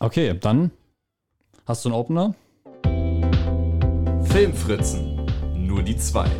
Okay, 0.00 0.32
dann 0.40 0.70
hast 1.66 1.84
du 1.84 1.88
einen 1.88 1.98
Opener? 1.98 2.32
Filmfritzen. 4.30 5.26
Nur 5.56 5.82
die 5.82 5.96
zwei. 5.96 6.30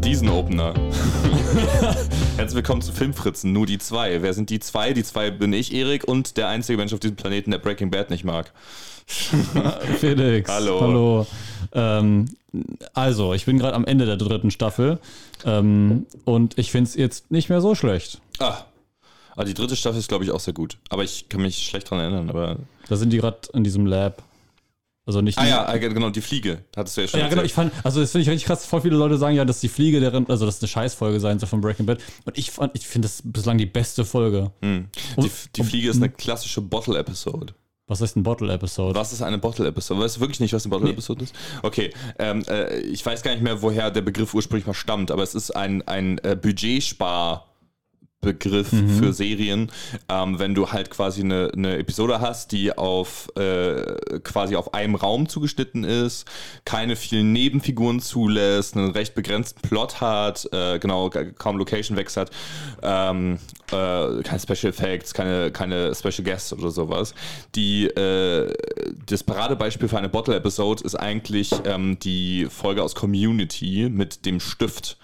Diesen 0.00 0.28
Opener. 0.28 0.74
Herzlich 2.36 2.56
willkommen 2.56 2.82
zu 2.82 2.92
Filmfritzen. 2.92 3.54
Nur 3.54 3.64
die 3.64 3.78
zwei. 3.78 4.20
Wer 4.20 4.34
sind 4.34 4.50
die 4.50 4.60
zwei? 4.60 4.92
Die 4.92 5.02
zwei 5.02 5.30
bin 5.30 5.54
ich, 5.54 5.72
Erik, 5.72 6.04
und 6.04 6.36
der 6.36 6.48
einzige 6.48 6.76
Mensch 6.76 6.92
auf 6.92 7.00
diesem 7.00 7.16
Planeten, 7.16 7.52
der 7.52 7.58
Breaking 7.58 7.90
Bad 7.90 8.10
nicht 8.10 8.24
mag. 8.24 8.52
Felix. 9.06 10.50
Hallo. 10.50 10.80
Hallo. 10.82 11.26
Ähm, 11.72 12.26
also, 12.92 13.32
ich 13.32 13.46
bin 13.46 13.58
gerade 13.58 13.74
am 13.74 13.86
Ende 13.86 14.04
der 14.04 14.18
dritten 14.18 14.50
Staffel 14.50 14.98
ähm, 15.46 16.04
und 16.26 16.58
ich 16.58 16.70
finde 16.70 16.90
es 16.90 16.96
jetzt 16.96 17.30
nicht 17.30 17.48
mehr 17.48 17.62
so 17.62 17.74
schlecht. 17.74 18.20
Ah. 18.40 18.58
Also 19.36 19.48
die 19.48 19.54
dritte 19.54 19.76
Staffel 19.76 19.98
ist, 19.98 20.08
glaube 20.08 20.24
ich, 20.24 20.30
auch 20.30 20.40
sehr 20.40 20.54
gut. 20.54 20.78
Aber 20.90 21.04
ich 21.04 21.28
kann 21.28 21.42
mich 21.42 21.58
schlecht 21.66 21.90
dran 21.90 22.00
erinnern. 22.00 22.30
Aber 22.30 22.58
Da 22.88 22.96
sind 22.96 23.10
die 23.10 23.18
gerade 23.18 23.38
in 23.52 23.64
diesem 23.64 23.86
Lab. 23.86 24.22
Also 25.06 25.20
nicht. 25.20 25.36
ah 25.36 25.46
ja, 25.46 25.66
ah, 25.66 25.76
genau, 25.76 26.08
die 26.08 26.22
Fliege. 26.22 26.64
Hattest 26.74 26.96
du 26.96 27.02
ja 27.02 27.08
schon 27.08 27.20
Ja, 27.20 27.28
genau, 27.28 27.42
ich 27.42 27.52
erzählt. 27.54 27.72
fand, 27.74 27.84
also 27.84 28.00
das 28.00 28.12
finde 28.12 28.22
ich 28.22 28.30
richtig 28.30 28.46
krass, 28.46 28.64
voll 28.64 28.80
viele 28.80 28.96
Leute 28.96 29.18
sagen 29.18 29.36
ja, 29.36 29.44
dass 29.44 29.60
die 29.60 29.68
Fliege 29.68 30.00
deren, 30.00 30.26
also 30.30 30.46
das 30.46 30.62
eine 30.62 30.68
Scheißfolge 30.68 31.20
sein 31.20 31.38
soll 31.38 31.48
von 31.48 31.60
Breaking 31.60 31.84
Bad. 31.84 31.98
Und 32.24 32.38
ich 32.38 32.50
fand, 32.50 32.74
ich 32.74 32.86
finde 32.86 33.06
das 33.06 33.20
bislang 33.22 33.58
die 33.58 33.66
beste 33.66 34.06
Folge. 34.06 34.50
Hm. 34.62 34.88
Die, 35.18 35.30
die 35.56 35.62
Fliege 35.62 35.90
ist 35.90 35.96
eine 35.96 36.08
klassische 36.08 36.62
Bottle-Episode. 36.62 37.52
Was 37.86 38.00
ist 38.00 38.16
ein 38.16 38.22
Bottle-Episode? 38.22 38.98
Was 38.98 39.12
ist 39.12 39.20
eine 39.20 39.36
Bottle-Episode? 39.36 40.00
Weißt 40.00 40.16
du 40.16 40.20
wirklich 40.20 40.40
nicht, 40.40 40.54
was 40.54 40.64
eine 40.64 40.70
Bottle-Episode 40.70 41.24
ist? 41.24 41.34
Okay, 41.62 41.90
ähm, 42.18 42.42
äh, 42.48 42.78
ich 42.78 43.04
weiß 43.04 43.22
gar 43.22 43.32
nicht 43.32 43.42
mehr, 43.42 43.60
woher 43.60 43.90
der 43.90 44.00
Begriff 44.00 44.32
ursprünglich 44.32 44.66
mal 44.66 44.72
stammt, 44.72 45.10
aber 45.10 45.22
es 45.22 45.34
ist 45.34 45.50
ein, 45.54 45.86
ein 45.86 46.16
äh, 46.20 46.34
Budgetspar- 46.40 47.42
Begriff 48.24 48.68
für 48.68 49.12
Serien, 49.12 49.70
ähm, 50.08 50.38
wenn 50.38 50.54
du 50.54 50.72
halt 50.72 50.90
quasi 50.90 51.22
eine, 51.22 51.50
eine 51.54 51.78
Episode 51.78 52.20
hast, 52.20 52.52
die 52.52 52.76
auf 52.76 53.30
äh, 53.36 54.20
quasi 54.22 54.56
auf 54.56 54.74
einem 54.74 54.94
Raum 54.94 55.28
zugeschnitten 55.28 55.84
ist, 55.84 56.26
keine 56.64 56.96
vielen 56.96 57.32
Nebenfiguren 57.32 58.00
zulässt, 58.00 58.76
einen 58.76 58.90
recht 58.90 59.14
begrenzten 59.14 59.60
Plot 59.62 60.00
hat, 60.00 60.48
äh, 60.52 60.78
genau, 60.78 61.10
kaum 61.10 61.58
Location 61.58 61.96
Wechsel 61.96 62.22
hat, 62.22 62.30
ähm, 62.82 63.38
äh, 63.70 64.22
keine 64.22 64.40
Special 64.40 64.72
Effects, 64.72 65.14
keine, 65.14 65.50
keine 65.50 65.94
Special 65.94 66.24
Guests 66.24 66.52
oder 66.52 66.70
sowas. 66.70 67.14
Die, 67.54 67.86
äh, 67.86 68.52
das 69.06 69.22
Paradebeispiel 69.22 69.88
für 69.88 69.98
eine 69.98 70.08
Bottle-Episode 70.08 70.84
ist 70.84 70.94
eigentlich 70.94 71.50
ähm, 71.64 71.98
die 72.00 72.46
Folge 72.50 72.82
aus 72.82 72.94
Community 72.94 73.88
mit 73.90 74.26
dem 74.26 74.40
Stift. 74.40 74.96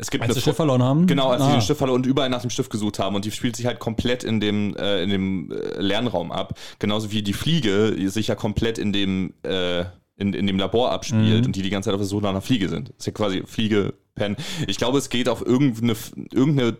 Es 0.00 0.10
gibt 0.10 0.22
Als 0.22 0.32
sie 0.34 0.40
Fo- 0.40 0.42
Stift 0.42 0.56
verloren 0.56 0.82
haben? 0.82 1.06
Genau, 1.08 1.28
als 1.30 1.42
sie 1.42 1.48
Ah. 1.48 1.52
den 1.52 1.60
Stift 1.60 1.78
verloren 1.78 1.96
und 2.00 2.06
überall 2.06 2.28
nach 2.30 2.40
dem 2.40 2.50
Stift 2.50 2.70
gesucht 2.70 2.98
haben. 3.00 3.16
Und 3.16 3.24
die 3.24 3.32
spielt 3.32 3.56
sich 3.56 3.66
halt 3.66 3.80
komplett 3.80 4.22
in 4.24 4.38
dem, 4.40 4.76
äh, 4.76 5.02
in 5.02 5.10
dem 5.10 5.50
äh, 5.50 5.80
Lernraum 5.80 6.30
ab. 6.30 6.56
Genauso 6.78 7.10
wie 7.10 7.22
die 7.22 7.32
Fliege 7.32 7.94
sich 8.10 8.28
ja 8.28 8.36
komplett 8.36 8.78
in 8.78 8.92
dem, 8.92 9.34
äh, 9.42 9.80
in, 10.16 10.34
in 10.34 10.46
dem 10.46 10.58
Labor 10.58 10.90
abspielt 10.92 11.40
Mhm. 11.40 11.46
und 11.46 11.56
die 11.56 11.62
die 11.62 11.70
ganze 11.70 11.88
Zeit 11.88 11.94
auf 11.94 12.00
der 12.00 12.06
Suche 12.08 12.22
nach 12.22 12.30
einer 12.30 12.40
Fliege 12.42 12.68
sind. 12.68 12.88
Das 12.90 12.96
ist 12.98 13.06
ja 13.06 13.12
quasi 13.12 13.42
Fliege, 13.44 13.94
Pen. 14.14 14.36
Ich 14.66 14.76
glaube, 14.76 14.98
es 14.98 15.10
geht 15.10 15.28
auf 15.28 15.44
irgendeine, 15.44 15.94
irgendeine 16.32 16.76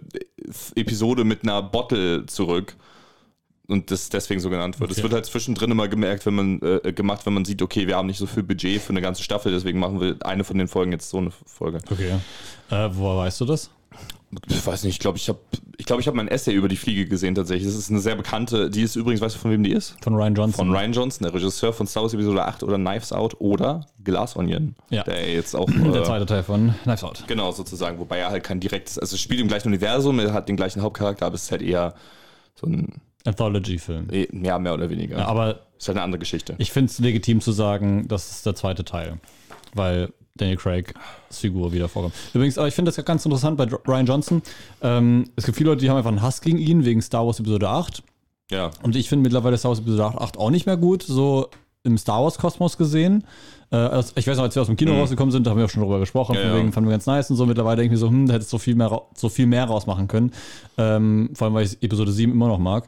Episode 0.75 1.25
mit 1.25 1.43
einer 1.43 1.63
Bottle 1.63 2.27
zurück. 2.27 2.77
Und 3.71 3.91
das 3.91 4.09
deswegen 4.09 4.41
so 4.41 4.49
genannt 4.49 4.81
wird. 4.81 4.91
Es 4.91 4.97
Okay. 4.97 5.03
wird 5.05 5.13
halt 5.13 5.27
zwischendrin 5.27 5.71
immer 5.71 5.89
gemerkt, 5.89 6.25
wenn 6.25 6.35
man 6.35 6.63
äh, 6.63 6.91
gemacht, 6.93 7.27
wenn 7.27 7.35
man 7.35 7.45
sieht, 7.45 7.61
okay, 7.61 7.87
wir 7.87 7.97
haben 7.97 8.07
nicht 8.07 8.17
so 8.19 8.27
viel 8.27 8.43
Budget 8.43 8.81
für 8.81 8.91
eine 8.91 9.03
ganze 9.03 9.23
Staffel, 9.23 9.53
deswegen 9.53 9.79
machen 9.79 10.01
wir 10.01 10.17
eine 10.21 10.43
von 10.45 10.57
den 10.57 10.69
Folgen 10.69 10.91
jetzt 10.91 11.11
so 11.11 11.19
eine 11.19 11.31
Folge. 11.45 11.79
Okay. 11.91 12.13
Äh, 12.71 12.89
woher 12.93 13.19
weißt 13.19 13.43
du 13.43 13.45
das? 13.45 13.71
Ich 14.49 14.67
weiß 14.67 14.85
nicht, 14.85 14.95
ich 14.95 14.99
glaube, 14.99 15.17
ich 15.19 15.29
habe 15.29 15.39
ich 15.79 15.87
glaub, 15.87 16.01
ich 16.01 16.07
hab 16.09 16.15
mein 16.15 16.29
Essay 16.29 16.53
über 16.53 16.69
die 16.69 16.77
Fliege 16.77 17.07
gesehen 17.07 17.35
tatsächlich. 17.35 17.67
Das 17.67 17.77
ist 17.77 17.91
eine 17.91 18.01
sehr 18.01 18.15
bekannte, 18.17 18.69
die 18.71 18.83
ist 18.83 18.97
übrigens, 18.97 19.21
weißt 19.21 19.35
du, 19.37 19.39
von 19.39 19.51
wem 19.51 19.63
die 19.63 19.73
ist? 19.73 19.97
Von 20.03 20.15
Ryan 20.15 20.35
Johnson. 20.35 20.67
Von 20.67 20.75
Ryan 20.75 20.93
Johnson, 20.93 21.25
der 21.25 21.35
Regisseur 21.35 21.73
von 21.75 21.87
Star 21.87 22.03
Wars 22.03 22.13
Episode 22.15 22.45
8 22.45 22.63
oder 22.63 22.77
Knives 22.77 23.13
Out 23.13 23.37
oder 23.39 23.87
Glass 24.03 24.35
Onion. 24.37 24.75
Ja. 24.91 25.03
Der 25.05 25.31
jetzt 25.33 25.55
auch. 25.55 25.67
Der 25.71 26.03
äh, 26.03 26.05
zweite 26.05 26.27
Teil 26.27 26.43
von 26.43 26.75
Knives 26.84 27.05
Out. 27.05 27.25
Genau, 27.27 27.53
sozusagen. 27.53 27.99
Wobei 27.99 28.19
er 28.19 28.31
halt 28.31 28.45
kein 28.45 28.61
direktes, 28.61 28.99
also 28.99 29.15
es 29.15 29.21
spielt 29.21 29.41
im 29.41 29.49
gleichen 29.49 29.69
Universum, 29.69 30.19
er 30.19 30.33
hat 30.33 30.49
den 30.49 30.57
gleichen 30.57 30.83
Hauptcharakter, 30.83 31.25
aber 31.27 31.34
es 31.34 31.45
ist 31.45 31.51
halt 31.51 31.62
eher 31.62 31.95
so 32.55 32.67
ein, 32.67 33.01
Anthology-Film. 33.28 34.09
eh, 34.11 34.28
ja, 34.43 34.59
mehr 34.59 34.75
oder 34.75 34.91
weniger. 34.91 35.19
Ja, 35.19 35.27
aber 35.27 35.61
ist 35.78 35.87
halt 35.89 35.97
eine 35.97 36.05
andere 36.05 36.19
Geschichte. 36.19 36.55
ich 36.59 36.72
finde 36.72 36.91
es 36.91 36.99
legitim 36.99 37.41
zu 37.41 37.53
sagen, 37.53 38.06
das 38.09 38.31
ist 38.31 38.47
der 38.47 38.55
zweite 38.55 38.84
Teil. 38.84 39.19
Weil 39.75 40.12
Daniel 40.34 40.56
Craig's 40.56 40.93
Figur 41.31 41.72
wieder 41.72 41.89
vorkommt. 41.89 42.15
Übrigens, 42.33 42.59
aber 42.59 42.69
ich 42.69 42.75
finde 42.75 42.91
das 42.93 43.05
ganz 43.05 43.25
interessant 43.25 43.56
bei 43.56 43.65
Ryan 43.87 44.06
Johnson. 44.06 44.43
Ähm, 44.83 45.31
es 45.37 45.44
gibt 45.44 45.56
viele 45.59 45.71
Leute, 45.71 45.83
die 45.83 45.91
haben 45.91 45.97
einfach 45.97 46.11
einen 46.11 46.22
Hass 46.22 46.41
gegen 46.41 46.59
ihn 46.59 46.84
wegen 46.84 47.03
Star 47.03 47.27
Wars 47.27 47.39
Episode 47.41 47.69
8. 47.69 48.03
ja. 48.50 48.71
Und 48.83 48.97
ich 48.97 49.09
finde 49.09 49.25
mittlerweile 49.25 49.59
Star 49.59 49.71
Wars 49.71 49.81
Episode 49.81 50.05
8 50.05 50.39
auch 50.39 50.50
nicht 50.50 50.66
mehr 50.66 50.77
gut, 50.77 51.03
so 51.03 51.49
im 51.84 51.97
Star 51.99 52.22
Wars-Kosmos 52.22 52.77
gesehen. 52.77 53.25
Äh, 53.71 53.77
also 53.77 54.12
ich 54.16 54.27
weiß 54.27 54.37
noch, 54.37 54.45
als 54.45 54.55
wir 54.55 54.62
aus 54.62 54.66
dem 54.69 54.77
Kino 54.77 54.95
rausgekommen 54.99 55.31
sind, 55.33 55.47
da 55.47 55.50
haben 55.50 55.59
wir 55.59 55.65
auch 55.66 55.71
schon 55.71 55.83
drüber 55.83 55.99
gesprochen, 56.00 56.34
Ja, 56.34 56.41
von 56.43 56.50
ja. 56.50 56.56
wegen 56.56 56.72
fanden 56.72 56.89
wir 56.89 56.95
ganz 56.95 57.06
nice 57.06 57.31
und 57.31 57.37
so. 57.37 57.45
Mittlerweile 57.47 57.77
denke 57.77 57.95
ich 57.95 58.00
mir 58.00 58.06
so, 58.06 58.09
hm, 58.09 58.27
da 58.27 58.34
hättest 58.34 58.53
du 58.53 58.56
so 58.56 58.59
viel 58.59 58.75
mehr, 58.75 59.03
so 59.15 59.28
viel 59.28 59.47
mehr 59.47 59.65
rausmachen 59.65 60.06
können. 60.09 60.33
Ähm, 60.77 61.31
vor 61.34 61.47
allem, 61.47 61.55
weil 61.55 61.65
ich 61.66 61.83
Episode 61.83 62.10
7 62.12 62.33
immer 62.33 62.49
noch 62.49 62.59
mag. 62.59 62.84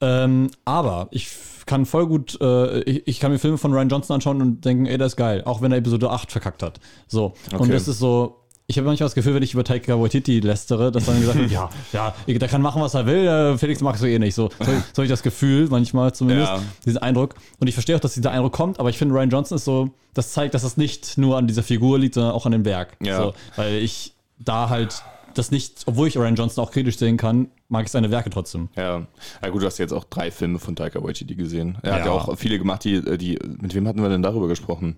Ähm, 0.00 0.50
aber 0.64 1.08
ich 1.10 1.28
kann 1.66 1.84
voll 1.86 2.06
gut, 2.06 2.38
äh, 2.40 2.80
ich, 2.80 3.02
ich 3.06 3.20
kann 3.20 3.30
mir 3.32 3.38
Filme 3.38 3.58
von 3.58 3.72
Ryan 3.72 3.88
Johnson 3.88 4.14
anschauen 4.14 4.40
und 4.42 4.64
denken, 4.64 4.86
ey, 4.86 4.98
das 4.98 5.12
ist 5.12 5.16
geil, 5.16 5.42
auch 5.44 5.60
wenn 5.62 5.72
er 5.72 5.78
Episode 5.78 6.10
8 6.10 6.32
verkackt 6.32 6.62
hat. 6.62 6.80
So. 7.06 7.34
Und 7.52 7.60
Okay. 7.60 7.72
das 7.72 7.86
ist 7.86 7.98
so, 7.98 8.36
ich 8.66 8.76
habe 8.78 8.86
manchmal 8.86 9.06
das 9.06 9.14
Gefühl, 9.14 9.34
wenn 9.34 9.42
ich 9.42 9.52
über 9.52 9.62
Taika 9.64 10.00
Waititi 10.00 10.40
lästere, 10.40 10.90
dass 10.90 11.04
dann 11.06 11.20
gesagt 11.20 11.38
wird, 11.38 11.50
ja, 11.52 11.68
ja, 11.92 12.14
der 12.26 12.48
kann 12.48 12.62
machen, 12.62 12.80
was 12.80 12.94
er 12.94 13.04
will, 13.06 13.26
äh, 13.26 13.58
Felix 13.58 13.80
magst 13.82 14.02
du 14.02 14.06
eh 14.06 14.18
nicht. 14.18 14.34
So, 14.34 14.48
so, 14.58 14.64
so 14.64 14.72
habe 14.72 15.04
ich 15.04 15.10
das 15.10 15.22
Gefühl, 15.22 15.68
manchmal 15.70 16.12
zumindest, 16.14 16.48
Ja. 16.50 16.62
diesen 16.86 16.98
Eindruck. 16.98 17.34
Und 17.58 17.66
ich 17.66 17.74
verstehe 17.74 17.96
auch, 17.96 18.00
dass 18.00 18.14
dieser 18.14 18.30
Eindruck 18.30 18.52
kommt, 18.52 18.80
aber 18.80 18.88
ich 18.88 18.96
finde, 18.98 19.14
Ryan 19.14 19.30
Johnson 19.30 19.56
ist 19.56 19.64
so, 19.64 19.90
das 20.14 20.32
zeigt, 20.32 20.54
dass 20.54 20.62
es 20.64 20.76
nicht 20.76 21.18
nur 21.18 21.36
an 21.36 21.46
dieser 21.46 21.62
Figur 21.62 21.98
liegt, 21.98 22.14
sondern 22.14 22.32
auch 22.32 22.46
an 22.46 22.52
dem 22.52 22.64
Werk. 22.64 22.96
Ja. 23.02 23.16
So, 23.22 23.34
weil 23.56 23.74
ich 23.76 24.14
da 24.38 24.68
halt 24.70 25.02
das 25.34 25.50
nicht, 25.50 25.82
obwohl 25.86 26.08
ich 26.08 26.16
Ryan 26.16 26.34
Johnson 26.34 26.64
auch 26.64 26.70
kritisch 26.72 26.98
sehen 26.98 27.16
kann, 27.16 27.48
mag 27.68 27.84
ich 27.86 27.90
seine 27.92 28.10
Werke 28.10 28.30
trotzdem. 28.30 28.68
Ja. 28.76 29.06
ja, 29.42 29.48
gut, 29.50 29.62
du 29.62 29.66
hast 29.66 29.78
jetzt 29.78 29.92
auch 29.92 30.04
drei 30.04 30.30
Filme 30.30 30.58
von 30.58 30.76
Taika 30.76 31.02
Waititi 31.02 31.34
gesehen. 31.34 31.78
Er 31.82 31.92
hat 31.94 32.00
Ja. 32.00 32.06
ja 32.06 32.12
auch 32.12 32.36
viele 32.38 32.58
gemacht, 32.58 32.84
die, 32.84 33.00
die, 33.18 33.38
mit 33.60 33.74
wem 33.74 33.86
hatten 33.88 34.02
wir 34.02 34.08
denn 34.08 34.22
darüber 34.22 34.48
gesprochen? 34.48 34.96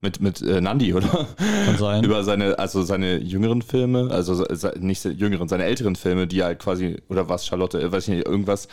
Mit, 0.00 0.20
mit 0.20 0.40
äh, 0.42 0.60
Nandi, 0.60 0.94
oder? 0.94 1.26
Kann 1.64 1.76
sein. 1.76 2.04
Über 2.04 2.22
seine, 2.22 2.58
also 2.58 2.82
seine 2.82 3.18
jüngeren 3.18 3.62
Filme, 3.62 4.10
also 4.12 4.34
se- 4.34 4.74
nicht 4.78 5.04
jüngeren, 5.04 5.48
seine 5.48 5.64
älteren 5.64 5.96
Filme, 5.96 6.26
die 6.28 6.42
halt 6.44 6.60
quasi, 6.60 7.02
oder 7.08 7.28
was, 7.28 7.46
Charlotte, 7.46 7.80
äh, 7.80 7.90
weiß 7.90 8.04
ich 8.08 8.14
nicht, 8.14 8.26
irgendwas, 8.26 8.68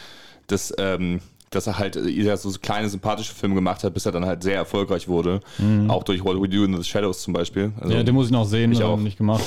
das, 0.48 0.72
ähm, 0.78 1.22
dass 1.56 1.68
er 1.68 1.80
halt 1.80 1.96
äh, 1.96 2.10
eher 2.12 2.38
so 2.38 2.52
kleine, 2.62 2.90
sympathische 2.90 3.34
Filme 3.34 3.56
gemacht 3.56 3.84
hat, 3.84 3.94
bis 3.94 4.06
er 4.06 4.12
dann 4.12 4.26
halt 4.26 4.44
sehr 4.44 4.56
erfolgreich 4.56 5.08
wurde. 5.08 5.40
Auch 5.88 6.04
durch 6.04 6.24
What 6.24 6.42
We 6.42 6.50
Do 6.50 6.64
in 6.64 6.76
the 6.76 6.84
Shadows 6.84 7.22
zum 7.22 7.34
Beispiel. 7.34 7.72
Also, 7.78 7.90
Mhm. 7.94 7.98
ja, 7.98 8.04
den 8.04 8.14
muss 8.16 8.26
ich 8.28 8.32
noch 8.32 8.46
sehen, 8.46 8.72
Ich 8.72 8.82
äh, 8.82 8.84
auch. 8.84 8.98
nicht 8.98 9.18
gemacht. 9.18 9.44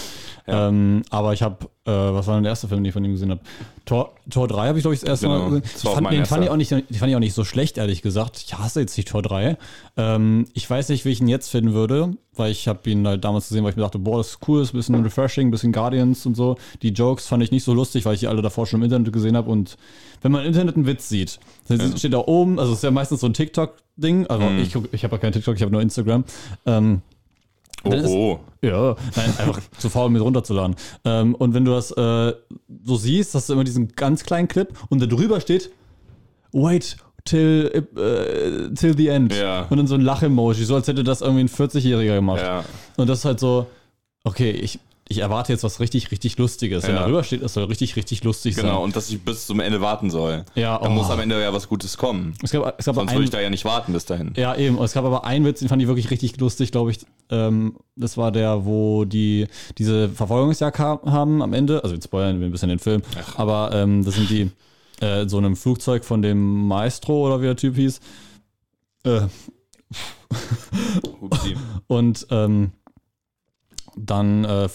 Ja. 0.46 0.68
Ähm, 0.68 1.02
aber 1.10 1.32
ich 1.34 1.42
habe, 1.42 1.56
äh, 1.88 2.14
was 2.14 2.26
war 2.26 2.34
denn 2.34 2.44
der 2.44 2.50
erste 2.50 2.68
Film, 2.68 2.82
den 2.82 2.88
ich 2.88 2.92
von 2.92 3.04
ihm 3.04 3.12
gesehen 3.12 3.30
habe? 3.30 3.40
Tor, 3.86 4.12
Tor 4.30 4.46
3 4.46 4.68
habe 4.68 4.78
ich, 4.78 4.82
glaube 4.82 4.94
ich, 4.94 5.00
das 5.00 5.08
erste 5.08 5.26
Genau, 5.26 5.38
Mal 5.38 5.60
gesehen. 5.60 5.62
das 5.72 5.82
fand, 5.94 6.12
den, 6.12 6.26
fand 6.26 6.44
ich 6.44 6.50
auch 6.50 6.56
nicht, 6.56 6.70
den 6.70 6.82
fand 6.94 7.10
ich 7.10 7.16
auch 7.16 7.20
nicht 7.20 7.32
so 7.34 7.44
schlecht, 7.44 7.78
ehrlich 7.78 8.02
gesagt. 8.02 8.36
Ich 8.46 8.56
hasse 8.58 8.80
jetzt 8.80 8.96
nicht 8.96 9.08
Tor 9.08 9.22
3. 9.22 9.56
Ähm, 9.96 10.46
ich 10.52 10.68
weiß 10.68 10.90
nicht, 10.90 11.04
wie 11.06 11.10
ich 11.10 11.20
ihn 11.20 11.28
jetzt 11.28 11.48
finden 11.48 11.72
würde, 11.72 12.10
weil 12.36 12.50
ich 12.52 12.68
habe 12.68 12.88
ihn 12.90 13.06
halt 13.08 13.24
damals 13.24 13.48
gesehen, 13.48 13.64
weil 13.64 13.70
ich 13.70 13.76
mir 13.76 13.82
dachte, 13.82 13.98
boah, 13.98 14.18
das 14.18 14.28
ist 14.32 14.38
cool, 14.46 14.60
ist 14.62 14.74
ein 14.74 14.76
bisschen 14.76 15.02
refreshing, 15.02 15.48
ein 15.48 15.50
bisschen 15.50 15.72
Guardians 15.72 16.26
und 16.26 16.34
so. 16.36 16.56
Die 16.82 16.90
Jokes 16.90 17.26
fand 17.26 17.42
ich 17.42 17.50
nicht 17.50 17.64
so 17.64 17.72
lustig, 17.72 18.04
weil 18.04 18.14
ich 18.14 18.20
die 18.20 18.26
alle 18.28 18.42
davor 18.42 18.66
schon 18.66 18.80
im 18.80 18.84
Internet 18.84 19.12
gesehen 19.12 19.36
habe. 19.36 19.50
Und 19.50 19.76
wenn 20.20 20.30
man 20.32 20.42
im 20.42 20.48
Internet 20.48 20.76
einen 20.76 20.86
Witz 20.86 21.08
sieht, 21.08 21.38
dann 21.68 21.96
steht 21.96 22.12
da 22.12 22.18
oben, 22.18 22.58
also 22.58 22.72
es 22.72 22.78
ist 22.78 22.84
ja 22.84 22.90
meistens 22.90 23.20
so 23.20 23.26
ein 23.26 23.32
TikTok-Ding, 23.34 24.26
also 24.26 24.44
Mhm. 24.44 24.58
ich, 24.58 24.72
guck- 24.74 24.88
ich 24.92 25.04
habe 25.04 25.16
ja 25.16 25.18
kein 25.20 25.32
TikTok, 25.32 25.56
ich 25.56 25.62
habe 25.62 25.72
nur 25.72 25.80
Instagram. 25.80 26.24
Ähm, 26.66 27.00
oh, 27.84 27.90
ist- 27.92 28.06
oh. 28.06 28.40
ja, 28.62 28.96
nein, 29.16 29.34
einfach 29.38 29.60
zu 29.78 29.88
faul, 29.88 30.10
mit 30.10 30.22
runterzuladen. 30.22 30.76
Ähm, 31.04 31.34
und 31.34 31.54
wenn 31.54 31.64
du 31.64 31.72
das 31.72 31.90
äh, 31.92 32.32
so 32.84 32.96
siehst, 32.96 33.34
hast 33.34 33.48
du 33.48 33.54
immer 33.54 33.64
diesen 33.64 33.88
ganz 33.88 34.24
kleinen 34.24 34.48
Clip 34.48 34.68
und 34.88 35.00
da 35.00 35.06
drüber 35.06 35.40
steht, 35.40 35.70
wait 36.52 36.96
till, 37.24 37.70
äh, 37.96 38.74
till 38.74 38.96
the 38.96 39.08
end. 39.08 39.34
Ja. 39.34 39.66
Und 39.68 39.76
dann 39.76 39.86
so 39.86 39.94
ein 39.94 40.00
Lach-Emoji, 40.00 40.64
so 40.64 40.74
als 40.74 40.88
hätte 40.88 41.04
das 41.04 41.20
irgendwie 41.20 41.42
ein 41.42 41.48
40-Jähriger 41.48 42.14
gemacht. 42.16 42.40
Ja. 42.40 42.64
Und 42.96 43.08
das 43.08 43.20
ist 43.20 43.24
halt 43.24 43.40
so, 43.40 43.66
okay, 44.24 44.50
ich, 44.50 44.78
ich 45.10 45.18
erwarte 45.18 45.52
jetzt 45.52 45.64
was 45.64 45.80
richtig, 45.80 46.10
richtig 46.10 46.36
Lustiges. 46.36 46.84
Wenn 46.84 46.94
Ja. 46.94 47.00
da 47.00 47.06
drüber 47.06 47.24
steht, 47.24 47.42
das 47.42 47.54
soll 47.54 47.64
richtig, 47.64 47.96
richtig 47.96 48.24
lustig 48.24 48.56
Genau, 48.56 48.74
sein. 48.74 48.82
und 48.84 48.96
dass 48.96 49.08
ich 49.08 49.20
bis 49.22 49.46
zum 49.46 49.60
Ende 49.60 49.80
warten 49.80 50.10
soll. 50.10 50.44
Ja, 50.54 50.78
Da 50.78 50.88
oh. 50.88 50.90
muss 50.90 51.08
am 51.10 51.18
Ende 51.20 51.40
ja 51.40 51.52
was 51.52 51.68
Gutes 51.68 51.96
kommen. 51.96 52.34
Es 52.42 52.50
gab, 52.50 52.78
es 52.78 52.84
gab 52.84 52.94
Sonst 52.94 53.12
würde 53.12 53.24
ich 53.24 53.30
da 53.30 53.40
ja 53.40 53.48
nicht 53.48 53.64
warten 53.64 53.92
bis 53.92 54.04
dahin. 54.04 54.32
Ja, 54.36 54.54
eben. 54.54 54.78
Es 54.82 54.92
gab 54.92 55.04
aber 55.04 55.24
einen 55.24 55.44
Witz, 55.46 55.60
den 55.60 55.68
fand 55.68 55.80
ich 55.80 55.88
wirklich 55.88 56.10
richtig 56.10 56.38
lustig, 56.38 56.72
glaube 56.72 56.90
ich. 56.90 56.98
Ähm, 57.30 57.76
das 57.96 58.16
war 58.16 58.32
der, 58.32 58.66
wo 58.66 59.04
die 59.06 59.46
diese 59.78 60.08
Verfolgungsjagd 60.10 60.78
ha 60.78 61.00
haben 61.06 61.42
am 61.42 61.54
Ende. 61.54 61.82
Also, 61.82 61.94
jetzt 61.94 62.04
spoilern 62.04 62.40
wir 62.40 62.46
ein 62.46 62.52
bisschen 62.52 62.68
den 62.68 62.78
Film. 62.78 63.02
Aber 63.36 63.70
ähm, 63.72 64.04
das 64.04 64.14
sind 64.14 64.28
die 64.30 64.50
äh, 65.00 65.26
so 65.28 65.38
einem 65.38 65.56
Flugzeug 65.56 66.04
von 66.04 66.20
dem 66.22 66.66
Maestro 66.68 67.26
oder 67.26 67.40
wie 67.40 67.46
der 67.46 67.56
Typ 67.56 67.76
hieß. 67.76 68.00
Äh, 69.04 69.20
und 71.86 72.26
ähm, 72.30 72.72
dann 74.06 74.44
äh, 74.44 74.68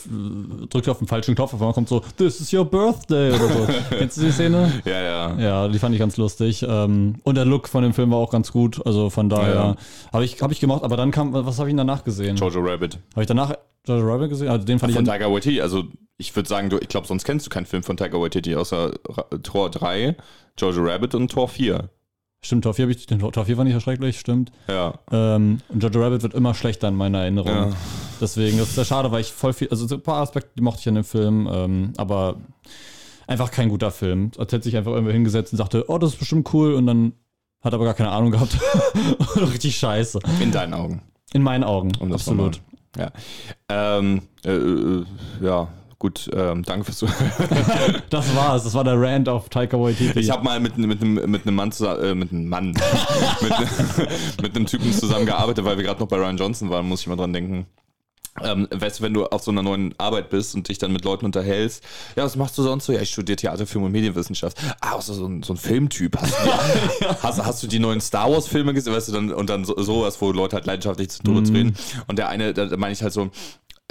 drückt 0.70 0.88
er 0.88 0.92
auf 0.92 0.98
den 1.00 1.08
falschen 1.08 1.36
Knopf, 1.36 1.54
auf 1.54 1.62
einmal 1.62 1.74
kommt 1.74 1.90
so, 1.90 2.02
This 2.18 2.40
is 2.42 2.54
your 2.54 2.66
birthday 2.66 3.30
oder 3.32 3.48
so. 3.48 3.68
Kennst 3.98 4.18
du 4.18 4.22
die 4.22 4.32
Szene? 4.32 4.72
Ja, 4.86 5.02
ja. 5.02 5.40
Ja, 5.40 5.68
die 5.68 5.80
fand 5.80 5.94
ich 5.96 6.00
ganz 6.00 6.18
lustig. 6.18 6.66
Ähm, 6.68 7.16
und 7.24 7.36
der 7.36 7.46
Look 7.46 7.68
von 7.68 7.84
dem 7.84 7.94
Film 7.94 8.12
war 8.12 8.18
auch 8.18 8.32
ganz 8.32 8.52
gut. 8.52 8.86
Also 8.86 9.10
von 9.10 9.30
daher 9.30 9.54
Ja. 9.56 9.76
habe 10.12 10.26
ich, 10.26 10.42
hab 10.42 10.52
ich 10.52 10.60
gemacht. 10.60 10.84
Aber 10.84 10.98
dann 10.98 11.12
kam, 11.12 11.34
was 11.34 11.60
habe 11.60 11.70
ich 11.70 11.72
denn 11.72 11.78
danach 11.78 12.04
gesehen? 12.04 12.36
Jojo 12.38 12.60
Rabbit. 12.62 13.00
Habe 13.14 13.22
ich 13.22 13.28
danach 13.28 13.54
Jojo 13.88 14.06
Rabbit 14.06 14.30
gesehen? 14.30 14.50
Also 14.50 14.66
den 14.66 14.80
fand 14.80 14.94
Von 14.94 15.04
ich. 15.06 15.12
Tiger 15.12 15.32
Waititi. 15.32 15.62
Also, 15.62 15.84
ich 16.18 16.36
würde 16.36 16.48
sagen, 16.48 16.70
du, 16.70 16.78
ich 16.78 16.88
glaube, 16.88 17.08
sonst 17.08 17.24
kennst 17.26 17.46
du 17.46 17.50
keinen 17.50 17.66
Film 17.66 17.84
von 17.84 17.98
Tiger 17.98 18.22
Waititi 18.22 18.56
außer 18.56 18.92
Ra 19.10 19.24
Tor 19.42 19.70
3, 19.72 20.16
Jojo 20.58 20.84
Rabbit 20.84 21.16
und 21.16 21.32
Tor 21.32 21.48
4. 21.50 21.90
Stimmt, 22.46 22.66
4, 22.76 22.90
ich, 22.90 23.08
4 23.08 23.20
fand 23.56 23.68
ich 23.70 23.74
ja 23.74 23.80
schrecklich, 23.80 24.20
stimmt. 24.20 24.52
Ja. 24.68 24.96
Ähm, 25.12 25.60
und 25.70 25.82
Jojo 25.82 26.04
Rabbit 26.04 26.24
wird 26.24 26.34
immer 26.34 26.54
schlechter 26.54 26.90
in 26.90 26.96
meiner 26.96 27.20
Erinnerung. 27.22 27.50
Ja. 27.50 27.70
Deswegen, 28.20 28.58
das 28.58 28.70
ist 28.70 28.76
sehr 28.76 28.86
schade, 28.86 29.12
weil 29.12 29.22
ich 29.22 29.32
voll 29.32 29.54
viel, 29.54 29.70
also 29.70 29.88
so 29.88 29.96
ein 29.96 30.02
paar 30.04 30.18
Aspekte, 30.22 30.50
die 30.58 30.62
mochte 30.62 30.82
ich 30.82 30.88
an 30.90 30.96
dem 30.96 31.04
Film, 31.06 31.50
ähm, 31.52 31.94
aber 31.98 32.36
einfach 33.28 33.50
kein 33.50 33.70
guter 33.70 33.92
Film. 33.92 34.32
Als 34.38 34.52
hätte 34.52 34.66
sich 34.66 34.76
einfach 34.76 34.92
irgendwer 34.92 35.14
hingesetzt 35.14 35.54
und 35.54 35.58
sagte, 35.58 35.86
oh, 35.88 35.98
das 35.98 36.12
ist 36.12 36.20
bestimmt 36.20 36.54
cool 36.54 36.74
und 36.74 36.86
dann 36.86 37.14
hat 37.62 37.74
aber 37.74 37.86
gar 37.86 37.94
keine 37.94 38.12
Ahnung 38.12 38.32
gehabt. 38.32 38.58
Richtig 39.38 39.78
scheiße. 39.78 40.20
In 40.42 40.52
deinen 40.52 40.74
Augen. 40.74 41.02
In 41.34 41.44
meinen 41.44 41.64
Augen, 41.64 41.94
Um 42.00 42.12
absolut. 42.12 42.60
nochmal- 42.96 43.12
Ja. 43.70 43.98
Ähm, 44.00 44.22
äh, 44.46 44.52
äh, 44.52 45.06
ja, 45.42 45.70
gut, 46.04 46.30
ähm, 46.34 46.64
danke 46.64 46.84
fürs 46.84 46.98
Zuhören. 46.98 47.32
Das 48.10 48.36
war's, 48.36 48.66
das 48.66 48.74
war 48.74 48.84
der 48.84 49.00
Rant 49.00 49.30
auf 49.30 49.48
Taika 49.48 49.80
Waititi. 49.80 50.20
Ich 50.20 50.30
habe 50.30 50.44
mal 50.44 50.60
mit, 50.60 50.78
mit, 50.78 51.02
einem, 51.02 51.32
mit 51.32 51.48
einem 51.48 51.56
Mann 51.56 51.72
zusammen, 51.72 52.04
äh, 52.04 52.14
mit 52.14 52.32
einem 52.32 52.50
Mann, 52.50 52.68
mit, 53.42 53.52
mit 54.42 54.56
einem 54.56 54.66
Typen 54.66 54.92
zusammengearbeitet, 54.92 55.64
weil 55.64 55.78
wir 55.78 55.86
gerade 55.86 56.02
noch 56.02 56.10
bei 56.10 56.18
Ryan 56.18 56.36
Johnson 56.36 56.70
waren, 56.70 56.88
muss 56.90 57.02
ich 57.02 57.08
mal 57.08 57.16
dran 57.16 57.32
denken. 57.32 57.68
Ähm, 58.42 58.68
weißt 58.72 59.00
du, 59.00 59.04
wenn 59.04 59.14
du 59.14 59.26
auf 59.26 59.44
so 59.44 59.52
einer 59.52 59.62
neuen 59.62 59.94
Arbeit 60.00 60.30
bist 60.30 60.56
und 60.56 60.68
dich 60.68 60.78
dann 60.78 60.92
mit 60.92 61.06
Leuten 61.06 61.24
unterhältst, 61.26 61.84
ja, 62.16 62.24
was 62.24 62.36
machst 62.36 62.58
du 62.58 62.64
sonst 62.64 62.86
so? 62.86 62.92
Ja, 62.92 63.00
ich 63.00 63.12
studiere 63.12 63.36
Theater, 63.36 63.66
Film 63.66 63.86
und 63.86 63.92
Medienwissenschaft. 63.92 64.58
Ah, 64.82 64.96
also 64.96 65.14
so 65.14 65.28
ein, 65.28 65.44
so 65.44 65.54
ein 65.54 65.58
Filmtyp. 65.58 66.18
Hast 66.18 66.34
du, 66.34 67.24
hast, 67.24 67.46
hast 67.46 67.64
du 67.64 67.68
die 67.68 67.80
neuen 67.80 68.02
Star 68.02 68.30
Wars 68.32 68.48
Filme 68.48 68.74
gesehen? 68.74 68.94
Weißt 68.94 69.08
du, 69.08 69.14
dann, 69.14 69.32
und 69.32 69.50
dann 69.50 69.64
so, 69.66 69.80
sowas, 69.82 70.20
wo 70.20 70.32
Leute 70.32 70.56
halt 70.56 70.66
leidenschaftlich 70.66 71.10
drüber 71.20 71.44
zu 71.44 71.54
reden. 71.54 71.76
Und 72.08 72.18
der 72.18 72.28
eine, 72.28 72.54
da 72.54 72.76
meine 72.76 72.94
ich 72.94 73.04
halt 73.04 73.14
so, 73.14 73.30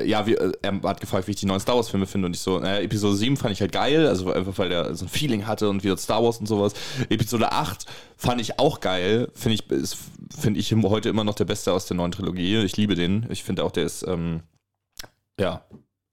ja, 0.05 0.27
wie, 0.27 0.35
äh, 0.35 0.53
er 0.63 0.81
hat 0.83 1.01
gefragt, 1.01 1.27
wie 1.27 1.33
ich 1.33 1.37
die 1.41 1.47
neuen 1.47 1.61
Star 1.61 1.77
Wars 1.77 1.89
Filme 1.89 2.07
finde 2.07 2.27
und 2.27 2.35
ich 2.35 2.41
so, 2.41 2.59
naja, 2.59 2.81
Episode 2.81 3.17
7 3.17 3.37
fand 3.37 3.53
ich 3.53 3.61
halt 3.61 3.73
geil, 3.73 4.07
also 4.07 4.33
einfach 4.33 4.57
weil 4.59 4.69
der 4.69 4.95
so 4.95 5.05
ein 5.05 5.09
Feeling 5.09 5.47
hatte 5.47 5.69
und 5.69 5.83
wieder 5.85 5.97
Star 5.97 6.23
Wars 6.23 6.39
und 6.39 6.47
sowas. 6.47 6.73
Episode 7.09 7.53
8 7.53 7.87
fand 8.17 8.41
ich 8.41 8.59
auch 8.59 8.81
geil, 8.81 9.29
finde 9.35 9.55
ich, 9.55 9.65
finde 10.39 10.61
ich 10.61 10.73
heute 10.73 11.09
immer 11.09 11.25
noch 11.25 11.35
der 11.35 11.45
beste 11.45 11.73
aus 11.73 11.87
der 11.87 11.97
neuen 11.97 12.13
Trilogie. 12.13 12.57
Ich 12.59 12.77
liebe 12.77 12.95
den. 12.95 13.27
Ich 13.31 13.43
finde 13.45 13.65
auch, 13.65 13.71
der 13.73 13.85
ist, 13.85 14.07
ähm, 14.07 14.41
ja. 15.41 15.65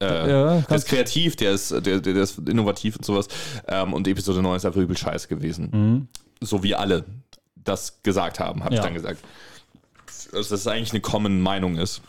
Äh, 0.01 0.29
Ja, 0.29 0.61
der 0.61 0.77
ist 0.77 0.87
kreativ, 0.87 1.35
der 1.35 1.51
ist, 1.51 1.71
der, 1.71 1.81
der, 1.81 1.99
der 1.99 2.15
ist 2.23 2.37
innovativ 2.47 2.95
und 2.95 3.05
sowas. 3.05 3.27
Ähm, 3.67 3.93
und 3.93 4.07
Episode 4.07 4.41
9 4.41 4.55
ist 4.55 4.65
einfach 4.65 4.79
übel 4.79 4.97
scheiße 4.97 5.27
gewesen. 5.27 5.69
Mhm. 5.71 6.07
So 6.41 6.63
wie 6.63 6.73
alle 6.75 7.03
das 7.55 8.01
gesagt 8.01 8.39
haben, 8.39 8.63
habe 8.63 8.73
Ja. 8.75 8.79
ich 8.79 8.85
dann 8.85 8.93
gesagt. 8.93 9.19
Dass 10.31 10.49
das 10.49 10.67
eigentlich 10.67 10.91
eine 10.91 11.01
common 11.01 11.41
Meinung 11.41 11.75
ist. 11.77 12.01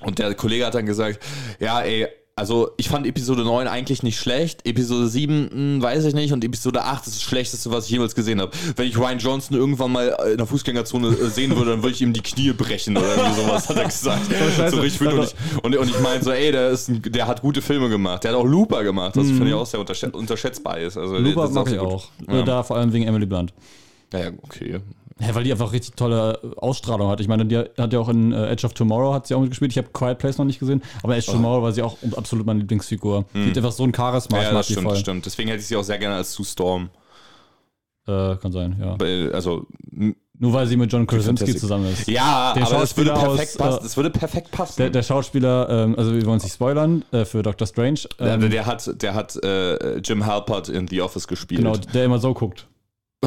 Und 0.00 0.18
der 0.18 0.34
Kollege 0.34 0.66
hat 0.66 0.74
dann 0.74 0.86
gesagt, 0.86 1.20
ja, 1.60 1.80
ey, 1.80 2.08
also 2.36 2.72
ich 2.78 2.88
fand 2.88 3.06
Episode 3.06 3.44
9 3.44 3.68
eigentlich 3.68 4.02
nicht 4.02 4.18
schlecht, 4.18 4.66
Episode 4.66 5.06
7 5.06 5.76
mh, 5.76 5.82
weiß 5.82 6.04
ich 6.04 6.14
nicht 6.14 6.32
und 6.32 6.44
Episode 6.44 6.82
8 6.82 7.06
ist 7.06 7.16
das 7.16 7.22
Schlechteste, 7.22 7.70
was 7.70 7.84
ich 7.84 7.92
jemals 7.92 8.16
gesehen 8.16 8.40
habe. 8.40 8.50
Wenn 8.74 8.88
ich 8.88 8.98
Ryan 8.98 9.18
Johnson 9.18 9.56
irgendwann 9.56 9.92
mal 9.92 10.16
in 10.32 10.38
der 10.38 10.46
Fußgängerzone 10.46 11.08
äh, 11.08 11.28
sehen 11.28 11.56
würde, 11.56 11.70
dann 11.70 11.82
würde 11.84 11.94
ich 11.94 12.02
ihm 12.02 12.12
die 12.12 12.22
Knie 12.22 12.52
brechen 12.52 12.96
oder 12.96 13.06
irgendwie 13.16 13.40
sowas, 13.40 13.68
hat 13.68 13.76
er 13.76 13.84
gesagt. 13.84 14.26
scheiße. 14.56 14.74
so 14.74 14.82
richtig 14.82 15.06
und, 15.06 15.22
ich, 15.22 15.34
und, 15.62 15.76
und 15.76 15.88
ich 15.88 16.00
meine 16.00 16.24
so, 16.24 16.32
ey, 16.32 16.50
der, 16.50 16.70
ist 16.70 16.88
ein, 16.88 17.02
der 17.02 17.28
hat 17.28 17.40
gute 17.40 17.62
Filme 17.62 17.88
gemacht, 17.88 18.24
der 18.24 18.32
hat 18.32 18.38
auch 18.38 18.44
Looper 18.44 18.82
gemacht, 18.82 19.16
was 19.16 19.28
finde 19.28 19.48
ich 19.48 19.54
auch 19.54 19.66
sehr 19.66 19.78
unterschä 19.78 20.08
unterschätzbar 20.08 20.78
ist. 20.80 20.96
Also, 20.96 21.16
Looper 21.18 21.48
mag 21.50 21.70
ich 21.70 21.78
gut. 21.78 21.88
auch. 21.88 22.08
Ja. 22.28 22.42
Da 22.42 22.62
vor 22.64 22.78
allem 22.78 22.92
wegen 22.92 23.06
Emily 23.06 23.26
Blunt. 23.26 23.54
Ja, 24.12 24.18
ja, 24.18 24.30
okay. 24.42 24.80
Ja, 25.20 25.32
weil 25.34 25.44
die 25.44 25.52
einfach 25.52 25.72
richtig 25.72 25.94
tolle 25.94 26.40
Ausstrahlung 26.56 27.08
hat. 27.08 27.20
Ich 27.20 27.28
meine, 27.28 27.46
die 27.46 27.56
hat 27.56 27.92
ja 27.92 28.00
auch 28.00 28.08
in 28.08 28.32
äh, 28.32 28.48
Edge 28.50 28.66
of 28.66 28.74
Tomorrow 28.74 29.14
hat 29.14 29.28
sie 29.28 29.34
auch 29.34 29.40
mitgespielt. 29.40 29.70
Ich 29.70 29.78
habe 29.78 29.88
Quiet 29.92 30.18
Place 30.18 30.38
noch 30.38 30.44
nicht 30.44 30.58
gesehen, 30.58 30.82
aber 31.04 31.16
Edge 31.16 31.28
of 31.30 31.36
Tomorrow 31.36 31.62
war 31.62 31.72
sie 31.72 31.82
auch 31.82 31.96
absolut 32.16 32.44
meine 32.46 32.58
Lieblingsfigur. 32.60 33.24
Die 33.32 33.50
hat 33.50 33.56
einfach 33.56 33.70
so 33.72 33.84
ein 33.84 33.94
Charisma, 33.94 34.38
Ja, 34.38 34.42
ja 34.44 34.52
das 34.52 34.68
stimmt, 34.68 34.96
stimmt. 34.98 35.24
Deswegen 35.26 35.48
hätte 35.50 35.60
ich 35.60 35.68
sie 35.68 35.76
auch 35.76 35.84
sehr 35.84 35.98
gerne 35.98 36.16
als 36.16 36.32
Sue 36.32 36.44
Storm. 36.44 36.90
Äh, 38.06 38.36
kann 38.36 38.52
sein, 38.52 38.76
ja. 38.80 38.96
Also, 39.32 39.66
Nur 40.36 40.52
weil 40.52 40.66
sie 40.66 40.76
mit 40.76 40.92
John 40.92 41.06
Krasinski 41.06 41.56
zusammen 41.56 41.90
ist. 41.92 42.06
ja, 42.08 42.52
Der 42.54 42.66
aber 42.66 42.80
das 42.80 42.96
würde 42.96 43.12
perfekt 43.12 43.52
aus, 43.52 43.56
passen. 43.56 43.78
äh, 43.78 43.82
Das 43.82 43.96
würde 43.96 44.10
perfekt 44.10 44.50
passen. 44.50 44.74
Der, 44.78 44.90
der 44.90 45.02
Schauspieler, 45.04 45.68
ähm, 45.70 45.94
also 45.96 46.12
wir 46.12 46.26
wollen 46.26 46.36
es 46.38 46.42
nicht 46.42 46.54
spoilern, 46.54 47.04
äh, 47.12 47.24
für 47.24 47.42
Doctor 47.42 47.66
Strange. 47.66 48.00
Der, 48.18 48.34
Ähm, 48.34 48.50
der 48.50 48.66
hat, 48.66 49.00
der 49.00 49.14
hat 49.14 49.36
äh, 49.42 49.98
Jim 49.98 50.26
Halpert 50.26 50.68
in 50.68 50.86
The 50.88 51.00
Office 51.02 51.26
gespielt. 51.28 51.60
genau, 51.62 51.76
der 51.76 52.04
immer 52.04 52.18
so 52.18 52.34
guckt. 52.34 52.66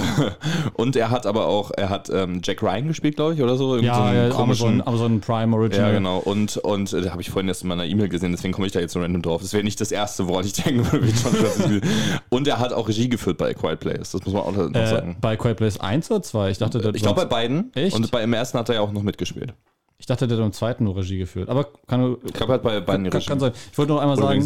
Und 0.73 0.95
er 0.95 1.09
hat 1.09 1.25
aber 1.25 1.47
auch, 1.47 1.71
er 1.75 1.89
hat 1.89 2.09
ähm, 2.09 2.41
Jack 2.43 2.61
Ryan 2.63 2.87
gespielt, 2.87 3.15
glaube 3.15 3.33
ich, 3.33 3.41
oder 3.41 3.55
so. 3.57 3.75
Irgend 3.75 3.93
so 3.93 3.99
Ja, 3.99 4.05
einen 4.05 4.31
ja 4.31 4.37
Amazon, 4.37 4.81
Amazon 4.85 5.19
Prime 5.21 5.55
Original. 5.55 5.87
Ja, 5.91 5.97
genau. 5.97 6.17
Und, 6.19 6.57
und 6.57 6.93
äh, 6.93 7.01
da 7.01 7.11
habe 7.11 7.21
ich 7.21 7.29
vorhin 7.29 7.47
erst 7.47 7.63
in 7.63 7.69
meiner 7.69 7.85
E-Mail 7.85 8.09
gesehen, 8.09 8.31
deswegen 8.31 8.53
komme 8.53 8.67
ich 8.67 8.73
da 8.73 8.79
jetzt 8.79 8.93
so 8.93 8.99
random 8.99 9.21
drauf. 9.21 9.41
Das 9.41 9.53
wäre 9.53 9.63
nicht 9.63 9.79
das 9.81 9.91
erste, 9.91 10.27
woran 10.27 10.45
ich 10.45 10.53
denken 10.53 10.85
würde. 10.91 11.05
wie 11.07 11.11
John 11.11 11.33
Krasinski. 11.33 11.81
und 12.29 12.47
er 12.47 12.59
hat 12.59 12.73
auch 12.73 12.87
Regie 12.87 13.09
geführt 13.09 13.37
bei 13.37 13.53
Quiet 13.53 13.79
Place. 13.79 14.11
Das 14.11 14.23
muss 14.25 14.33
man 14.33 14.43
auch 14.43 14.51
noch 14.51 14.73
Äh, 14.73 14.87
sagen. 14.87 15.17
bei 15.21 15.35
Quiet 15.37 15.57
Place 15.57 15.79
1 15.79 16.11
oder 16.11 16.21
2? 16.21 16.51
Ich 16.51 16.57
dachte, 16.57 16.79
der 16.79 16.93
Ich 16.95 17.01
glaube 17.01 17.21
bei 17.21 17.25
beiden. 17.27 17.71
Echt? 17.75 17.95
Und 17.95 18.11
bei 18.11 18.23
im 18.23 18.33
ersten 18.33 18.57
hat 18.57 18.69
er 18.69 18.75
ja 18.75 18.81
auch 18.81 18.91
noch 18.91 19.03
mitgespielt. 19.03 19.53
Ich 19.99 20.05
dachte, 20.05 20.27
der 20.27 20.37
hat 20.37 20.45
im 20.45 20.51
zweiten 20.53 20.83
nur 20.83 20.95
Regie 20.95 21.17
geführt. 21.17 21.49
Aber 21.49 21.69
kann, 21.87 22.17
Ich 22.23 22.33
glaube, 22.33 22.53
er 22.53 22.55
hat 22.55 22.63
bei 22.63 22.79
beiden 22.79 23.09
kann, 23.09 23.17
Regie 23.17 23.27
kann 23.29 23.39
sein. 23.39 23.51
Ich 23.71 23.77
wollte 23.77 23.93
noch 23.93 23.99
einmal 23.99 24.15
oder 24.17 24.27
sagen. 24.27 24.39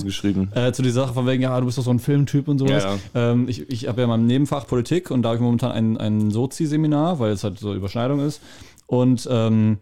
Äh, 0.55 0.71
zu 0.71 0.81
dieser 0.81 1.01
Sache 1.01 1.13
von 1.13 1.27
wegen, 1.27 1.43
ja, 1.43 1.59
du 1.59 1.65
bist 1.65 1.77
doch 1.77 1.83
so 1.83 1.91
ein 1.91 1.99
Filmtyp 1.99 2.47
und 2.47 2.57
sowas. 2.57 2.83
Ja, 3.13 3.31
Ähm, 3.31 3.49
ich 3.49 3.69
ich 3.69 3.87
habe 3.87 4.01
ja 4.01 4.07
mein 4.07 4.25
Nebenfach 4.25 4.65
Politik 4.65 5.11
und 5.11 5.23
da 5.23 5.29
habe 5.29 5.37
ich 5.37 5.41
momentan 5.41 5.71
ein, 5.71 5.97
ein 5.97 6.31
Sozi-Seminar, 6.31 7.19
weil 7.19 7.31
es 7.31 7.43
halt 7.43 7.59
so 7.59 7.73
Überschneidung 7.73 8.21
ist. 8.25 8.41
Und 8.87 9.27
ähm, 9.29 9.79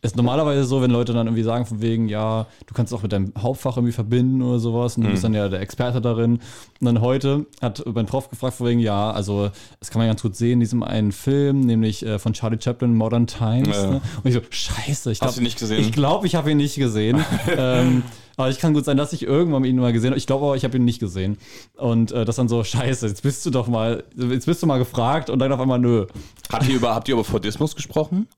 ist 0.00 0.16
normalerweise 0.16 0.62
so, 0.64 0.80
wenn 0.80 0.92
Leute 0.92 1.12
dann 1.12 1.26
irgendwie 1.26 1.42
sagen 1.42 1.66
von 1.66 1.82
wegen, 1.82 2.08
ja, 2.08 2.46
du 2.66 2.74
kannst 2.74 2.92
es 2.92 2.98
auch 2.98 3.02
mit 3.02 3.12
deinem 3.12 3.32
Hauptfach 3.36 3.76
irgendwie 3.76 3.92
verbinden 3.92 4.42
oder 4.42 4.60
sowas 4.60 4.96
und 4.96 5.04
du 5.04 5.10
bist 5.10 5.24
dann 5.24 5.34
ja 5.34 5.48
der 5.48 5.60
Experte 5.60 6.00
darin. 6.00 6.34
Und 6.80 6.84
dann 6.84 7.00
heute 7.00 7.46
hat 7.60 7.82
mein 7.86 8.06
Prof 8.06 8.30
gefragt 8.30 8.54
von 8.54 8.68
wegen, 8.68 8.78
ja, 8.78 9.10
also 9.10 9.50
das 9.80 9.90
kann 9.90 9.98
man 9.98 10.06
ganz 10.06 10.22
gut 10.22 10.36
sehen 10.36 10.52
in 10.52 10.60
diesem 10.60 10.84
einen 10.84 11.10
Film, 11.10 11.60
nämlich 11.60 12.06
äh, 12.06 12.20
von 12.20 12.32
Charlie 12.32 12.58
Chaplin, 12.62 12.94
Modern 12.94 13.26
Times. 13.26 13.76
Ja. 13.76 13.90
Ne? 13.90 14.00
Und 14.22 14.26
ich 14.26 14.34
so, 14.34 14.40
scheiße, 14.48 15.10
ich 15.10 15.18
glaube, 15.18 15.34
du 15.34 15.42
nicht 15.42 15.58
gesehen? 15.58 15.80
Ich 15.80 15.90
glaube, 15.90 16.28
ich 16.28 16.36
habe 16.36 16.52
ihn 16.52 16.58
nicht 16.58 16.76
gesehen. 16.76 17.24
ähm, 17.56 18.04
aber 18.36 18.50
ich 18.50 18.60
kann 18.60 18.74
gut 18.74 18.84
sein, 18.84 18.96
dass 18.96 19.12
ich 19.12 19.24
irgendwann 19.24 19.64
ihn 19.64 19.74
mal 19.74 19.92
gesehen 19.92 20.10
habe. 20.10 20.18
Ich 20.18 20.28
glaube 20.28 20.46
aber, 20.46 20.54
ich 20.54 20.62
habe 20.62 20.76
ihn 20.76 20.84
nicht 20.84 21.00
gesehen. 21.00 21.38
Und 21.76 22.12
äh, 22.12 22.24
das 22.24 22.36
dann 22.36 22.46
so, 22.46 22.62
scheiße, 22.62 23.08
jetzt 23.08 23.24
bist 23.24 23.44
du 23.44 23.50
doch 23.50 23.66
mal, 23.66 24.04
jetzt 24.16 24.46
bist 24.46 24.62
du 24.62 24.68
mal 24.68 24.78
gefragt 24.78 25.28
und 25.28 25.40
dann 25.40 25.50
auf 25.50 25.58
einmal 25.58 25.80
nö. 25.80 26.06
Habt 26.52 26.68
ihr 26.68 26.76
über, 26.76 26.94
habt 26.94 27.08
ihr 27.08 27.14
über 27.14 27.24
Fordismus 27.24 27.74
gesprochen? 27.74 28.28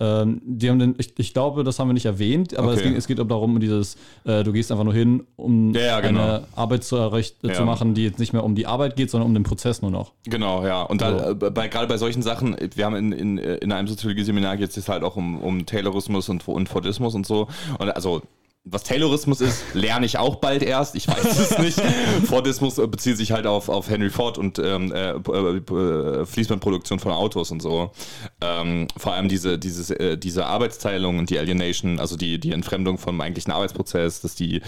Ähm, 0.00 0.40
die 0.44 0.70
haben 0.70 0.78
den, 0.78 0.94
ich, 0.98 1.12
ich 1.18 1.34
glaube, 1.34 1.64
das 1.64 1.78
haben 1.78 1.88
wir 1.88 1.92
nicht 1.92 2.06
erwähnt, 2.06 2.56
aber 2.56 2.72
es, 2.72 2.78
Okay. 2.78 2.88
ging, 2.90 2.96
es 2.96 3.06
geht 3.08 3.18
darum, 3.18 3.54
um 3.54 3.60
dieses, 3.60 3.96
äh, 4.24 4.44
du 4.44 4.52
gehst 4.52 4.70
einfach 4.70 4.84
nur 4.84 4.94
hin, 4.94 5.24
um 5.36 5.74
Ja, 5.74 5.80
ja, 5.82 6.00
genau. 6.00 6.22
eine 6.22 6.44
Arbeit 6.54 6.84
zu, 6.84 6.94
erricht, 6.96 7.42
äh, 7.42 7.48
Ja. 7.48 7.54
zu 7.54 7.64
machen, 7.64 7.94
die 7.94 8.04
jetzt 8.04 8.18
nicht 8.20 8.32
mehr 8.32 8.44
um 8.44 8.54
die 8.54 8.66
Arbeit 8.66 8.94
geht, 8.94 9.10
sondern 9.10 9.26
um 9.28 9.34
den 9.34 9.42
Prozess 9.42 9.82
nur 9.82 9.90
noch. 9.90 10.12
Genau, 10.24 10.64
ja. 10.64 10.82
Und 10.82 11.00
da, 11.00 11.34
So. 11.34 11.46
äh, 11.46 11.50
bei, 11.50 11.66
gerade 11.66 11.88
bei 11.88 11.96
solchen 11.98 12.22
Sachen, 12.22 12.56
wir 12.76 12.84
haben 12.84 12.94
in, 12.94 13.10
in, 13.12 13.38
in 13.38 13.72
einem 13.72 13.88
Soziologie-Seminar 13.88 14.56
geht 14.56 14.76
es 14.76 14.88
halt 14.88 15.02
auch 15.02 15.16
um, 15.16 15.40
um 15.40 15.66
Taylorismus 15.66 16.28
und, 16.28 16.46
und 16.46 16.68
Fordismus 16.68 17.14
und 17.16 17.26
so. 17.26 17.48
Und 17.78 17.90
also, 17.90 18.22
was 18.70 18.82
Taylorismus 18.82 19.40
ist, 19.40 19.62
lerne 19.74 20.04
ich 20.04 20.18
auch 20.18 20.36
bald 20.36 20.62
erst. 20.62 20.94
Ich 20.94 21.08
weiß 21.08 21.24
es 21.24 21.58
nicht. 21.58 21.80
Fordismus 22.26 22.76
äh, 22.76 22.86
bezieht 22.86 23.16
sich 23.16 23.32
halt 23.32 23.46
auf, 23.46 23.68
auf 23.70 23.88
Henry 23.88 24.10
Ford 24.10 24.36
und 24.36 24.58
ähm, 24.58 24.92
äh, 24.92 25.12
äh, 25.12 25.56
äh, 25.56 26.26
Fließbandproduktion 26.26 26.98
von 26.98 27.12
Autos 27.12 27.50
und 27.50 27.62
so. 27.62 27.92
Ähm, 28.40 28.86
vor 28.96 29.14
allem 29.14 29.28
diese, 29.28 29.58
dieses, 29.58 29.90
äh, 29.90 30.16
diese 30.16 30.46
Arbeitsteilung 30.46 31.18
und 31.18 31.28
die 31.28 31.38
Alienation, 31.40 31.98
also 31.98 32.16
die, 32.16 32.38
die 32.38 32.52
Entfremdung 32.52 32.96
vom 32.96 33.20
eigentlichen 33.20 33.52
Arbeitsprozess, 33.52 34.20
dass 34.20 34.36
die, 34.36 34.62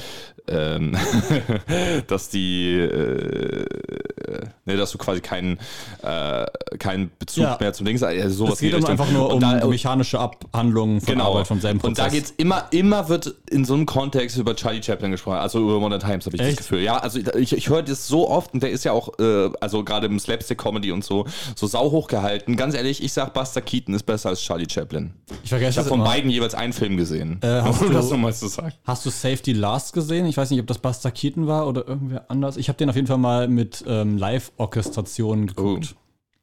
ähm, 0.48 0.96
dass 2.08 2.28
die, 2.30 2.74
äh, 2.78 3.64
ne, 4.66 4.76
dass 4.76 4.90
du 4.90 4.98
quasi 4.98 5.20
keinen, 5.20 5.58
äh, 6.02 6.46
keinen 6.78 7.10
Bezug 7.18 7.44
Ja. 7.44 7.56
mehr 7.60 7.72
zum 7.72 7.86
Dings, 7.86 8.02
also 8.02 8.28
sowas 8.46 8.54
Es 8.54 8.60
geht 8.60 8.74
um 8.74 8.84
einfach 8.84 9.10
nur 9.10 9.32
um 9.32 9.40
da- 9.40 9.64
mechanische 9.66 10.18
Abhandlungen 10.18 11.00
von 11.00 11.14
Genau. 11.14 11.30
Arbeit 11.30 11.46
vom 11.46 11.60
selben 11.60 11.78
Prozess. 11.78 11.90
Und 11.90 11.98
da 11.98 12.08
geht's 12.08 12.34
immer, 12.38 12.66
immer 12.72 13.08
wird 13.08 13.34
in 13.50 13.64
so 13.64 13.74
einem 13.74 13.86
Kontext 13.86 14.36
über 14.36 14.56
Charlie 14.56 14.82
Chaplin 14.82 15.12
gesprochen, 15.12 15.36
also 15.38 15.60
über 15.60 15.78
Modern 15.78 16.00
Times 16.00 16.26
habe 16.26 16.34
ich 16.36 16.42
Echt? 16.42 16.50
das 16.52 16.56
Gefühl. 16.68 16.80
Ja, 16.82 16.98
also 16.98 17.20
ich, 17.38 17.52
ich 17.52 17.68
höre 17.68 17.82
das 17.82 18.08
so 18.08 18.28
oft 18.28 18.52
und 18.52 18.62
der 18.64 18.70
ist 18.70 18.84
ja 18.84 18.90
auch, 18.92 19.18
äh, 19.18 19.50
also 19.60 19.84
gerade 19.84 20.06
im 20.06 20.18
Slapstick-Comedy 20.18 20.90
und 20.92 21.04
so, 21.04 21.26
so 21.54 21.66
sau 21.68 21.90
hoch 21.92 22.08
gehalten. 22.08 22.56
Ganz 22.56 22.74
ehrlich, 22.74 23.02
ich 23.02 23.12
sag, 23.12 23.32
Buster 23.32 23.59
Keaton 23.60 23.94
ist 23.94 24.04
besser 24.04 24.28
als 24.30 24.40
Charlie 24.40 24.66
Chaplin. 24.70 25.12
ich 25.42 25.50
vergesse 25.50 25.70
Ich 25.72 25.78
habe 25.78 25.88
von 25.88 26.00
immer. 26.00 26.08
beiden 26.08 26.30
jeweils 26.30 26.54
einen 26.54 26.72
Film 26.72 26.96
gesehen. 26.96 27.38
Äh, 27.42 27.62
hast 27.62 27.80
um 27.82 27.88
du- 27.88 27.92
das 27.94 28.10
nochmal 28.10 28.32
zu 28.34 28.48
sagen. 28.48 28.72
Hast 28.84 29.04
du 29.06 29.10
Safety 29.10 29.52
Last 29.52 29.92
gesehen? 29.92 30.26
Ich 30.26 30.36
weiß 30.36 30.50
nicht, 30.50 30.60
ob 30.60 30.66
das 30.66 30.78
Buster 30.78 31.10
Keaton 31.10 31.46
war 31.46 31.66
oder 31.68 31.86
irgendwer 31.86 32.30
anders. 32.30 32.56
Ich 32.56 32.68
habe 32.68 32.76
den 32.78 32.88
auf 32.90 32.96
jeden 32.96 33.06
Fall 33.08 33.18
mal 33.18 33.48
mit 33.48 33.84
ähm, 33.86 34.18
Live-Orchestrationen 34.18 35.46
geguckt. 35.48 35.94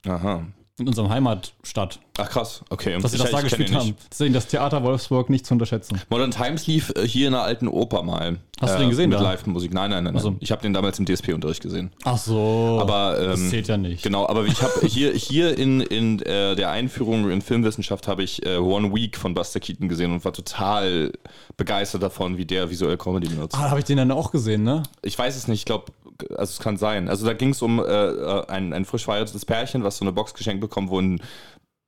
Aha. 0.08 0.46
In 0.80 0.88
unserem 0.88 1.10
Heimatstadt, 1.10 2.00
Ach 2.20 2.30
krass, 2.30 2.64
okay. 2.70 2.98
dass 3.00 3.12
sie 3.12 3.18
das 3.18 3.32
da 3.32 3.38
ich 3.38 3.46
gespielt 3.46 3.74
haben. 3.74 3.96
Deswegen 4.12 4.34
das 4.34 4.48
Theater 4.48 4.84
Wolfsburg 4.84 5.30
nicht 5.30 5.46
zu 5.46 5.56
unterschätzen. 5.56 6.00
Modern 6.10 6.30
Times 6.30 6.68
lief 6.68 6.92
äh, 6.96 7.08
hier 7.08 7.28
in 7.28 7.34
einer 7.34 7.44
alten 7.44 7.68
Oper 7.68 8.04
mal. 8.04 8.38
Hast 8.60 8.76
du 8.76 8.80
den 8.80 8.90
gesehen 8.90 9.10
Mit? 9.10 9.20
Live-Musik. 9.20 9.74
Nein, 9.74 9.92
nein, 9.92 10.04
nein. 10.04 10.14
nein. 10.14 10.24
so. 10.24 10.36
Ich 10.40 10.52
habe 10.52 10.62
den 10.62 10.74
damals 10.74 10.98
im 10.98 11.06
DSP-Unterricht 11.06 11.62
gesehen. 11.62 11.92
Ach 12.04 12.18
so. 12.18 12.80
Aber 12.82 13.20
ähm, 13.20 13.28
das 13.30 13.50
zählt 13.50 13.68
ja 13.68 13.78
nicht. 13.78 14.04
Genau, 14.04 14.28
aber 14.28 14.46
ich 14.46 14.62
habe 14.62 14.74
hier, 14.88 15.14
hier 15.14 15.58
in, 15.58 15.82
in 15.82 16.20
äh, 16.24 16.56
der 16.56 16.72
Einführung 16.72 17.30
in 17.30 17.42
Filmwissenschaft 17.42 18.08
habe 18.08 18.24
ich 18.24 18.46
äh, 18.46 18.58
One 18.58 18.94
Week 18.96 19.18
von 19.18 19.34
Buster 19.34 19.60
Keaton 19.60 19.90
gesehen 19.90 20.12
und 20.12 20.26
war 20.26 20.34
total 20.34 21.12
begeistert 21.56 22.04
davon, 22.04 22.38
wie 22.38 22.46
der 22.46 22.70
visuell 22.70 22.98
Comedy 22.98 23.30
benutzt. 23.30 23.56
Ah, 23.56 23.70
habe 23.70 23.80
ich 23.80 23.86
den 23.86 23.98
dann 23.98 24.12
auch 24.12 24.32
gesehen, 24.32 24.64
ne? 24.64 24.84
Ich 25.04 25.18
weiß 25.18 25.36
es 25.36 25.48
nicht, 25.48 25.60
ich 25.60 25.66
glaube, 25.66 25.86
also 26.30 26.52
es 26.52 26.60
kann 26.60 26.78
sein. 26.78 27.10
Also 27.10 27.26
da 27.26 27.34
ging 27.34 27.50
es 27.52 27.62
um 27.62 27.80
äh, 27.80 27.84
äh, 27.84 28.48
ein, 28.48 28.74
ein 28.74 28.86
frisch 28.86 29.06
verheiratetes 29.06 29.46
Pärchen, 29.46 29.84
was 29.84 29.98
so 29.98 30.06
eine 30.06 30.12
Box 30.12 30.34
geschenkt 30.34 30.62
bekommt, 30.62 30.90
wo 30.90 31.00
ein 31.00 31.22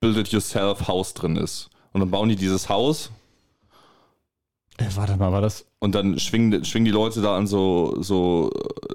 Build-it-yourself-Haus 0.01 1.13
drin 1.13 1.35
ist. 1.35 1.69
Und 1.93 2.01
dann 2.01 2.11
bauen 2.11 2.29
die 2.29 2.35
dieses 2.35 2.69
Haus 2.69 3.11
Äh, 4.77 4.85
warte 4.95 5.17
mal, 5.17 5.31
war 5.31 5.41
das? 5.41 5.65
und 5.79 5.95
dann 5.95 6.19
schwingen, 6.19 6.63
schwingen 6.65 6.85
die 6.85 6.91
Leute 6.91 7.21
da 7.21 7.35
an 7.37 7.47
so, 7.47 8.01
so 8.01 8.49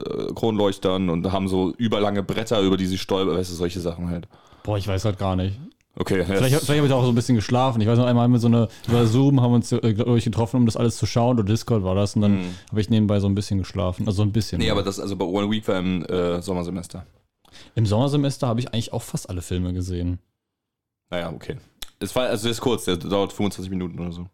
äh, 0.07 0.33
Kronleuchtern 0.35 1.09
und 1.11 1.31
haben 1.33 1.49
so 1.49 1.73
überlange 1.76 2.23
Bretter, 2.23 2.61
über 2.61 2.76
die 2.76 2.87
sie 2.87 2.99
stolpern, 2.99 3.37
weißt 3.37 3.50
du, 3.50 3.55
solche 3.55 3.81
Sachen 3.81 4.09
halt. 4.11 4.29
Boah, 4.62 4.79
ich 4.79 4.87
weiß 4.88 5.05
halt 5.05 5.19
gar 5.19 5.37
nicht. 5.37 5.59
Okay, 5.97 6.25
Vielleicht, 6.25 6.57
vielleicht 6.57 6.79
habe 6.79 6.87
ich 6.87 6.93
auch 6.93 7.05
so 7.05 7.11
ein 7.11 7.15
bisschen 7.15 7.37
geschlafen. 7.37 7.81
Ich 7.81 7.87
weiß 7.87 7.99
noch 7.99 8.07
einmal 8.07 8.25
haben 8.25 8.33
wir 8.33 8.41
so 8.41 8.49
eine, 8.49 8.69
über 8.89 9.07
Zoom 9.07 9.41
haben 9.41 9.53
wir 9.53 9.57
uns, 9.57 9.71
äh, 9.71 9.95
glaube 9.95 10.19
ich, 10.19 10.25
getroffen, 10.25 10.57
um 10.57 10.67
das 10.67 10.77
alles 10.77 10.97
zu 10.97 11.07
schauen. 11.07 11.39
Oder 11.39 11.45
Discord 11.45 11.85
war 11.85 11.95
das. 11.95 12.17
Und 12.17 12.23
dann 12.23 12.45
habe 12.71 12.81
ich 12.81 12.91
nebenbei 12.91 13.21
so 13.21 13.29
ein 13.29 13.35
bisschen 13.37 13.59
geschlafen. 13.59 14.07
Also 14.07 14.17
so 14.17 14.23
ein 14.23 14.33
bisschen. 14.33 14.59
Nee, 14.59 14.71
aber 14.71 14.83
das, 14.83 14.99
also 14.99 15.15
bei 15.15 15.25
One 15.25 15.49
Week 15.51 15.67
war 15.69 15.79
im 15.79 16.05
äh, 16.07 16.43
Sommersemester. 16.43 17.07
Im 17.77 17.87
Sommersemester 17.87 18.49
habe 18.49 18.59
ich 18.59 18.69
eigentlich 18.75 18.93
auch 18.93 19.03
fast 19.03 19.31
alle 19.31 19.41
Filme 19.43 19.73
gesehen. 19.73 20.19
Naja, 21.11 21.31
okay. 21.33 21.59
Es 22.01 22.15
war, 22.17 22.25
also 22.27 22.43
der 22.45 22.51
ist 22.53 22.61
kurz, 22.61 22.85
der 22.87 22.97
dauert 22.97 23.33
25 23.33 23.71
Minuten 23.71 23.99
oder 24.01 24.11
so. 24.11 24.27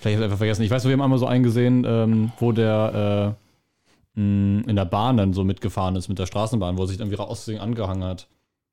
Vielleicht 0.00 0.16
habe 0.16 0.24
ich 0.24 0.24
einfach 0.24 0.38
vergessen. 0.38 0.62
Ich 0.62 0.70
weiß, 0.70 0.84
wir 0.84 0.92
haben 0.92 1.00
einmal 1.00 1.18
so 1.18 1.26
einen 1.26 1.42
gesehen, 1.44 1.84
ähm, 1.86 2.32
wo 2.38 2.52
der 2.52 3.36
äh, 4.16 4.20
mh, 4.20 4.68
in 4.68 4.76
der 4.76 4.84
Bahn 4.84 5.16
dann 5.16 5.32
so 5.32 5.44
mitgefahren 5.44 5.96
ist 5.96 6.08
mit 6.08 6.18
der 6.18 6.26
Straßenbahn, 6.26 6.76
wo 6.76 6.82
er 6.82 6.88
sich 6.88 6.98
dann 6.98 7.10
wieder 7.10 7.26
aus 7.26 7.48
angehangen 7.48 8.04
hat. 8.04 8.28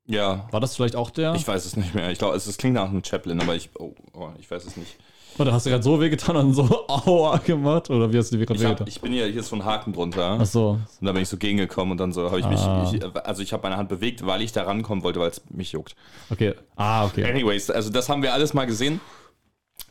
Ja, 0.08 0.48
War 0.52 0.60
das 0.62 0.76
vielleicht 0.76 0.96
auch 0.96 1.10
der? 1.10 1.34
ich 1.36 1.48
weiß 1.48 1.66
es 1.66 1.76
nicht 1.76 1.94
mehr. 1.94 2.10
Ich 2.12 2.18
glaube, 2.20 2.36
es, 2.36 2.48
es 2.48 2.58
klingt 2.58 2.76
nach 2.76 2.90
einem 2.90 3.04
Chaplin, 3.04 3.42
aber 3.42 3.56
ich, 3.56 3.70
oh, 3.78 3.94
oh, 4.14 4.30
ich 4.40 4.50
weiß 4.50 4.66
es 4.66 4.78
nicht. 4.78 4.96
Oder 5.38 5.54
hast 5.54 5.66
du 5.66 5.70
gerade 5.70 5.84
so 5.84 6.00
wehgetan 6.02 6.36
und 6.38 6.54
so 6.54 6.64
aua 6.88 7.38
gemacht? 7.38 7.90
Oder 7.90 8.12
wie 8.12 8.18
hast 8.18 8.32
du 8.32 8.38
dir 8.38 8.46
gerade 8.46 8.60
wehgetan? 8.60 8.88
ich 8.88 9.02
bin 9.02 9.14
ja, 9.14 9.26
hier 9.26 9.42
ist 9.42 9.50
so 9.50 9.56
ein 9.56 9.66
Haken 9.66 9.94
drunter. 9.94 10.38
Ach 10.42 10.46
so. 10.46 10.80
Und 11.00 11.06
da 11.06 11.12
bin 11.12 11.22
ich 11.22 11.30
so 11.30 11.38
gegengekommen 11.38 11.92
und 11.92 11.98
dann 12.00 12.12
so 12.12 12.26
habe 12.26 12.40
ich 12.40 12.48
mich, 12.48 12.60
Ah. 12.60 12.92
ich, 12.92 13.04
also 13.26 13.44
ich 13.44 13.54
habe 13.54 13.64
meine 13.64 13.78
Hand 13.78 13.90
bewegt, 13.90 14.26
weil 14.26 14.42
ich 14.42 14.52
da 14.52 14.64
rankommen 14.64 15.04
wollte, 15.04 15.20
weil 15.20 15.30
es 15.30 15.42
mich 15.50 15.74
juckt. 15.74 15.96
Okay. 16.32 16.56
Ah, 16.76 17.06
okay. 17.06 17.24
Anyways, 17.30 17.70
also 17.70 17.90
das 17.92 18.10
haben 18.10 18.24
wir 18.24 18.34
alles 18.34 18.54
mal 18.54 18.66
gesehen. 18.66 19.00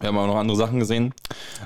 Wir 0.01 0.09
haben 0.09 0.19
auch 0.19 0.27
noch 0.27 0.37
andere 0.37 0.57
Sachen 0.57 0.79
gesehen. 0.81 1.15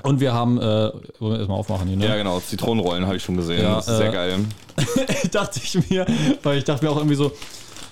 Und 0.03 0.19
wir 0.19 0.33
haben, 0.33 0.57
äh, 0.57 0.61
wollen 0.61 0.93
wir 1.19 1.37
erstmal 1.39 1.57
aufmachen 1.57 1.87
hier, 1.87 1.97
ne? 1.97 2.05
Ja, 2.07 2.15
genau, 2.15 2.39
Zitronenrollen 2.39 3.05
habe 3.05 3.17
ich 3.17 3.23
schon 3.23 3.35
gesehen. 3.35 3.63
Ja, 3.63 3.75
das 3.75 3.87
ist 3.87 3.97
sehr 3.97 4.09
äh, 4.09 4.13
geil. 4.13 4.39
dachte 5.31 5.59
ich 5.63 5.89
mir, 5.89 6.05
weil 6.43 6.59
ich 6.59 6.63
dachte 6.63 6.85
mir 6.85 6.91
auch 6.91 6.97
irgendwie 6.97 7.15
so, 7.15 7.31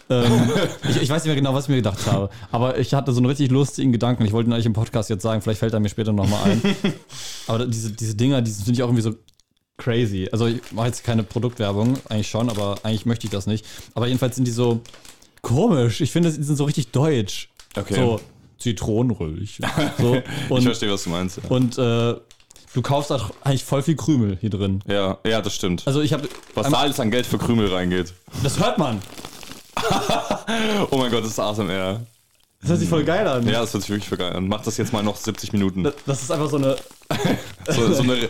ähm, 0.09 0.49
ich, 0.89 1.01
ich 1.01 1.09
weiß 1.09 1.23
nicht 1.23 1.27
mehr 1.27 1.35
genau, 1.35 1.53
was 1.53 1.65
ich 1.65 1.69
mir 1.69 1.75
gedacht 1.77 2.05
habe, 2.07 2.29
aber 2.51 2.77
ich 2.79 2.93
hatte 2.93 3.11
so 3.11 3.19
einen 3.19 3.27
richtig 3.27 3.51
lustigen 3.51 3.91
Gedanken. 3.91 4.25
Ich 4.25 4.31
wollte 4.31 4.49
ihn 4.49 4.53
eigentlich 4.53 4.65
im 4.65 4.73
Podcast 4.73 5.09
jetzt 5.09 5.23
sagen, 5.23 5.41
vielleicht 5.41 5.59
fällt 5.59 5.73
er 5.73 5.79
mir 5.79 5.89
später 5.89 6.13
nochmal 6.13 6.51
ein. 6.51 6.61
aber 7.47 7.65
diese, 7.65 7.91
diese 7.91 8.15
Dinger, 8.15 8.41
die 8.41 8.51
finde 8.51 8.73
ich 8.73 8.83
auch 8.83 8.87
irgendwie 8.87 9.03
so 9.03 9.15
crazy. 9.77 10.27
Also 10.31 10.47
ich 10.47 10.61
mache 10.71 10.87
jetzt 10.87 11.03
keine 11.03 11.23
Produktwerbung, 11.23 11.97
eigentlich 12.09 12.29
schon, 12.29 12.49
aber 12.49 12.77
eigentlich 12.83 13.05
möchte 13.05 13.27
ich 13.27 13.31
das 13.31 13.47
nicht. 13.47 13.65
Aber 13.95 14.07
jedenfalls 14.07 14.35
sind 14.35 14.45
die 14.45 14.51
so 14.51 14.81
komisch. 15.41 16.01
Ich 16.01 16.11
finde, 16.11 16.31
die 16.31 16.43
sind 16.43 16.55
so 16.55 16.65
richtig 16.65 16.91
deutsch. 16.91 17.49
Okay. 17.75 17.95
So 17.95 18.19
Zitronenröllchen. 18.57 19.65
So, 19.97 20.15
ich 20.57 20.63
verstehe, 20.63 20.91
was 20.91 21.03
du 21.03 21.11
meinst. 21.11 21.37
Ja. 21.37 21.49
und 21.49 21.77
äh, 21.77 22.15
du 22.73 22.81
kaufst 22.81 23.11
auch 23.11 23.31
eigentlich 23.43 23.63
voll 23.63 23.81
viel 23.81 23.95
Krümel 23.95 24.37
hier 24.39 24.49
drin. 24.49 24.83
Ja, 24.87 25.17
ja, 25.25 25.41
das 25.41 25.55
stimmt. 25.55 25.87
Also 25.87 26.01
ich 26.01 26.13
habe, 26.13 26.27
Was 26.55 26.69
da 26.69 26.77
alles 26.77 26.99
an 26.99 27.09
Geld 27.09 27.25
für 27.25 27.37
Krümel 27.37 27.71
reingeht. 27.73 28.13
das 28.43 28.59
hört 28.59 28.77
man. 28.77 29.01
Oh 30.91 30.98
mein 30.98 31.12
Gott, 31.12 31.24
das 31.24 31.31
ist 31.31 31.39
ASMR. 31.39 32.01
Das 32.62 32.69
hört 32.71 32.79
sich 32.79 32.89
voll 32.89 33.03
geil 33.05 33.25
an. 33.27 33.48
Ja, 33.48 33.62
das 33.62 33.74
hört 33.74 33.83
sich 33.83 33.89
wirklich 33.89 34.09
für 34.09 34.17
geil 34.17 34.33
an. 34.33 34.48
Mach 34.48 34.62
das 34.62 34.75
jetzt 34.77 34.91
mal 34.91 35.01
noch 35.03 35.15
70 35.15 35.53
Minuten. 35.53 35.83
Das- 35.83 35.93
Das 36.05 36.21
ist 36.24 36.31
einfach 36.31 36.50
so 36.50 36.57
eine. 36.57 36.75
So, 37.69 37.93
so 37.93 38.01
eine, 38.01 38.27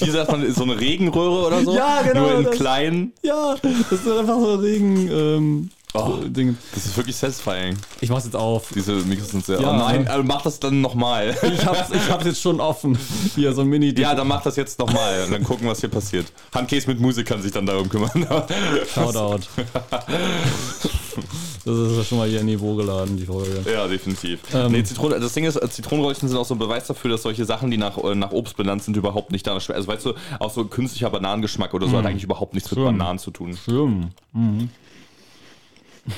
wie 0.00 0.10
sagt 0.10 0.30
man, 0.30 0.52
so 0.52 0.64
eine 0.64 0.78
Regenröhre 0.78 1.46
oder 1.46 1.62
so? 1.64 1.74
Ja, 1.74 2.02
genau, 2.02 2.20
Nur 2.28 2.38
in 2.38 2.44
das- 2.44 2.56
klein. 2.56 3.12
Ja, 3.22 3.54
das 3.62 3.72
ist 4.00 4.06
einfach 4.08 4.38
so 4.38 4.52
ein 4.54 4.60
Regen. 4.60 5.08
Ähm, 5.10 5.70
Oh. 5.94 6.16
Ding. 6.24 6.56
Das 6.74 6.86
ist 6.86 6.96
wirklich 6.96 7.16
satisfying. 7.16 7.76
Ich 8.00 8.08
mach's 8.08 8.24
jetzt 8.24 8.36
auf. 8.36 8.70
Diese 8.74 8.92
Mikros 8.92 9.30
sind 9.30 9.44
sehr. 9.44 9.60
Ja. 9.60 9.70
Oh 9.70 9.76
nein, 9.76 10.08
also 10.08 10.22
mach 10.22 10.42
das 10.42 10.58
dann 10.58 10.80
nochmal. 10.80 11.36
Ich 11.52 11.66
hab's, 11.66 11.90
ich 11.92 12.10
hab's 12.10 12.24
jetzt 12.24 12.40
schon 12.40 12.60
offen. 12.60 12.98
Hier, 13.34 13.52
so 13.52 13.60
ein 13.60 13.66
mini 13.66 13.94
Ja, 13.98 14.14
dann 14.14 14.26
mach 14.26 14.42
das 14.42 14.56
jetzt 14.56 14.78
nochmal 14.78 15.24
und 15.24 15.32
dann 15.32 15.44
gucken, 15.44 15.68
was 15.68 15.80
hier 15.80 15.90
passiert. 15.90 16.32
Handcase 16.54 16.88
mit 16.88 16.98
Musik 16.98 17.26
kann 17.26 17.42
sich 17.42 17.52
dann 17.52 17.66
darum 17.66 17.88
kümmern. 17.88 18.26
Shoutout. 18.94 19.40
Das 21.64 21.76
ist 21.76 21.96
ja 21.96 22.04
schon 22.04 22.18
mal 22.18 22.28
hier 22.28 22.40
in 22.40 22.46
Niveau 22.46 22.74
geladen, 22.74 23.16
die 23.16 23.26
Folge. 23.26 23.62
ja, 23.70 23.86
definitiv. 23.86 24.40
Ähm. 24.52 24.72
nee, 24.72 24.82
Zitronen, 24.82 25.20
das 25.20 25.32
Ding 25.32 25.44
ist, 25.44 25.56
äh, 25.56 25.68
Zitronenröllchen 25.68 26.28
sind 26.28 26.36
auch 26.36 26.44
so 26.44 26.54
ein 26.54 26.58
Beweis 26.58 26.86
dafür, 26.86 27.10
dass 27.10 27.22
solche 27.22 27.44
Sachen, 27.44 27.70
die 27.70 27.76
nach, 27.76 27.98
äh, 27.98 28.14
nach 28.14 28.32
Obst 28.32 28.56
benannt 28.56 28.82
sind, 28.82 28.96
überhaupt 28.96 29.30
nicht 29.30 29.46
schmecken. 29.46 29.72
Also 29.72 29.86
weißt 29.86 30.06
du, 30.06 30.14
auch 30.40 30.50
so 30.50 30.64
künstlicher 30.64 31.10
Bananengeschmack 31.10 31.74
oder 31.74 31.86
so 31.86 31.96
hat 31.98 32.06
eigentlich 32.06 32.24
überhaupt 32.24 32.54
nichts 32.54 32.70
mit 32.70 32.78
Schön. 32.78 32.86
Bananen 32.86 33.18
zu 33.18 33.30
tun. 33.30 33.56
Schön. 33.64 34.10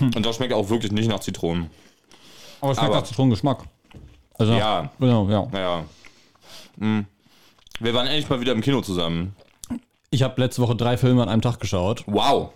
Und 0.00 0.25
das 0.25 0.37
schmeckt 0.37 0.53
auch 0.53 0.71
wirklich 0.71 0.93
nicht 0.93 1.09
nach 1.09 1.21
Zitronen. 1.21 1.69
Aber 2.61 2.73
es 2.73 2.79
schmeckt 2.79 2.91
Aber- 2.93 3.00
nach 3.00 3.07
Zitronengeschmack. 3.07 3.64
Also, 4.38 4.53
Ja. 4.55 4.91
Genau, 4.99 5.29
ja. 5.29 5.47
Naja. 5.53 5.85
Hm. 6.79 7.05
Wir 7.81 7.95
waren 7.95 8.07
endlich 8.07 8.29
mal 8.29 8.41
wieder 8.41 8.53
im 8.53 8.61
Kino 8.61 8.81
zusammen. 8.81 9.35
Ich 10.11 10.23
habe 10.23 10.41
letzte 10.41 10.62
Woche 10.62 10.76
drei 10.76 10.97
Filme 10.97 11.23
an 11.23 11.29
einem 11.29 11.43
Tag 11.43 11.59
geschaut. 11.61 12.05
Wow. 12.07 12.50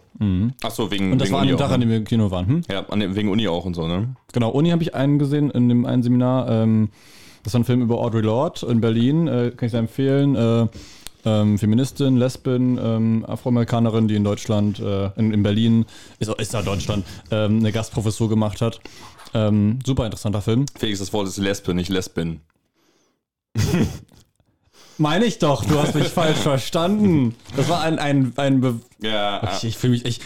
Achso, 0.62 0.90
wegen, 0.90 1.06
Mhm. 1.06 1.12
Und 1.12 1.20
das 1.20 1.26
wegen 1.28 1.34
war 1.34 1.40
an 1.42 1.46
Uni 1.46 1.52
dem 1.52 1.58
Tag, 1.58 1.68
auch. 1.68 1.72
an 1.74 1.80
ne? 1.80 1.86
dem 1.86 1.90
wir 1.90 1.96
im 1.98 2.04
Kino 2.04 2.30
waren. 2.30 2.46
Hm? 2.46 2.62
Ja, 2.68 2.84
an 2.88 3.00
dem, 3.00 3.14
wegen 3.14 3.28
Uni 3.28 3.46
auch 3.46 3.64
und 3.64 3.74
so, 3.74 3.86
ne? 3.86 4.14
Genau, 4.32 4.50
Uni 4.50 4.70
habe 4.70 4.82
ich 4.82 4.94
einen 4.94 5.18
gesehen 5.20 5.50
in 5.50 5.68
dem 5.68 5.84
einen 5.86 6.02
Seminar. 6.02 6.48
Ähm, 6.48 6.90
das 7.44 7.54
war 7.54 7.60
ein 7.60 7.64
Film 7.64 7.82
über 7.82 7.98
Audre 7.98 8.20
Lorde 8.20 8.66
in 8.66 8.80
Berlin. 8.80 9.28
Äh, 9.28 9.52
kann 9.56 9.66
ich 9.66 9.70
sehr 9.72 9.80
empfehlen. 9.80 10.34
Äh, 10.34 10.66
ähm, 11.24 11.58
Feministin, 11.58 12.16
Lesbin, 12.16 12.78
ähm, 12.82 13.24
Afroamerikanerin, 13.26 14.08
die 14.08 14.14
in 14.16 14.24
Deutschland, 14.24 14.78
äh, 14.80 15.10
in, 15.16 15.32
in 15.32 15.42
Berlin, 15.42 15.86
ist, 16.18 16.32
ist 16.38 16.54
da 16.54 16.62
Deutschland, 16.62 17.04
ähm, 17.30 17.58
eine 17.58 17.72
Gastprofessur 17.72 18.28
gemacht 18.28 18.60
hat. 18.60 18.80
Ähm, 19.34 19.78
super 19.84 20.04
interessanter 20.04 20.42
Film. 20.42 20.66
Felix, 20.78 21.00
das 21.00 21.12
Wort 21.12 21.28
ist 21.28 21.36
Lesbe, 21.38 21.74
nicht 21.74 21.90
Lesbin. 21.90 22.40
Meine 25.00 25.26
ich 25.26 25.38
doch, 25.38 25.64
du 25.64 25.78
hast 25.78 25.94
mich 25.94 26.08
falsch 26.08 26.38
verstanden. 26.38 27.36
Das 27.56 27.68
war 27.68 27.82
ein, 27.82 28.00
ein, 28.00 28.32
ein 28.34 28.60
Be 28.60 28.80
Ja, 29.00 29.48
ich, 29.56 29.62
ich 29.62 29.76
fühle 29.76 29.92
mich, 29.92 30.04
ich, 30.04 30.20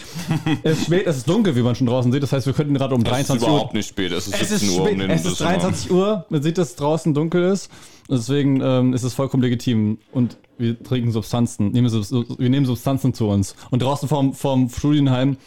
es 0.63 0.79
ist 0.79 0.85
spät, 0.85 1.05
es 1.05 1.17
ist 1.17 1.29
dunkel, 1.29 1.55
wie 1.55 1.61
man 1.61 1.75
schon 1.75 1.85
draußen 1.85 2.11
sieht. 2.11 2.23
Das 2.23 2.31
heißt, 2.31 2.47
wir 2.47 2.53
könnten 2.53 2.73
gerade 2.73 2.95
um 2.95 3.01
es 3.01 3.05
ist 3.05 3.11
23 3.29 3.47
Uhr 3.47 3.53
überhaupt 3.53 3.73
nicht 3.75 3.87
spät. 3.87 4.11
Es 4.11 4.27
ist 4.27 4.41
Es 4.41 4.49
17 4.49 4.69
ist, 4.69 4.75
Uhr 4.75 4.89
um 4.89 4.97
den 4.97 5.11
es 5.11 5.21
ist 5.21 5.29
Düsseldorf. 5.31 5.61
23 5.61 5.91
Uhr, 5.91 6.25
man 6.29 6.41
sieht, 6.41 6.57
dass 6.57 6.69
es 6.69 6.75
draußen 6.75 7.13
dunkel 7.13 7.43
ist. 7.43 7.69
Deswegen 8.09 8.61
ähm, 8.61 8.93
ist 8.93 9.03
es 9.03 9.13
vollkommen 9.13 9.43
legitim. 9.43 9.99
Und 10.11 10.37
wir 10.57 10.81
trinken 10.81 11.11
Substanzen, 11.11 11.71
nehmen, 11.71 11.91
wir 11.91 12.49
nehmen 12.49 12.65
Substanzen 12.65 13.13
zu 13.13 13.27
uns. 13.27 13.55
Und 13.71 13.81
draußen 13.81 14.07
vorm, 14.07 14.33
vorm 14.33 14.69
Studienheim, 14.69 15.37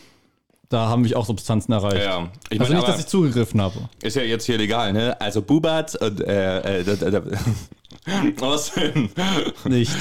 da 0.68 0.88
haben 0.88 1.04
wir 1.04 1.16
auch 1.16 1.26
Substanzen 1.26 1.72
erreicht. 1.72 2.04
Ja, 2.04 2.28
ich 2.50 2.60
Also 2.60 2.72
meine, 2.72 2.84
nicht, 2.84 2.88
dass 2.88 3.00
ich 3.00 3.06
zugegriffen 3.06 3.60
habe. 3.60 3.88
ist 4.02 4.16
ja 4.16 4.22
jetzt 4.22 4.46
hier 4.46 4.58
legal, 4.58 4.92
ne? 4.92 5.18
Also 5.20 5.42
Bubat 5.42 5.94
und 5.96 6.20
äh, 6.20 6.80
äh. 6.80 7.22
Was 8.38 8.72
denn? 8.72 9.10
Nicht. 9.64 9.96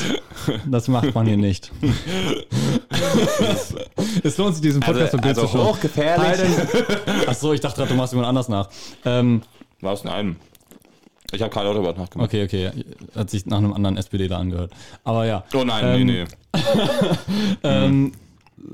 Das 0.67 0.87
macht 0.87 1.15
man 1.15 1.25
hier 1.25 1.37
nicht. 1.37 1.71
es 4.23 4.37
lohnt 4.37 4.55
sich, 4.55 4.61
diesen 4.61 4.81
Podcast 4.81 5.15
Also, 5.15 5.17
so 5.17 5.41
also 5.41 5.47
zu 5.47 5.63
hochgefährlich. 5.63 6.39
Achso, 7.27 7.53
ich 7.53 7.61
dachte 7.61 7.77
gerade, 7.77 7.91
du 7.91 7.95
machst 7.95 8.13
jemand 8.13 8.29
anders 8.29 8.47
nach. 8.47 8.69
Ähm, 9.05 9.41
Was? 9.81 10.03
Nein. 10.03 10.35
Ich 11.35 11.41
habe 11.41 11.51
Karl 11.53 11.65
Lauterbach 11.65 11.95
nachgemacht. 11.97 12.27
okay, 12.29 12.43
okay. 12.45 12.71
Hat 13.15 13.29
sich 13.29 13.45
nach 13.45 13.57
einem 13.57 13.73
anderen 13.73 13.97
SPDler 13.97 14.37
angehört. 14.37 14.71
Aber 15.03 15.25
ja. 15.25 15.43
Oh 15.53 15.63
nein, 15.63 15.85
Ähm, 16.01 16.05
nee, 16.07 16.23
nee. 16.23 16.61
Ähm, 17.63 18.11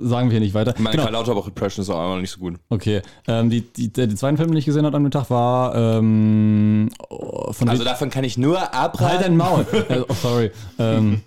sagen 0.01 0.29
wir 0.29 0.33
hier 0.33 0.39
nicht 0.41 0.53
weiter. 0.53 0.73
Meine 0.77 0.91
Genau. 0.91 1.03
Karl 1.03 1.13
Lauterbach-Impression 1.13 1.83
ist 1.83 1.89
auch 1.89 1.99
einmal 1.99 2.21
nicht 2.21 2.31
so 2.31 2.39
gut. 2.39 2.55
Okay, 2.69 3.01
ähm, 3.27 3.49
die, 3.49 3.61
die, 3.61 3.91
der, 3.91 4.07
die 4.07 4.15
zweiten 4.15 4.37
Film, 4.37 4.49
den 4.49 4.57
ich 4.57 4.65
gesehen 4.65 4.85
habe 4.85 4.95
am 4.97 5.03
Mittag, 5.03 5.29
war 5.29 5.75
ähm, 5.75 6.89
oh, 7.09 7.51
von 7.51 7.67
Also 7.67 7.83
Rit- 7.83 7.91
davon 7.91 8.09
kann 8.09 8.23
ich 8.23 8.37
nur 8.37 8.73
abraten. 8.73 9.05
Halt 9.07 9.21
dein 9.21 9.35
Maul! 9.37 9.65
oh, 10.09 10.13
sorry. 10.13 10.51
Ähm, 10.79 11.21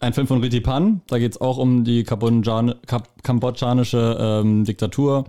ein 0.00 0.12
Film 0.14 0.26
von 0.26 0.40
Riti 0.40 0.60
Pan, 0.60 1.00
da 1.06 1.18
geht 1.18 1.32
es 1.32 1.40
auch 1.40 1.58
um 1.58 1.84
die 1.84 2.02
kambodschanische 3.22 4.16
ähm, 4.20 4.64
Diktatur. 4.64 5.24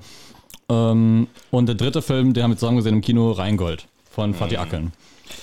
Ähm, 0.70 1.28
und 1.52 1.66
der 1.68 1.76
dritte 1.76 2.02
Film, 2.02 2.34
den 2.34 2.44
haben 2.44 2.52
wir 2.52 2.58
zusammen 2.58 2.78
gesehen 2.78 2.96
im 2.96 3.02
Kino, 3.02 3.32
Rheingold 3.32 3.88
von 4.14 4.34
Fatih 4.34 4.58
Akeln, 4.58 4.94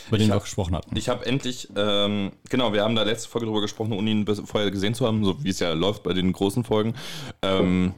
über 0.09 0.19
den 0.19 0.29
wir 0.29 0.37
auch 0.37 0.45
gesprochen 0.45 0.77
hatten. 0.77 0.97
Ich 0.97 1.09
habe 1.09 1.27
endlich, 1.27 1.69
ähm, 1.77 2.31
genau, 2.49 2.73
wir 2.73 2.85
haben 2.85 2.95
da 2.95 3.03
letzte 3.03 3.29
Folge 3.29 3.47
drüber 3.47 3.61
gesprochen, 3.61 3.93
ohne 3.93 4.11
ihn 4.11 4.27
vorher 4.27 4.71
gesehen 4.71 4.95
zu 4.95 5.07
haben, 5.07 5.25
so 5.25 5.43
wie 5.43 5.50
es 5.50 5.59
ja 5.59 5.73
läuft 5.73 6.05
bei 6.05 6.12
den 6.12 6.33
großen 6.33 6.62
Folgen. 6.62 6.95
Ähm, 7.43 7.95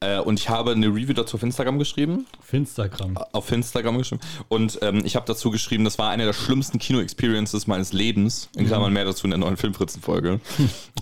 äh, 0.00 0.18
und 0.18 0.38
ich 0.38 0.50
habe 0.50 0.72
eine 0.72 0.88
Review 0.88 1.14
dazu 1.14 1.36
auf 1.36 1.42
Instagram 1.42 1.78
geschrieben. 1.78 2.26
Auf 2.38 2.52
Instagram. 2.52 3.16
Auf 3.32 3.50
Instagram 3.50 3.96
geschrieben. 3.96 4.20
Und 4.48 4.78
ähm, 4.82 5.00
ich 5.04 5.16
habe 5.16 5.24
dazu 5.24 5.50
geschrieben, 5.50 5.84
das 5.84 5.98
war 5.98 6.10
eine 6.10 6.26
der 6.26 6.34
schlimmsten 6.34 6.78
Kino-Experiences 6.78 7.66
meines 7.66 7.94
Lebens. 7.94 8.50
In 8.54 8.66
Klammern 8.66 8.92
mehr 8.92 9.06
dazu 9.06 9.24
in 9.24 9.30
der 9.30 9.38
neuen 9.38 9.56
Filmfritzen-Folge. 9.56 10.40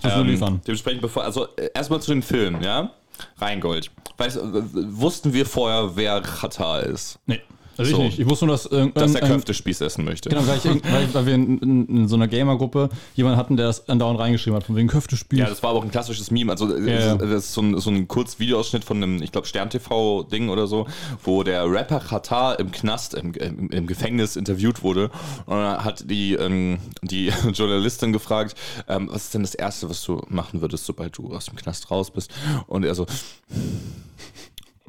Ähm. 0.03 0.61
Dementsprechend, 0.67 1.01
bevor, 1.01 1.23
also 1.23 1.47
äh, 1.55 1.69
erstmal 1.73 1.99
zu 1.99 2.11
den 2.11 2.21
Filmen, 2.21 2.61
ja? 2.61 2.91
Rheingold. 3.39 3.89
Weißt, 4.17 4.37
äh, 4.37 4.41
wussten 4.43 5.33
wir 5.33 5.45
vorher, 5.45 5.95
wer 5.95 6.21
Katar 6.21 6.83
ist? 6.83 7.17
Nee. 7.25 7.41
Also 7.77 7.91
so. 7.91 7.97
ich 7.97 8.03
nicht. 8.03 8.19
Ich 8.19 8.29
wusste 8.29 8.45
nur, 8.45 8.55
dass, 8.55 8.65
äh, 8.67 8.89
dass 8.91 9.13
der 9.13 9.21
Köftespieß 9.21 9.81
essen 9.81 10.05
möchte. 10.05 10.29
Genau, 10.29 10.45
weil, 10.47 10.57
ich, 10.57 10.65
weil, 10.65 11.13
weil 11.13 11.25
wir 11.25 11.35
in, 11.35 11.57
in, 11.59 11.85
in, 11.87 12.07
so 12.07 12.15
einer 12.15 12.27
Gamer-Gruppe 12.27 12.89
jemanden 13.15 13.37
hatten, 13.37 13.57
der 13.57 13.67
das 13.67 13.87
andauernd 13.89 14.19
reingeschrieben 14.19 14.55
hat, 14.55 14.65
von 14.65 14.75
wegen 14.75 14.87
Köftespieß. 14.87 15.39
Ja, 15.39 15.47
das 15.47 15.61
war 15.63 15.71
aber 15.71 15.79
auch 15.79 15.83
ein 15.83 15.91
klassisches 15.91 16.31
Meme. 16.31 16.51
Also 16.51 16.75
ja, 16.77 16.99
ja. 16.99 17.15
das 17.15 17.45
ist 17.45 17.53
so 17.53 17.61
ein, 17.61 17.79
so 17.79 17.89
ein 17.89 18.07
kurz 18.07 18.39
Videoausschnitt 18.39 18.83
von 18.83 18.97
einem, 18.97 19.21
ich 19.21 19.31
glaube, 19.31 19.47
Stern-TV-Ding 19.47 20.49
oder 20.49 20.67
so, 20.67 20.87
wo 21.23 21.43
der 21.43 21.69
Rapper 21.69 21.99
Qatar 21.99 22.59
im 22.59 22.71
Knast, 22.71 23.13
im, 23.13 23.33
im, 23.33 23.69
im, 23.69 23.87
Gefängnis 23.87 24.35
interviewt 24.35 24.83
wurde. 24.83 25.11
Und 25.45 25.57
dann 25.57 25.83
hat 25.83 26.09
die, 26.09 26.33
ähm, 26.33 26.79
die 27.01 27.31
Journalistin 27.53 28.13
gefragt, 28.13 28.55
ähm, 28.87 29.09
was 29.11 29.25
ist 29.25 29.33
denn 29.33 29.41
das 29.41 29.55
Erste, 29.55 29.89
was 29.89 30.03
du 30.03 30.21
machen 30.29 30.61
würdest, 30.61 30.85
sobald 30.85 31.17
du 31.17 31.33
aus 31.33 31.45
dem 31.45 31.55
Knast 31.55 31.91
raus 31.91 32.11
bist? 32.11 32.31
Und 32.67 32.83
er 32.83 32.95
so 32.95 33.05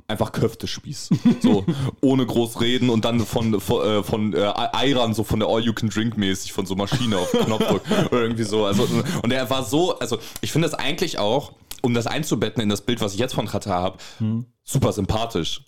einfach 0.09 0.33
Köftespieß. 0.33 1.11
So, 1.43 1.65
ohne 2.01 2.27
groß 2.27 2.61
reden 2.61 2.91
und 2.91 3.05
dann 3.05 3.21
von, 3.21 3.61
von, 3.61 3.87
äh, 3.87 4.03
von 4.03 4.33
äh, 4.33 4.53
Eiran, 4.73 5.15
so 5.15 5.25
von 5.25 5.41
der 5.41 5.49
All-You-Can-Drink-mäßig, 5.49 6.53
von 6.53 6.67
so 6.67 6.75
Maschine 6.75 7.19
auf 7.19 7.31
Knopfdruck 7.31 7.83
oder 8.11 8.23
irgendwie 8.23 8.45
so. 8.45 8.65
Also, 8.65 8.89
und 9.23 9.33
er 9.33 9.49
war 9.51 9.65
so, 9.65 9.99
also 9.99 10.19
ich 10.41 10.53
finde 10.53 10.69
das 10.69 10.79
eigentlich 10.79 11.19
auch, 11.19 11.53
um 11.83 11.95
das 11.95 12.07
einzubetten 12.07 12.63
in 12.63 12.69
das 12.69 12.81
Bild, 12.81 13.01
was 13.01 13.15
ich 13.15 13.21
jetzt 13.21 13.35
von 13.35 13.47
Katar 13.47 13.83
habe, 13.83 13.99
hm. 14.19 14.47
super 14.65 14.93
sympathisch. 14.93 15.63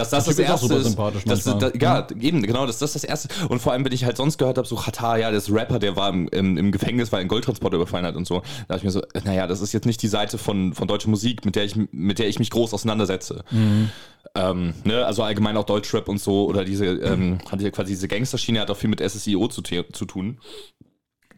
Dass 0.00 0.10
das 0.10 0.24
das, 0.24 0.36
das 0.36 0.46
erste 0.46 0.74
ist. 0.74 0.98
Dass, 1.26 1.44
da, 1.44 1.70
ja, 1.78 2.06
mhm. 2.12 2.20
eben, 2.20 2.42
genau, 2.42 2.66
dass 2.66 2.78
das 2.78 2.94
das 2.94 3.04
erste. 3.04 3.28
Und 3.48 3.60
vor 3.60 3.72
allem, 3.72 3.84
wenn 3.84 3.92
ich 3.92 4.04
halt 4.04 4.16
sonst 4.16 4.38
gehört 4.38 4.58
habe, 4.58 4.66
so 4.66 4.76
Katar, 4.76 5.18
ja, 5.18 5.30
das 5.30 5.52
Rapper, 5.52 5.78
der 5.78 5.96
war 5.96 6.08
im, 6.10 6.28
im, 6.28 6.56
im 6.56 6.72
Gefängnis, 6.72 7.12
weil 7.12 7.20
einen 7.20 7.28
Goldtransporter 7.28 7.76
überfallen 7.76 8.06
hat 8.06 8.16
und 8.16 8.26
so. 8.26 8.40
Da 8.40 8.74
dachte 8.74 8.78
ich 8.78 8.84
mir 8.84 8.90
so, 8.90 9.02
naja, 9.24 9.46
das 9.46 9.60
ist 9.60 9.72
jetzt 9.72 9.86
nicht 9.86 10.02
die 10.02 10.08
Seite 10.08 10.38
von, 10.38 10.74
von 10.74 10.88
deutscher 10.88 11.10
Musik, 11.10 11.44
mit 11.44 11.56
der 11.56 11.64
ich, 11.64 11.76
mit 11.76 12.18
der 12.18 12.28
ich 12.28 12.38
mich 12.38 12.50
groß 12.50 12.72
auseinandersetze. 12.74 13.44
Mhm. 13.50 13.90
Ähm, 14.34 14.74
ne, 14.84 15.04
also 15.04 15.22
allgemein 15.22 15.56
auch 15.56 15.64
Deutschrap 15.64 16.08
und 16.08 16.20
so, 16.20 16.46
oder 16.46 16.64
diese, 16.64 16.86
ähm, 16.86 17.38
hat 17.50 17.60
ja 17.60 17.70
quasi 17.70 17.92
diese 17.92 18.08
Gangsterschiene 18.08 18.60
hat 18.60 18.70
auch 18.70 18.76
viel 18.76 18.90
mit 18.90 19.00
SSIO 19.00 19.48
zu, 19.48 19.62
zu 19.62 20.04
tun, 20.04 20.38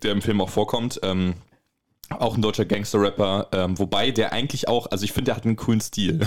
der 0.03 0.13
im 0.13 0.23
Film 0.23 0.41
auch 0.41 0.51
vorkommt. 0.51 1.01
Ähm, 1.03 1.35
auch 2.21 2.37
ein 2.37 2.43
deutscher 2.43 2.65
Gangster-Rapper, 2.65 3.49
ähm, 3.53 3.79
wobei 3.79 4.11
der 4.11 4.33
eigentlich 4.33 4.69
auch, 4.69 4.87
also 4.91 5.05
ich 5.05 5.13
finde, 5.13 5.27
der 5.27 5.37
hat 5.37 5.45
einen 5.45 5.57
coolen 5.57 5.81
Stil. 5.81 6.21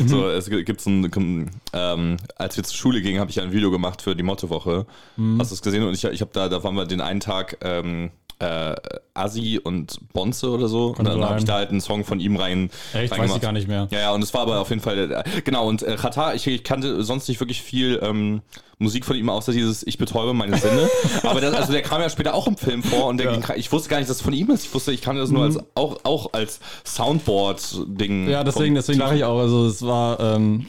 Mhm. 0.00 0.08
so, 0.08 0.28
es 0.28 0.50
gibt 0.50 0.80
so 0.80 0.90
ein, 0.90 1.50
ähm, 1.72 2.16
als 2.36 2.56
wir 2.56 2.64
zur 2.64 2.76
Schule 2.76 3.00
gingen, 3.00 3.20
habe 3.20 3.30
ich 3.30 3.36
ja 3.36 3.42
ein 3.42 3.52
Video 3.52 3.70
gemacht 3.70 4.02
für 4.02 4.14
die 4.14 4.22
Mottowoche. 4.22 4.86
Mhm. 5.16 5.40
Hast 5.40 5.50
du 5.50 5.54
es 5.54 5.62
gesehen? 5.62 5.82
Und 5.84 5.94
ich, 5.94 6.04
ich 6.04 6.20
habe 6.20 6.30
da, 6.32 6.48
da 6.48 6.62
waren 6.62 6.74
wir 6.74 6.86
den 6.86 7.00
einen 7.00 7.20
Tag 7.20 7.58
ähm, 7.62 8.10
äh, 8.38 8.74
Asi 9.14 9.60
und 9.62 9.98
Bonze 10.12 10.50
oder 10.50 10.68
so. 10.68 10.92
Kann 10.92 11.06
und 11.06 11.12
dann 11.12 11.28
habe 11.28 11.38
ich 11.38 11.44
da 11.44 11.54
halt 11.54 11.70
einen 11.70 11.80
Song 11.80 12.04
von 12.04 12.20
ihm 12.20 12.36
rein. 12.36 12.70
Echt, 12.92 13.16
weiß 13.16 13.36
ich 13.36 13.40
gar 13.40 13.52
nicht 13.52 13.68
mehr. 13.68 13.88
Ja, 13.90 14.00
ja, 14.00 14.12
und 14.12 14.22
es 14.22 14.34
war 14.34 14.42
aber 14.42 14.60
auf 14.60 14.70
jeden 14.70 14.82
Fall, 14.82 15.10
äh, 15.10 15.40
genau, 15.44 15.68
und 15.68 15.82
äh, 15.82 15.96
Katar, 15.96 16.34
ich, 16.34 16.46
ich, 16.46 16.64
kannte 16.64 17.04
sonst 17.04 17.28
nicht 17.28 17.40
wirklich 17.40 17.62
viel 17.62 18.00
ähm, 18.02 18.42
Musik 18.78 19.04
von 19.04 19.16
ihm, 19.16 19.28
außer 19.28 19.52
dieses 19.52 19.86
Ich 19.86 19.98
betäube 19.98 20.34
meine 20.34 20.58
Sinne. 20.58 20.88
aber 21.22 21.40
das, 21.40 21.54
also 21.54 21.72
der 21.72 21.82
kam 21.82 22.00
ja 22.00 22.10
später 22.10 22.34
auch 22.34 22.46
im 22.46 22.56
Film 22.56 22.82
vor 22.82 23.06
und 23.06 23.20
ja. 23.20 23.32
ich 23.54 23.70
wusste 23.70 23.88
gar 23.88 23.98
nicht, 23.98 24.10
dass 24.10 24.16
es 24.16 24.22
von 24.22 24.32
ihm 24.32 24.50
ist. 24.50 24.64
Ich 24.64 24.74
wusste, 24.74 24.92
ich 24.92 25.02
kannte 25.02 25.20
das 25.20 25.30
nur 25.30 25.48
mhm. 25.48 25.56
als, 25.56 25.64
auch, 25.74 25.98
auch 26.04 26.32
als 26.32 26.60
Soundboard-Ding. 26.84 28.28
Ja, 28.28 28.42
deswegen, 28.42 28.74
deswegen 28.74 28.98
lache 28.98 29.16
ich 29.16 29.24
auch. 29.24 29.38
Also 29.38 29.66
es 29.66 29.82
war, 29.82 30.18
ähm, 30.20 30.66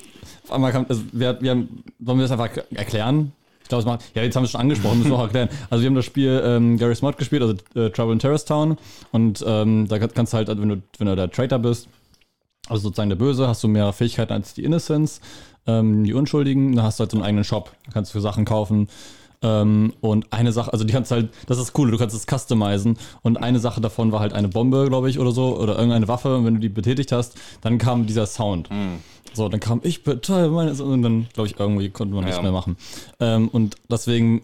einmal 0.49 0.71
kam, 0.71 0.85
also 0.87 1.01
wir, 1.11 1.41
wir 1.41 1.51
haben, 1.51 1.83
wollen 1.99 2.19
wir 2.19 2.27
das 2.27 2.31
einfach 2.31 2.63
erklären? 2.73 3.31
Ich 3.65 3.69
glaube, 3.69 3.79
es 3.79 3.85
macht. 3.87 4.03
Ja, 4.13 4.21
jetzt 4.21 4.35
haben 4.35 4.43
wir 4.43 4.45
es 4.45 4.51
schon 4.51 4.61
angesprochen, 4.61 4.99
müssen 4.99 5.09
wir 5.09 5.17
auch 5.17 5.23
erklären. 5.23 5.49
Also, 5.71 5.81
wir 5.81 5.87
haben 5.87 5.95
das 5.95 6.05
Spiel 6.05 6.39
ähm, 6.45 6.77
Gary 6.77 6.95
Smart 6.95 7.17
gespielt, 7.17 7.41
also 7.41 7.55
äh, 7.73 7.89
Trouble 7.89 8.13
in 8.13 8.19
Terrace 8.19 8.45
Town. 8.45 8.77
Und 9.11 9.43
ähm, 9.47 9.87
da 9.87 9.97
kannst 9.97 10.33
du 10.33 10.37
halt, 10.37 10.49
also 10.49 10.61
wenn 10.61 10.69
du, 10.69 10.83
wenn 10.99 11.07
du 11.07 11.15
der 11.15 11.31
Traitor 11.31 11.57
bist, 11.57 11.89
also 12.69 12.83
sozusagen 12.83 13.09
der 13.09 13.17
Böse, 13.17 13.47
hast 13.47 13.63
du 13.63 13.67
mehr 13.67 13.91
Fähigkeiten 13.91 14.33
als 14.33 14.53
die 14.53 14.63
Innocents, 14.63 15.19
ähm, 15.65 16.03
die 16.03 16.13
Unschuldigen. 16.13 16.75
Da 16.75 16.83
hast 16.83 16.99
du 16.99 17.01
halt 17.01 17.11
so 17.11 17.17
einen 17.17 17.25
eigenen 17.25 17.43
Shop. 17.43 17.71
Da 17.87 17.93
kannst 17.93 18.11
du 18.11 18.19
für 18.19 18.21
Sachen 18.21 18.45
kaufen. 18.45 18.87
Ähm, 19.45 19.93
und 20.01 20.33
eine 20.33 20.51
Sache, 20.51 20.73
also 20.73 20.83
die 20.83 20.91
kannst 20.91 21.11
halt, 21.11 21.29
das 21.45 21.59
ist 21.59 21.77
cool, 21.77 21.91
du 21.91 21.97
kannst 21.99 22.15
es 22.15 22.25
customizen. 22.25 22.97
Und 23.21 23.37
eine 23.37 23.59
Sache 23.59 23.79
davon 23.79 24.11
war 24.11 24.19
halt 24.19 24.33
eine 24.33 24.47
Bombe, 24.47 24.87
glaube 24.89 25.07
ich, 25.09 25.19
oder 25.19 25.31
so, 25.31 25.57
oder 25.57 25.75
irgendeine 25.75 26.07
Waffe. 26.07 26.35
Und 26.35 26.45
wenn 26.45 26.55
du 26.55 26.59
die 26.59 26.69
betätigt 26.69 27.11
hast, 27.11 27.35
dann 27.61 27.77
kam 27.77 28.07
dieser 28.07 28.25
Sound. 28.25 28.71
Mhm. 28.71 28.97
So, 29.33 29.47
dann 29.47 29.59
kam 29.59 29.81
ich 29.83 30.01
toll, 30.01 30.49
meine, 30.49 30.71
und 30.73 31.01
dann, 31.03 31.27
glaube 31.33 31.47
ich, 31.47 31.59
irgendwie 31.59 31.89
konnte 31.89 32.15
man 32.15 32.23
ja. 32.23 32.29
nichts 32.29 32.41
mehr 32.41 32.51
machen. 32.51 32.75
Ähm, 33.19 33.49
und 33.49 33.75
deswegen, 33.87 34.41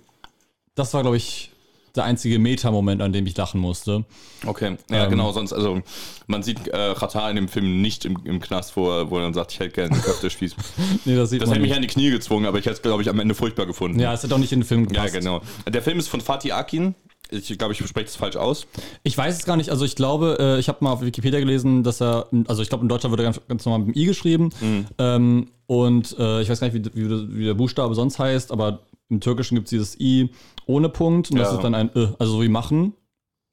das 0.76 0.94
war, 0.94 1.02
glaube 1.02 1.18
ich, 1.18 1.51
der 1.95 2.06
einzige 2.06 2.39
Meta-Moment, 2.39 3.01
an 3.01 3.13
dem 3.13 3.25
ich 3.25 3.36
lachen 3.36 3.60
musste. 3.60 4.06
Okay, 4.45 4.77
ja, 4.89 5.04
ähm, 5.04 5.10
genau, 5.10 5.32
sonst, 5.32 5.54
also 5.54 5.82
man 6.27 6.43
sieht 6.43 6.67
äh, 6.67 6.93
in 7.30 7.36
dem 7.36 7.47
Film 7.47 7.82
nicht 7.82 8.06
im, 8.06 8.17
im 8.23 8.39
Knast, 8.39 8.75
wo 8.77 8.89
er, 8.89 9.10
wo 9.10 9.17
er 9.17 9.23
dann 9.23 9.34
sagt, 9.34 9.51
ich 9.51 9.60
hätte 9.60 9.71
gerne 9.71 9.93
einen 9.93 10.01
Köftespieß. 10.01 10.56
nee, 11.06 11.15
das 11.15 11.30
sieht 11.30 11.41
das 11.41 11.49
hätte 11.49 11.60
mich 11.60 11.73
an 11.73 11.82
die 11.82 11.88
Knie 11.88 12.10
gezwungen, 12.10 12.45
aber 12.45 12.60
ich 12.60 12.65
hätte 12.65 12.75
es, 12.75 12.82
glaube 12.82 13.01
ich, 13.01 13.10
am 13.10 13.19
Ende 13.19 13.36
furchtbar 13.36 13.65
gefunden. 13.65 13.99
Ja, 13.99 14.13
es 14.13 14.23
hat 14.23 14.32
auch 14.32 14.38
nicht 14.38 14.51
in 14.51 14.62
den 14.62 14.65
Film 14.65 14.88
gepasst. 14.88 15.13
Ja, 15.13 15.19
genau. 15.19 15.41
Der 15.67 15.82
Film 15.82 15.99
ist 15.99 16.08
von 16.08 16.21
Fatih 16.21 16.54
Akin, 16.54 16.95
ich 17.32 17.58
glaube, 17.58 17.73
ich 17.73 17.80
spreche 17.80 18.06
das 18.06 18.15
falsch 18.15 18.36
aus. 18.36 18.67
Ich 19.04 19.17
weiß 19.17 19.38
es 19.38 19.45
gar 19.45 19.56
nicht. 19.56 19.69
Also 19.69 19.86
ich 19.86 19.95
glaube, 19.95 20.38
äh, 20.39 20.60
ich 20.60 20.67
habe 20.67 20.84
mal 20.84 20.91
auf 20.91 21.01
Wikipedia 21.01 21.39
gelesen, 21.39 21.84
dass 21.84 22.01
er, 22.01 22.27
also 22.47 22.62
ich 22.62 22.69
glaube, 22.69 22.84
in 22.84 22.89
Deutschland 22.89 23.12
wird 23.12 23.21
er 23.21 23.32
ganz, 23.32 23.39
ganz 23.47 23.65
normal 23.65 23.86
mit 23.86 23.95
dem 23.95 24.01
I 24.01 24.06
geschrieben. 24.06 24.49
Mhm. 24.60 24.86
Ähm, 24.97 25.47
und 25.65 26.15
äh, 26.19 26.41
ich 26.41 26.49
weiß 26.49 26.60
gar 26.60 26.69
nicht, 26.69 26.93
wie, 26.93 27.10
wie, 27.10 27.38
wie, 27.38 27.45
der 27.45 27.54
Buchstabe 27.54 27.95
sonst 27.95 28.19
heißt, 28.19 28.51
aber 28.51 28.80
im 29.10 29.21
Türkischen 29.21 29.56
gibt 29.56 29.67
es 29.67 29.69
dieses 29.69 29.99
I 29.99 30.30
ohne 30.72 30.90
Punkt 30.90 31.32
und 31.32 31.38
ja. 31.38 31.44
das 31.44 31.54
ist 31.54 31.62
dann 31.62 31.76
ein 31.76 31.90
Ö, 31.96 32.08
also 32.20 32.34
so 32.34 32.42
wie 32.42 32.50
machen. 32.50 32.94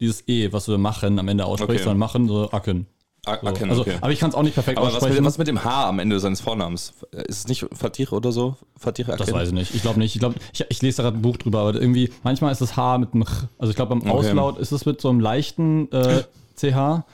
Dieses 0.01 0.29
E, 0.29 0.53
was 0.53 0.69
wir 0.69 0.79
machen 0.79 1.19
am 1.19 1.27
Ende 1.27 1.45
aussprechen, 1.45 1.73
okay. 1.73 1.83
sondern 1.83 1.99
machen, 1.99 2.29
so 2.29 2.51
Acken. 2.53 2.87
Aken, 3.27 3.69
also, 3.69 3.83
okay. 3.83 3.97
Aber 4.01 4.13
ich 4.13 4.21
kann 4.21 4.31
es 4.31 4.37
auch 4.37 4.43
nicht 4.43 4.55
perfekt 4.55 4.79
aber 4.79 4.87
aussprechen. 4.87 5.11
Was 5.11 5.17
mit, 5.17 5.27
was 5.27 5.39
mit, 5.39 5.49
dem 5.49 5.65
H 5.65 5.89
am 5.89 5.99
Ende 5.99 6.19
seines 6.21 6.41
Vornamens? 6.41 6.95
Ist 7.11 7.41
es 7.41 7.49
nicht 7.49 7.67
Fatih 7.73 8.09
oder 8.09 8.33
so? 8.33 8.57
Fatih 8.77 9.05
Aken? 9.05 9.19
Das 9.19 9.33
weiß 9.33 9.49
ich 9.49 9.55
nicht. 9.55 9.75
Ich 9.75 9.83
glaube 9.83 9.99
nicht. 9.99 10.15
Ich, 10.15 10.21
glaub, 10.21 10.35
ich, 10.53 10.65
ich 10.69 10.83
lese 10.83 10.99
da 10.99 11.03
gerade 11.05 11.19
ein 11.19 11.23
Buch 11.23 11.37
drüber, 11.37 11.61
aber 11.61 11.75
irgendwie, 11.75 12.11
manchmal 12.23 12.53
ist 12.53 12.61
das 12.61 12.77
H 12.77 12.99
mit 12.99 13.13
einem 13.13 13.25
Ch. 13.25 13.47
Also 13.59 13.71
ich 13.71 13.77
glaube, 13.77 13.97
beim 13.97 14.09
okay. 14.09 14.11
Auslaut 14.31 14.59
ist 14.59 14.73
es 14.73 14.87
mit 14.87 15.01
so 15.01 15.11
einem 15.11 15.21
leichten 15.21 15.91
äh, 15.93 16.23
CH. 16.57 17.05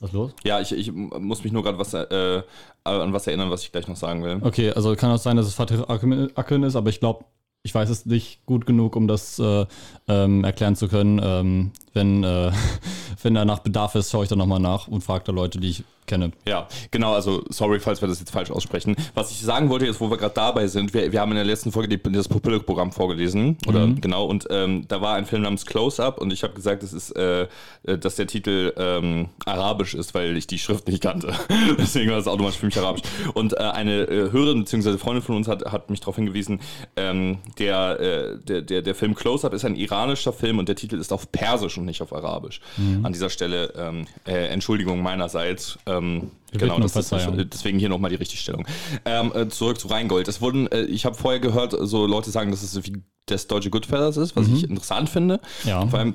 Was 0.00 0.10
ist 0.10 0.12
los? 0.12 0.32
Ja, 0.44 0.60
ich, 0.60 0.72
ich 0.72 0.92
muss 0.92 1.44
mich 1.44 1.52
nur 1.52 1.62
gerade 1.62 1.78
was, 1.78 1.94
äh, 1.94 2.42
an 2.84 3.12
was 3.12 3.26
erinnern, 3.26 3.50
was 3.50 3.62
ich 3.62 3.72
gleich 3.72 3.88
noch 3.88 3.96
sagen 3.96 4.22
will. 4.22 4.38
Okay, 4.42 4.72
also 4.72 4.94
kann 4.96 5.10
auch 5.10 5.18
sein, 5.18 5.36
dass 5.36 5.46
es 5.46 5.54
Fatih 5.54 5.82
Aken 5.88 6.62
ist, 6.62 6.76
aber 6.76 6.90
ich 6.90 7.00
glaube, 7.00 7.24
ich 7.64 7.74
weiß 7.74 7.90
es 7.90 8.06
nicht 8.06 8.44
gut 8.44 8.66
genug, 8.66 8.96
um 8.96 9.06
das 9.06 9.38
äh, 9.38 9.66
ähm, 10.08 10.44
erklären 10.44 10.74
zu 10.74 10.88
können. 10.88 11.20
Ähm, 11.22 11.70
wenn, 11.92 12.24
äh, 12.24 12.50
wenn 13.22 13.34
danach 13.34 13.60
Bedarf 13.60 13.94
ist, 13.94 14.10
schaue 14.10 14.24
ich 14.24 14.28
da 14.28 14.36
nochmal 14.36 14.60
nach 14.60 14.88
und 14.88 15.02
frage 15.02 15.24
da 15.26 15.32
Leute, 15.32 15.60
die 15.60 15.70
ich 15.70 15.84
kenne. 16.06 16.32
Ja, 16.46 16.68
genau, 16.90 17.14
also 17.14 17.44
sorry, 17.48 17.80
falls 17.80 18.00
wir 18.00 18.08
das 18.08 18.20
jetzt 18.20 18.30
falsch 18.30 18.50
aussprechen. 18.50 18.96
Was 19.14 19.30
ich 19.30 19.40
sagen 19.40 19.68
wollte, 19.68 19.86
jetzt, 19.86 20.00
wo 20.00 20.10
wir 20.10 20.16
gerade 20.16 20.34
dabei 20.34 20.66
sind, 20.66 20.92
wir, 20.94 21.12
wir 21.12 21.20
haben 21.20 21.30
in 21.30 21.36
der 21.36 21.44
letzten 21.44 21.72
Folge 21.72 21.96
die, 21.96 22.12
das 22.12 22.28
Popular-Programm 22.28 22.92
vorgelesen, 22.92 23.56
oder 23.66 23.86
mhm. 23.86 24.00
genau, 24.00 24.26
und 24.26 24.46
ähm, 24.50 24.86
da 24.88 25.00
war 25.00 25.14
ein 25.14 25.26
Film 25.26 25.42
namens 25.42 25.66
Close-Up 25.66 26.18
und 26.18 26.32
ich 26.32 26.42
habe 26.42 26.54
gesagt, 26.54 26.82
das 26.82 26.92
ist, 26.92 27.16
äh, 27.16 27.42
äh, 27.84 27.98
dass 27.98 28.16
der 28.16 28.26
Titel 28.26 28.72
ähm, 28.76 29.28
arabisch 29.46 29.94
ist, 29.94 30.14
weil 30.14 30.36
ich 30.36 30.46
die 30.46 30.58
Schrift 30.58 30.88
nicht 30.88 31.02
kannte. 31.02 31.34
Deswegen 31.78 32.10
war 32.10 32.16
das 32.16 32.26
automatisch 32.26 32.58
für 32.58 32.66
mich 32.66 32.78
arabisch. 32.78 33.02
Und 33.34 33.54
äh, 33.54 33.58
eine 33.58 34.02
äh, 34.02 34.30
Hörerin 34.32 34.64
bzw. 34.64 34.98
Freundin 34.98 35.22
von 35.22 35.36
uns 35.36 35.48
hat, 35.48 35.64
hat 35.70 35.90
mich 35.90 36.00
darauf 36.00 36.16
hingewiesen, 36.16 36.60
ähm, 36.96 37.38
der, 37.58 38.00
äh, 38.00 38.38
der, 38.38 38.62
der, 38.62 38.82
der 38.82 38.94
Film 38.94 39.14
Close-Up 39.14 39.54
ist 39.54 39.64
ein 39.64 39.76
iranischer 39.76 40.32
Film 40.32 40.58
und 40.58 40.68
der 40.68 40.76
Titel 40.76 40.96
ist 40.98 41.12
auf 41.12 41.30
Persisch 41.32 41.78
und 41.78 41.84
nicht 41.84 42.02
auf 42.02 42.12
Arabisch. 42.12 42.60
Mhm. 42.76 43.04
An 43.04 43.12
dieser 43.12 43.30
Stelle 43.30 43.72
ähm, 43.76 44.06
äh, 44.26 44.48
Entschuldigung 44.48 45.02
meinerseits. 45.02 45.78
Ähm, 45.98 46.30
genau, 46.52 46.78
das 46.78 46.96
ist, 46.96 47.12
deswegen 47.52 47.78
hier 47.78 47.88
nochmal 47.88 48.10
die 48.10 48.16
Richtigstellung. 48.16 48.66
Ähm, 49.04 49.32
äh, 49.34 49.48
zurück 49.48 49.78
zu 49.78 49.88
Rheingold. 49.88 50.28
Es 50.28 50.40
wurden, 50.40 50.70
äh, 50.70 50.82
ich 50.82 51.04
habe 51.04 51.16
vorher 51.16 51.40
gehört, 51.40 51.74
so 51.78 52.06
Leute 52.06 52.30
sagen, 52.30 52.50
dass 52.50 52.62
es 52.62 52.84
wie 52.84 53.02
das 53.26 53.46
deutsche 53.46 53.70
Goodfellas 53.70 54.16
ist, 54.16 54.36
was 54.36 54.48
mhm. 54.48 54.56
ich 54.56 54.64
interessant 54.64 55.08
finde. 55.08 55.40
Ja. 55.64 55.86
Vor 55.86 55.98
allem 55.98 56.14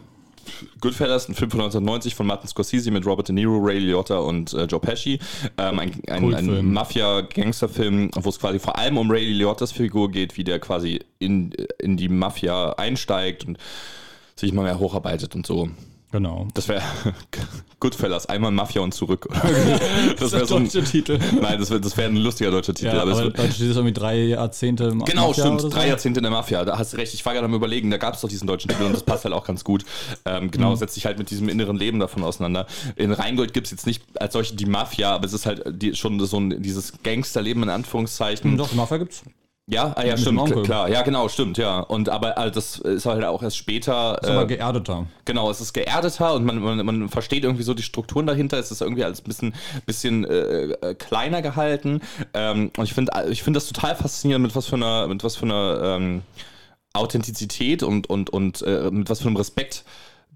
Goodfellas, 0.80 1.28
ein 1.28 1.36
Film 1.36 1.52
von 1.52 1.60
1990 1.62 2.16
von 2.16 2.26
Martin 2.26 2.48
Scorsese 2.48 2.92
mit 2.92 3.06
Robert 3.06 3.28
De 3.28 3.34
Niro, 3.34 3.58
Ray 3.60 3.80
Liotta 3.80 4.18
und 4.18 4.54
äh, 4.54 4.66
Joe 4.66 4.80
Pesci. 4.80 5.20
Ähm, 5.58 5.80
ein 5.80 6.02
ein, 6.08 6.34
ein 6.34 6.74
Mafia-Gangster-Film, 6.74 8.12
wo 8.16 8.30
es 8.30 8.40
quasi 8.40 8.60
vor 8.60 8.78
allem 8.78 8.98
um 8.98 9.12
Ray 9.12 9.26
Liottas 9.34 9.72
Figur 9.72 10.12
geht, 10.12 10.38
wie 10.38 10.44
der 10.44 10.60
quasi 10.60 11.02
in, 11.20 11.52
in 11.80 11.98
die 11.98 12.10
Mafia 12.10 12.74
einsteigt 12.74 13.46
und 13.46 13.58
sich 14.36 14.54
mal 14.54 14.64
mehr 14.64 14.80
hocharbeitet 14.80 15.36
und 15.36 15.46
so. 15.46 15.70
Genau. 16.12 16.48
Das 16.54 16.70
wäre 16.70 16.82
Goodfellas, 17.80 18.28
einmal 18.28 18.52
Mafia 18.52 18.82
und 18.82 18.94
zurück. 18.94 19.28
das 20.20 20.32
wäre 20.32 20.46
so 20.46 20.56
ein 20.56 20.64
deutscher 20.64 20.84
Titel. 20.86 21.20
Nein, 21.42 21.60
das 21.60 21.70
wäre 21.70 21.82
das 21.82 21.98
wär 21.98 22.06
ein 22.06 22.16
lustiger 22.16 22.50
deutscher 22.50 22.74
Titel. 22.74 22.96
Ja, 22.96 23.02
aber 23.02 23.12
aber 23.12 23.30
deutscher 23.30 23.50
Titel 23.50 23.70
ist 23.70 23.76
irgendwie 23.76 23.94
drei 23.94 24.18
Jahrzehnte 24.24 24.86
im 24.86 25.04
Genau, 25.04 25.28
Mafia 25.28 25.46
stimmt. 25.46 25.62
so. 25.62 25.70
Drei 25.70 25.90
Jahrzehnte 25.90 26.20
in 26.20 26.24
der 26.24 26.32
Mafia. 26.32 26.64
Da 26.64 26.78
hast 26.78 26.94
du 26.94 26.98
recht. 26.98 27.14
Ich 27.14 27.26
war 27.26 27.34
gerade 27.34 27.46
am 27.46 27.54
überlegen, 27.54 27.92
da 27.92 27.98
gab 27.98 28.14
es 28.16 28.22
doch 28.22 28.30
diesen 28.30 28.48
deutschen 28.48 28.70
Titel 28.70 28.84
und 28.84 28.94
das 28.94 29.04
passt 29.04 29.26
halt 29.26 29.34
auch 29.34 29.46
ganz 29.46 29.66
gut. 29.66 29.84
Ähm, 30.26 30.50
genau, 30.50 30.76
setzt 30.76 30.96
sich 30.96 31.06
halt 31.06 31.18
mit 31.18 31.30
diesem 31.30 31.50
inneren 31.50 31.76
Leben 31.76 32.00
davon 32.00 32.24
auseinander. 32.24 32.68
In 32.96 33.12
Rheingold 33.12 33.54
gibt 33.54 33.68
es 33.68 33.72
jetzt 33.72 33.86
nicht 33.86 34.04
als 34.20 34.34
solche 34.34 34.56
die 34.56 34.66
Mafia, 34.66 35.14
aber 35.14 35.26
es 35.26 35.34
ist 35.34 35.46
halt 35.46 35.64
die, 35.70 35.94
schon 35.94 36.20
so 36.26 36.40
ein, 36.40 36.62
dieses 36.62 36.94
Gangsterleben 37.04 37.64
in 37.64 37.70
Anführungszeichen. 37.70 38.58
Doch, 38.58 38.72
Mafia 38.74 38.98
gibt's. 38.98 39.24
Ja, 39.70 39.92
ah, 39.98 40.06
ja, 40.06 40.16
stimmt, 40.16 40.40
Onkel. 40.40 40.64
klar. 40.64 40.90
Ja, 40.90 41.02
genau, 41.02 41.28
stimmt, 41.28 41.58
ja. 41.58 41.82
Und 41.82 42.08
aber 42.08 42.38
also 42.38 42.54
das 42.54 42.78
ist 42.78 43.06
halt 43.06 43.26
auch 43.26 43.44
erst 43.44 43.58
später. 43.58 44.18
Ist 44.22 44.30
aber 44.30 44.44
äh, 44.44 44.48
geerdeter. 44.48 45.08
Genau, 45.26 45.52
es 45.52 45.60
ist 45.60 45.74
geerdeter 45.74 46.36
und 46.36 46.46
man, 46.46 46.60
man, 46.60 46.86
man 46.86 47.10
versteht 47.10 47.44
irgendwie 47.44 47.64
so 47.64 47.74
die 47.74 47.84
Strukturen 47.84 48.26
dahinter. 48.26 48.58
Es 48.58 48.72
ist 48.72 48.82
irgendwie 48.82 49.04
alles 49.04 49.20
ein 49.20 49.26
bisschen, 49.26 49.54
bisschen 49.86 50.24
äh, 50.24 50.72
äh, 50.72 50.96
kleiner 50.96 51.42
gehalten. 51.42 52.00
Ähm, 52.34 52.72
und 52.78 52.86
ich 52.86 52.94
finde 52.94 53.12
ich 53.30 53.44
finde 53.44 53.58
das 53.58 53.68
total 53.68 53.98
faszinierend, 53.98 54.44
mit 54.44 54.56
was 54.56 54.68
für 54.68 54.78
einer, 54.78 55.06
mit 55.08 55.26
was 55.26 55.36
für 55.36 55.46
einer 55.46 55.82
ähm, 55.84 56.22
Authentizität 56.94 57.84
und, 57.84 58.10
und, 58.10 58.30
und 58.30 58.62
äh, 58.62 58.90
mit 58.90 59.10
was 59.10 59.20
für 59.20 59.28
einem 59.28 59.36
Respekt 59.36 59.84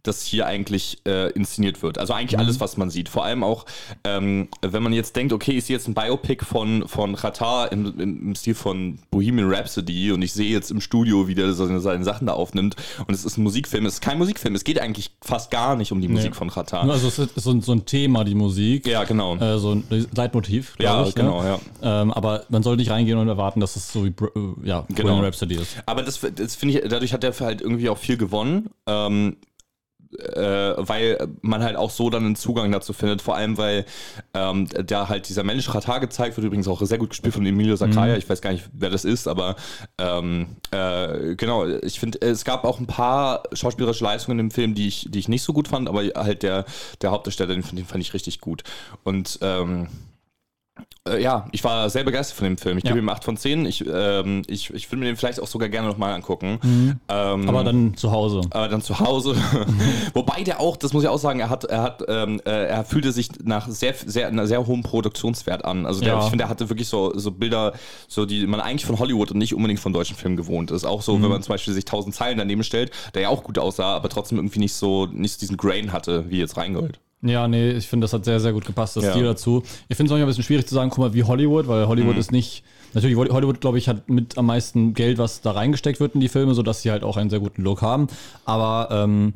das 0.04 0.24
hier 0.24 0.48
eigentlich 0.48 1.00
äh, 1.06 1.32
inszeniert 1.32 1.82
wird. 1.84 1.98
Also 1.98 2.14
eigentlich 2.14 2.40
alles, 2.40 2.60
was 2.60 2.78
man 2.78 2.90
sieht. 2.90 3.10
Vor 3.10 3.24
allem 3.24 3.44
auch, 3.44 3.66
ähm, 4.04 4.48
wenn 4.62 4.84
man 4.84 4.94
jetzt 4.94 5.16
denkt, 5.16 5.34
okay, 5.34 5.52
ich 5.52 5.66
sehe 5.66 5.76
jetzt 5.76 5.88
ein 5.88 5.94
Biopic 5.94 6.46
von, 6.46 6.88
von 6.88 7.16
Qatar 7.16 7.72
im, 7.72 8.00
im, 8.00 8.36
Stil 8.36 8.56
von 8.56 9.00
Bohemian 9.12 9.52
Rhapsody 9.52 10.12
und 10.12 10.22
ich 10.22 10.34
sehe 10.34 10.50
jetzt 10.50 10.72
im 10.72 10.82
Studio, 10.82 11.28
wie 11.28 11.36
der 11.36 11.54
seine, 11.54 11.80
seine 11.80 12.04
Sachen 12.04 12.28
da 12.28 12.34
aufnimmt 12.34 12.76
und 13.08 13.14
es 13.14 13.26
ist 13.26 13.38
ein 13.38 13.44
Musikfilm. 13.44 13.86
Es 13.86 13.96
ist 13.96 14.02
kein 14.02 14.18
Musikfilm. 14.18 14.56
Es 14.56 14.64
geht 14.64 14.80
eigentlich 14.80 15.12
fast 15.22 15.52
gar 15.52 15.76
nicht 15.76 15.92
um 15.92 16.02
die 16.02 16.08
Musik 16.08 16.36
von 16.36 16.50
Qatar. 16.50 16.90
Also 16.90 17.08
es 17.08 17.20
ist 17.20 17.36
so 17.36 17.52
ein, 17.52 17.62
so 17.62 17.72
ein 17.74 17.86
Thema, 17.86 18.24
die 18.24 18.36
Musik. 18.36 18.88
Ja, 18.88 19.04
genau. 19.04 19.36
Äh, 19.38 19.60
so 19.60 19.76
ein 19.76 19.84
Leitmotiv, 20.16 20.76
Ja, 20.80 21.06
ich. 21.06 21.16
genau, 21.16 21.42
ne? 21.44 21.60
Ähm, 21.82 22.12
aber 22.12 22.46
man 22.50 22.64
sollte 22.64 22.82
nicht 22.82 22.92
reingehen 22.92 23.18
und 23.18 23.28
erwarten, 23.28 23.60
dass 23.60 23.76
es 23.76 23.92
so 23.92 24.06
wie 24.06 24.10
äh, 24.10 24.68
ja, 24.68 24.86
Genau. 24.90 25.04
Bohemian 25.04 25.26
Rhapsody 25.26 25.56
ist. 25.56 25.78
Aber 25.86 26.02
das, 26.04 26.20
das 26.36 26.56
finde 26.56 26.80
ich, 26.80 26.90
dadurch 26.90 27.14
hat 27.14 27.24
er 27.24 27.34
halt 27.40 27.62
irgendwie 27.62 27.90
auch 27.90 27.98
viel 27.98 28.18
gewonnen. 28.18 28.70
Ähm, 28.88 29.38
äh, 30.20 30.74
weil 30.78 31.28
man 31.42 31.64
halt 31.64 31.76
auch 31.76 31.90
so 31.90 32.10
dann 32.10 32.26
einen 32.26 32.36
Zugang 32.36 32.72
dazu 32.72 32.94
findet, 32.94 33.22
vor 33.22 33.36
allem 33.36 33.58
weil 33.58 33.86
ähm, 34.34 34.68
da 34.86 35.10
halt 35.10 35.30
dieser 35.30 35.44
Mensch 35.44 35.68
Katar 35.70 36.00
gezeigt 36.00 36.38
wird, 36.38 36.46
übrigens 36.46 36.68
auch 36.68 36.82
sehr 36.82 36.98
gut 36.98 37.10
gespielt 37.10 37.34
von 37.34 37.46
Emilio 37.46 37.76
Sakaya, 37.76 38.18
ich 38.18 38.30
weiß 38.30 38.42
gar 38.42 38.52
nicht, 38.52 38.70
wer 38.74 38.90
das 38.90 39.06
ist, 39.06 39.28
aber 39.28 39.56
ähm, 39.98 40.56
äh, 40.72 41.36
genau, 41.36 41.66
ich 41.66 42.00
finde, 42.00 42.22
es 42.22 42.46
gab 42.46 42.66
auch 42.66 42.80
ein 42.80 42.88
paar 42.88 43.44
schauspielerische 43.54 44.04
Leistungen 44.04 44.40
im 44.40 44.52
Film, 44.52 44.76
die 44.76 44.88
ich, 44.88 45.08
die 45.10 45.20
ich 45.20 45.30
nicht 45.30 45.44
so 45.44 45.54
gut 45.54 45.68
fand, 45.68 45.88
aber 45.88 46.04
halt 46.16 46.44
der, 46.44 46.66
der 47.02 47.12
Hauptdarsteller, 47.12 47.54
den, 47.54 47.64
den 47.76 47.86
fand 47.86 48.04
ich 48.04 48.14
richtig 48.14 48.42
gut. 48.42 48.64
Und 49.04 49.40
ähm, 49.42 49.88
äh, 51.08 51.22
ja, 51.22 51.48
ich 51.52 51.64
war 51.64 51.90
sehr 51.90 52.04
begeistert 52.04 52.38
von 52.38 52.46
dem 52.46 52.58
Film. 52.58 52.78
Ich 52.78 52.84
Ja. 52.84 52.90
gebe 52.92 53.00
ihm 53.00 53.10
8 53.10 53.24
von 53.24 53.38
10. 53.38 53.66
Ich, 53.66 53.84
ähm, 53.92 54.44
ich, 54.48 54.70
ich 54.74 54.90
würde 54.92 55.00
mir 55.00 55.06
den 55.08 55.16
vielleicht 55.16 55.40
auch 55.40 55.48
sogar 55.48 55.68
gerne 55.70 55.88
nochmal 55.88 56.14
angucken. 56.14 56.60
Ähm, 57.10 57.50
Aber 57.50 57.64
dann 57.64 57.96
zu 57.98 58.12
Hause. 58.12 58.42
aber 58.52 58.68
dann 58.68 58.82
zu 58.82 59.00
Hause. 59.00 59.36
Wobei 60.14 60.44
der 60.44 60.60
auch, 60.60 60.78
das 60.78 60.94
muss 60.94 61.04
ich 61.04 61.10
auch 61.10 61.18
sagen, 61.18 61.40
er 61.40 61.50
hat, 61.50 61.64
er 61.66 61.82
hat, 61.82 62.04
ähm, 62.08 62.40
äh, 62.46 62.66
er 62.68 62.84
fühlte 62.84 63.12
sich 63.12 63.30
nach 63.44 63.68
sehr, 63.68 63.94
sehr, 64.06 64.28
einer 64.28 64.48
sehr 64.48 64.66
hohen 64.68 64.84
Produktionswert 64.84 65.66
an. 65.66 65.86
Also 65.86 66.02
der, 66.02 66.14
Ja. 66.14 66.24
ich 66.24 66.30
finde, 66.30 66.46
er 66.46 66.50
hatte 66.50 66.70
wirklich 66.70 66.88
so, 66.88 67.18
so 67.18 67.32
Bilder, 67.32 67.74
so 68.08 68.26
die 68.26 68.46
man 68.48 68.60
eigentlich 68.60 68.86
von 68.86 69.00
Hollywood 69.00 69.32
und 69.32 69.38
nicht 69.38 69.56
unbedingt 69.56 69.80
von 69.80 69.94
deutschen 69.94 70.16
Filmen 70.16 70.38
gewohnt 70.38 70.72
ist. 70.72 70.86
Auch 70.86 71.02
so, 71.02 71.22
wenn 71.22 71.30
man 71.30 71.42
zum 71.42 71.54
Beispiel 71.54 71.74
sich 71.74 71.86
tausend 71.86 72.16
Zeilen 72.16 72.38
daneben 72.38 72.64
stellt, 72.64 72.92
der 73.14 73.24
ja 73.24 73.30
auch 73.30 73.44
gut 73.44 73.58
aussah, 73.58 73.96
aber 73.96 74.10
trotzdem 74.10 74.38
irgendwie 74.38 74.60
nicht 74.60 74.74
so, 74.74 75.08
nicht 75.08 75.34
so 75.34 75.40
diesen 75.40 75.58
Grain 75.58 75.92
hatte, 75.94 76.30
wie 76.30 76.40
jetzt 76.40 76.58
Rheingold. 76.58 77.00
Ja, 77.24 77.48
nee, 77.48 77.72
ich 77.72 77.88
finde, 77.88 78.06
das 78.06 78.14
hat 78.14 78.26
sehr, 78.26 78.40
sehr 78.40 78.52
gut 78.52 78.66
gepasst, 78.66 78.98
das 78.98 79.04
Ja. 79.04 79.12
Stil 79.12 79.24
dazu. 79.24 79.64
Ich 79.90 79.98
finde 79.98 80.08
es 80.08 80.12
manchmal 80.12 80.22
ein 80.22 80.28
bisschen 80.28 80.44
schwierig 80.44 80.68
zu 80.68 80.74
sagen, 80.74 80.90
guck 80.90 81.00
mal, 81.00 81.14
wie 81.14 81.24
Hollywood, 81.24 81.68
weil 81.68 81.88
Hollywood 81.88 82.18
ist 82.18 82.32
nicht. 82.32 82.64
Natürlich, 82.94 83.16
Hollywood, 83.16 83.62
glaube 83.62 83.78
ich, 83.78 83.88
hat 83.88 84.10
mit 84.10 84.38
am 84.38 84.48
meisten 84.48 84.94
Geld, 84.94 85.18
was 85.18 85.42
da 85.42 85.52
reingesteckt 85.52 86.00
wird 86.00 86.16
in 86.16 86.20
die 86.20 86.30
Filme, 86.30 86.56
sodass 86.56 86.82
sie 86.82 86.92
halt 86.92 87.04
auch 87.04 87.18
einen 87.18 87.30
sehr 87.30 87.40
guten 87.40 87.62
Look 87.62 87.82
haben. 87.82 88.08
Aber 88.44 88.90
ähm, 88.92 89.34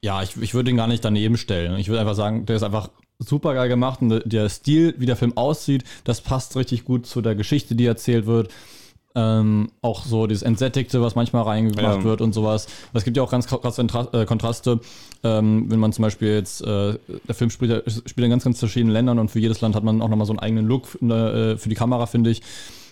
ja, 0.00 0.22
ich, 0.22 0.36
ich 0.40 0.54
würde 0.54 0.70
ihn 0.70 0.76
gar 0.76 0.86
nicht 0.88 1.04
daneben 1.04 1.36
stellen. 1.36 1.76
Ich 1.78 1.88
würde 1.88 2.00
einfach 2.00 2.14
sagen, 2.14 2.46
der 2.46 2.56
ist 2.56 2.62
einfach 2.62 2.88
super 3.18 3.54
geil 3.54 3.68
gemacht 3.68 4.02
und 4.02 4.22
der 4.24 4.48
Stil, 4.48 4.94
wie 4.98 5.06
der 5.06 5.16
Film 5.16 5.36
aussieht, 5.36 5.84
das 6.04 6.20
passt 6.20 6.56
richtig 6.56 6.84
gut 6.84 7.06
zu 7.06 7.22
der 7.22 7.34
Geschichte, 7.34 7.74
die 7.74 7.86
erzählt 7.86 8.26
wird. 8.26 8.52
Ähm, 9.18 9.70
auch 9.80 10.04
so 10.04 10.26
dieses 10.26 10.42
Entsättigte, 10.42 11.00
was 11.00 11.14
manchmal 11.14 11.44
reingemacht 11.44 11.98
Ja. 12.00 12.04
wird 12.04 12.20
und 12.20 12.34
sowas. 12.34 12.66
Aber 12.90 12.98
es 12.98 13.04
gibt 13.04 13.16
ja 13.16 13.22
auch 13.22 13.30
ganz 13.30 13.46
krasse 13.46 13.80
äh, 14.12 14.26
Kontraste, 14.26 14.78
ähm, 15.24 15.70
wenn 15.70 15.80
man 15.80 15.94
zum 15.94 16.02
Beispiel 16.02 16.34
jetzt, 16.34 16.60
äh, 16.60 16.98
der 17.26 17.34
Film 17.34 17.48
spielt, 17.48 17.82
spielt 17.90 18.24
in 18.26 18.30
ganz, 18.30 18.44
ganz 18.44 18.58
verschiedenen 18.58 18.92
Ländern 18.92 19.18
und 19.18 19.30
für 19.30 19.38
jedes 19.38 19.62
Land 19.62 19.74
hat 19.74 19.84
man 19.84 20.02
auch 20.02 20.08
nochmal 20.10 20.26
so 20.26 20.34
einen 20.34 20.40
eigenen 20.40 20.66
Look 20.66 21.00
äh, 21.02 21.56
für 21.56 21.68
die 21.70 21.74
Kamera, 21.74 22.04
finde 22.04 22.28
ich. 22.28 22.42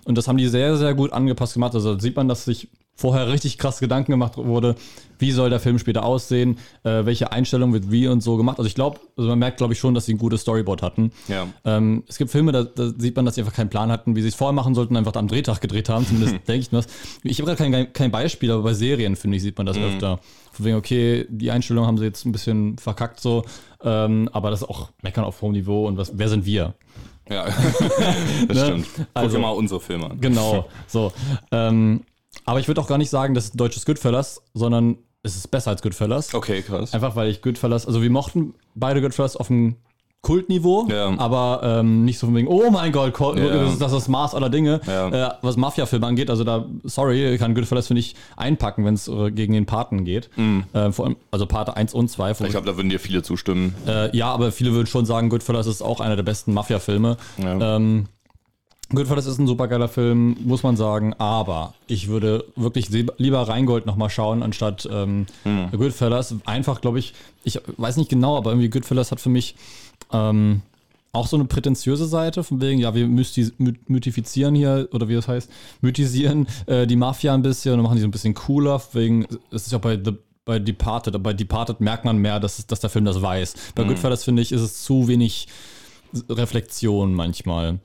Und 0.07 0.17
das 0.17 0.27
haben 0.27 0.39
die 0.39 0.49
sehr, 0.49 0.79
sehr 0.79 0.95
gut 0.95 1.13
angepasst 1.13 1.55
gemacht. 1.55 1.75
Also 1.75 1.99
sieht 1.99 2.17
man, 2.17 2.27
dass 2.27 2.47
sich 2.47 2.69
vorher 2.97 3.29
richtig 3.29 3.59
krass 3.59 3.81
Gedanken 3.81 4.13
gemacht 4.13 4.37
wurde, 4.37 4.77
wie 5.19 5.31
soll 5.33 5.51
der 5.51 5.59
Film 5.61 5.79
später 5.79 6.05
aussehen, 6.05 6.59
äh, 6.85 7.05
welche 7.05 7.33
Einstellung 7.33 7.73
wird 7.73 7.91
wie 7.91 8.07
und 8.09 8.21
so 8.23 8.37
gemacht. 8.37 8.59
Also 8.59 8.69
ich 8.69 8.75
glaube, 8.75 9.01
also 9.17 9.29
man 9.31 9.39
merkt, 9.39 9.57
glaube 9.59 9.73
ich, 9.73 9.79
schon, 9.79 9.95
dass 9.95 10.07
sie 10.07 10.15
ein 10.15 10.19
gutes 10.19 10.43
Storyboard 10.43 10.83
hatten. 10.83 11.11
Ja. 11.29 11.47
Ähm, 11.65 12.05
es 12.09 12.19
gibt 12.19 12.31
Filme, 12.31 12.53
da, 12.53 12.63
da 12.65 12.91
sieht 12.97 13.17
man, 13.17 13.25
dass 13.25 13.35
sie 13.35 13.41
einfach 13.41 13.55
keinen 13.55 13.71
Plan 13.71 13.91
hatten, 13.91 14.15
wie 14.17 14.23
sie 14.23 14.29
es 14.29 14.35
vorher 14.35 14.53
machen 14.53 14.75
sollten, 14.75 14.97
einfach 14.97 15.15
am 15.15 15.29
Drehtag 15.29 15.61
gedreht 15.61 15.89
haben. 15.89 16.07
Zumindest 16.07 16.35
denke 16.49 16.61
ich 16.61 16.73
mir 16.73 16.79
das. 16.79 16.87
Ich 17.23 17.39
habe 17.41 17.53
gerade 17.55 17.71
kein, 17.71 17.93
kein 17.93 18.11
Beispiel, 18.11 18.51
aber 18.53 18.63
bei 18.63 18.75
Serien, 18.75 19.17
finde 19.17 19.37
ich, 19.37 19.43
sieht 19.43 19.57
man 19.59 19.67
das 19.67 19.77
öfter. 19.77 20.21
Von 20.53 20.65
wegen, 20.67 20.77
okay, 20.77 21.27
die 21.29 21.51
Einstellung 21.51 21.87
haben 21.87 21.99
sie 21.99 22.05
jetzt 22.05 22.25
ein 22.27 22.33
bisschen 22.33 22.79
verkackt 22.79 23.19
so, 23.21 23.45
ähm, 23.83 24.29
aber 24.33 24.51
das 24.51 24.63
ist 24.63 24.69
auch 24.69 24.91
Meckern 25.03 25.25
auf 25.25 25.43
hohem 25.43 25.53
Niveau 25.53 25.87
und 25.89 25.97
was, 25.97 26.13
wer 26.17 26.29
sind 26.29 26.45
wir? 26.47 26.75
Ja, 27.29 27.45
das 28.49 28.57
Ne? 28.57 28.65
stimmt. 28.67 28.87
Guck 28.97 29.07
Also- 29.15 29.39
mal 29.39 29.51
unsere 29.51 29.81
Filme 29.81 30.11
an. 30.11 30.21
Genau, 30.21 30.67
so. 30.87 31.13
Ähm, 31.51 32.03
aber 32.45 32.61
ich 32.61 32.69
würde 32.69 32.81
auch 32.81 32.87
gar 32.89 32.99
nicht 32.99 33.11
sagen, 33.11 33.35
das 33.35 33.47
ist 33.47 33.61
deutsches 33.61 33.85
Goodfellas, 33.87 34.43
sondern 34.55 34.97
es 35.23 35.37
ist 35.37 35.51
besser 35.51 35.71
als 35.71 35.83
Goodfellas. 35.83 36.35
Okay, 36.35 36.63
krass. 36.63 36.93
Einfach 36.95 37.17
weil 37.17 37.29
ich 37.31 37.41
Goodfellas, 37.43 37.87
also 37.87 38.03
wir 38.03 38.11
mochten 38.11 38.55
beide 38.75 39.01
Goodfellas 39.01 39.37
auf 39.37 39.49
dem 39.49 39.77
Kultniveau, 40.21 40.87
Ja. 40.91 41.15
aber 41.19 41.61
ähm, 41.63 42.07
nicht 42.07 42.19
so 42.19 42.27
von 42.27 42.35
wegen, 42.35 42.49
oh 42.49 42.71
mein 42.71 42.93
Gott, 42.93 43.19
Ja. 43.21 43.35
das, 43.35 43.73
ist, 43.75 43.83
das 43.83 43.93
ist 43.93 43.99
das 43.99 44.09
Maß 44.09 44.35
aller 44.35 44.49
Dinge, 44.49 44.81
Ja. 44.87 45.09
äh, 45.09 45.35
was 45.43 45.59
Mafia-Filme 45.59 46.07
angeht. 46.07 46.31
Also 46.31 46.45
da, 46.45 46.65
sorry, 46.83 47.37
kann 47.39 47.55
Goodfellas, 47.55 47.89
finde 47.89 48.01
ich, 48.01 48.15
einpacken, 48.37 48.87
wenn 48.87 48.95
es 48.95 49.07
äh, 49.07 49.31
gegen 49.33 49.53
den 49.53 49.67
Paten 49.67 50.05
geht. 50.07 50.31
Äh, 50.73 50.93
vor 50.93 51.05
allem, 51.07 51.17
also 51.31 51.45
Pate 51.45 51.77
1 51.77 51.93
und 51.93 52.09
2. 52.09 52.31
Ich 52.31 52.39
glaube, 52.51 52.65
da 52.67 52.77
würden 52.77 52.89
dir 52.89 53.01
viele 53.01 53.23
zustimmen. 53.23 53.75
Äh, 53.87 54.17
ja, 54.17 54.29
aber 54.33 54.51
viele 54.51 54.73
würden 54.73 54.87
schon 54.87 55.05
sagen, 55.05 55.29
Goodfellas 55.29 55.67
ist 55.67 55.83
auch 55.83 56.01
einer 56.01 56.17
der 56.17 56.23
besten 56.23 56.55
Mafia-Filme. 56.55 57.19
Ja. 57.37 57.77
Ähm, 57.77 58.07
Goodfellas 58.91 59.27
ist 59.27 59.39
ein 59.39 59.47
supergeiler 59.47 59.89
Film, 59.89 60.37
muss 60.45 60.63
man 60.63 60.77
sagen, 60.77 61.15
aber 61.15 61.75
ich 61.87 62.09
würde 62.09 62.45
wirklich 62.55 62.89
lieber 62.91 63.41
Rheingold 63.49 63.87
nochmal 63.87 64.11
schauen, 64.11 64.43
anstatt 64.43 64.89
ähm, 64.91 65.27
Hm. 65.45 65.71
Goodfellas. 65.73 66.35
Einfach, 66.45 66.81
glaube 66.81 66.99
ich, 66.99 67.15
ich 67.45 67.61
weiß 67.77 67.97
nicht 67.97 68.11
genau, 68.11 68.37
aber 68.37 68.51
irgendwie 68.51 68.69
Goodfellas 68.69 69.11
hat 69.11 69.21
für 69.21 69.31
mich 69.31 69.57
ähm, 70.13 70.63
auch 71.13 71.27
so 71.27 71.37
eine 71.37 71.47
prätentiöse 71.47 72.07
Seite, 72.07 72.45
von 72.45 72.61
wegen, 72.61 72.81
ja, 72.81 72.95
wir 72.95 73.07
mythifizieren 73.07 74.55
hier, 74.55 74.89
oder 74.93 75.09
wie 75.09 75.15
das 75.15 75.29
heißt, 75.29 75.51
mythisieren 75.81 76.47
äh, 76.67 76.87
die 76.87 76.97
Mafia 76.97 77.33
ein 77.35 77.43
bisschen 77.43 77.75
und 77.75 77.83
machen 77.83 77.95
die 77.97 78.03
so 78.03 78.09
ein 78.09 78.11
bisschen 78.11 78.35
cooler, 78.35 78.83
wegen, 78.93 79.27
es 79.51 79.67
ist 79.67 79.73
ja 79.73 79.79
bei 79.79 79.99
The 80.03 80.13
bei 80.47 80.59
Departed, 80.59 81.15
aber 81.15 81.23
bei 81.23 81.33
Departed 81.33 81.81
merkt 81.81 82.05
man 82.05 82.19
mehr, 82.19 82.39
dass, 82.39 82.67
dass 82.67 82.79
der 82.81 82.91
Film 82.91 83.07
das 83.07 83.23
weiß. 83.23 83.55
Bei 83.75 83.85
Goodfellas, 83.85 84.25
finde 84.25 84.43
ich, 84.43 84.53
ist 84.53 84.61
es 84.61 84.83
zu 84.83 85.09
wenig 85.09 85.49
Reflexion 86.29 87.15
manchmal. 87.15 87.79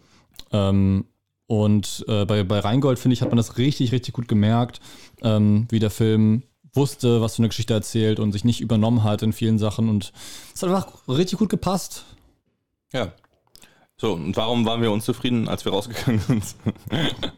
Ähm, 0.51 1.05
und 1.47 2.05
äh, 2.07 2.25
bei, 2.25 2.43
bei 2.43 2.59
Rheingold, 2.59 2.99
finde 2.99 3.13
ich, 3.13 3.21
hat 3.21 3.29
man 3.29 3.37
das 3.37 3.57
richtig, 3.57 3.91
richtig 3.91 4.13
gut 4.13 4.27
gemerkt, 4.27 4.79
ähm, 5.23 5.67
wie 5.69 5.79
der 5.79 5.89
Film 5.89 6.43
wusste, 6.73 7.21
was 7.21 7.35
für 7.35 7.39
eine 7.39 7.49
Geschichte 7.49 7.73
erzählt 7.73 8.19
und 8.19 8.31
sich 8.31 8.45
nicht 8.45 8.61
übernommen 8.61 9.03
hat 9.03 9.23
in 9.23 9.33
vielen 9.33 9.57
Sachen. 9.57 9.89
Und 9.89 10.13
es 10.53 10.61
hat 10.61 10.69
einfach 10.69 11.07
richtig 11.07 11.39
gut 11.39 11.49
gepasst. 11.49 12.05
Ja. 12.93 13.13
So, 13.97 14.13
und 14.13 14.37
warum 14.37 14.65
waren 14.65 14.81
wir 14.81 14.91
unzufrieden, 14.91 15.47
als 15.47 15.65
wir 15.65 15.71
rausgegangen 15.71 16.21
sind? 16.21 16.43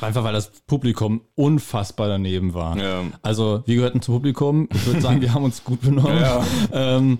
Einfach 0.00 0.22
weil 0.22 0.32
das 0.32 0.50
Publikum 0.66 1.22
unfassbar 1.34 2.08
daneben 2.08 2.54
war. 2.54 2.76
Ja. 2.76 3.04
Also, 3.22 3.62
wir 3.66 3.74
gehörten 3.74 4.00
zum 4.00 4.14
Publikum. 4.14 4.68
Ich 4.72 4.86
würde 4.86 5.00
sagen, 5.00 5.20
wir 5.20 5.34
haben 5.34 5.44
uns 5.44 5.64
gut 5.64 5.80
benommen. 5.80 6.20
Ja. 6.20 6.44
Ähm, 6.72 7.18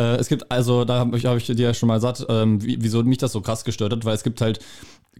äh, 0.00 0.16
es 0.16 0.28
gibt 0.28 0.50
also, 0.50 0.84
da 0.84 1.00
habe 1.00 1.16
ich, 1.18 1.26
hab 1.26 1.36
ich 1.36 1.46
dir 1.46 1.54
ja 1.54 1.74
schon 1.74 1.88
mal 1.88 1.96
gesagt, 1.96 2.24
ähm, 2.28 2.62
wie, 2.62 2.78
wieso 2.80 3.02
mich 3.02 3.18
das 3.18 3.32
so 3.32 3.42
krass 3.42 3.64
gestört 3.64 3.92
hat, 3.92 4.04
weil 4.04 4.14
es 4.14 4.22
gibt 4.22 4.40
halt 4.40 4.60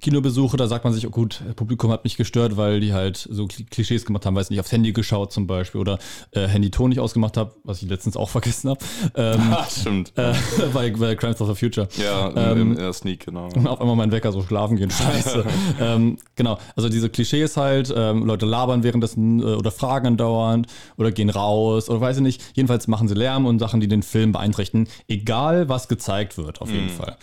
Kinobesuche, 0.00 0.56
da 0.56 0.66
sagt 0.66 0.84
man 0.84 0.94
sich, 0.94 1.06
oh 1.06 1.10
gut, 1.10 1.42
Publikum 1.56 1.90
hat 1.90 2.04
mich 2.04 2.16
gestört, 2.16 2.56
weil 2.56 2.80
die 2.80 2.94
halt 2.94 3.16
so 3.30 3.46
Klischees 3.46 4.06
gemacht 4.06 4.24
haben, 4.24 4.34
weiß 4.34 4.48
nicht, 4.48 4.58
aufs 4.58 4.72
Handy 4.72 4.92
geschaut 4.92 5.30
zum 5.30 5.46
Beispiel 5.46 5.78
oder 5.80 5.98
äh, 6.30 6.46
Handy-Ton 6.48 6.88
nicht 6.88 7.00
ausgemacht 7.00 7.36
habe, 7.36 7.54
was 7.64 7.82
ich 7.82 7.88
letztens 7.90 8.16
auch 8.16 8.28
vergessen 8.30 8.70
habe. 8.70 8.80
Ähm, 9.14 9.40
Ah, 9.52 9.66
stimmt. 9.68 10.12
äh, 10.16 10.32
bei, 10.72 10.90
bei 10.92 11.14
Crimes 11.16 11.40
of 11.42 11.48
the 11.48 11.54
Future. 11.54 11.86
ja, 12.02 12.30
ähm, 12.34 12.72
im, 12.72 12.78
im 12.78 12.92
Sneak, 12.94 13.26
genau. 13.26 13.48
Und 13.54 13.66
auf 13.66 13.80
einmal 13.80 13.96
mein 13.96 14.10
Wecker 14.10 14.32
so 14.32 14.42
schlafen 14.42 14.76
gehen. 14.76 14.90
Scheiße. 14.90 15.44
ähm, 15.80 16.16
genau, 16.34 16.58
also 16.76 16.88
diese 16.88 17.10
Klischees 17.10 17.58
halt, 17.58 17.92
ähm, 17.94 18.24
Leute 18.24 18.46
labern 18.46 18.82
währenddessen 18.82 19.40
äh, 19.40 19.44
oder 19.44 19.70
fragen 19.70 20.06
andauernd 20.06 20.66
oder 20.96 21.12
gehen 21.12 21.28
raus 21.28 21.90
oder 21.90 22.00
weiß 22.00 22.16
ich 22.16 22.22
nicht. 22.22 22.42
Jedenfalls 22.54 22.88
machen 22.88 23.06
sie 23.06 23.14
Lärm 23.14 23.44
und 23.44 23.58
Sachen, 23.58 23.80
die 23.80 23.88
den 23.88 24.02
Film 24.02 24.32
beeinträchtigen, 24.32 24.88
egal 25.08 25.68
was 25.68 25.88
gezeigt 25.88 26.38
wird, 26.38 26.62
auf 26.62 26.70
jeden 26.70 26.88
Fall. 26.88 27.16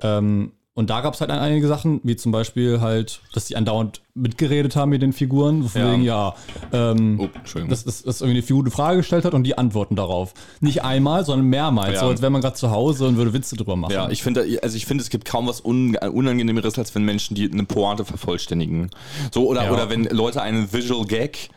Ähm, 0.00 0.52
und 0.74 0.88
da 0.90 1.00
gab 1.02 1.12
es 1.14 1.20
halt 1.20 1.30
einige 1.30 1.68
Sachen, 1.68 2.00
wie 2.02 2.16
zum 2.16 2.32
Beispiel 2.32 2.80
halt, 2.80 3.20
dass 3.34 3.44
die 3.44 3.56
andauernd 3.56 4.00
mitgeredet 4.14 4.74
haben 4.76 4.88
mit 4.90 5.02
den 5.02 5.12
Figuren, 5.12 5.62
so 5.66 5.78
Ja. 5.78 5.92
wegen, 5.92 6.02
ja, 6.02 6.34
ähm, 6.72 7.20
Oh, 7.20 7.28
dass, 7.68 7.84
dass, 7.84 8.02
dass 8.02 8.20
irgendwie 8.20 8.38
eine 8.38 8.46
Figur 8.46 8.62
eine 8.62 8.70
Frage 8.70 8.98
gestellt 8.98 9.24
hat 9.26 9.34
und 9.34 9.44
die 9.44 9.58
antworten 9.58 9.96
darauf. 9.96 10.32
Nicht 10.60 10.82
einmal, 10.82 11.24
sondern 11.26 11.46
mehrmals, 11.48 11.94
Ja. 11.94 12.00
so 12.00 12.06
als 12.08 12.22
wäre 12.22 12.30
man 12.30 12.40
gerade 12.40 12.56
zu 12.56 12.70
Hause 12.70 13.06
und 13.06 13.16
würde 13.16 13.32
Witze 13.34 13.56
drüber 13.56 13.76
machen. 13.76 13.92
Ja, 13.92 14.08
ich 14.08 14.22
finde, 14.22 14.60
also 14.62 14.76
ich 14.76 14.86
finde, 14.86 15.02
es 15.02 15.10
gibt 15.10 15.26
kaum 15.26 15.46
was 15.46 15.62
un 15.64 15.96
Unangenehmeres, 15.96 16.78
als 16.78 16.94
wenn 16.94 17.04
Menschen 17.04 17.34
die 17.34 17.50
eine 17.52 17.64
Pointe 17.64 18.04
vervollständigen. 18.04 18.90
So, 19.32 19.46
oder, 19.48 19.64
Ja. 19.64 19.72
oder 19.72 19.90
wenn 19.90 20.04
Leute 20.04 20.40
einen 20.42 20.72
Visual 20.72 21.04
Gag 21.04 21.50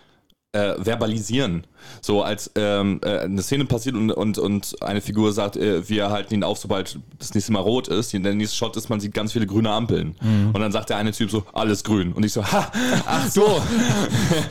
äh, 0.54 0.76
verbalisieren. 0.82 1.66
So 2.02 2.24
als 2.24 2.52
ähm, 2.56 3.00
äh, 3.04 3.20
eine 3.20 3.42
Szene 3.42 3.66
passiert 3.66 3.96
und, 3.96 4.12
und, 4.12 4.38
und 4.38 4.76
eine 4.82 5.02
Figur 5.02 5.34
sagt, 5.34 5.58
äh, 5.58 5.88
wir 5.88 6.10
halten 6.10 6.34
ihn 6.34 6.44
auf, 6.44 6.58
sobald 6.58 7.00
das 7.20 7.34
nächste 7.34 7.52
Mal 7.52 7.60
rot 7.60 7.88
ist. 7.88 8.14
Der 8.14 8.34
nächste 8.34 8.56
Shot 8.56 8.76
ist, 8.78 8.90
man 8.90 9.00
sieht 9.00 9.14
ganz 9.14 9.34
viele 9.34 9.46
grüne 9.48 9.70
Ampeln. 9.72 10.16
Und 10.54 10.60
dann 10.60 10.72
sagt 10.72 10.90
der 10.90 10.98
eine 10.98 11.12
Typ 11.12 11.30
so, 11.32 11.44
alles 11.54 11.84
grün. 11.84 12.14
Und 12.14 12.24
ich 12.26 12.34
so, 12.34 12.44
ha, 12.44 12.72
ach 13.06 13.28
so. 13.30 13.62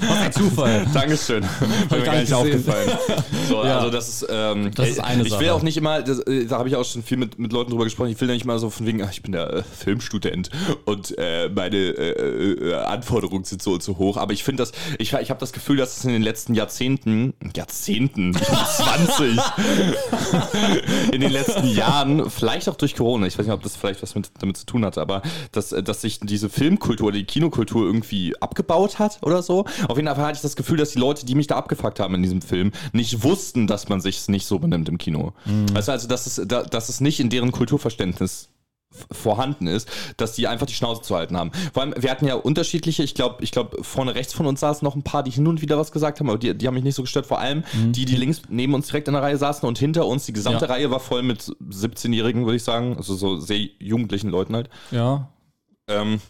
Was 0.09 0.19
ein 0.19 0.33
Zufall. 0.33 0.87
Dankeschön. 0.95 1.45
Hat 1.45 1.91
mir 1.91 2.03
gar 2.03 2.17
nicht 2.17 2.33
aufgefallen. 2.33 2.91
So, 3.49 3.65
Ja. 3.65 3.79
Also 3.79 3.91
das 3.91 4.09
ist, 4.09 4.27
ähm, 4.31 4.71
Das 4.75 4.89
ist 4.89 5.01
eine 5.01 5.23
ich 5.23 5.31
will 5.33 5.47
Sache. 5.49 5.55
auch 5.55 5.63
nicht 5.63 5.77
immer, 5.77 6.03
das, 6.03 6.21
äh, 6.21 6.47
da 6.47 6.59
habe 6.59 6.69
ich 6.69 6.77
auch 6.77 6.85
schon 6.85 7.03
viel 7.03 7.17
mit, 7.17 7.39
mit 7.39 7.53
Leuten 7.53 7.71
drüber 7.71 7.85
gesprochen, 7.85 8.11
ich 8.11 8.21
will 8.21 8.29
ja 8.29 8.35
nicht 8.35 8.45
mal 8.45 8.59
so 8.59 8.71
von 8.71 8.87
wegen, 8.87 9.03
ach, 9.03 9.11
ich 9.11 9.23
bin 9.23 9.33
der 9.33 9.53
äh, 9.53 9.63
Filmstudent 9.63 10.51
und 10.85 11.17
äh, 11.19 11.49
meine 11.49 11.77
äh, 11.77 12.75
Anforderungen 12.75 13.45
sind 13.45 13.63
so 13.63 13.73
und 13.73 13.83
so 13.83 13.99
hoch. 13.99 14.17
Aber 14.17 14.33
ich 14.33 14.45
finde 14.45 14.63
das, 14.63 14.73
ich, 14.99 15.13
ich 15.13 15.31
habe 15.31 15.41
das 15.41 15.53
Gefühl, 15.53 15.77
dass 15.77 15.97
es 15.97 16.05
in 16.05 16.13
den 16.13 16.23
letzten 16.23 16.55
Jahrzehnten, 16.55 17.24
Jahrzehnten, 17.57 18.33
bin 18.33 18.43
20, 18.43 19.39
in 21.13 21.21
den 21.21 21.31
letzten 21.31 21.69
Jahren, 21.69 22.29
vielleicht 22.29 22.69
auch 22.69 22.77
durch 22.77 22.95
Corona, 22.95 23.27
ich 23.27 23.39
weiß 23.39 23.47
nicht, 23.47 23.55
ob 23.55 23.63
das 23.63 23.77
vielleicht 23.77 24.03
was 24.03 24.15
mit, 24.15 24.31
damit 24.41 24.57
zu 24.57 24.67
tun 24.67 24.85
hat, 24.85 24.99
aber 24.99 25.23
dass, 25.53 25.71
dass 25.71 26.03
sich 26.03 26.21
diese 26.21 26.51
Filmkultur, 26.51 27.13
die 27.13 27.25
Kinokultur 27.25 27.85
irgendwie 27.87 28.35
abgebaut 28.41 28.99
hat 28.99 29.19
oder 29.23 29.43
so. 29.43 29.65
Auf 29.89 29.97
jeden 29.97 30.09
Fall 30.09 30.17
hatte 30.17 30.37
ich 30.37 30.43
das 30.43 30.57
Gefühl, 30.57 30.77
dass 30.77 30.91
die 30.91 30.99
Leute, 30.99 31.25
die 31.25 31.35
mich 31.35 31.47
da 31.47 31.57
abgefuckt 31.57 32.01
haben 32.01 32.15
in 32.15 32.23
diesem 32.23 32.43
Film, 32.43 32.73
nicht 32.93 33.23
wussten, 33.23 33.67
dass 33.67 33.89
man 33.89 34.01
sich 34.01 34.29
nicht 34.29 34.47
so 34.47 34.59
benimmt 34.59 34.89
im 34.89 34.99
Kino. 34.99 35.33
Weißt 35.73 35.89
du, 35.89 35.93
also, 35.93 36.09
dass 36.09 36.27
es, 36.27 36.43
da, 36.47 36.63
dass 36.63 36.89
es 36.89 37.01
nicht 37.01 37.21
in 37.21 37.31
deren 37.31 37.53
Kulturverständnis 37.53 38.49
vorhanden 39.11 39.67
ist, 39.67 39.89
dass 40.17 40.33
die 40.35 40.47
einfach 40.47 40.67
die 40.67 40.75
Schnauze 40.75 41.03
zu 41.03 41.15
halten 41.17 41.37
haben. 41.37 41.51
Vor 41.73 41.83
allem, 41.83 41.95
wir 41.97 42.11
hatten 42.11 42.27
ja 42.27 42.35
unterschiedliche, 42.35 43.03
ich 43.03 43.15
glaube, 43.15 43.43
ich 43.43 43.51
glaube, 43.51 43.83
vorne 43.83 44.15
rechts 44.15 44.33
von 44.33 44.47
uns 44.47 44.61
saßen 44.61 44.85
noch 44.85 44.95
ein 44.95 45.03
paar, 45.03 45.23
die 45.23 45.31
hin 45.31 45.47
und 45.47 45.63
wieder 45.63 45.79
was 45.79 45.93
gesagt 45.93 46.21
haben, 46.21 46.29
aber 46.29 46.39
die, 46.39 46.55
die 46.57 46.67
haben 46.67 46.75
mich 46.75 46.85
nicht 46.85 46.95
so 46.95 47.03
gestört. 47.03 47.27
Vor 47.27 47.39
allem 47.39 47.65
die, 47.93 48.05
die 48.05 48.17
links 48.17 48.43
neben 48.49 48.75
uns 48.75 48.87
direkt 48.87 49.09
in 49.09 49.15
der 49.15 49.23
Reihe 49.23 49.37
saßen 49.37 49.67
und 49.69 49.79
hinter 49.79 50.07
uns, 50.07 50.27
die 50.27 50.33
gesamte 50.33 50.67
Ja. 50.67 50.71
Reihe 50.73 50.91
war 50.91 51.01
voll 51.01 51.23
mit 51.23 51.43
17-Jährigen, 51.43 52.45
würde 52.45 52.57
ich 52.57 52.65
sagen, 52.65 52.97
also 52.97 53.15
so 53.15 53.39
sehr 53.39 53.59
jugendlichen 53.79 54.31
Leuten 54.31 54.55
halt. 54.55 54.69
Ja. 54.91 55.29
Ähm, 55.89 56.21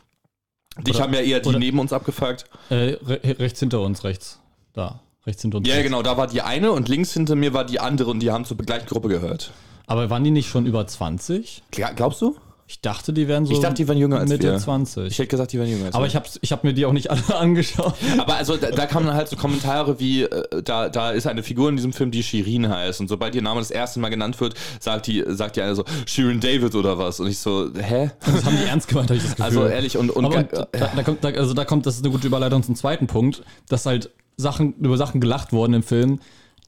dich 0.86 1.00
haben 1.00 1.14
ja 1.14 1.20
eher 1.20 1.40
die 1.40 1.56
neben 1.56 1.78
uns 1.78 1.92
abgefuckt. 1.92 2.44
Äh, 2.70 2.96
re 3.06 3.20
rechts 3.38 3.60
hinter 3.60 3.80
uns, 3.80 4.04
rechts. 4.04 4.40
Da. 4.72 5.00
Rechts 5.26 5.42
hinter 5.42 5.58
uns. 5.58 5.68
Ja, 5.68 5.74
rechts. 5.74 5.88
genau, 5.88 6.02
da 6.02 6.16
war 6.16 6.26
die 6.26 6.42
eine 6.42 6.72
und 6.72 6.88
links 6.88 7.12
hinter 7.12 7.34
mir 7.36 7.54
war 7.54 7.64
die 7.64 7.80
andere 7.80 8.10
und 8.10 8.20
die 8.20 8.30
haben 8.30 8.44
zur 8.44 8.56
gleichen 8.56 8.86
Gruppe 8.86 9.08
gehört. 9.08 9.52
Aber 9.86 10.10
waren 10.10 10.24
die 10.24 10.30
nicht 10.30 10.48
schon 10.48 10.66
über 10.66 10.86
20? 10.86 11.62
Gla- 11.72 11.92
Glaubst 11.94 12.20
du? 12.22 12.36
Ich 12.66 12.80
dachte, 12.80 13.12
die 13.12 13.28
wären 13.28 13.44
so 13.44 13.52
Ich 13.52 13.60
dachte, 13.60 13.74
die 13.74 13.88
wären 13.88 13.98
jünger 13.98 14.18
als 14.20 14.30
Mitte 14.30 14.50
wir. 14.52 14.58
20. 14.58 15.06
Ich 15.08 15.18
hätte 15.18 15.28
gesagt, 15.28 15.52
die 15.52 15.58
wären 15.58 15.68
jünger 15.68 15.84
als 15.86 15.94
aber 15.94 16.04
wir. 16.04 16.08
ich 16.08 16.16
habe 16.16 16.26
ich 16.40 16.50
hab 16.50 16.64
mir 16.64 16.72
die 16.72 16.86
auch 16.86 16.92
nicht 16.94 17.10
alle 17.10 17.22
angeschaut. 17.38 17.94
Aber 18.18 18.36
also 18.36 18.56
da, 18.56 18.70
da 18.70 18.86
kamen 18.86 19.12
halt 19.12 19.28
so 19.28 19.36
Kommentare 19.36 20.00
wie, 20.00 20.22
äh, 20.22 20.62
da, 20.62 20.88
da 20.88 21.10
ist 21.10 21.26
eine 21.26 21.42
Figur 21.42 21.68
in 21.68 21.76
diesem 21.76 21.92
Film, 21.92 22.10
die 22.10 22.22
Shirin 22.22 22.68
heißt. 22.68 23.00
Und 23.00 23.08
sobald 23.08 23.34
ihr 23.34 23.42
Name 23.42 23.60
das 23.60 23.70
erste 23.70 24.00
Mal 24.00 24.08
genannt 24.08 24.40
wird, 24.40 24.54
sagt 24.80 25.08
die, 25.08 25.22
sagt 25.28 25.56
die 25.56 25.62
eine 25.62 25.74
so, 25.74 25.84
Shirin 26.06 26.40
David 26.40 26.74
oder 26.74 26.96
was. 26.96 27.20
Und 27.20 27.26
ich 27.28 27.38
so, 27.38 27.68
hä? 27.78 28.10
Das 28.24 28.44
haben 28.46 28.56
die 28.56 28.66
ernst 28.68 28.88
gemeint, 28.88 29.10
habe 29.10 29.18
ich 29.18 29.22
das 29.24 29.32
Gefühl. 29.36 29.44
Also 29.44 29.66
ehrlich, 29.66 29.98
und, 29.98 30.08
und 30.10 30.30
ga- 30.30 30.42
da, 30.44 30.66
da 30.96 31.02
kommt, 31.02 31.22
da, 31.22 31.28
also 31.28 31.52
da 31.52 31.64
kommt, 31.66 31.84
das 31.84 31.96
ist 31.96 32.04
eine 32.04 32.12
gute 32.12 32.26
Überleitung 32.26 32.62
zum 32.62 32.76
zweiten 32.76 33.06
Punkt, 33.06 33.42
dass 33.68 33.84
halt 33.84 34.10
Sachen, 34.38 34.72
über 34.78 34.96
Sachen 34.96 35.20
gelacht 35.20 35.52
wurden 35.52 35.74
im 35.74 35.82
Film, 35.82 36.18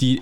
die 0.03 0.21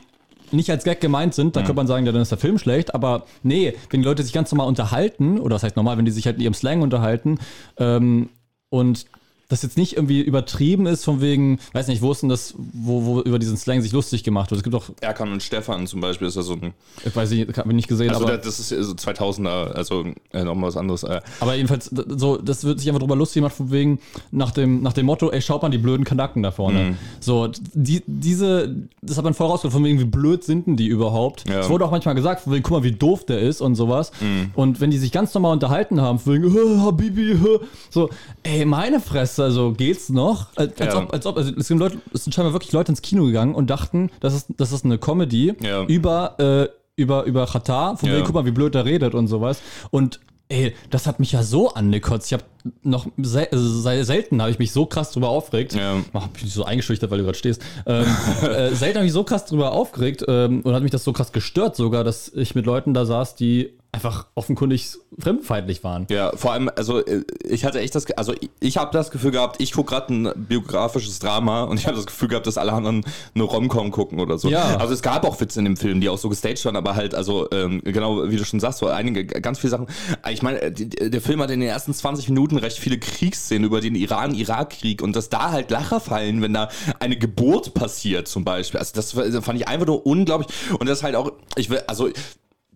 nicht 0.52 0.70
als 0.70 0.84
Gag 0.84 1.00
gemeint 1.00 1.34
sind, 1.34 1.56
da 1.56 1.60
könnte 1.60 1.74
man 1.74 1.86
sagen, 1.86 2.06
ja, 2.06 2.12
dann 2.12 2.22
ist 2.22 2.30
der 2.30 2.38
Film 2.38 2.58
schlecht, 2.58 2.94
aber 2.94 3.24
nee, 3.42 3.74
wenn 3.90 4.00
die 4.00 4.06
Leute 4.06 4.22
sich 4.22 4.32
ganz 4.32 4.50
normal 4.52 4.68
unterhalten, 4.68 5.38
oder 5.38 5.56
was 5.56 5.62
heißt 5.62 5.76
normal, 5.76 5.98
wenn 5.98 6.04
die 6.04 6.10
sich 6.10 6.26
halt 6.26 6.36
in 6.36 6.42
ihrem 6.42 6.54
Slang 6.54 6.82
unterhalten, 6.82 7.38
ähm, 7.78 8.28
und 8.68 9.06
das 9.48 9.62
jetzt 9.62 9.76
nicht 9.76 9.94
irgendwie 9.94 10.20
übertrieben 10.20 10.86
ist, 10.86 11.04
von 11.04 11.20
wegen, 11.20 11.58
weiß 11.72 11.88
nicht, 11.88 12.02
wo 12.02 12.12
ist 12.12 12.22
denn 12.22 12.28
das, 12.28 12.54
wo, 12.72 13.04
wo 13.04 13.20
über 13.20 13.38
diesen 13.38 13.56
Slang 13.56 13.82
sich 13.82 13.92
lustig 13.92 14.24
gemacht 14.24 14.50
wird. 14.50 14.58
Es 14.58 14.62
gibt 14.64 14.74
auch, 14.74 14.84
Erkan 15.00 15.30
und 15.32 15.42
Stefan 15.42 15.86
zum 15.86 16.00
Beispiel 16.00 16.28
ist 16.28 16.36
ja 16.36 16.42
so 16.42 16.54
ein, 16.54 16.72
ich 17.04 17.14
weiß 17.14 17.30
nicht, 17.30 17.56
habe 17.58 17.68
ich 17.70 17.76
nicht 17.76 17.88
gesehen, 17.88 18.10
also 18.10 18.24
aber. 18.26 18.38
das 18.38 18.58
ist 18.58 18.68
so 18.68 18.92
2000er, 18.92 19.72
also 19.72 20.04
äh, 20.32 20.44
nochmal 20.44 20.68
was 20.68 20.76
anderes. 20.76 21.02
Äh, 21.02 21.20
Aber 21.40 21.54
jedenfalls, 21.54 21.90
so, 22.08 22.36
das 22.38 22.64
wird 22.64 22.78
sich 22.78 22.88
einfach 22.88 23.00
drüber 23.00 23.16
lustig 23.16 23.40
gemacht, 23.42 23.54
von 23.54 23.70
wegen, 23.70 23.98
nach 24.30 24.50
dem, 24.50 24.82
nach 24.82 24.92
dem 24.92 25.06
Motto, 25.06 25.30
ey, 25.30 25.42
schaut 25.42 25.62
mal 25.62 25.68
die 25.68 25.78
blöden 25.78 26.04
Kanaken 26.04 26.42
da 26.42 26.50
vorne. 26.50 26.82
Mhm. 26.90 26.96
So, 27.20 27.48
die, 27.74 28.02
diese, 28.06 28.74
das 29.02 29.16
hat 29.16 29.24
man 29.24 29.34
vorausgefunden, 29.34 29.74
von 29.74 29.84
wegen, 29.84 30.00
wie 30.00 30.04
blöd 30.10 30.44
sind 30.44 30.66
denn 30.66 30.76
die 30.76 30.86
überhaupt? 30.86 31.48
Ja. 31.48 31.60
Es 31.60 31.68
wurde 31.68 31.84
auch 31.84 31.90
manchmal 31.90 32.14
gesagt, 32.14 32.40
von 32.42 32.52
wegen, 32.52 32.62
guck 32.62 32.78
mal, 32.78 32.82
wie 32.84 32.92
doof 32.92 33.24
der 33.26 33.40
ist 33.40 33.60
und 33.60 33.74
sowas. 33.74 34.10
Mhm. 34.20 34.50
Und 34.54 34.80
wenn 34.80 34.90
die 34.90 34.98
sich 34.98 35.12
ganz 35.12 35.34
normal 35.34 35.52
unterhalten 35.52 36.00
haben, 36.00 36.18
von 36.18 36.34
wegen, 36.34 36.52
"Hä, 36.52 36.78
Habibi, 36.80 37.36
hä", 37.36 37.58
so, 37.90 38.08
ey, 38.42 38.64
meine 38.64 39.00
Fresse, 39.00 39.33
also 39.40 39.72
geht's 39.72 40.08
noch? 40.08 40.48
Als, 40.56 40.72
Ja. 40.78 40.96
ob, 40.98 41.12
als 41.12 41.26
ob, 41.26 41.36
also 41.36 41.52
es 41.56 41.68
sind, 41.68 41.78
Leute, 41.78 41.98
es 42.12 42.24
sind 42.24 42.32
scheinbar 42.34 42.52
wirklich 42.52 42.72
Leute 42.72 42.92
ins 42.92 43.02
Kino 43.02 43.24
gegangen 43.24 43.54
und 43.54 43.70
dachten, 43.70 44.10
das 44.20 44.34
ist, 44.34 44.46
das 44.56 44.72
ist 44.72 44.84
eine 44.84 44.98
Comedy 44.98 45.54
Ja. 45.60 45.84
über, 45.84 46.38
äh, 46.38 46.68
über, 46.96 47.24
über 47.24 47.46
Qatar, 47.46 47.96
von 47.96 48.08
Ja. 48.08 48.14
wegen, 48.16 48.24
guck 48.24 48.34
mal, 48.34 48.44
wie 48.46 48.50
blöd 48.52 48.74
der 48.74 48.84
redet 48.84 49.14
und 49.14 49.26
sowas. 49.26 49.60
Und 49.90 50.20
ey, 50.48 50.74
das 50.90 51.06
hat 51.06 51.18
mich 51.20 51.32
ja 51.32 51.42
so 51.42 51.72
angekotzt. 51.74 52.26
Ich 52.26 52.32
habe 52.34 52.44
noch 52.82 53.06
sel 53.18 53.48
also 53.52 53.80
sel- 53.80 54.04
selten 54.04 54.40
habe 54.40 54.50
ich 54.50 54.58
mich 54.58 54.72
so 54.72 54.86
krass 54.86 55.12
drüber 55.12 55.28
aufgeregt. 55.28 55.74
Ja. 55.74 55.96
Ach, 56.12 56.28
bin 56.28 56.46
ich 56.46 56.52
so 56.52 56.64
eingeschüchtert, 56.64 57.10
weil 57.10 57.18
du 57.18 57.24
gerade 57.24 57.38
stehst. 57.38 57.60
Ähm, 57.86 58.06
äh, 58.42 58.74
selten 58.74 58.98
habe 58.98 59.06
ich 59.06 59.12
so 59.12 59.24
krass 59.24 59.44
drüber 59.44 59.72
aufgeregt 59.72 60.24
ähm, 60.28 60.62
und 60.62 60.74
hat 60.74 60.82
mich 60.82 60.92
das 60.92 61.04
so 61.04 61.12
krass 61.12 61.32
gestört 61.32 61.76
sogar, 61.76 62.04
dass 62.04 62.28
ich 62.28 62.54
mit 62.54 62.66
Leuten 62.66 62.94
da 62.94 63.04
saß, 63.04 63.36
die 63.36 63.74
einfach 63.94 64.26
offenkundig 64.34 64.96
fremdfeindlich 65.18 65.84
waren. 65.84 66.06
Ja, 66.10 66.32
vor 66.36 66.52
allem, 66.52 66.68
also 66.74 66.98
äh, 67.04 67.22
ich 67.44 67.64
hatte 67.64 67.78
echt 67.78 67.94
das, 67.94 68.10
also 68.12 68.34
ich, 68.58 68.76
habe 68.76 68.90
das 68.92 69.12
Gefühl 69.12 69.30
gehabt, 69.30 69.60
ich 69.60 69.72
gucke 69.72 69.90
gerade 69.90 70.12
ein 70.12 70.32
biografisches 70.48 71.20
Drama 71.20 71.62
und 71.62 71.78
ich 71.78 71.86
habe 71.86 71.96
das 71.96 72.06
Gefühl 72.06 72.28
gehabt, 72.28 72.46
dass 72.48 72.58
alle 72.58 72.72
anderen 72.72 73.04
eine 73.34 73.44
Romcom 73.44 73.92
gucken 73.92 74.18
oder 74.18 74.36
so. 74.36 74.48
Ja. 74.48 74.76
Also 74.78 74.92
es 74.92 75.02
gab 75.02 75.24
auch 75.24 75.40
Witze 75.40 75.60
in 75.60 75.64
dem 75.64 75.76
Film, 75.76 76.00
die 76.00 76.08
auch 76.08 76.18
so 76.18 76.28
gestaged 76.28 76.64
waren, 76.64 76.74
aber 76.74 76.96
halt, 76.96 77.14
also 77.14 77.48
ähm, 77.52 77.82
genau 77.84 78.28
wie 78.28 78.36
du 78.36 78.44
schon 78.44 78.58
sagst, 78.58 78.80
so 78.80 78.88
einige, 78.88 79.24
ganz 79.26 79.60
viele 79.60 79.70
Sachen. 79.70 79.86
Ich 80.28 80.42
meine, 80.42 80.60
äh, 80.60 80.72
der 80.72 81.20
Film 81.20 81.40
hat 81.40 81.50
in 81.50 81.60
den 81.60 81.68
ersten 81.68 81.94
20 81.94 82.28
Minuten 82.28 82.53
recht 82.58 82.78
viele 82.78 82.98
Kriegsszenen 82.98 83.64
über 83.64 83.80
den 83.80 83.94
Iran-Irak-Krieg 83.94 85.02
und 85.02 85.14
dass 85.16 85.28
da 85.28 85.50
halt 85.50 85.70
Lacher 85.70 86.00
fallen, 86.00 86.42
wenn 86.42 86.54
da 86.54 86.68
eine 87.00 87.16
Geburt 87.16 87.74
passiert 87.74 88.28
zum 88.28 88.44
Beispiel. 88.44 88.78
Also 88.80 88.92
das 88.94 89.12
fand 89.44 89.60
ich 89.60 89.68
einfach 89.68 89.86
nur 89.86 90.06
unglaublich 90.06 90.48
und 90.78 90.88
das 90.88 91.02
halt 91.02 91.14
auch, 91.16 91.32
ich 91.56 91.70
will, 91.70 91.82
also 91.86 92.10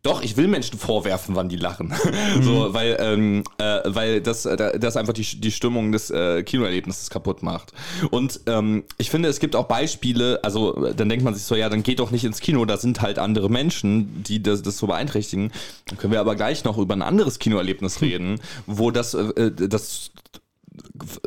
doch, 0.03 0.23
ich 0.23 0.37
will 0.37 0.47
Menschen 0.47 0.79
vorwerfen, 0.79 1.35
wann 1.35 1.49
die 1.49 1.57
lachen. 1.57 1.93
so, 2.41 2.73
weil, 2.73 2.97
ähm, 3.01 3.43
äh, 3.59 3.81
weil 3.85 4.21
das, 4.21 4.47
äh, 4.47 4.79
das 4.79 4.97
einfach 4.97 5.13
die, 5.13 5.23
die 5.23 5.51
Stimmung 5.51 5.93
des 5.93 6.11
äh, 6.11 6.43
Kinoerlebnisses 6.43 7.11
kaputt 7.11 7.43
macht. 7.43 7.73
Und 8.11 8.41
ähm, 8.47 8.85
ich 8.99 9.11
finde, 9.11 9.29
es 9.29 9.41
gibt 9.41 9.57
auch 9.57 9.67
Beispiele, 9.67 10.41
also 10.43 10.87
äh, 10.87 10.95
dann 10.95 11.09
denkt 11.09 11.25
man 11.25 11.35
sich 11.35 11.45
so, 11.45 11.57
ja, 11.57 11.69
dann 11.69 11.83
geht 11.83 11.99
doch 11.99 12.11
nicht 12.11 12.25
ins 12.25 12.41
Kino, 12.41 12.65
da 12.65 12.77
sind 12.77 13.01
halt 13.01 13.19
andere 13.19 13.51
Menschen, 13.51 14.23
die 14.23 14.43
das, 14.43 14.63
das 14.63 14.79
so 14.79 14.87
beeinträchtigen. 14.87 15.53
Dann 15.87 15.99
können 15.99 16.13
wir 16.13 16.21
aber 16.21 16.37
gleich 16.37 16.65
noch 16.65 16.79
über 16.79 16.95
ein 16.95 17.03
anderes 17.03 17.39
Kinoerlebnis 17.39 18.01
reden, 18.01 18.41
wo 18.67 18.91
das, 18.91 19.15
äh, 19.15 19.51
das 19.51 20.11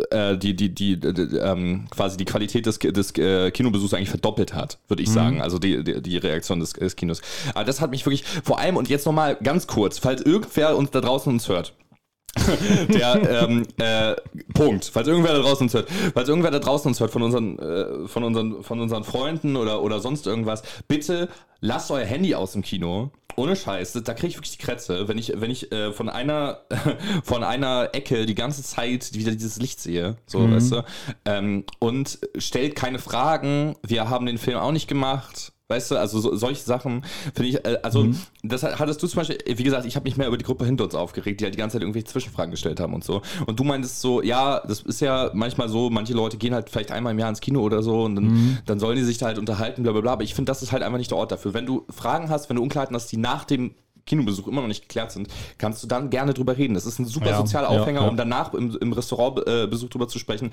äh, 0.09 0.37
die, 0.37 0.55
die, 0.55 0.73
die, 0.73 0.99
die 0.99 1.37
ähm, 1.37 1.87
quasi 1.89 2.17
die 2.17 2.25
Qualität 2.25 2.65
des, 2.65 2.79
des 2.79 3.17
äh, 3.17 3.51
Kinobesuchs 3.51 3.93
eigentlich 3.93 4.09
verdoppelt 4.09 4.53
hat, 4.53 4.79
würde 4.87 5.03
ich 5.03 5.09
sagen. 5.09 5.41
Also 5.41 5.59
die, 5.59 5.83
die, 5.83 6.01
die 6.01 6.17
Reaktion 6.17 6.59
des, 6.59 6.73
des 6.73 6.95
Kinos. 6.95 7.21
Aber 7.53 7.65
das 7.65 7.81
hat 7.81 7.91
mich 7.91 8.05
wirklich, 8.05 8.23
vor 8.43 8.59
allem, 8.59 8.77
und 8.77 8.89
jetzt 8.89 9.05
nochmal 9.05 9.35
ganz 9.35 9.67
kurz, 9.67 9.99
falls 9.99 10.21
irgendwer 10.21 10.77
uns 10.77 10.91
da 10.91 11.01
draußen 11.01 11.31
uns 11.31 11.47
hört. 11.47 11.73
der 12.87 13.43
ähm, 13.43 13.67
äh, 13.77 14.15
Punkt, 14.53 14.85
falls 14.85 15.05
irgendwer 15.05 15.33
da 15.33 15.39
draußen 15.39 15.65
uns 15.65 15.73
hört, 15.73 15.89
falls 16.13 16.29
irgendwer 16.29 16.51
da 16.51 16.59
draußen 16.59 16.87
uns 16.87 17.01
hört 17.01 17.11
von 17.11 17.23
unseren, 17.23 17.59
äh, 17.59 18.07
von 18.07 18.23
unseren, 18.23 18.63
von 18.63 18.79
unseren 18.79 19.03
Freunden 19.03 19.57
oder, 19.57 19.81
oder 19.81 19.99
sonst 19.99 20.27
irgendwas, 20.27 20.63
bitte 20.87 21.27
lasst 21.59 21.91
euer 21.91 22.05
Handy 22.05 22.33
aus 22.33 22.53
dem 22.53 22.61
Kino 22.61 23.11
ohne 23.35 23.55
Scheiß, 23.55 23.93
da 23.93 24.13
kriege 24.13 24.27
ich 24.27 24.37
wirklich 24.37 24.57
die 24.57 24.63
Krätze, 24.63 25.07
wenn 25.07 25.17
ich, 25.17 25.33
wenn 25.35 25.51
ich 25.51 25.71
äh, 25.71 25.91
von 25.93 26.09
einer 26.09 26.61
von 27.23 27.43
einer 27.43 27.89
Ecke 27.93 28.25
die 28.25 28.35
ganze 28.35 28.63
Zeit 28.63 29.13
wieder 29.13 29.31
dieses 29.31 29.57
Licht 29.57 29.79
sehe, 29.79 30.17
so, 30.25 30.39
Mhm. 30.39 30.55
weißt 30.55 30.71
du, 30.71 30.83
ähm, 31.25 31.63
und 31.79 32.19
stellt 32.37 32.75
keine 32.75 32.99
Fragen. 32.99 33.75
Wir 33.83 34.09
haben 34.09 34.25
den 34.25 34.37
Film 34.37 34.57
auch 34.57 34.71
nicht 34.71 34.87
gemacht. 34.87 35.53
Weißt 35.71 35.91
du, 35.91 35.95
also 35.95 36.19
so, 36.19 36.35
solche 36.35 36.61
Sachen 36.61 37.03
finde 37.33 37.49
ich, 37.49 37.65
äh, 37.65 37.77
also 37.81 38.03
Mhm. 38.03 38.17
das 38.43 38.63
hat- 38.63 38.77
hattest 38.79 39.01
du 39.01 39.07
zum 39.07 39.17
Beispiel, 39.19 39.37
wie 39.45 39.63
gesagt, 39.63 39.85
ich 39.85 39.95
habe 39.95 40.03
mich 40.03 40.17
mehr 40.17 40.27
über 40.27 40.37
die 40.37 40.43
Gruppe 40.43 40.65
hinter 40.65 40.83
uns 40.83 40.95
aufgeregt, 40.95 41.39
die 41.39 41.45
halt 41.45 41.53
die 41.55 41.57
ganze 41.57 41.75
Zeit 41.75 41.81
irgendwelche 41.83 42.07
Zwischenfragen 42.07 42.51
gestellt 42.51 42.79
haben 42.79 42.93
und 42.93 43.03
so. 43.03 43.21
Und 43.45 43.59
du 43.59 43.63
meintest 43.63 44.01
so, 44.01 44.21
ja, 44.21 44.59
das 44.67 44.81
ist 44.81 44.99
ja 45.01 45.31
manchmal 45.33 45.69
so, 45.69 45.89
manche 45.89 46.13
Leute 46.13 46.37
gehen 46.37 46.53
halt 46.53 46.69
vielleicht 46.69 46.91
einmal 46.91 47.13
im 47.13 47.19
Jahr 47.19 47.29
ins 47.29 47.39
Kino 47.39 47.61
oder 47.61 47.81
so 47.83 48.03
und 48.03 48.15
dann, 48.15 48.25
Mhm. 48.25 48.57
dann 48.65 48.79
sollen 48.79 48.97
die 48.97 49.03
sich 49.03 49.17
da 49.17 49.27
halt 49.27 49.39
unterhalten, 49.39 49.83
bla 49.83 49.91
bla 49.93 50.01
bla. 50.01 50.11
Aber 50.13 50.23
ich 50.23 50.35
finde, 50.35 50.49
das 50.51 50.61
ist 50.61 50.71
halt 50.71 50.83
einfach 50.83 50.97
nicht 50.97 51.11
der 51.11 51.17
Ort 51.17 51.31
dafür. 51.31 51.53
Wenn 51.53 51.65
du 51.65 51.85
Fragen 51.89 52.29
hast, 52.29 52.49
wenn 52.49 52.57
du 52.57 52.63
Unklarheiten 52.63 52.95
hast, 52.95 53.11
die 53.11 53.17
nach 53.17 53.45
dem 53.45 53.73
Kinobesuch 54.05 54.47
immer 54.47 54.61
noch 54.61 54.67
nicht 54.67 54.83
geklärt 54.83 55.11
sind, 55.11 55.27
kannst 55.57 55.83
du 55.83 55.87
dann 55.87 56.09
gerne 56.09 56.33
drüber 56.33 56.57
reden. 56.57 56.73
Das 56.73 56.85
ist 56.85 56.99
ein 56.99 57.05
super 57.05 57.29
Ja, 57.29 57.37
sozialer 57.37 57.71
ja, 57.73 57.79
Aufhänger, 57.81 58.01
ja. 58.01 58.07
um 58.07 58.17
danach 58.17 58.53
im, 58.53 58.75
im 58.79 58.93
Restaurantbesuch 58.93 59.87
äh, 59.87 59.89
drüber 59.89 60.07
zu 60.07 60.19
sprechen. 60.19 60.51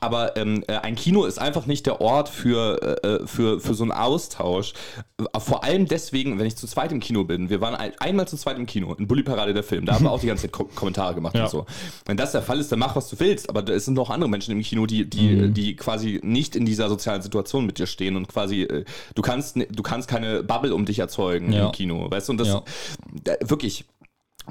Aber 0.00 0.36
ähm, 0.36 0.64
äh, 0.68 0.74
ein 0.76 0.94
Kino 0.96 1.24
ist 1.24 1.38
einfach 1.38 1.66
nicht 1.66 1.86
der 1.86 2.00
Ort 2.00 2.28
für, 2.28 3.02
äh, 3.04 3.26
für, 3.26 3.60
für 3.60 3.74
so 3.74 3.84
einen 3.84 3.92
Austausch. 3.92 4.72
Äh, 5.18 5.40
Vor 5.40 5.64
allem 5.64 5.86
deswegen, 5.86 6.38
wenn 6.38 6.46
ich 6.46 6.56
zu 6.56 6.66
zweit 6.66 6.92
im 6.92 7.00
Kino 7.00 7.24
bin. 7.24 7.48
Wir 7.50 7.60
waren 7.60 7.74
ein, 7.74 7.92
einmal 7.98 8.28
zu 8.28 8.36
zweit 8.36 8.56
im 8.58 8.66
Kino, 8.66 8.94
in 8.94 9.06
Bully 9.06 9.22
Parade 9.22 9.54
der 9.54 9.62
Film. 9.62 9.86
Da 9.86 9.94
haben 9.94 10.04
wir 10.04 10.10
auch 10.12 10.20
die 10.20 10.26
ganze 10.26 10.42
Zeit 10.42 10.52
Ko 10.52 10.64
Kommentare 10.64 11.14
gemacht 11.14 11.34
Ja. 11.34 11.44
und 11.44 11.50
so. 11.50 11.66
Wenn 12.06 12.16
das 12.16 12.32
der 12.32 12.42
Fall 12.42 12.60
ist, 12.60 12.70
dann 12.72 12.78
mach, 12.78 12.94
was 12.96 13.08
du 13.08 13.18
willst. 13.20 13.48
Aber 13.48 13.66
es 13.68 13.84
sind 13.84 13.94
noch 13.94 14.10
andere 14.10 14.28
Menschen 14.30 14.52
im 14.52 14.62
Kino, 14.62 14.86
die, 14.86 15.08
die, 15.08 15.28
Mhm. 15.28 15.54
die 15.54 15.76
quasi 15.76 16.20
nicht 16.22 16.56
in 16.56 16.64
dieser 16.66 16.88
sozialen 16.88 17.22
Situation 17.22 17.66
mit 17.66 17.78
dir 17.78 17.86
stehen 17.86 18.16
und 18.16 18.28
quasi, 18.28 18.62
äh, 18.62 18.84
du 19.14 19.22
kannst, 19.22 19.56
du 19.56 19.82
kannst 19.82 20.08
keine 20.08 20.42
Bubble 20.42 20.74
um 20.74 20.84
dich 20.84 20.98
erzeugen 20.98 21.52
Ja. 21.52 21.66
im 21.66 21.72
Kino. 21.72 22.10
Weißt 22.10 22.28
du, 22.28 22.32
und 22.32 22.38
das 22.38 22.48
Ja. 22.48 22.62
Da, 23.24 23.32
wirklich. 23.40 23.84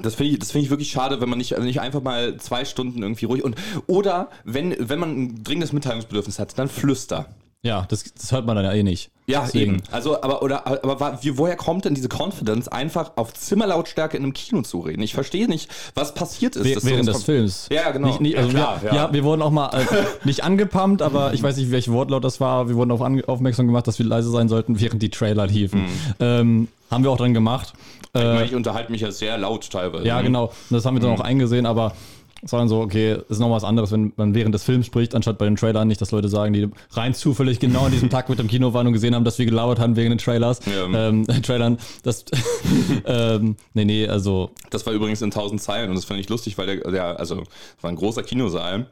Das 0.00 0.14
finde 0.14 0.32
ich, 0.32 0.38
das 0.38 0.52
finde 0.52 0.64
ich 0.64 0.70
wirklich 0.70 0.92
schade, 0.92 1.20
wenn 1.20 1.28
man 1.28 1.38
nicht, 1.38 1.50
wenn 1.50 1.64
nicht 1.64 1.80
einfach 1.80 2.00
mal 2.02 2.36
zwei 2.36 2.64
Stunden 2.64 3.02
irgendwie 3.02 3.24
ruhig 3.26 3.42
und 3.42 3.56
oder 3.88 4.28
wenn, 4.44 4.76
wenn 4.78 5.00
man 5.00 5.10
ein 5.10 5.42
dringendes 5.42 5.72
Mitteilungsbedürfnis 5.72 6.38
hat, 6.38 6.56
dann 6.56 6.68
flüster. 6.68 7.26
Ja, 7.62 7.84
das, 7.88 8.04
das 8.14 8.30
hört 8.30 8.46
man 8.46 8.54
dann 8.54 8.64
ja 8.64 8.72
eh 8.72 8.84
nicht. 8.84 9.10
Ja, 9.26 9.42
Deswegen. 9.44 9.74
eben. 9.74 9.82
Also, 9.90 10.22
aber, 10.22 10.42
oder, 10.42 10.64
aber 10.68 11.18
wie, 11.22 11.36
woher 11.36 11.56
kommt 11.56 11.84
denn 11.84 11.94
diese 11.94 12.08
Confidence, 12.08 12.68
einfach 12.68 13.12
auf 13.16 13.34
Zimmerlautstärke 13.34 14.16
in 14.16 14.22
einem 14.22 14.32
Kino 14.32 14.62
zu 14.62 14.78
reden? 14.78 15.02
Ich 15.02 15.12
verstehe 15.12 15.48
nicht, 15.48 15.68
was 15.94 16.14
passiert 16.14 16.54
ist. 16.54 16.64
We- 16.64 16.88
während 16.88 17.08
des. 17.08 17.24
Films. 17.24 17.66
Ja, 17.72 17.90
genau. 17.90 18.06
Nicht, 18.06 18.20
nicht, 18.20 18.34
Ja, 18.34 18.38
also 18.38 18.50
klar, 18.50 18.82
wir, 18.82 18.90
ja. 18.90 18.94
ja. 19.06 19.12
wir 19.12 19.24
wurden 19.24 19.42
auch 19.42 19.50
mal, 19.50 19.70
äh, 19.70 19.84
nicht 20.24 20.44
angepumpt, 20.44 21.02
aber 21.02 21.34
ich 21.34 21.42
weiß 21.42 21.56
nicht, 21.56 21.72
welches 21.72 21.92
Wortlaut 21.92 22.22
das 22.22 22.38
war. 22.40 22.68
Wir 22.68 22.76
wurden 22.76 22.92
auf 22.92 23.02
ange 23.02 23.26
aufmerksam 23.28 23.66
gemacht, 23.66 23.88
dass 23.88 23.98
wir 23.98 24.06
leise 24.06 24.30
sein 24.30 24.48
sollten, 24.48 24.80
während 24.80 25.02
die 25.02 25.10
Trailer 25.10 25.48
liefen. 25.48 25.80
Mhm. 25.82 25.88
Ähm, 26.20 26.68
haben 26.92 27.02
wir 27.02 27.10
auch 27.10 27.18
dann 27.18 27.34
gemacht. 27.34 27.72
Ich, 28.14 28.20
Äh, 28.20 28.24
meine, 28.34 28.44
ich 28.46 28.54
unterhalte 28.54 28.90
mich 28.92 29.00
ja 29.02 29.10
sehr 29.10 29.36
laut 29.38 29.68
teilweise. 29.70 30.06
ja, 30.06 30.20
genau. 30.22 30.52
Das 30.70 30.84
haben 30.84 30.94
wir 30.94 31.00
Mhm. 31.00 31.12
dann 31.12 31.20
auch 31.20 31.24
eingesehen, 31.24 31.66
aber 31.66 31.92
es 32.40 32.52
war 32.52 32.60
dann 32.60 32.68
so, 32.68 32.80
okay, 32.80 33.18
ist 33.28 33.40
noch 33.40 33.50
was 33.50 33.64
anderes, 33.64 33.90
wenn 33.90 34.12
man 34.16 34.32
während 34.32 34.54
des 34.54 34.62
Films 34.62 34.86
spricht, 34.86 35.14
anstatt 35.16 35.38
bei 35.38 35.44
den 35.46 35.56
Trailern. 35.56 35.88
Nicht, 35.88 36.00
dass 36.00 36.12
Leute 36.12 36.28
sagen, 36.28 36.52
die 36.52 36.68
rein 36.92 37.12
zufällig 37.12 37.58
genau 37.58 37.86
an 37.86 37.90
diesem 37.90 38.10
Tag 38.10 38.28
mit 38.28 38.38
dem 38.38 38.46
Kino 38.46 38.72
waren 38.74 38.86
und 38.86 38.92
gesehen 38.92 39.14
haben, 39.16 39.24
dass 39.24 39.38
wir 39.40 39.46
gelabert 39.46 39.80
haben 39.80 39.96
wegen 39.96 40.10
den 40.10 40.18
Trailers. 40.18 40.60
Ja. 40.66 41.08
Ähm, 41.08 41.26
Trailern. 41.42 41.78
Das, 42.04 42.24
ähm, 43.06 43.56
nee, 43.74 43.84
nee, 43.84 44.06
also 44.08 44.50
Das 44.70 44.86
war 44.86 44.92
übrigens 44.92 45.20
in 45.22 45.26
1000 45.32 45.60
Zeilen 45.60 45.90
und 45.90 45.96
das 45.96 46.04
fand 46.04 46.20
ich 46.20 46.28
lustig, 46.28 46.56
weil 46.58 46.66
der, 46.66 46.90
der 46.90 47.18
also 47.18 47.42
war 47.80 47.90
ein 47.90 47.96
großer 47.96 48.22
Kinosaal 48.22 48.86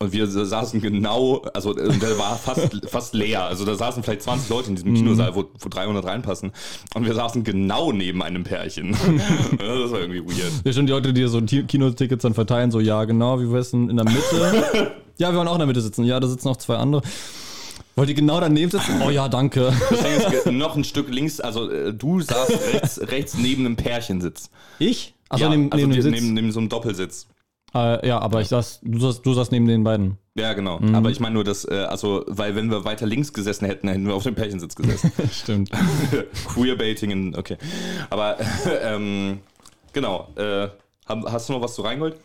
und 0.00 0.12
wir 0.12 0.26
saßen 0.28 0.80
genau, 0.80 1.42
also 1.54 1.76
äh, 1.76 1.88
der 1.98 2.18
war 2.18 2.36
fast, 2.36 2.68
fast 2.88 3.14
leer. 3.14 3.44
Also 3.44 3.64
da 3.64 3.74
saßen 3.74 4.02
vielleicht 4.02 4.22
20 4.22 4.48
Leute 4.48 4.68
in 4.70 4.76
diesem 4.76 4.94
Kinosaal, 4.94 5.34
wo, 5.34 5.46
wo 5.58 5.68
300 5.68 6.04
reinpassen 6.04 6.52
und 6.94 7.04
wir 7.04 7.14
saßen 7.14 7.42
genau 7.44 7.92
neben 7.92 8.22
einem 8.22 8.44
Pärchen. 8.44 8.92
das 9.58 9.90
war 9.90 10.00
irgendwie 10.00 10.20
weird. 10.24 10.52
Ja, 10.64 10.72
schon 10.72 10.86
die 10.86 10.92
Leute, 10.92 11.12
die 11.12 11.26
so 11.26 11.40
Ti- 11.40 11.64
Kinotickets 11.64 12.22
dann 12.22 12.34
verteilen, 12.34 12.70
so, 12.70 12.80
ja, 12.80 13.04
genau, 13.04 13.40
wie 13.40 13.50
wir 13.50 13.58
essen 13.58 13.90
in 13.90 13.96
der 13.96 14.04
Mitte. 14.04 14.92
ja, 15.18 15.30
wir 15.32 15.38
wollen 15.38 15.48
auch 15.48 15.54
in 15.54 15.58
der 15.60 15.66
Mitte 15.66 15.80
sitzen. 15.80 16.04
Ja, 16.04 16.20
da 16.20 16.28
sitzen 16.28 16.46
noch 16.48 16.56
zwei 16.58 16.76
andere. 16.76 17.02
Wollt 17.96 18.08
ihr 18.08 18.14
genau 18.14 18.38
daneben 18.40 18.70
sitzen? 18.70 19.02
Oh 19.04 19.10
ja, 19.10 19.28
danke. 19.28 19.72
Noch 20.52 20.76
ein 20.76 20.84
Stück 20.84 21.08
links, 21.12 21.40
also 21.40 21.68
äh, 21.68 21.92
du 21.92 22.20
saßt 22.20 22.52
rechts, 22.72 23.00
rechts 23.00 23.34
neben 23.36 23.66
einem 23.66 23.74
Pärchensitz. 23.74 24.50
Ich? 24.78 25.14
Achso, 25.28 25.44
ja, 25.44 25.50
neben, 25.50 25.72
also 25.72 25.86
neben 25.86 26.10
neben, 26.10 26.34
neben 26.34 26.52
so 26.52 26.60
einem 26.60 26.68
Doppelsitz. 26.68 27.26
Äh, 27.74 28.06
ja, 28.06 28.18
aber 28.18 28.40
ich 28.40 28.48
saß, 28.48 28.80
du 28.82 28.98
saß, 28.98 29.22
du 29.22 29.34
saß 29.34 29.50
neben 29.50 29.66
den 29.66 29.84
beiden. 29.84 30.18
Ja, 30.34 30.52
genau. 30.54 30.78
Mhm. 30.78 30.94
Aber 30.94 31.10
ich 31.10 31.20
meine 31.20 31.34
nur, 31.34 31.44
dass, 31.44 31.64
äh, 31.64 31.86
also, 31.88 32.24
weil 32.26 32.54
wenn 32.56 32.70
wir 32.70 32.84
weiter 32.84 33.06
links 33.06 33.32
gesessen 33.32 33.66
hätten, 33.66 33.88
hätten 33.88 34.06
wir 34.06 34.14
auf 34.14 34.22
dem 34.22 34.34
Pärchensitz 34.34 34.74
gesessen. 34.74 35.12
Stimmt. 35.32 35.70
Queerbaiting, 36.48 37.10
in, 37.10 37.36
okay. 37.36 37.56
Aber, 38.10 38.36
ähm, 38.82 39.40
genau. 39.92 40.28
Äh, 40.36 40.68
hast 41.06 41.48
du 41.48 41.54
noch 41.54 41.62
was 41.62 41.74
zu 41.74 41.82
Reingold? 41.82 42.16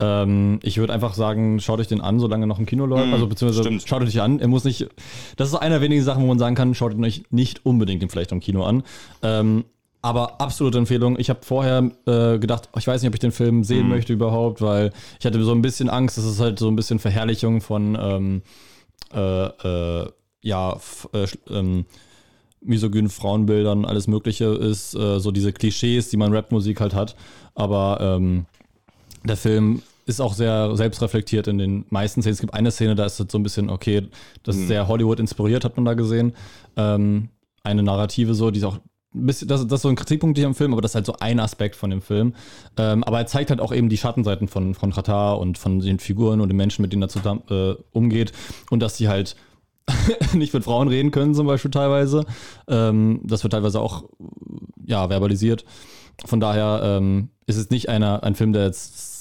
ähm, 0.00 0.58
ich 0.62 0.78
würde 0.78 0.92
einfach 0.92 1.14
sagen, 1.14 1.60
schaut 1.60 1.78
euch 1.78 1.86
den 1.86 2.00
an, 2.00 2.18
solange 2.18 2.44
er 2.44 2.46
noch 2.48 2.58
im 2.58 2.66
Kino 2.66 2.86
läuft. 2.86 3.12
also 3.12 3.26
beziehungsweise 3.26 3.62
stimmt. 3.62 3.84
schaut 3.86 4.02
euch 4.02 4.20
an. 4.20 4.40
Er 4.40 4.48
muss 4.48 4.64
nicht. 4.64 4.88
Das 5.36 5.48
ist 5.48 5.54
einer 5.54 5.76
der 5.76 5.82
wenigen 5.82 6.02
Sachen, 6.02 6.22
wo 6.24 6.26
man 6.26 6.38
sagen 6.38 6.54
kann, 6.54 6.74
schaut 6.74 6.94
ihn 6.94 7.04
euch 7.04 7.24
nicht 7.30 7.64
unbedingt 7.64 8.10
vielleicht 8.10 8.32
im 8.32 8.40
Kino 8.40 8.64
an. 8.64 8.82
Ähm, 9.22 9.64
aber 10.02 10.40
absolute 10.40 10.78
Empfehlung. 10.78 11.16
Ich 11.18 11.30
habe 11.30 11.40
vorher 11.42 11.90
äh, 12.06 12.38
gedacht, 12.38 12.68
ich 12.76 12.86
weiß 12.86 13.00
nicht, 13.00 13.08
ob 13.08 13.14
ich 13.14 13.20
den 13.20 13.32
Film 13.32 13.62
sehen 13.62 13.88
möchte 13.88 14.12
überhaupt, 14.12 14.60
weil 14.60 14.92
ich 15.20 15.24
hatte 15.24 15.42
so 15.42 15.52
ein 15.52 15.62
bisschen 15.62 15.88
Angst, 15.88 16.18
dass 16.18 16.24
es 16.24 16.40
halt 16.40 16.58
so 16.58 16.68
ein 16.68 16.76
bisschen 16.76 16.98
Verherrlichung 16.98 17.60
von 17.60 17.96
ähm, 18.00 18.42
äh, 19.14 19.46
äh, 19.46 20.10
ja, 20.42 20.76
äh, 21.12 21.26
ähm, 21.50 21.86
misogynen 22.60 23.10
Frauenbildern, 23.10 23.84
alles 23.84 24.08
Mögliche 24.08 24.46
ist, 24.46 24.94
äh, 24.94 25.20
so 25.20 25.30
diese 25.30 25.52
Klischees, 25.52 26.10
die 26.10 26.16
man 26.16 26.34
Rapmusik 26.34 26.80
halt 26.80 26.94
hat. 26.94 27.14
Aber 27.54 27.98
ähm, 28.00 28.46
der 29.24 29.36
Film 29.36 29.82
ist 30.06 30.20
auch 30.20 30.34
sehr 30.34 30.76
selbstreflektiert 30.76 31.46
in 31.46 31.58
den 31.58 31.84
meisten 31.90 32.22
Szenen. 32.22 32.34
Es 32.34 32.40
gibt 32.40 32.54
eine 32.54 32.72
Szene, 32.72 32.96
da 32.96 33.06
ist 33.06 33.20
es 33.20 33.26
so 33.30 33.38
ein 33.38 33.44
bisschen, 33.44 33.70
okay, 33.70 34.08
das 34.42 34.56
ist 34.56 34.66
sehr 34.66 34.88
Hollywood 34.88 35.20
inspiriert, 35.20 35.64
hat 35.64 35.76
man 35.76 35.84
da 35.84 35.94
gesehen. 35.94 36.34
Ähm, 36.76 37.28
eine 37.62 37.84
Narrative 37.84 38.34
so, 38.34 38.50
die 38.50 38.58
ist 38.58 38.64
auch 38.64 38.78
das, 39.14 39.46
das 39.46 39.62
ist 39.62 39.82
so 39.82 39.88
ein 39.88 39.96
Kritikpunkt 39.96 40.38
hier 40.38 40.46
im 40.46 40.54
Film, 40.54 40.72
aber 40.72 40.82
das 40.82 40.92
ist 40.92 40.94
halt 40.94 41.06
so 41.06 41.16
ein 41.20 41.40
Aspekt 41.40 41.76
von 41.76 41.90
dem 41.90 42.02
Film. 42.02 42.34
Ähm, 42.76 43.04
aber 43.04 43.18
er 43.18 43.26
zeigt 43.26 43.50
halt 43.50 43.60
auch 43.60 43.72
eben 43.72 43.88
die 43.88 43.98
Schattenseiten 43.98 44.48
von, 44.48 44.74
von 44.74 44.92
Katar 44.92 45.38
und 45.38 45.58
von 45.58 45.80
den 45.80 45.98
Figuren 45.98 46.40
und 46.40 46.48
den 46.48 46.56
Menschen, 46.56 46.82
mit 46.82 46.92
denen 46.92 47.02
er 47.02 47.08
zusammen 47.08 47.42
äh, 47.50 47.74
umgeht. 47.92 48.32
Und 48.70 48.80
dass 48.80 48.96
sie 48.96 49.08
halt 49.08 49.36
nicht 50.34 50.54
mit 50.54 50.64
Frauen 50.64 50.88
reden 50.88 51.10
können, 51.10 51.34
zum 51.34 51.46
Beispiel 51.46 51.70
teilweise. 51.70 52.24
Ähm, 52.68 53.20
das 53.24 53.42
wird 53.42 53.52
teilweise 53.52 53.80
auch 53.80 54.04
ja, 54.84 55.08
verbalisiert. 55.08 55.64
Von 56.24 56.40
daher 56.40 56.80
ähm, 56.82 57.30
ist 57.46 57.56
es 57.56 57.70
nicht 57.70 57.88
einer, 57.88 58.22
ein 58.22 58.34
Film, 58.34 58.52
der 58.52 58.64
jetzt 58.64 59.11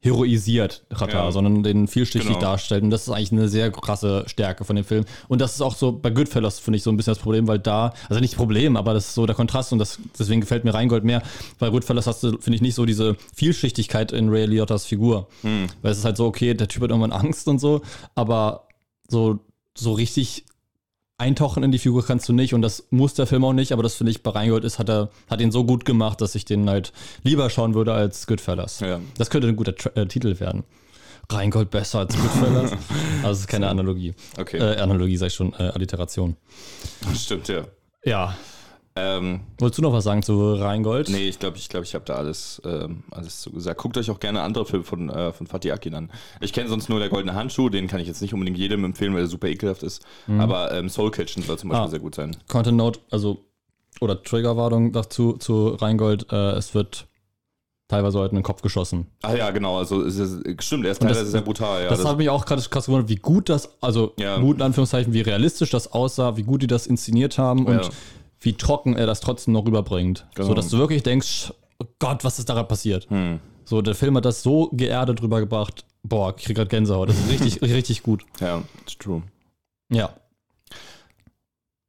heroisiert 0.00 0.84
Katar, 0.90 1.24
Ja. 1.26 1.32
sondern 1.32 1.62
den 1.64 1.88
vielschichtig 1.88 2.28
Genau. 2.28 2.40
darstellt. 2.40 2.84
Und 2.84 2.90
das 2.90 3.02
ist 3.02 3.08
eigentlich 3.10 3.32
eine 3.32 3.48
sehr 3.48 3.70
krasse 3.72 4.22
Stärke 4.28 4.64
von 4.64 4.76
dem 4.76 4.84
Film. 4.84 5.04
Und 5.26 5.40
das 5.40 5.54
ist 5.54 5.60
auch 5.60 5.74
so 5.74 5.90
bei 5.92 6.10
Goodfellas, 6.10 6.60
finde 6.60 6.76
ich, 6.76 6.84
so 6.84 6.90
ein 6.90 6.96
bisschen 6.96 7.12
das 7.14 7.18
Problem, 7.22 7.48
weil 7.48 7.58
da, 7.58 7.92
also 8.08 8.20
nicht 8.20 8.36
Problem, 8.36 8.76
aber 8.76 8.94
das 8.94 9.08
ist 9.08 9.14
so 9.14 9.26
der 9.26 9.34
Kontrast 9.34 9.72
und 9.72 9.80
das, 9.80 9.98
deswegen 10.16 10.40
gefällt 10.40 10.62
mir 10.64 10.72
Reingold 10.72 11.02
mehr. 11.02 11.22
Bei 11.58 11.68
Goodfellas 11.70 12.06
hast 12.06 12.22
du, 12.22 12.38
finde 12.38 12.54
ich, 12.56 12.62
nicht 12.62 12.76
so 12.76 12.86
diese 12.86 13.16
Vielschichtigkeit 13.34 14.12
in 14.12 14.28
Ray 14.28 14.46
Liotta's 14.46 14.84
Figur. 14.86 15.26
Weil 15.42 15.92
es 15.92 15.98
ist 15.98 16.04
halt 16.04 16.16
so, 16.16 16.26
okay, 16.26 16.54
der 16.54 16.68
Typ 16.68 16.82
hat 16.84 16.90
irgendwann 16.90 17.12
Angst 17.12 17.48
und 17.48 17.58
so, 17.58 17.82
aber 18.14 18.68
so, 19.08 19.40
so 19.76 19.92
richtig 19.94 20.44
eintauchen 21.18 21.64
in 21.64 21.72
die 21.72 21.78
Figur 21.78 22.06
kannst 22.06 22.28
du 22.28 22.32
nicht 22.32 22.54
und 22.54 22.62
das 22.62 22.86
muss 22.90 23.14
der 23.14 23.26
Film 23.26 23.44
auch 23.44 23.52
nicht, 23.52 23.72
aber 23.72 23.82
das 23.82 23.94
finde 23.94 24.12
ich 24.12 24.22
bei 24.22 24.30
Reingold 24.30 24.64
ist, 24.64 24.78
hat 24.78 24.88
er, 24.88 25.10
hat 25.28 25.40
ihn 25.40 25.50
so 25.50 25.64
gut 25.64 25.84
gemacht, 25.84 26.20
dass 26.20 26.34
ich 26.36 26.44
den 26.44 26.70
halt 26.70 26.92
lieber 27.24 27.50
schauen 27.50 27.74
würde 27.74 27.92
als 27.92 28.26
Goodfellas. 28.26 28.80
Ja. 28.80 29.00
Das 29.18 29.28
könnte 29.28 29.48
ein 29.48 29.56
guter 29.56 29.74
Tra 29.74 29.90
äh, 29.94 30.06
Titel 30.06 30.38
werden. 30.38 30.64
Reingold 31.30 31.70
besser 31.70 31.98
als 31.98 32.16
Goodfellas. 32.16 32.72
also 33.22 33.32
es 33.32 33.40
ist 33.40 33.48
keine 33.48 33.68
Analogie. 33.68 34.14
Okay. 34.38 34.58
Äh, 34.58 34.76
Analogie 34.76 35.16
sag 35.16 35.26
ich 35.26 35.34
schon, 35.34 35.52
äh, 35.54 35.64
Alliteration. 35.74 36.36
Stimmt, 37.14 37.48
ja. 37.48 37.64
Ja. 38.04 38.36
Ähm, 38.98 39.40
Wolltest 39.58 39.78
du 39.78 39.82
noch 39.82 39.92
was 39.92 40.04
sagen 40.04 40.22
zu 40.22 40.54
Reingold? 40.54 41.08
nee, 41.08 41.28
ich 41.28 41.38
glaube, 41.38 41.56
ich, 41.56 41.68
glaub, 41.68 41.84
ich 41.84 41.94
habe 41.94 42.04
da 42.04 42.14
alles, 42.14 42.60
ähm, 42.64 43.04
alles 43.10 43.40
zu 43.40 43.50
gesagt. 43.52 43.80
Guckt 43.80 43.96
euch 43.96 44.10
auch 44.10 44.20
gerne 44.20 44.42
andere 44.42 44.64
Filme 44.66 44.84
von, 44.84 45.08
äh, 45.10 45.32
von 45.32 45.46
Fatih 45.46 45.72
Akin 45.72 45.94
an. 45.94 46.10
Ich 46.40 46.52
kenne 46.52 46.68
sonst 46.68 46.88
nur 46.88 46.98
Der 46.98 47.08
Goldene 47.08 47.34
Handschuh, 47.34 47.68
den 47.68 47.86
kann 47.86 48.00
ich 48.00 48.08
jetzt 48.08 48.22
nicht 48.22 48.34
unbedingt 48.34 48.58
jedem 48.58 48.84
empfehlen, 48.84 49.14
weil 49.14 49.22
er 49.22 49.26
super 49.28 49.48
ekelhaft 49.48 49.82
ist. 49.82 50.04
Aber 50.38 50.72
ähm, 50.72 50.88
Soul 50.88 51.10
Kitchen 51.10 51.42
soll 51.42 51.58
zum 51.58 51.70
Beispiel 51.70 51.86
Ah. 51.86 51.88
sehr 51.88 52.00
gut 52.00 52.14
sein. 52.14 52.36
Content 52.48 52.76
Note, 52.76 53.00
also 53.10 53.44
oder 54.00 54.22
Triggerwarnung 54.22 54.92
dazu 54.92 55.34
zu 55.34 55.68
Reingold, 55.68 56.26
äh, 56.32 56.52
es 56.52 56.74
wird 56.74 57.06
teilweise 57.88 58.18
heute 58.18 58.30
in 58.32 58.36
den 58.36 58.42
Kopf 58.44 58.60
geschossen. 58.60 59.06
Ah 59.22 59.34
ja, 59.34 59.50
genau, 59.50 59.78
also 59.78 60.02
es 60.02 60.18
ist, 60.18 60.42
stimmt, 60.62 60.84
er 60.84 60.92
ist 60.92 61.00
Und 61.00 61.08
das- 61.08 61.16
teilweise 61.16 61.30
sehr 61.32 61.40
brutal. 61.40 61.82
Ja, 61.84 61.88
das, 61.88 62.04
hat 62.04 62.18
mich 62.18 62.28
auch 62.28 62.44
gerade 62.44 62.60
krass 62.62 62.84
gewundert, 62.86 63.08
wie 63.08 63.16
gut 63.16 63.48
das, 63.48 63.70
also 63.80 64.12
Ja. 64.18 64.38
gut 64.38 64.56
in 64.56 64.62
Anführungszeichen, 64.62 65.12
wie 65.14 65.22
realistisch 65.22 65.70
das 65.70 65.90
aussah, 65.90 66.36
wie 66.36 66.42
gut 66.42 66.60
die 66.62 66.66
das 66.66 66.86
inszeniert 66.86 67.38
haben 67.38 67.64
und 67.66 67.76
Ja. 67.84 67.90
Wie 68.40 68.52
trocken 68.54 68.96
er 68.96 69.06
das 69.06 69.20
trotzdem 69.20 69.54
noch 69.54 69.66
rüberbringt. 69.66 70.26
Genau. 70.34 70.48
So 70.48 70.54
dass 70.54 70.68
du 70.68 70.78
wirklich 70.78 71.02
denkst, 71.02 71.52
oh 71.78 71.86
Gott, 71.98 72.24
was 72.24 72.38
ist 72.38 72.48
da 72.48 72.54
gerade 72.54 72.68
passiert? 72.68 73.08
Hm. 73.10 73.40
So, 73.64 73.82
der 73.82 73.94
Film 73.94 74.16
hat 74.16 74.24
das 74.24 74.42
so 74.42 74.70
geerdet 74.72 75.22
rübergebracht. 75.22 75.84
Boah, 76.02 76.34
ich 76.36 76.44
krieg 76.44 76.56
gerade 76.56 76.68
Gänsehaut. 76.68 77.08
Das 77.08 77.18
ist 77.18 77.30
richtig, 77.30 77.60
richtig 77.62 78.02
gut. 78.02 78.24
ja, 78.40 78.62
it's 78.82 78.96
true. 78.96 79.22
Ja. 79.90 80.10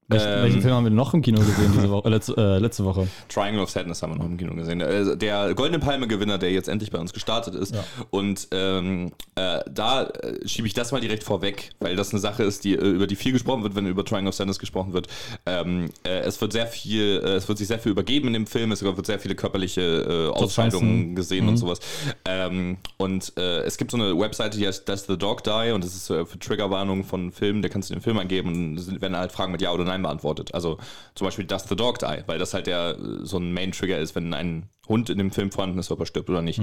Welchen, 0.09 0.27
Ähm, 0.27 0.43
welchen 0.43 0.61
Film 0.61 0.73
haben 0.73 0.83
wir 0.85 0.91
noch 0.91 1.13
im 1.13 1.21
Kino 1.21 1.37
gesehen 1.39 1.71
diese 1.71 1.89
Woche, 1.91 2.07
äh, 2.07 2.11
letzte, 2.11 2.35
äh, 2.35 2.57
letzte 2.57 2.83
Woche? 2.83 3.07
Triangle 3.27 3.61
of 3.61 3.69
Sadness 3.69 4.01
haben 4.01 4.13
wir 4.13 4.17
noch 4.17 4.25
im 4.25 4.37
Kino 4.37 4.55
gesehen. 4.55 4.81
Äh, 4.81 5.15
Der 5.15 5.53
Goldene 5.53 5.77
Palme-Gewinner, 5.77 6.39
der 6.39 6.51
jetzt 6.51 6.67
endlich 6.67 6.89
bei 6.89 6.97
uns 6.97 7.13
gestartet 7.13 7.53
ist. 7.53 7.75
Ja. 7.75 7.83
Und 8.09 8.47
ähm, 8.51 9.11
äh, 9.35 9.59
da 9.71 10.05
äh, 10.05 10.47
schiebe 10.47 10.67
ich 10.67 10.73
das 10.73 10.91
mal 10.91 10.99
direkt 10.99 11.23
vorweg, 11.23 11.69
weil 11.79 11.95
das 11.95 12.09
eine 12.11 12.19
Sache 12.19 12.43
ist, 12.43 12.63
die, 12.63 12.73
über 12.73 13.05
die 13.05 13.15
viel 13.15 13.33
gesprochen 13.33 13.61
wird, 13.61 13.75
wenn 13.75 13.85
über 13.85 14.03
Triangle 14.03 14.29
of 14.29 14.35
Sadness 14.35 14.57
gesprochen 14.57 14.93
wird. 14.93 15.07
Ähm, 15.45 15.91
äh, 16.03 16.21
es 16.21 16.41
wird 16.41 16.53
sehr 16.53 16.65
viel, 16.65 17.17
es 17.17 17.47
wird 17.47 17.59
sich 17.59 17.67
sehr 17.67 17.79
viel 17.79 17.91
übergeben 17.91 18.27
in 18.27 18.33
dem 18.33 18.47
Film, 18.47 18.71
es 18.71 18.81
wird 18.81 19.05
sehr 19.05 19.19
viele 19.19 19.35
körperliche 19.35 20.31
Ausscheidungen 20.33 21.15
gesehen 21.15 21.47
und 21.47 21.57
sowas. 21.57 21.79
Ähm, 22.25 22.77
und 22.97 23.31
äh, 23.37 23.59
es 23.61 23.77
gibt 23.77 23.91
so 23.91 23.97
eine 23.97 24.17
Webseite, 24.17 24.57
die 24.57 24.65
heißt 24.67 24.89
Does 24.89 25.05
the 25.05 25.17
Dog 25.17 25.43
Die? 25.43 25.71
Und 25.71 25.83
das 25.83 25.93
ist 25.93 26.07
für 26.07 26.39
Triggerwarnungen 26.39 27.03
von 27.03 27.31
Filmen, 27.31 27.61
da 27.61 27.69
kannst 27.69 27.89
du 27.89 27.93
den 27.93 28.01
Film 28.01 28.17
eingeben 28.17 28.49
und 28.77 29.01
werden 29.01 29.15
halt 29.15 29.31
Fragen 29.31 29.51
mit 29.51 29.61
Ja 29.61 29.71
oder 29.71 29.83
Nein 29.83 29.98
beantwortet. 30.03 30.53
Also 30.53 30.77
zum 31.15 31.25
Beispiel 31.25 31.45
Does 31.45 31.65
the 31.69 31.75
Dog 31.75 31.99
Die? 31.99 32.23
Weil 32.25 32.39
das 32.39 32.53
halt 32.53 32.67
der 32.67 32.97
so 33.23 33.37
ein 33.37 33.53
Main-Trigger 33.53 33.97
ist, 33.99 34.15
wenn 34.15 34.33
ein 34.33 34.69
Hund 34.87 35.09
in 35.09 35.17
dem 35.17 35.31
Film 35.31 35.51
vorhanden 35.51 35.79
ist, 35.79 35.91
ob 35.91 35.99
er 35.99 36.05
stirbt 36.05 36.29
oder 36.29 36.41
nicht. 36.41 36.61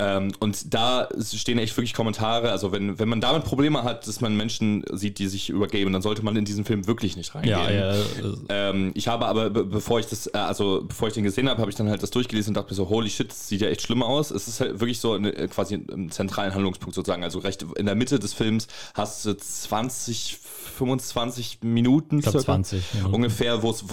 Ähm, 0.00 0.32
und 0.38 0.72
da 0.72 1.08
stehen 1.20 1.58
echt 1.58 1.76
wirklich 1.76 1.92
Kommentare. 1.92 2.50
Also, 2.50 2.72
wenn, 2.72 2.98
wenn 2.98 3.08
man 3.08 3.20
damit 3.20 3.44
Probleme 3.44 3.82
hat, 3.82 4.08
dass 4.08 4.20
man 4.20 4.34
Menschen 4.34 4.82
sieht, 4.92 5.18
die 5.18 5.28
sich 5.28 5.50
übergeben, 5.50 5.92
dann 5.92 6.00
sollte 6.00 6.24
man 6.24 6.34
in 6.36 6.44
diesen 6.44 6.64
Film 6.64 6.86
wirklich 6.86 7.16
nicht 7.16 7.34
reingehen. 7.34 7.52
äh, 7.68 8.02
Ähm, 8.48 8.92
ich 8.94 9.08
habe 9.08 9.26
aber, 9.26 9.50
be 9.50 9.64
bevor 9.64 10.00
ich 10.00 10.06
das, 10.06 10.26
äh, 10.28 10.38
also 10.38 10.84
bevor 10.86 11.08
ich 11.08 11.14
den 11.14 11.24
gesehen 11.24 11.48
habe, 11.50 11.60
habe 11.60 11.70
ich 11.70 11.76
dann 11.76 11.90
halt 11.90 12.02
das 12.02 12.10
durchgelesen 12.10 12.50
und 12.50 12.54
dachte 12.54 12.70
mir 12.70 12.76
so, 12.76 12.88
holy 12.88 13.10
shit, 13.10 13.28
das 13.30 13.48
sieht 13.48 13.60
ja 13.60 13.68
echt 13.68 13.82
schlimm 13.82 14.02
aus. 14.02 14.30
Es 14.30 14.48
ist 14.48 14.60
halt 14.60 14.80
wirklich 14.80 15.00
so 15.00 15.12
eine, 15.12 15.36
äh, 15.36 15.48
quasi 15.48 15.74
im 15.74 16.10
zentralen 16.10 16.54
Handlungspunkt 16.54 16.94
sozusagen. 16.94 17.22
Also 17.22 17.40
recht 17.40 17.66
in 17.76 17.84
der 17.84 17.94
Mitte 17.94 18.18
des 18.18 18.32
Films 18.32 18.68
hast 18.94 19.26
du 19.26 19.36
20, 19.36 20.38
25 20.80 21.58
Minuten 21.62 22.22
circa 22.22 22.38
20. 22.38 22.82
Minuten. 22.94 23.14
ungefähr, 23.14 23.62
wo 23.62 23.70
es 23.70 23.84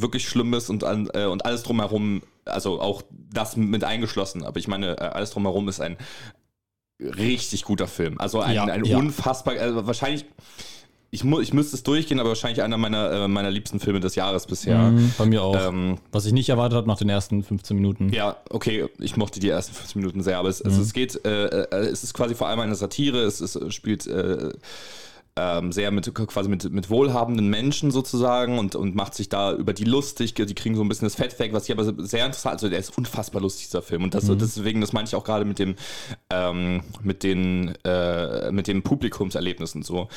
wirklich 0.00 0.28
schlimm 0.28 0.54
ist 0.54 0.70
und, 0.70 0.84
an, 0.84 1.08
äh, 1.12 1.24
und 1.26 1.44
alles 1.44 1.62
drumherum, 1.64 2.22
also 2.44 2.80
auch 2.80 3.02
das 3.32 3.56
mit 3.56 3.82
eingeschlossen. 3.84 4.44
Aber 4.44 4.58
ich 4.58 4.68
meine, 4.68 4.96
äh, 4.98 5.00
alles 5.00 5.30
drumherum 5.30 5.68
ist 5.68 5.80
ein 5.80 5.96
richtig 7.00 7.64
guter 7.64 7.88
Film. 7.88 8.18
Also 8.20 8.40
ein, 8.40 8.54
Ja, 8.54 8.64
ein 8.64 8.84
ja. 8.84 8.96
unfassbar, 8.96 9.54
also 9.58 9.86
wahrscheinlich, 9.86 10.24
ich, 11.10 11.22
mu 11.24 11.40
ich 11.40 11.52
müsste 11.54 11.76
es 11.76 11.82
durchgehen, 11.82 12.18
aber 12.20 12.30
wahrscheinlich 12.30 12.62
einer 12.62 12.76
meiner, 12.78 13.10
äh, 13.12 13.28
meiner 13.28 13.50
liebsten 13.50 13.80
Filme 13.80 14.00
des 14.00 14.14
Jahres 14.16 14.46
bisher. 14.46 14.78
Mhm, 14.90 15.12
bei 15.16 15.24
mir 15.26 15.42
auch. 15.42 15.56
Ähm, 15.68 15.98
Was 16.10 16.26
ich 16.26 16.32
nicht 16.32 16.48
erwartet 16.48 16.76
habe 16.76 16.88
nach 16.88 16.98
den 16.98 17.08
ersten 17.08 17.42
15 17.42 17.76
Minuten. 17.76 18.12
ja, 18.12 18.36
okay, 18.50 18.86
ich 18.98 19.16
mochte 19.16 19.40
die 19.40 19.48
ersten 19.48 19.74
15 19.74 20.00
Minuten 20.00 20.22
sehr, 20.22 20.38
aber 20.38 20.48
es, 20.48 20.60
Mhm. 20.64 20.70
also 20.70 20.82
es 20.82 20.92
geht, 20.92 21.24
äh, 21.24 21.46
äh, 21.64 21.76
es 21.86 22.02
ist 22.02 22.12
quasi 22.14 22.34
vor 22.34 22.48
allem 22.48 22.60
eine 22.60 22.74
Satire, 22.74 23.18
es, 23.22 23.40
es 23.40 23.58
spielt 23.74 24.06
äh, 24.06 24.50
ähm, 25.38 25.70
sehr 25.70 25.90
mit 25.90 26.12
quasi 26.14 26.48
mit, 26.48 26.70
mit 26.72 26.88
wohlhabenden 26.88 27.48
Menschen 27.48 27.90
sozusagen 27.90 28.58
und, 28.58 28.74
und 28.74 28.94
macht 28.94 29.14
sich 29.14 29.28
da 29.28 29.52
über 29.52 29.74
die 29.74 29.84
lustig, 29.84 30.34
die 30.34 30.54
kriegen 30.54 30.74
so 30.76 30.82
ein 30.82 30.88
bisschen 30.88 31.06
das 31.06 31.14
Fett 31.14 31.38
weg, 31.38 31.52
was 31.52 31.68
ich 31.68 31.72
aber 31.72 31.84
sehr 32.04 32.24
interessant, 32.24 32.54
also 32.54 32.68
der 32.70 32.78
ist 32.78 32.96
unfassbar 32.96 33.42
lustig, 33.42 33.66
dieser 33.66 33.82
Film. 33.82 34.02
Und 34.04 34.14
das, 34.14 34.24
deswegen, 34.26 34.80
das 34.80 34.92
meine 34.94 35.06
ich 35.06 35.14
auch 35.14 35.24
gerade 35.24 35.44
mit 35.44 35.58
dem, 35.58 35.74
ähm, 36.30 36.82
mit 37.02 37.22
den, 37.22 37.74
äh, 37.84 38.50
mit 38.50 38.66
dem 38.66 38.82
Publikumserlebnissen 38.82 39.82
so. 39.82 40.08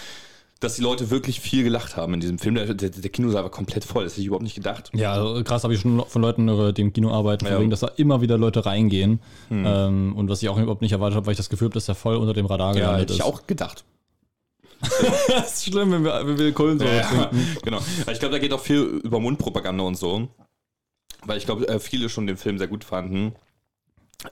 Dass 0.61 0.75
die 0.75 0.81
Leute 0.81 1.09
wirklich 1.09 1.39
viel 1.39 1.63
gelacht 1.63 1.95
haben 1.95 2.13
in 2.15 2.19
diesem 2.19 2.37
Film. 2.37 2.55
Der, 2.55 2.73
der, 2.73 2.89
der 2.89 3.09
Kinosaal 3.09 3.43
war 3.43 3.49
komplett 3.49 3.85
voll, 3.85 4.03
das 4.03 4.13
hätte 4.13 4.21
ich 4.21 4.27
überhaupt 4.27 4.43
nicht 4.43 4.55
gedacht. 4.55 4.91
Ja, 4.93 5.13
also 5.13 5.41
krass 5.45 5.63
habe 5.63 5.73
ich 5.73 5.79
schon 5.79 6.03
von 6.05 6.21
Leuten, 6.21 6.73
die 6.73 6.81
im 6.81 6.91
Kino 6.91 7.11
arbeiten, 7.11 7.45
Ja. 7.45 7.59
Hm. 7.59 7.69
dass 7.69 7.79
da 7.79 7.87
immer 7.95 8.19
wieder 8.19 8.37
Leute 8.37 8.65
reingehen. 8.65 9.21
Ähm, 9.49 10.13
und 10.17 10.29
was 10.29 10.41
ich 10.41 10.49
auch 10.49 10.57
überhaupt 10.57 10.81
nicht 10.81 10.91
erwartet 10.91 11.15
habe, 11.15 11.25
weil 11.27 11.31
ich 11.31 11.37
das 11.37 11.49
Gefühl 11.49 11.67
habe, 11.67 11.75
dass 11.75 11.85
der 11.85 11.95
voll 11.95 12.17
unter 12.17 12.33
dem 12.33 12.45
Radar 12.45 12.73
Ja, 12.75 12.81
gelandet 12.81 13.01
hätte 13.03 13.13
ich 13.13 13.19
ist. 13.19 13.25
auch 13.25 13.47
gedacht. 13.47 13.85
das 15.29 15.57
ist 15.57 15.65
schlimm, 15.71 15.91
wenn 15.91 16.03
wir, 16.03 16.25
wenn 16.25 16.37
wir 16.37 16.51
Kohlensäure 16.53 16.97
Ja, 16.97 17.03
trinken. 17.25 17.57
genau. 17.63 17.79
Ich 18.11 18.19
glaube, 18.19 18.31
da 18.31 18.39
geht 18.39 18.53
auch 18.53 18.61
viel 18.61 18.79
über 18.81 19.19
Mundpropaganda 19.19 19.83
und 19.83 19.95
so. 19.95 20.29
Weil 21.25 21.37
ich 21.37 21.45
glaube, 21.45 21.67
äh, 21.67 21.79
viele 21.79 22.07
schon 22.09 22.27
den 22.27 22.37
Film 22.37 22.57
sehr 22.57 22.67
gut 22.67 22.83
fanden. 22.83 23.33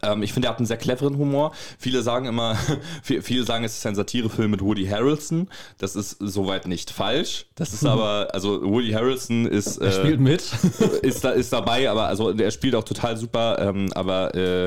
Ähm, 0.02 0.22
ich 0.22 0.34
finde, 0.34 0.48
er 0.48 0.52
hat 0.52 0.58
einen 0.58 0.66
sehr 0.66 0.78
cleveren 0.78 1.18
Humor. 1.18 1.54
Viele 1.80 2.02
sagen 2.02 2.26
immer, 2.26 2.58
viel- 3.04 3.22
viele 3.22 3.44
sagen, 3.44 3.64
es 3.64 3.78
ist 3.78 3.86
ein 3.86 3.96
Satirefilm 3.96 4.52
mit 4.52 4.62
Woody 4.62 4.86
Harrelson. 4.86 5.48
Das 5.78 5.96
ist 5.96 6.18
soweit 6.20 6.68
nicht 6.68 6.92
falsch. 6.92 7.46
Das 7.56 7.74
ist 7.74 7.86
aber, 7.86 8.28
also 8.34 8.62
Woody 8.64 8.92
Harrelson 8.92 9.46
ist, 9.46 9.78
Er 9.78 9.92
spielt 9.92 10.20
äh, 10.20 10.24
mit. 10.24 10.42
ist, 11.02 11.24
da, 11.24 11.30
ist 11.32 11.54
dabei, 11.54 11.90
aber 11.90 12.08
also 12.08 12.32
er 12.32 12.52
spielt 12.52 12.76
auch 12.76 12.84
total 12.84 13.16
super, 13.16 13.60
ähm, 13.60 13.90
aber 13.94 14.36
äh, 14.36 14.66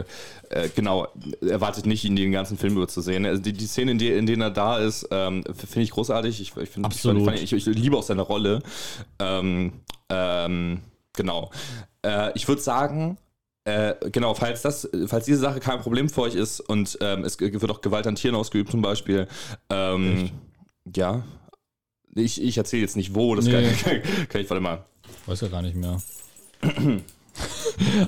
äh, 0.48 0.68
genau, 0.74 1.06
erwartet 1.42 1.86
nicht, 1.86 2.04
ihn 2.04 2.16
den 2.16 2.32
ganzen 2.32 2.56
Film 2.56 2.76
über 2.76 2.88
zu 2.88 3.02
sehen. 3.02 3.26
Also 3.26 3.42
die, 3.42 3.52
die 3.52 3.66
Szene, 3.66 3.92
in, 3.92 3.98
die, 3.98 4.08
in 4.10 4.26
denen 4.26 4.42
er 4.42 4.50
da 4.50 4.78
ist, 4.78 5.06
ähm, 5.10 5.44
finde 5.54 5.82
ich 5.82 5.90
großartig. 5.90 6.40
Ich, 6.40 6.56
ich, 6.56 6.68
find, 6.70 6.86
Absolut. 6.86 7.32
Ich, 7.34 7.52
ich, 7.52 7.66
ich 7.68 7.76
liebe 7.76 7.96
auch 7.96 8.02
seine 8.02 8.22
Rolle. 8.22 8.60
Ähm, 9.18 9.72
ähm, 10.08 10.80
genau. 11.12 11.50
Äh, 12.02 12.32
ich 12.34 12.48
würde 12.48 12.62
sagen, 12.62 13.18
äh, 13.64 13.94
genau, 14.10 14.34
falls 14.34 14.62
das, 14.62 14.88
falls 15.06 15.26
diese 15.26 15.38
Sache 15.38 15.60
kein 15.60 15.80
Problem 15.80 16.08
für 16.08 16.22
euch 16.22 16.34
ist 16.34 16.60
und 16.60 16.98
ähm, 17.00 17.24
es 17.24 17.38
wird 17.38 17.70
auch 17.70 17.80
Gewalt 17.80 18.06
an 18.06 18.14
Tieren 18.14 18.34
ausgeübt 18.34 18.70
zum 18.70 18.82
Beispiel, 18.82 19.28
ähm, 19.68 20.30
ja, 20.94 21.24
ich, 22.14 22.42
ich 22.42 22.56
erzähle 22.58 22.82
jetzt 22.82 22.96
nicht 22.96 23.14
wo, 23.14 23.34
das 23.34 23.44
Nee. 23.44 23.52
kann, 23.52 23.62
kann, 24.02 24.28
kann 24.28 24.40
ich, 24.40 24.50
warte 24.50 24.60
mal. 24.60 24.84
Weiß 25.26 25.40
ja 25.42 25.48
gar 25.48 25.62
nicht 25.62 25.76
mehr. 25.76 26.00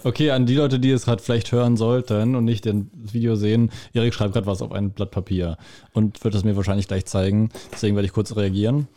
okay, 0.04 0.30
an 0.30 0.46
die 0.46 0.54
Leute, 0.54 0.78
die 0.78 0.90
es 0.90 1.04
gerade 1.04 1.22
vielleicht 1.22 1.52
hören 1.52 1.76
sollten 1.76 2.34
und 2.34 2.44
nicht 2.44 2.66
das 2.66 2.74
Video 2.94 3.36
sehen, 3.36 3.70
Erik 3.92 4.14
schreibt 4.14 4.34
gerade 4.34 4.46
was 4.46 4.62
auf 4.62 4.72
ein 4.72 4.90
Blatt 4.90 5.10
Papier 5.10 5.56
und 5.92 6.22
wird 6.24 6.34
es 6.34 6.44
mir 6.44 6.56
wahrscheinlich 6.56 6.88
gleich 6.88 7.06
zeigen. 7.06 7.50
Deswegen 7.72 7.94
werde 7.94 8.06
ich 8.06 8.12
kurz 8.12 8.34
reagieren. 8.36 8.88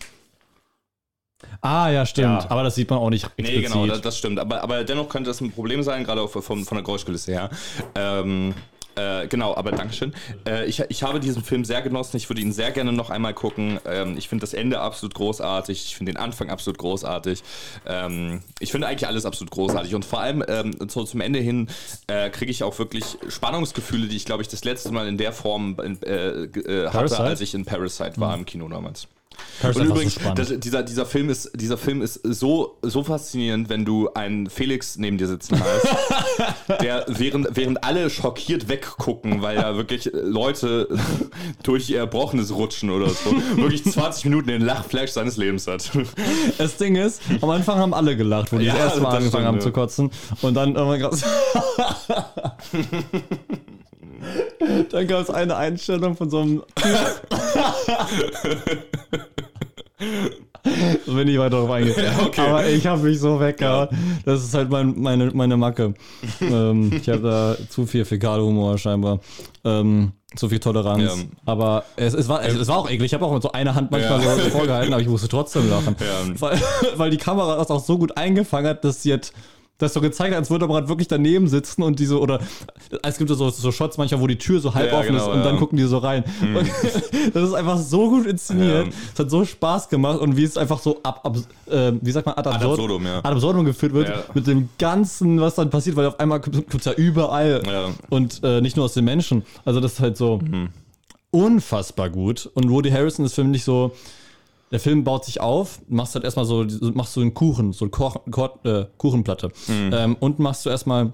Ah, 1.61 1.89
ja, 1.89 2.05
stimmt. 2.05 2.43
Ja. 2.43 2.51
Aber 2.51 2.63
das 2.63 2.75
sieht 2.75 2.89
man 2.89 2.99
auch 2.99 3.09
nicht 3.09 3.27
Nee, 3.37 3.47
explizit. 3.47 3.71
genau, 3.73 3.87
das, 3.87 4.01
das 4.01 4.17
stimmt. 4.17 4.39
Aber, 4.39 4.61
aber 4.61 4.83
dennoch 4.83 5.09
könnte 5.09 5.29
das 5.29 5.41
ein 5.41 5.51
Problem 5.51 5.81
sein, 5.83 6.03
gerade 6.03 6.21
auch 6.21 6.29
von, 6.29 6.63
von 6.63 6.75
der 6.75 6.83
Geräuschkulisse 6.83 7.31
her. 7.31 7.49
Ähm, 7.95 8.53
äh, 8.95 9.27
genau, 9.27 9.55
aber 9.55 9.71
Dankeschön. 9.71 10.13
Äh, 10.47 10.65
ich, 10.65 10.79
ich 10.87 11.03
habe 11.03 11.19
diesen 11.19 11.43
Film 11.43 11.65
sehr 11.65 11.81
genossen. 11.81 12.17
Ich 12.17 12.29
würde 12.29 12.41
ihn 12.41 12.53
sehr 12.53 12.71
gerne 12.71 12.93
noch 12.93 13.09
einmal 13.09 13.33
gucken. 13.33 13.79
Ähm, 13.85 14.17
ich 14.17 14.29
finde 14.29 14.43
das 14.43 14.53
Ende 14.53 14.79
absolut 14.79 15.13
großartig. 15.15 15.85
Ich 15.85 15.95
finde 15.95 16.13
den 16.13 16.17
Anfang 16.17 16.49
absolut 16.49 16.77
großartig. 16.77 17.43
Ähm, 17.85 18.41
ich 18.59 18.71
finde 18.71 18.87
eigentlich 18.87 19.07
alles 19.07 19.25
absolut 19.25 19.51
großartig. 19.51 19.95
Und 19.95 20.05
vor 20.05 20.21
allem 20.21 20.43
ähm, 20.47 20.75
so 20.87 21.03
zum 21.03 21.21
Ende 21.21 21.39
hin 21.39 21.67
äh, 22.07 22.29
kriege 22.29 22.51
ich 22.51 22.63
auch 22.63 22.77
wirklich 22.79 23.17
Spannungsgefühle, 23.27 24.07
die 24.07 24.15
ich, 24.15 24.25
glaube 24.25 24.43
ich, 24.43 24.47
das 24.47 24.63
letzte 24.63 24.91
Mal 24.91 25.07
in 25.07 25.17
der 25.17 25.33
Form 25.33 25.77
äh, 25.79 26.45
äh, 26.45 26.89
hatte, 26.89 27.19
als 27.19 27.41
ich 27.41 27.53
in 27.53 27.65
Parasite 27.65 28.13
war 28.17 28.33
im 28.33 28.45
Kino 28.45 28.69
damals. 28.69 29.07
Parasite 29.61 29.81
Und 29.81 29.87
so 29.87 29.93
übrigens, 29.93 30.13
spannend. 30.15 30.39
das, 30.39 30.59
dieser, 30.59 30.83
dieser 30.83 31.05
Film 31.05 31.29
ist, 31.29 31.51
dieser 31.55 31.77
Film 31.77 32.01
ist 32.01 32.19
so, 32.23 32.77
so 32.81 33.03
faszinierend, 33.03 33.69
wenn 33.69 33.85
du 33.85 34.09
einen 34.13 34.49
Felix 34.49 34.97
neben 34.97 35.17
dir 35.17 35.27
sitzen 35.27 35.59
hast, 35.59 36.79
der 36.81 37.05
während, 37.07 37.47
während 37.55 37.83
alle 37.83 38.09
schockiert 38.09 38.67
weggucken, 38.67 39.41
weil 39.41 39.57
da 39.57 39.75
wirklich 39.75 40.09
Leute 40.13 40.87
durch 41.63 41.89
ihr 41.89 41.99
Erbrochenes 41.99 42.53
rutschen 42.53 42.89
oder 42.89 43.09
so, 43.09 43.31
wirklich 43.55 43.83
20 43.83 44.25
Minuten 44.25 44.47
den 44.47 44.61
Lachflash 44.61 45.11
seines 45.11 45.37
Lebens 45.37 45.67
hat. 45.67 45.89
Das 46.57 46.77
Ding 46.77 46.95
ist, 46.95 47.21
am 47.41 47.49
Anfang 47.49 47.77
haben 47.77 47.93
alle 47.93 48.15
gelacht, 48.15 48.51
wo 48.51 48.57
die 48.57 48.65
Ja, 48.65 48.73
das 48.73 48.83
erste 48.83 49.01
Mal 49.01 49.09
angefangen 49.09 49.29
stimmt, 49.29 49.45
haben 49.45 49.55
ja. 49.55 49.61
zu 49.61 49.71
kotzen. 49.71 50.11
Und 50.41 50.53
dann 50.53 50.75
irgendwann 50.75 50.99
gab's 50.99 51.23
Dann 54.91 55.07
gab 55.07 55.21
es 55.21 55.29
eine 55.29 55.55
Einstellung 55.55 56.15
von 56.15 56.29
so 56.29 56.39
einem. 56.39 56.63
Da 56.75 57.75
bin 61.13 61.27
ich 61.27 61.37
weiter 61.37 61.57
drauf 61.57 61.69
eingegangen. 61.69 62.11
okay. 62.25 62.41
Aber 62.41 62.65
ich 62.67 62.85
habe 62.87 63.03
mich 63.03 63.19
so 63.19 63.39
weggehauen. 63.39 63.89
Das 64.25 64.43
ist 64.43 64.53
halt 64.53 64.69
mein, 64.69 64.99
meine, 64.99 65.31
meine 65.33 65.57
Macke. 65.57 65.93
ähm, 66.41 66.91
ich 66.93 67.07
habe 67.09 67.21
da 67.21 67.55
zu 67.69 67.85
viel 67.85 68.03
Fäkalhumor 68.05 68.77
scheinbar. 68.77 69.19
Ähm, 69.63 70.13
zu 70.35 70.49
viel 70.49 70.59
Toleranz. 70.59 71.03
Ja. 71.03 71.11
Aber 71.45 71.85
es, 71.95 72.13
es, 72.13 72.27
war, 72.27 72.43
es, 72.43 72.55
es 72.55 72.67
war 72.67 72.79
auch 72.79 72.89
eklig. 72.89 73.05
Ich 73.05 73.13
habe 73.13 73.25
auch 73.25 73.33
mit 73.33 73.41
so 73.43 73.51
einer 73.51 73.73
Hand 73.75 73.91
manchmal 73.91 74.21
Ja. 74.21 74.35
so 74.35 74.49
vorgehalten, 74.49 74.91
aber 74.93 75.01
ich 75.01 75.07
musste 75.07 75.29
trotzdem 75.29 75.69
lachen. 75.69 75.95
Ja. 75.99 76.41
Weil, 76.41 76.61
weil 76.97 77.09
die 77.09 77.17
Kamera 77.17 77.55
das 77.55 77.71
auch 77.71 77.83
so 77.83 77.97
gut 77.97 78.17
eingefangen 78.17 78.69
hat, 78.69 78.83
dass 78.83 79.03
sie 79.03 79.09
jetzt 79.09 79.33
das 79.77 79.93
so 79.93 79.99
gezeigt 79.99 80.33
als 80.33 80.49
würde 80.49 80.67
man 80.67 80.75
gerade 80.77 80.87
wirklich 80.89 81.07
daneben 81.09 81.47
sitzen 81.49 81.83
und 81.83 81.99
diese, 81.99 82.17
oder 82.19 82.39
es 83.03 83.17
gibt 83.17 83.29
ja 83.29 83.35
so, 83.35 83.49
so 83.49 83.71
Shots 83.73 83.97
manchmal, 83.97 84.21
wo 84.21 84.27
die 84.27 84.37
Tür 84.37 84.61
so 84.61 84.73
halb 84.73 84.91
Ja, 84.91 84.99
offen 84.99 85.07
genau, 85.13 85.19
ist 85.19 85.27
und 85.27 85.43
dann 85.43 85.55
ja. 85.55 85.59
gucken 85.59 85.77
die 85.77 85.83
so 85.83 85.97
rein. 85.97 86.23
Und 86.41 86.69
das 87.33 87.43
ist 87.49 87.53
einfach 87.53 87.77
so 87.77 88.09
gut 88.09 88.25
inszeniert. 88.25 88.87
Ja. 88.87 88.93
Es 89.13 89.19
hat 89.19 89.29
so 89.29 89.43
Spaß 89.43 89.89
gemacht 89.89 90.19
und 90.19 90.37
wie 90.37 90.43
es 90.45 90.57
einfach 90.57 90.79
so 90.79 90.99
ab, 91.03 91.21
ab 91.25 91.37
äh, 91.69 91.91
wie 92.01 92.11
sagt 92.11 92.25
man, 92.25 92.35
ad, 92.35 92.47
Ad 92.47 92.55
absurd, 92.55 92.71
absurdum, 92.73 93.05
ja. 93.05 93.17
ad 93.19 93.27
absurdum 93.29 93.65
geführt 93.65 93.93
wird 93.93 94.07
Ja. 94.09 94.23
mit 94.33 94.47
dem 94.47 94.69
Ganzen, 94.77 95.41
was 95.41 95.55
dann 95.55 95.69
passiert, 95.69 95.97
weil 95.97 96.05
auf 96.05 96.19
einmal 96.21 96.39
gibt 96.39 96.73
es 96.73 96.85
ja 96.85 96.93
überall 96.93 97.61
Ja. 97.65 97.89
und 98.09 98.41
äh, 98.43 98.61
nicht 98.61 98.77
nur 98.77 98.85
aus 98.85 98.93
den 98.93 99.03
Menschen. 99.03 99.43
Also 99.65 99.81
das 99.81 99.93
ist 99.93 99.99
halt 99.99 100.15
so 100.15 100.37
Mhm. 100.37 100.69
unfassbar 101.31 102.09
gut. 102.09 102.49
Und 102.53 102.69
Woody 102.69 102.91
Harrison 102.91 103.25
ist 103.25 103.33
für 103.35 103.43
mich 103.43 103.63
so, 103.63 103.91
der 104.75 104.81
Film 104.81 105.05
baut 105.05 105.23
sich 105.23 105.39
auf, 105.39 105.79
machst 105.87 106.15
halt 106.15 106.25
erstmal 106.25 106.43
so, 106.43 106.65
machst 106.95 107.13
so 107.13 107.21
einen 107.21 107.33
Kuchen, 107.33 107.71
so 107.71 107.85
eine 107.85 107.91
Koch, 107.91 108.17
äh, 108.65 108.83
Kuchenplatte. 108.97 109.47
Mhm. 109.69 109.91
Ähm, 109.93 110.17
und 110.19 110.37
machst 110.37 110.65
du 110.65 110.69
erstmal 110.69 111.13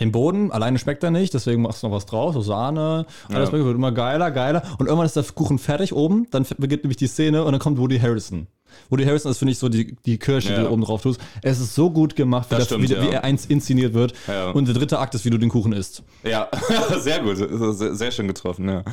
den 0.00 0.10
Boden, 0.10 0.50
alleine 0.50 0.76
schmeckt 0.76 1.04
er 1.04 1.12
nicht, 1.12 1.32
deswegen 1.32 1.62
machst 1.62 1.84
du 1.84 1.86
noch 1.86 1.94
was 1.94 2.06
drauf, 2.06 2.34
so 2.34 2.40
Sahne, 2.40 3.06
alles 3.28 3.50
Ja. 3.52 3.64
wird 3.64 3.76
immer 3.76 3.92
geiler, 3.92 4.32
geiler. 4.32 4.62
Und 4.80 4.86
irgendwann 4.86 5.06
ist 5.06 5.14
der 5.14 5.22
Kuchen 5.22 5.60
fertig 5.60 5.94
oben, 5.94 6.26
dann 6.32 6.44
beginnt 6.58 6.82
nämlich 6.82 6.96
die 6.96 7.06
Szene 7.06 7.44
und 7.44 7.52
dann 7.52 7.60
kommt 7.60 7.78
Woody 7.78 8.00
Harrison. 8.00 8.48
Woody 8.88 9.04
Harrison 9.04 9.30
ist, 9.30 9.38
finde 9.38 9.52
ich, 9.52 9.58
so 9.58 9.68
die, 9.68 9.96
die 10.06 10.18
Kirsche, 10.18 10.48
die 10.48 10.54
Ja. 10.54 10.62
du 10.62 10.70
oben 10.70 10.82
drauf 10.82 11.02
tust. 11.02 11.20
Es 11.42 11.60
ist 11.60 11.74
so 11.74 11.90
gut 11.90 12.16
gemacht, 12.16 12.50
wie, 12.50 12.56
Das 12.56 12.68
das 12.68 12.78
stimmt, 12.78 12.88
wie, 12.88 12.92
ja. 12.94 13.02
wie 13.02 13.08
er 13.14 13.24
eins 13.24 13.46
inszeniert 13.46 13.94
wird. 13.94 14.12
Ja. 14.28 14.50
Und 14.50 14.66
der 14.66 14.74
dritte 14.74 14.98
Akt 14.98 15.14
ist, 15.14 15.24
wie 15.24 15.30
du 15.30 15.38
den 15.38 15.48
Kuchen 15.48 15.72
isst. 15.72 16.02
Ja, 16.24 16.48
sehr 17.00 17.20
gut. 17.20 17.36
Sehr, 17.36 17.94
sehr 17.94 18.10
schön 18.10 18.26
getroffen, 18.28 18.68
ja. 18.68 18.84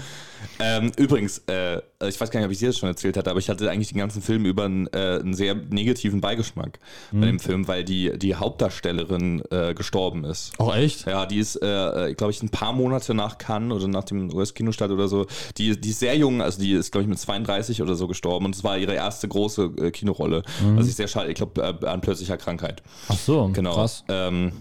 Ähm, 0.60 0.92
übrigens, 0.98 1.40
äh, 1.48 1.78
ich 2.08 2.20
weiß 2.20 2.30
gar 2.30 2.40
nicht, 2.40 2.46
ob 2.46 2.52
ich 2.52 2.60
dir 2.60 2.68
das 2.68 2.78
schon 2.78 2.90
erzählt 2.90 3.18
hatte, 3.18 3.30
aber 3.30 3.40
ich 3.40 3.50
hatte 3.50 3.70
eigentlich 3.70 3.90
den 3.90 3.98
ganzen 3.98 4.22
Film 4.22 4.46
über 4.46 4.66
einen, 4.66 4.88
äh, 4.88 5.20
einen 5.20 5.34
sehr 5.34 5.56
negativen 5.56 6.22
Beigeschmack 6.22 6.80
bei 7.12 7.26
dem 7.26 7.40
Film, 7.40 7.68
weil 7.68 7.84
die, 7.84 8.18
die 8.18 8.36
Hauptdarstellerin 8.36 9.42
äh, 9.52 9.74
gestorben 9.74 10.24
ist. 10.26 10.52
Auch 10.60 10.76
echt? 10.76 11.06
Ja, 11.08 11.26
die 11.26 11.40
ist, 11.40 11.56
äh, 11.58 12.14
glaube 12.16 12.32
ich, 12.32 12.42
ein 12.44 12.50
paar 12.50 12.74
Monate 12.74 13.14
nach 13.14 13.38
Cannes 13.38 13.74
oder 13.76 13.88
nach 13.88 14.04
dem 14.04 14.34
US-Kinostart 14.34 14.92
oder 14.92 15.08
so. 15.08 15.26
Die, 15.58 15.80
die 15.80 15.90
ist 15.90 16.00
sehr 16.00 16.16
jung, 16.18 16.42
also 16.42 16.60
die 16.60 16.74
ist, 16.74 16.92
glaube 16.92 17.04
ich, 17.04 17.10
mit 17.10 17.20
32 17.20 17.82
oder 17.82 17.96
so 17.96 18.08
gestorben 18.08 18.46
und 18.46 18.56
es 18.56 18.64
war 18.64 18.78
ihre 18.78 18.94
erste 18.94 19.28
große 19.28 19.67
äh, 19.78 19.92
Kinorolle. 19.92 20.44
Was 20.76 20.88
ich 20.88 20.96
sehr 20.96 21.08
schade, 21.08 21.30
ich 21.30 21.36
glaube, 21.36 21.62
äh, 21.62 21.86
an 21.86 22.02
plötzlicher 22.02 22.38
Krankheit. 22.38 22.82
Ach 23.10 23.18
so, 23.18 23.48
Genau. 23.54 23.74
krass. 23.76 24.04
Ähm, 24.10 24.52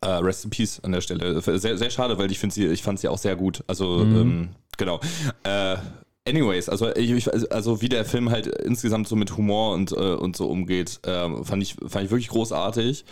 äh, 0.00 0.08
rest 0.08 0.44
in 0.44 0.50
Peace 0.50 0.80
an 0.82 0.92
der 0.92 1.00
Stelle. 1.00 1.40
Sehr, 1.40 1.76
sehr 1.76 1.90
schade, 1.90 2.18
weil 2.18 2.30
ich 2.30 2.38
finde 2.38 2.54
sie, 2.54 2.66
ich 2.66 2.82
fand 2.82 3.00
sie 3.00 3.08
auch 3.08 3.18
sehr 3.18 3.34
gut. 3.36 3.64
Also, 3.66 3.98
Mhm. 4.04 4.16
ähm, 4.16 4.48
genau. 4.76 5.00
Äh, 5.42 5.76
anyways, 6.28 6.68
also, 6.68 6.94
ich, 6.94 7.52
also 7.52 7.80
wie 7.80 7.88
der 7.88 8.04
Film 8.04 8.30
halt 8.30 8.46
insgesamt 8.46 9.08
so 9.08 9.16
mit 9.16 9.36
Humor 9.36 9.74
und, 9.74 9.92
äh, 9.92 9.94
und 9.94 10.36
so 10.36 10.46
umgeht, 10.46 11.00
ähm, 11.06 11.44
fand, 11.44 11.62
ich, 11.62 11.76
fand 11.86 12.04
ich 12.04 12.10
wirklich 12.10 12.28
großartig. 12.28 13.04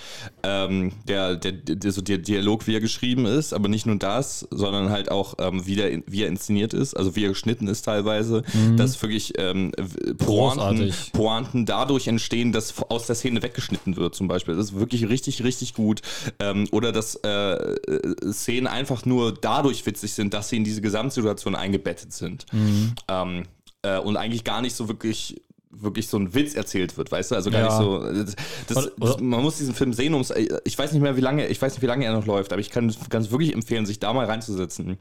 Ähm, 0.43 0.93
der, 1.09 1.37
der, 1.37 1.53
der, 1.53 1.93
so 1.93 2.01
der 2.03 2.19
Dialog, 2.19 2.67
wie 2.67 2.75
er 2.75 2.81
geschrieben 2.81 3.27
ist, 3.27 3.53
aber 3.53 3.69
nicht 3.69 3.87
nur 3.87 3.97
das, 3.97 4.47
sondern 4.51 4.91
halt 4.91 5.11
auch, 5.11 5.35
ähm, 5.39 5.67
wie, 5.67 5.77
der, 5.77 6.03
wie 6.07 6.23
er 6.23 6.29
inszeniert 6.29 6.75
ist, 6.75 6.95
also 6.95 7.17
wie 7.17 7.25
er 7.25 7.31
geschnitten 7.31 7.69
ist 7.69 7.83
teilweise, 7.83 8.43
dass 8.77 9.01
wirklich 9.03 9.35
ähm, 9.39 9.73
Pointen. 10.19 10.93
Pointen 11.13 11.67
dadurch 11.67 12.07
entstehen, 12.09 12.53
dass 12.53 12.75
aus 12.89 13.07
der 13.07 13.17
Szene 13.17 13.43
weggeschnitten 13.43 13.97
wird, 13.97 14.15
zum 14.15 14.29
Beispiel. 14.29 14.57
Das 14.57 14.67
ist 14.67 14.79
wirklich 14.79 15.09
richtig, 15.09 15.43
richtig 15.45 15.75
gut. 15.75 16.03
Ähm, 16.39 16.69
oder 16.71 16.93
dass 16.93 17.17
äh, 17.17 17.29
äh, 17.29 18.33
Szenen 18.33 18.67
einfach 18.67 19.05
nur 19.05 19.33
dadurch 19.33 19.85
witzig 19.87 20.13
sind, 20.13 20.35
dass 20.35 20.49
sie 20.49 20.57
in 20.57 20.65
diese 20.65 20.81
Gesamtsituation 20.81 21.55
eingebettet 21.55 22.13
sind. 22.13 22.47
Ähm, 23.09 23.45
äh, 23.83 23.99
und 23.99 24.17
eigentlich 24.17 24.45
gar 24.45 24.61
nicht 24.63 24.75
so 24.75 24.89
wirklich 24.89 25.41
wirklich 25.83 26.09
so 26.09 26.17
ein 26.19 26.35
Witz 26.35 26.55
erzählt 26.55 26.97
wird, 26.97 27.11
weißt 27.13 27.31
du? 27.31 27.35
Also 27.35 27.51
gar 27.51 27.61
Ja. 27.61 27.67
nicht 27.67 27.79
so. 27.79 27.99
Das, 28.25 28.37
das, 28.69 28.93
das, 28.99 29.21
man 29.21 29.43
muss 29.43 29.59
diesen 29.59 29.75
Film 29.75 29.93
sehen, 29.93 30.13
ums. 30.15 30.33
Ich 30.65 30.79
weiß 30.79 30.93
nicht 30.93 31.03
mehr, 31.03 31.17
wie 31.17 31.21
lange, 31.21 31.47
ich 31.47 31.61
weiß 31.61 31.73
nicht, 31.75 31.83
wie 31.83 31.87
lange 31.87 32.05
er 32.05 32.13
noch 32.13 32.27
läuft, 32.27 32.53
aber 32.53 32.61
ich 32.61 32.71
kann 32.71 32.89
es 32.89 33.31
wirklich 33.31 33.53
empfehlen, 33.55 33.87
sich 33.87 33.99
da 33.99 34.13
mal 34.13 34.27
reinzusetzen. 34.27 34.99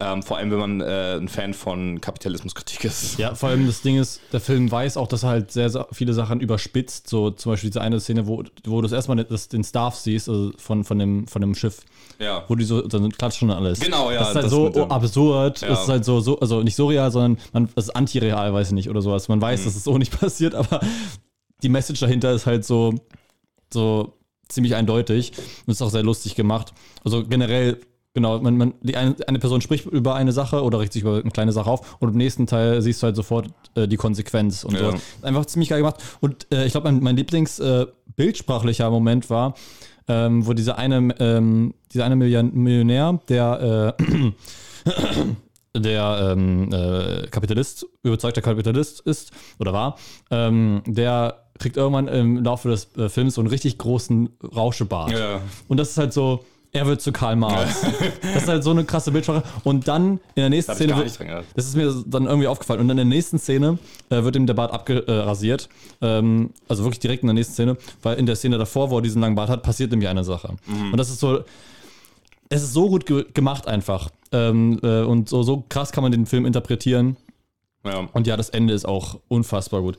Ähm, 0.00 0.22
vor 0.22 0.36
allem, 0.38 0.50
wenn 0.50 0.58
man 0.58 0.80
äh, 0.80 1.16
ein 1.16 1.28
Fan 1.28 1.54
von 1.54 2.00
Kapitalismuskritik 2.00 2.84
ist. 2.84 3.18
Ja, 3.18 3.34
vor 3.34 3.48
allem 3.50 3.66
das 3.66 3.82
Ding 3.82 3.98
ist, 3.98 4.20
der 4.32 4.40
Film 4.40 4.70
weiß 4.70 4.96
auch, 4.96 5.08
dass 5.08 5.22
er 5.22 5.30
halt 5.30 5.50
sehr, 5.52 5.70
sehr 5.70 5.86
viele 5.92 6.12
Sachen 6.12 6.40
überspitzt. 6.40 7.08
So 7.08 7.30
zum 7.30 7.52
Beispiel 7.52 7.70
diese 7.70 7.80
eine 7.80 8.00
Szene, 8.00 8.26
wo, 8.26 8.42
wo 8.66 8.76
du 8.76 8.82
das 8.82 8.92
erstmal 8.92 9.22
das, 9.24 9.48
den 9.48 9.64
Staff 9.64 9.96
siehst, 9.96 10.28
also 10.28 10.52
von, 10.58 10.84
von, 10.84 10.98
dem, 10.98 11.26
von 11.26 11.40
dem 11.42 11.54
Schiff. 11.54 11.80
Ja. 12.18 12.44
Wo 12.48 12.54
die 12.54 12.64
so, 12.64 12.82
dann 12.82 13.10
klatschen 13.10 13.50
und 13.50 13.56
alles. 13.56 13.80
Genau, 13.80 14.10
ja, 14.10 14.18
Das 14.20 14.28
ist 14.30 14.34
halt 14.36 14.44
das 14.44 14.50
so 14.52 14.68
dem- 14.68 14.90
absurd. 14.90 15.60
Ja. 15.62 15.68
Das 15.68 15.82
ist 15.82 15.88
halt 15.88 16.04
so, 16.04 16.20
so, 16.20 16.38
also 16.40 16.62
nicht 16.62 16.76
so 16.76 16.86
real, 16.86 17.10
sondern 17.10 17.38
man, 17.52 17.68
das 17.74 17.86
ist 17.86 17.90
antireal, 17.96 18.52
weiß 18.52 18.68
ich 18.68 18.74
nicht, 18.74 18.88
oder 18.90 19.02
sowas. 19.02 19.28
Man 19.28 19.40
weiß, 19.40 19.60
Mhm. 19.60 19.64
dass 19.64 19.76
es 19.76 19.84
so 19.84 19.98
nicht 19.98 20.11
passiert, 20.20 20.54
aber 20.54 20.80
die 21.62 21.68
Message 21.68 22.00
dahinter 22.00 22.32
ist 22.32 22.46
halt 22.46 22.64
so, 22.64 22.94
so 23.72 24.14
ziemlich 24.48 24.74
eindeutig 24.74 25.32
und 25.66 25.72
ist 25.72 25.82
auch 25.82 25.90
sehr 25.90 26.02
lustig 26.02 26.34
gemacht. 26.34 26.72
Also 27.04 27.24
generell, 27.24 27.78
genau, 28.14 28.38
man, 28.40 28.56
man, 28.56 28.74
die 28.82 28.96
eine, 28.96 29.16
eine 29.26 29.38
Person 29.38 29.60
spricht 29.60 29.86
über 29.86 30.14
eine 30.14 30.32
Sache 30.32 30.62
oder 30.62 30.78
richtet 30.80 30.94
sich 30.94 31.02
über 31.02 31.20
eine 31.20 31.30
kleine 31.30 31.52
Sache 31.52 31.70
auf 31.70 31.96
und 32.00 32.10
im 32.10 32.16
nächsten 32.16 32.46
Teil 32.46 32.82
siehst 32.82 33.02
du 33.02 33.06
halt 33.06 33.16
sofort 33.16 33.48
äh, 33.74 33.88
die 33.88 33.96
Konsequenz 33.96 34.64
und 34.64 34.74
Ja. 34.74 34.92
so. 34.92 34.96
Einfach 35.22 35.46
ziemlich 35.46 35.68
geil 35.70 35.78
gemacht. 35.78 35.96
Und 36.20 36.46
äh, 36.52 36.66
ich 36.66 36.72
glaube, 36.72 36.90
mein, 36.90 37.02
mein 37.02 37.16
Lieblings 37.16 37.58
äh, 37.58 37.86
Moment 38.78 39.30
war, 39.30 39.54
ähm, 40.08 40.46
wo 40.46 40.52
dieser 40.52 40.76
eine, 40.78 41.14
ähm, 41.20 41.74
dieser 41.92 42.04
eine 42.04 42.16
Million 42.16 42.52
Millionär, 42.54 43.20
der 43.28 43.96
äh, 43.98 44.32
der 45.76 46.32
ähm, 46.32 46.72
äh, 46.72 47.26
Kapitalist, 47.28 47.86
überzeugter 48.02 48.42
Kapitalist 48.42 49.00
ist 49.00 49.32
oder 49.58 49.72
war, 49.72 49.96
ähm, 50.30 50.82
der 50.86 51.44
kriegt 51.58 51.76
irgendwann 51.76 52.08
im 52.08 52.42
Laufe 52.44 52.68
des 52.68 52.94
äh, 52.96 53.08
Films 53.08 53.34
so 53.34 53.40
einen 53.40 53.48
richtig 53.48 53.78
großen 53.78 54.30
Rauschebart. 54.54 55.12
Ja. 55.12 55.40
Und 55.68 55.78
das 55.78 55.90
ist 55.90 55.98
halt 55.98 56.12
so, 56.12 56.44
er 56.72 56.86
wird 56.86 57.02
zu 57.02 57.12
Karl 57.12 57.36
Marx. 57.36 57.82
das 58.22 58.42
ist 58.42 58.48
halt 58.48 58.64
so 58.64 58.70
eine 58.70 58.84
krasse 58.84 59.12
Bildsprache. 59.12 59.42
Und 59.62 59.86
dann 59.88 60.12
in 60.34 60.42
der 60.42 60.48
nächsten 60.48 60.74
Szene 60.74 60.96
wird, 60.96 61.18
das 61.54 61.66
ist 61.66 61.76
mir 61.76 61.94
dann 62.06 62.24
irgendwie 62.24 62.48
aufgefallen. 62.48 62.80
Und 62.80 62.90
in 62.90 62.96
der 62.96 63.04
nächsten 63.04 63.38
Szene 63.38 63.78
äh, 64.08 64.24
wird 64.24 64.36
ihm 64.36 64.46
der 64.46 64.54
Bart 64.54 64.72
abgerasiert. 64.72 65.68
Ähm, 66.00 66.50
also 66.68 66.84
wirklich 66.84 67.00
direkt 67.00 67.22
in 67.22 67.26
der 67.26 67.34
nächsten 67.34 67.52
Szene, 67.52 67.76
weil 68.02 68.18
in 68.18 68.24
der 68.24 68.36
Szene 68.36 68.56
davor, 68.56 68.90
wo 68.90 68.98
er 68.98 69.02
diesen 69.02 69.20
langen 69.20 69.34
Bart 69.34 69.50
hat, 69.50 69.62
passiert 69.62 69.90
nämlich 69.90 70.08
eine 70.08 70.24
Sache. 70.24 70.54
Mhm. 70.66 70.92
Und 70.92 70.96
das 70.96 71.10
ist 71.10 71.20
so, 71.20 71.44
es 72.48 72.62
ist 72.62 72.72
so 72.72 72.88
gut 72.88 73.04
ge 73.04 73.26
gemacht 73.34 73.68
einfach. 73.68 74.08
Ähm, 74.32 74.80
äh, 74.82 75.02
und 75.02 75.28
so, 75.28 75.42
so 75.42 75.64
krass 75.68 75.92
kann 75.92 76.02
man 76.02 76.12
den 76.12 76.26
Film 76.26 76.46
interpretieren. 76.46 77.16
Ja. 77.84 78.08
Und 78.12 78.26
ja, 78.26 78.36
das 78.36 78.48
Ende 78.48 78.74
ist 78.74 78.86
auch 78.86 79.20
unfassbar 79.28 79.80
gut. 79.82 79.98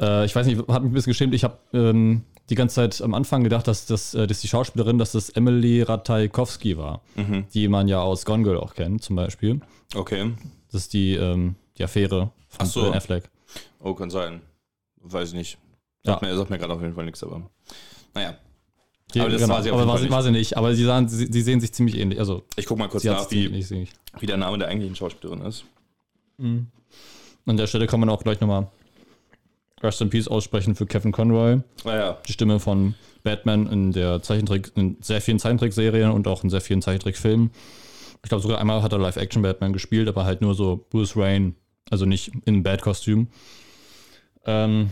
Äh, 0.00 0.24
ich 0.24 0.34
weiß 0.34 0.46
nicht, 0.46 0.58
hat 0.68 0.82
mich 0.82 0.90
ein 0.90 0.94
bisschen 0.94 1.10
geschämt. 1.10 1.34
Ich 1.34 1.44
habe 1.44 1.58
ähm, 1.72 2.22
die 2.50 2.54
ganze 2.54 2.76
Zeit 2.76 3.00
am 3.02 3.14
Anfang 3.14 3.42
gedacht, 3.44 3.66
dass 3.68 3.86
das, 3.86 4.14
äh, 4.14 4.26
dass 4.26 4.40
die 4.40 4.48
Schauspielerin, 4.48 4.98
dass 4.98 5.12
das 5.12 5.30
Emily 5.30 5.82
Ratajkowski 5.82 6.76
war, 6.76 7.00
Mhm. 7.16 7.44
die 7.52 7.68
man 7.68 7.88
ja 7.88 8.00
aus 8.00 8.24
Gone 8.24 8.42
Girl 8.44 8.58
auch 8.58 8.74
kennt, 8.74 9.02
zum 9.02 9.16
Beispiel. 9.16 9.60
Okay. 9.94 10.32
Das 10.70 10.82
ist 10.82 10.92
die, 10.92 11.14
ähm, 11.14 11.56
die 11.78 11.84
Affäre 11.84 12.30
von 12.48 12.58
Ach 12.60 12.66
so. 12.66 12.82
Ben 12.82 12.94
Affleck. 12.94 13.24
Oh, 13.80 13.94
kann 13.94 14.10
sein. 14.10 14.40
Weiß 15.02 15.28
ich 15.30 15.34
nicht. 15.34 15.58
Ja. 16.04 16.12
Sagt 16.12 16.22
mir, 16.22 16.36
sagt 16.36 16.50
mir 16.50 16.58
gerade 16.58 16.72
auf 16.74 16.80
jeden 16.82 16.94
Fall 16.94 17.04
nichts, 17.04 17.22
aber. 17.22 17.42
Naja. 18.14 18.34
Die, 19.14 19.20
Aber 19.20 19.30
das 19.30 19.40
genau, 19.40 19.54
war 19.54 19.62
sie 19.62 19.70
aber 19.70 19.86
war, 19.86 19.96
sie, 19.98 20.04
nicht. 20.04 20.12
war 20.12 20.22
sie 20.22 20.30
nicht. 20.32 20.56
Aber 20.56 20.74
sie, 20.74 20.84
sahen, 20.84 21.08
sie, 21.08 21.26
sie 21.30 21.42
sehen 21.42 21.60
sich 21.60 21.72
ziemlich 21.72 21.96
ähnlich. 21.98 22.18
Also, 22.18 22.44
Ich 22.56 22.66
guck 22.66 22.78
mal 22.78 22.88
kurz 22.88 23.04
nach, 23.04 23.30
wie, 23.30 23.46
ähnlich. 23.46 23.90
wie 24.18 24.26
der 24.26 24.36
Name 24.36 24.58
der 24.58 24.68
eigentlichen 24.68 24.96
Schauspielerin 24.96 25.42
ist. 25.42 25.64
An 26.38 26.66
der 27.56 27.66
Stelle 27.66 27.86
kann 27.86 28.00
man 28.00 28.08
auch 28.08 28.22
gleich 28.22 28.40
nochmal 28.40 28.68
Rest 29.82 30.00
in 30.00 30.10
Peace 30.10 30.28
aussprechen 30.28 30.74
für 30.74 30.86
Kevin 30.86 31.12
Conroy. 31.12 31.60
Naja. 31.84 32.18
die 32.26 32.32
Stimme 32.32 32.58
von 32.58 32.94
Batman 33.22 33.66
in 33.66 33.92
der 33.92 34.22
Zeichentrick, 34.22 34.72
in 34.76 34.96
sehr 35.00 35.20
vielen 35.20 35.38
Zeichentrickserien 35.38 36.10
und 36.10 36.26
auch 36.26 36.42
in 36.42 36.50
sehr 36.50 36.60
vielen 36.60 36.82
Zeichentrickfilmen. 36.82 37.50
Ich 38.22 38.28
glaube, 38.30 38.42
sogar 38.42 38.58
einmal 38.58 38.82
hat 38.82 38.92
er 38.92 38.98
Live-Action-Batman 38.98 39.72
gespielt, 39.74 40.08
aber 40.08 40.24
halt 40.24 40.40
nur 40.40 40.54
so 40.54 40.86
Bruce 40.90 41.14
Wayne, 41.16 41.52
also 41.90 42.06
nicht 42.06 42.32
in 42.46 42.62
Bad-Kostüm. 42.62 43.28
Ähm, 44.46 44.90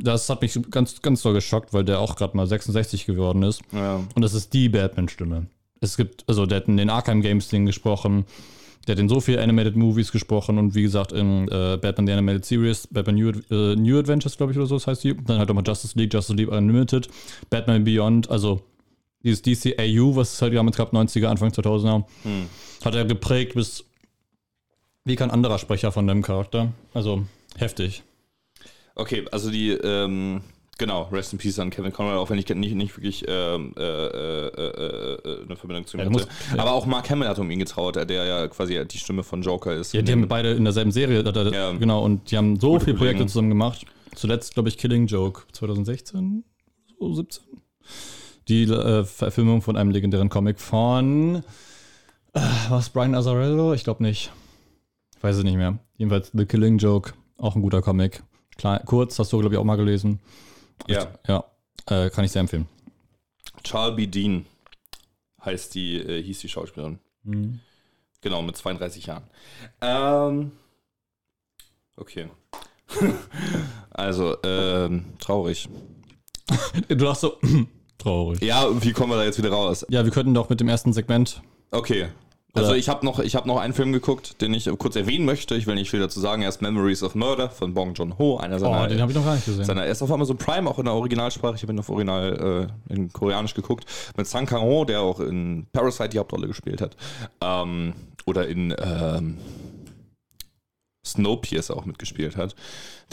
Das 0.00 0.28
hat 0.30 0.40
mich 0.42 0.58
ganz, 0.70 1.00
ganz 1.02 1.22
doll 1.22 1.34
geschockt, 1.34 1.72
weil 1.72 1.84
der 1.84 2.00
auch 2.00 2.16
gerade 2.16 2.36
mal 2.36 2.46
66 2.46 3.06
geworden 3.06 3.42
ist. 3.42 3.60
Ja. 3.72 3.96
Und 4.14 4.22
das 4.22 4.34
ist 4.34 4.52
die 4.52 4.68
Batman-Stimme. 4.68 5.46
Es 5.80 5.96
gibt, 5.96 6.24
also 6.26 6.46
der 6.46 6.56
hat 6.58 6.68
in 6.68 6.76
den 6.76 6.88
Arkham 6.90 7.20
Games 7.20 7.48
Ding 7.48 7.66
gesprochen, 7.66 8.24
der 8.86 8.94
hat 8.96 9.00
in 9.00 9.08
so 9.08 9.20
viel 9.20 9.38
Animated 9.38 9.76
Movies 9.76 10.12
gesprochen 10.12 10.58
und 10.58 10.74
wie 10.74 10.82
gesagt 10.82 11.12
in 11.12 11.48
äh, 11.48 11.78
Batman 11.80 12.06
The 12.06 12.12
Animated 12.12 12.44
Series, 12.44 12.86
Batman 12.90 13.14
New, 13.16 13.30
äh, 13.50 13.76
New 13.76 13.98
Adventures, 13.98 14.36
glaube 14.36 14.52
ich, 14.52 14.58
oder 14.58 14.66
so 14.66 14.76
das 14.76 14.86
heißt 14.86 15.04
die. 15.04 15.14
Dann 15.16 15.38
halt 15.38 15.50
auch 15.50 15.54
mal 15.54 15.64
Justice 15.66 15.98
League, 15.98 16.12
Justice 16.12 16.36
League 16.36 16.50
Unlimited, 16.50 17.08
Batman 17.50 17.84
Beyond, 17.84 18.30
also 18.30 18.62
dieses 19.22 19.40
DCAU, 19.42 20.16
was 20.16 20.34
es 20.34 20.42
halt 20.42 20.54
damals 20.54 20.76
gab, 20.76 20.92
90er, 20.92 21.26
Anfang 21.28 21.50
2000er, 21.50 22.04
Hm. 22.24 22.46
hat 22.84 22.94
er 22.94 23.04
geprägt 23.06 23.54
bis 23.54 23.84
wie 25.06 25.16
kein 25.16 25.30
anderer 25.30 25.58
Sprecher 25.58 25.92
von 25.92 26.06
dem 26.06 26.22
Charakter. 26.22 26.72
Also 26.94 27.24
heftig. 27.56 28.02
Okay, 28.96 29.24
also 29.32 29.50
die, 29.50 29.70
ähm, 29.70 30.40
genau, 30.78 31.02
Rest 31.10 31.32
in 31.32 31.38
Peace 31.38 31.58
an 31.58 31.70
Kevin 31.70 31.92
Conroy, 31.92 32.14
auch 32.16 32.30
wenn 32.30 32.38
ich 32.38 32.48
nicht, 32.48 32.74
nicht 32.74 32.96
wirklich 32.96 33.24
ähm, 33.26 33.74
äh, 33.76 33.82
äh, 33.82 34.46
äh, 34.48 35.14
äh, 35.24 35.44
eine 35.44 35.56
Verbindung 35.56 35.86
zu 35.86 35.96
ihm 35.96 36.00
Ja, 36.00 36.06
hatte. 36.06 36.12
muss- 36.12 36.28
Aber 36.58 36.72
auch 36.72 36.86
Mark 36.86 37.10
Hamill 37.10 37.26
hat 37.28 37.38
um 37.38 37.50
ihn 37.50 37.58
getrauert, 37.58 37.96
der 38.08 38.24
ja 38.24 38.46
quasi 38.48 38.84
die 38.86 38.98
Stimme 38.98 39.24
von 39.24 39.42
Joker 39.42 39.74
ist. 39.74 39.92
Ja, 39.94 40.02
die 40.02 40.12
haben 40.12 40.28
beide 40.28 40.52
in 40.52 40.64
derselben 40.64 40.92
Serie, 40.92 41.20
äh, 41.20 41.54
Ja. 41.54 41.72
genau, 41.72 42.04
und 42.04 42.30
die 42.30 42.36
haben 42.36 42.58
so 42.60 42.72
Gute 42.72 42.84
viele 42.86 42.96
Projekte 42.98 43.16
Kollegen. 43.18 43.28
zusammen 43.28 43.48
gemacht. 43.48 43.84
Zuletzt, 44.14 44.54
glaube 44.54 44.68
ich, 44.68 44.78
Killing 44.78 45.06
Joke 45.08 45.42
2016, 45.52 46.44
so 47.00 47.14
17. 47.14 47.42
Die 48.46 48.62
äh, 48.64 49.04
Verfilmung 49.04 49.60
von 49.62 49.76
einem 49.76 49.90
legendären 49.90 50.28
Comic 50.28 50.60
von, 50.60 51.42
äh, 52.34 52.40
was, 52.68 52.90
Brian 52.90 53.14
Azzarello? 53.16 53.72
Ich 53.72 53.82
glaube 53.82 54.04
nicht. 54.04 54.30
Ich 55.16 55.22
weiß 55.22 55.36
es 55.38 55.42
nicht 55.44 55.56
mehr. 55.56 55.78
Jedenfalls 55.96 56.30
The 56.32 56.44
Killing 56.46 56.78
Joke, 56.78 57.14
auch 57.38 57.56
ein 57.56 57.62
guter 57.62 57.82
Comic. 57.82 58.22
Klein, 58.56 58.80
kurz, 58.84 59.18
hast 59.18 59.32
du, 59.32 59.38
glaube 59.38 59.54
ich, 59.54 59.58
auch 59.58 59.64
mal 59.64 59.76
gelesen. 59.76 60.20
Ja. 60.86 61.08
Ja, 61.26 61.44
äh, 61.86 62.10
kann 62.10 62.24
ich 62.24 62.32
sehr 62.32 62.40
empfehlen. 62.40 62.68
Charles 63.62 63.96
B. 63.96 64.06
Dean 64.06 64.46
heißt 65.44 65.74
die, 65.74 65.96
äh, 65.96 66.22
hieß 66.22 66.40
die 66.40 66.48
Schauspielerin. 66.48 66.98
Mhm. 67.22 67.60
Genau, 68.20 68.42
mit 68.42 68.56
32 68.56 69.06
Jahren. 69.06 69.24
Ähm, 69.80 70.52
okay. 71.96 72.28
also, 73.90 74.36
ähm, 74.42 75.04
traurig. 75.18 75.68
Du 76.88 76.96
dachtest 76.96 77.20
so, 77.20 77.38
traurig. 77.98 78.42
Ja, 78.42 78.66
wie 78.82 78.92
kommen 78.92 79.12
wir 79.12 79.16
da 79.16 79.24
jetzt 79.24 79.38
wieder 79.38 79.50
raus? 79.50 79.86
Ja, 79.88 80.04
wir 80.04 80.10
könnten 80.10 80.34
doch 80.34 80.48
mit 80.48 80.60
dem 80.60 80.68
ersten 80.68 80.92
Segment 80.92 81.40
Okay. 81.74 82.08
Also 82.56 82.74
ich 82.74 82.88
habe 82.88 83.04
noch, 83.04 83.18
ich 83.18 83.34
hab 83.34 83.46
noch 83.46 83.58
einen 83.58 83.74
Film 83.74 83.92
geguckt, 83.92 84.40
den 84.40 84.54
ich 84.54 84.70
kurz 84.78 84.94
erwähnen 84.96 85.24
möchte. 85.24 85.56
Ich 85.56 85.66
will 85.66 85.74
nicht 85.74 85.90
viel 85.90 86.00
dazu 86.00 86.20
sagen. 86.20 86.42
Erst 86.42 86.62
Memories 86.62 87.02
of 87.02 87.14
Murder 87.16 87.50
von 87.50 87.74
Bong 87.74 87.94
Joon-ho, 87.94 88.36
einer 88.38 88.56
Oh, 88.56 88.58
seiner, 88.60 88.86
den 88.86 89.00
habe 89.00 89.10
ich 89.10 89.16
noch 89.18 89.24
gar 89.24 89.34
nicht 89.34 89.44
gesehen. 89.44 89.64
seiner, 89.64 89.84
er 89.84 89.90
ist 89.90 90.02
auf 90.02 90.10
Amazon 90.12 90.36
Prime, 90.38 90.70
auch 90.70 90.78
in 90.78 90.84
der 90.84 90.94
Originalsprache. 90.94 91.56
Ich 91.56 91.62
habe 91.62 91.72
ihn 91.72 91.78
auf 91.80 91.88
Original 91.88 92.68
äh, 92.88 92.92
in 92.92 93.12
Koreanisch 93.12 93.54
geguckt. 93.54 93.86
Mit 94.16 94.26
Sang 94.28 94.46
Kang-ho, 94.46 94.84
der 94.84 95.00
auch 95.00 95.18
in 95.20 95.66
Parasite 95.72 96.10
die 96.10 96.18
Hauptrolle 96.20 96.46
gespielt 96.46 96.80
hat. 96.80 96.96
Ähm, 97.40 97.94
oder 98.24 98.46
in 98.46 98.74
ähm, 98.78 99.38
Snowpiercer 101.06 101.76
auch 101.76 101.84
mitgespielt 101.84 102.36
hat, 102.36 102.54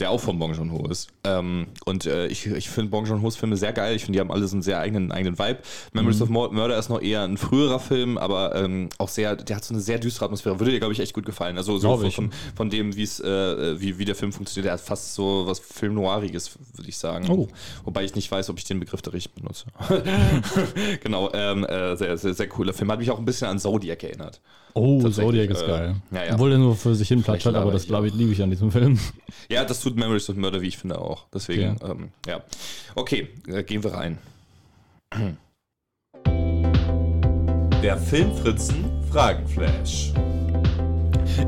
der 0.00 0.10
auch 0.10 0.20
von 0.20 0.38
Bong 0.38 0.54
Joon-ho 0.54 0.88
ist. 0.88 1.08
Ähm, 1.24 1.66
und 1.84 2.06
äh, 2.06 2.26
ich, 2.26 2.46
ich 2.46 2.68
finde 2.68 2.90
Bong 2.90 3.06
Joon-hos 3.06 3.36
Filme 3.36 3.56
sehr 3.56 3.72
geil. 3.72 3.94
Ich 3.96 4.04
finde, 4.04 4.16
die 4.16 4.20
haben 4.20 4.32
alle 4.32 4.46
so 4.48 4.54
einen 4.56 4.62
sehr 4.62 4.78
eigenen, 4.80 5.12
eigenen 5.12 5.38
Vibe. 5.38 5.58
Memories 5.92 6.22
of 6.22 6.28
Mur- 6.28 6.52
Murder 6.52 6.78
ist 6.78 6.88
noch 6.88 7.00
eher 7.00 7.22
ein 7.22 7.36
früherer 7.36 7.78
Film, 7.78 8.18
aber 8.18 8.54
ähm, 8.56 8.88
auch 8.98 9.08
sehr, 9.08 9.36
der 9.36 9.56
hat 9.56 9.64
so 9.64 9.74
eine 9.74 9.82
sehr 9.82 9.98
düstere 9.98 10.24
Atmosphäre. 10.24 10.58
Würde 10.58 10.72
dir, 10.72 10.78
glaube 10.78 10.92
ich, 10.94 11.00
echt 11.00 11.12
gut 11.14 11.26
gefallen. 11.26 11.56
Also 11.56 11.78
so 11.78 11.96
von, 11.98 12.10
von, 12.10 12.30
von 12.54 12.70
dem, 12.70 12.96
wie's, 12.96 13.20
äh, 13.20 13.80
wie, 13.80 13.98
wie 13.98 14.04
der 14.04 14.14
Film 14.14 14.32
funktioniert. 14.32 14.66
Der 14.66 14.72
hat 14.74 14.80
fast 14.80 15.14
so 15.14 15.44
was 15.46 15.58
Film 15.60 15.94
Noiriges, 15.94 16.50
würde 16.74 16.88
ich 16.88 16.96
sagen. 16.96 17.28
Oh. 17.30 17.48
Wobei 17.84 18.04
ich 18.04 18.14
nicht 18.14 18.30
weiß, 18.30 18.50
ob 18.50 18.58
ich 18.58 18.64
den 18.64 18.80
Begriff 18.80 19.02
da 19.02 19.10
richtig 19.10 19.34
benutze. 19.34 19.66
genau, 21.02 21.30
ähm, 21.32 21.64
äh, 21.64 21.96
sehr, 21.96 22.16
sehr, 22.16 22.34
sehr 22.34 22.48
cooler 22.48 22.72
Film. 22.72 22.90
Hat 22.90 22.98
mich 22.98 23.10
auch 23.10 23.18
ein 23.18 23.24
bisschen 23.24 23.48
an 23.48 23.58
Zodiac 23.58 24.02
erinnert. 24.02 24.40
oh, 24.74 25.06
Zodiac 25.08 25.50
ist 25.50 25.62
äh, 25.62 25.66
geil. 25.66 25.94
ja, 26.12 26.24
ja. 26.24 26.34
Obwohl 26.34 26.50
der 26.50 26.58
nur 26.58 26.74
für 26.76 26.94
sich 26.94 27.08
hin 27.08 27.22
platschert, 27.22 27.54
aber 27.54 27.70
das 27.72 27.86
glaube 27.86 28.08
ich, 28.08 28.14
liebe 28.14 28.32
ich 28.32 28.42
an 28.42 28.50
diesem 28.50 28.70
Film. 28.70 28.98
Ja, 29.48 29.64
das 29.64 29.81
tut 29.82 29.96
Memories 29.96 30.30
of 30.30 30.36
Murder, 30.36 30.60
wie 30.60 30.68
ich 30.68 30.78
finde, 30.78 30.98
auch. 30.98 31.26
Deswegen, 31.34 31.76
Okay. 31.80 31.90
ähm, 31.90 32.10
ja. 32.26 32.42
Okay, 32.94 33.28
äh, 33.48 33.62
gehen 33.64 33.82
wir 33.82 33.92
rein. 33.92 34.18
Der 37.82 37.98
Filmfritzen 37.98 39.02
Fragenflash. 39.10 40.12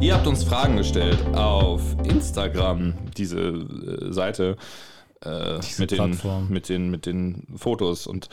Ihr 0.01 0.14
habt 0.14 0.26
uns 0.26 0.45
Fragen 0.45 0.76
gestellt 0.76 1.18
auf 1.35 1.80
Instagram, 2.05 2.95
diese 3.16 3.39
äh, 3.41 4.12
Seite 4.12 4.57
äh, 5.24 5.59
mit, 5.78 5.91
den, 5.91 5.97
Plattform. 5.97 6.49
mit, 6.49 6.68
den, 6.68 6.91
mit 6.91 7.07
den 7.07 7.47
Fotos 7.57 8.07
und 8.07 8.28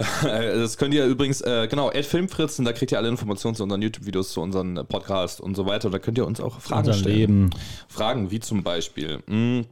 das 0.22 0.78
könnt 0.78 0.94
ihr 0.94 1.04
übrigens, 1.04 1.42
äh, 1.42 1.68
genau, 1.68 1.90
Filmfritzen, 1.90 2.64
da 2.64 2.72
kriegt 2.72 2.90
ihr 2.92 2.98
alle 2.98 3.08
Informationen 3.08 3.54
zu 3.54 3.64
unseren 3.64 3.82
YouTube-Videos, 3.82 4.32
zu 4.32 4.40
unseren 4.40 4.76
äh, 4.78 4.84
Podcasts 4.84 5.40
und 5.40 5.54
so 5.54 5.66
weiter. 5.66 5.90
Da 5.90 5.98
könnt 5.98 6.16
ihr 6.16 6.26
uns 6.26 6.40
auch 6.40 6.60
Fragen 6.60 6.92
stellen. 6.94 7.16
Leben. 7.16 7.50
Fragen 7.88 8.30
wie 8.30 8.40
zum 8.40 8.62
Beispiel: 8.62 9.22
mh, 9.26 9.64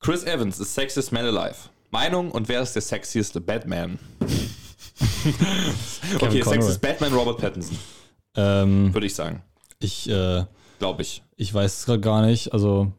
Chris 0.00 0.24
Evans 0.24 0.58
ist 0.58 0.74
sexiest 0.74 1.12
man 1.12 1.24
alive. 1.24 1.56
Meinung 1.90 2.32
und 2.32 2.48
wer 2.48 2.60
ist 2.60 2.72
der 2.72 2.82
sexieste 2.82 3.40
Batman? 3.40 4.00
okay, 6.20 6.42
sexiest 6.42 6.80
Batman 6.80 7.14
Robert 7.14 7.38
Pattinson, 7.38 7.78
Ähm, 8.36 8.92
würde 8.92 9.06
ich 9.06 9.14
sagen. 9.14 9.42
ich, 9.78 10.10
äh, 10.10 10.44
Glaube 10.80 11.02
ich. 11.02 11.22
ich 11.36 11.54
weiß 11.54 11.78
es 11.78 11.86
gerade 11.86 12.00
gar 12.00 12.26
nicht. 12.26 12.52
Also, 12.52 12.90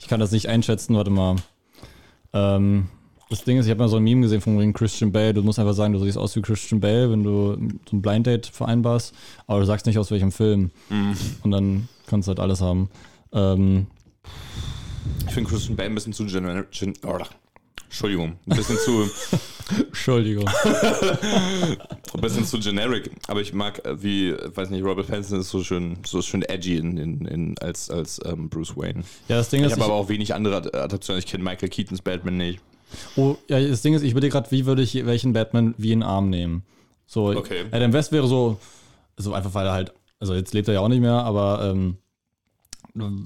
ich 0.00 0.08
kann 0.08 0.18
das 0.18 0.32
nicht 0.32 0.48
einschätzen. 0.48 0.96
Warte 0.96 1.10
mal. 1.10 1.36
Ähm, 2.32 2.88
das 3.30 3.44
Ding 3.44 3.56
ist, 3.58 3.64
ich 3.66 3.70
habe 3.70 3.80
mal 3.80 3.88
so 3.88 3.96
ein 3.96 4.02
Meme 4.04 4.20
gesehen 4.22 4.40
von 4.42 4.58
wegen 4.58 4.72
Christian 4.74 5.10
Bale. 5.10 5.32
Du 5.32 5.42
musst 5.42 5.58
einfach 5.58 5.72
sagen, 5.72 5.94
du 5.94 5.98
siehst 6.00 6.18
aus 6.18 6.36
wie 6.36 6.42
Christian 6.42 6.80
Bale, 6.80 7.10
wenn 7.10 7.24
du 7.24 7.56
so 7.88 7.96
ein 7.96 8.02
Blind 8.02 8.26
Date 8.26 8.46
vereinbarst. 8.46 9.14
Aber 9.46 9.60
du 9.60 9.66
sagst 9.66 9.86
nicht 9.86 9.98
aus 9.98 10.10
welchem 10.10 10.32
Film. 10.32 10.70
Mhm. 10.90 11.16
Und 11.42 11.50
dann 11.50 11.88
kannst 12.06 12.28
du 12.28 12.30
halt 12.30 12.40
alles 12.40 12.60
haben. 12.60 12.90
Ähm, 13.32 13.86
Ich 15.26 15.32
finde 15.32 15.48
Christian 15.48 15.76
Bale 15.76 15.88
ein 15.90 15.94
bisschen 15.94 16.12
zu 16.12 16.26
generic. 16.26 16.70
Gen 16.72 16.92
Entschuldigung, 17.92 18.38
ein 18.48 18.56
bisschen 18.56 18.78
zu, 18.78 19.06
Entschuldigung. 19.86 20.48
ein 22.14 22.20
bisschen 22.22 22.46
zu 22.46 22.58
generic. 22.58 23.10
Aber 23.28 23.42
ich 23.42 23.52
mag, 23.52 23.84
äh, 23.84 24.02
wie, 24.02 24.32
weiß 24.32 24.70
nicht, 24.70 24.82
Robert 24.82 25.08
Pattinson 25.08 25.40
ist 25.40 25.50
so 25.50 25.62
schön, 25.62 25.98
so 26.06 26.22
schön 26.22 26.40
edgy 26.42 26.78
in, 26.78 26.96
in, 26.96 27.26
in, 27.26 27.58
als, 27.58 27.90
als 27.90 28.18
ähm, 28.24 28.48
Bruce 28.48 28.74
Wayne. 28.76 29.02
Ja, 29.28 29.36
das 29.36 29.50
Ding 29.50 29.60
Ich 29.60 29.66
ist, 29.66 29.72
habe 29.72 29.82
ich, 29.82 29.84
aber 29.88 29.94
auch 29.94 30.08
wenig 30.08 30.34
andere 30.34 30.56
Ad- 30.56 30.74
Adaptionen. 30.76 31.18
Ich 31.18 31.26
kenne 31.26 31.44
Michael 31.44 31.68
Keatons 31.68 32.00
Batman 32.00 32.38
nicht. 32.38 32.60
oh, 33.16 33.36
ja, 33.48 33.60
das 33.60 33.82
Ding 33.82 33.92
ist, 33.92 34.02
ich 34.02 34.12
überlege 34.12 34.32
gerade, 34.32 34.50
wie 34.50 34.64
würde 34.64 34.80
ich 34.82 34.94
welchen 35.04 35.34
Batman 35.34 35.74
wie 35.76 35.92
in 35.92 36.00
den 36.00 36.08
Arm 36.08 36.30
nehmen. 36.30 36.62
So, 37.06 37.26
Okay. 37.26 37.64
Adam 37.72 37.92
West 37.92 38.10
wäre 38.10 38.26
so, 38.26 38.58
so 39.18 39.34
einfach, 39.34 39.52
weil 39.52 39.66
er 39.66 39.72
halt, 39.74 39.92
also 40.18 40.34
jetzt 40.34 40.54
lebt 40.54 40.66
er 40.68 40.74
ja 40.74 40.80
auch 40.80 40.88
nicht 40.88 41.00
mehr, 41.02 41.12
aber 41.24 41.70
ähm, 41.70 41.98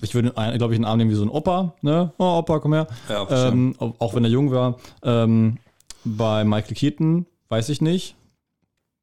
ich 0.02 0.14
würde, 0.14 0.30
glaube 0.30 0.74
ich, 0.74 0.78
einen 0.78 0.84
Arm 0.84 0.98
nehmen 0.98 1.10
wie 1.10 1.14
so 1.14 1.22
ein 1.24 1.28
Opa, 1.30 1.74
ne? 1.82 2.12
Oh, 2.18 2.38
Opa, 2.38 2.60
komm 2.60 2.72
her. 2.74 2.86
Ja, 3.08 3.48
ähm, 3.48 3.74
auch 3.78 4.14
wenn 4.14 4.24
er 4.24 4.30
jung 4.30 4.50
war. 4.52 4.76
Ähm, 5.02 5.58
bei 6.04 6.44
Michael 6.44 6.74
Keaton 6.74 7.26
weiß 7.48 7.68
ich 7.70 7.80
nicht. 7.80 8.14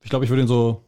Ich 0.03 0.09
glaube, 0.09 0.25
ich 0.25 0.31
würde 0.31 0.41
ihn 0.43 0.47
so, 0.47 0.81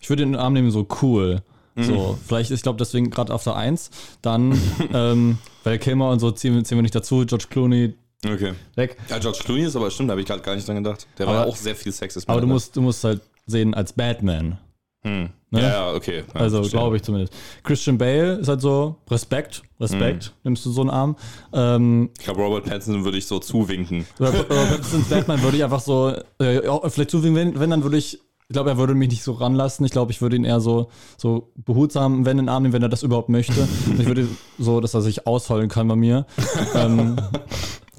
ich 0.00 0.08
würde 0.08 0.24
den 0.24 0.36
Arm 0.36 0.52
nehmen 0.54 0.70
so 0.70 0.86
cool. 1.02 1.42
Mhm. 1.74 1.84
So, 1.84 2.18
vielleicht 2.26 2.50
ist, 2.50 2.58
ich 2.58 2.62
glaube, 2.62 2.78
deswegen 2.78 3.10
gerade 3.10 3.32
auf 3.34 3.44
der 3.44 3.56
1. 3.56 3.90
Dann 4.22 4.58
ähm, 4.92 5.38
Val 5.64 5.78
Kilmer 5.78 6.10
und 6.10 6.20
so 6.20 6.30
ziehen, 6.30 6.54
wir- 6.54 6.64
ziehen 6.64 6.78
wir 6.78 6.82
nicht 6.82 6.94
dazu. 6.94 7.24
George 7.26 7.46
Clooney 7.50 7.94
Okay. 8.26 8.54
weg. 8.74 8.96
Ja, 9.10 9.18
George 9.18 9.38
Clooney 9.44 9.62
ist 9.64 9.76
aber 9.76 9.90
stimmt, 9.90 10.08
da 10.08 10.12
habe 10.12 10.20
ich 10.22 10.26
gerade 10.26 10.42
gar 10.42 10.54
nicht 10.56 10.66
dran 10.66 10.76
gedacht. 10.82 11.06
Der 11.18 11.26
war 11.26 11.34
Aber- 11.34 11.42
ja 11.44 11.52
auch 11.52 11.56
sehr 11.56 11.76
viel 11.76 11.92
Sexist. 11.92 12.28
Aber 12.28 12.40
du 12.40 12.46
musst, 12.48 12.74
du 12.76 12.82
musst 12.82 13.04
halt 13.04 13.20
sehen 13.46 13.74
als 13.74 13.92
Batman. 13.92 14.58
Hm. 15.04 15.30
Ne? 15.50 15.62
Ja, 15.62 15.68
ja, 15.68 15.92
okay. 15.94 16.24
Ja, 16.34 16.40
Also 16.40 16.60
glaube 16.62 16.96
ich 16.96 17.02
zumindest. 17.02 17.32
Christian 17.62 17.96
Bale 17.96 18.34
ist 18.34 18.48
halt 18.48 18.60
so 18.60 18.96
Respekt, 19.10 19.62
Respekt. 19.80 20.34
Mhm. 20.36 20.40
Nimmst 20.50 20.66
du 20.66 20.70
so 20.70 20.82
einen 20.82 20.90
Arm. 20.90 21.16
Ähm, 21.52 22.10
Ich 22.18 22.24
glaube, 22.24 22.42
Robert 22.42 22.64
Pattinson 22.64 23.04
würde 23.04 23.16
ich 23.16 23.26
so 23.26 23.38
zuwinken. 23.38 24.06
Robert 24.20 24.48
Pattinsons 24.48 25.08
Batman 25.08 25.42
würde 25.42 25.56
ich 25.56 25.64
einfach 25.64 25.80
so, 25.80 26.12
äh, 26.40 26.64
ja, 26.66 26.80
vielleicht 26.90 27.14
wie 27.14 27.34
wenn, 27.34 27.58
wenn 27.58 27.70
dann 27.70 27.82
würde 27.82 27.96
ich, 27.96 28.14
ich 28.50 28.52
glaube, 28.52 28.70
er 28.70 28.78
würde 28.78 28.94
mich 28.94 29.08
nicht 29.10 29.22
so 29.22 29.32
ranlassen. 29.32 29.86
Ich 29.86 29.92
glaube, 29.92 30.10
ich 30.12 30.20
würde 30.20 30.36
ihn 30.36 30.44
eher 30.44 30.60
so, 30.60 30.88
so 31.16 31.52
behutsam, 31.56 32.26
wenn 32.26 32.38
in 32.38 32.44
den 32.46 32.48
Arm 32.48 32.62
nehmen, 32.64 32.72
wenn 32.74 32.82
er 32.82 32.88
das 32.88 33.02
überhaupt 33.02 33.28
möchte. 33.28 33.68
Ich 33.98 34.06
würde 34.06 34.26
so, 34.58 34.80
dass 34.80 34.94
er 34.94 35.00
sich 35.02 35.26
ausholen 35.26 35.68
kann 35.68 35.86
bei 35.88 35.96
mir. 35.96 36.26
ähm, 36.74 37.16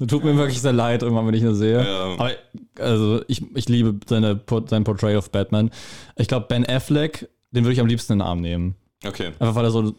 tut 0.06 0.24
mir 0.24 0.36
wirklich 0.36 0.60
sehr 0.60 0.72
leid, 0.72 1.02
immer 1.02 1.26
wenn 1.26 1.34
ich 1.34 1.42
ihn 1.42 1.54
sehe. 1.54 1.84
Ja. 1.84 2.14
Aber 2.14 2.30
also 2.78 3.22
ich, 3.28 3.42
ich 3.54 3.68
liebe 3.68 3.98
seine, 4.08 4.40
sein 4.66 4.84
Portrait 4.84 5.16
of 5.16 5.30
Batman. 5.30 5.70
Ich 6.16 6.28
glaube, 6.28 6.46
Ben 6.48 6.66
Affleck, 6.66 7.28
den 7.50 7.64
würde 7.64 7.74
ich 7.74 7.80
am 7.80 7.86
liebsten 7.86 8.14
in 8.14 8.18
den 8.20 8.26
Arm 8.26 8.40
nehmen. 8.40 8.74
Okay. 9.04 9.32
Einfach 9.38 9.54
weil 9.54 9.64
er 9.64 9.70
so. 9.70 9.94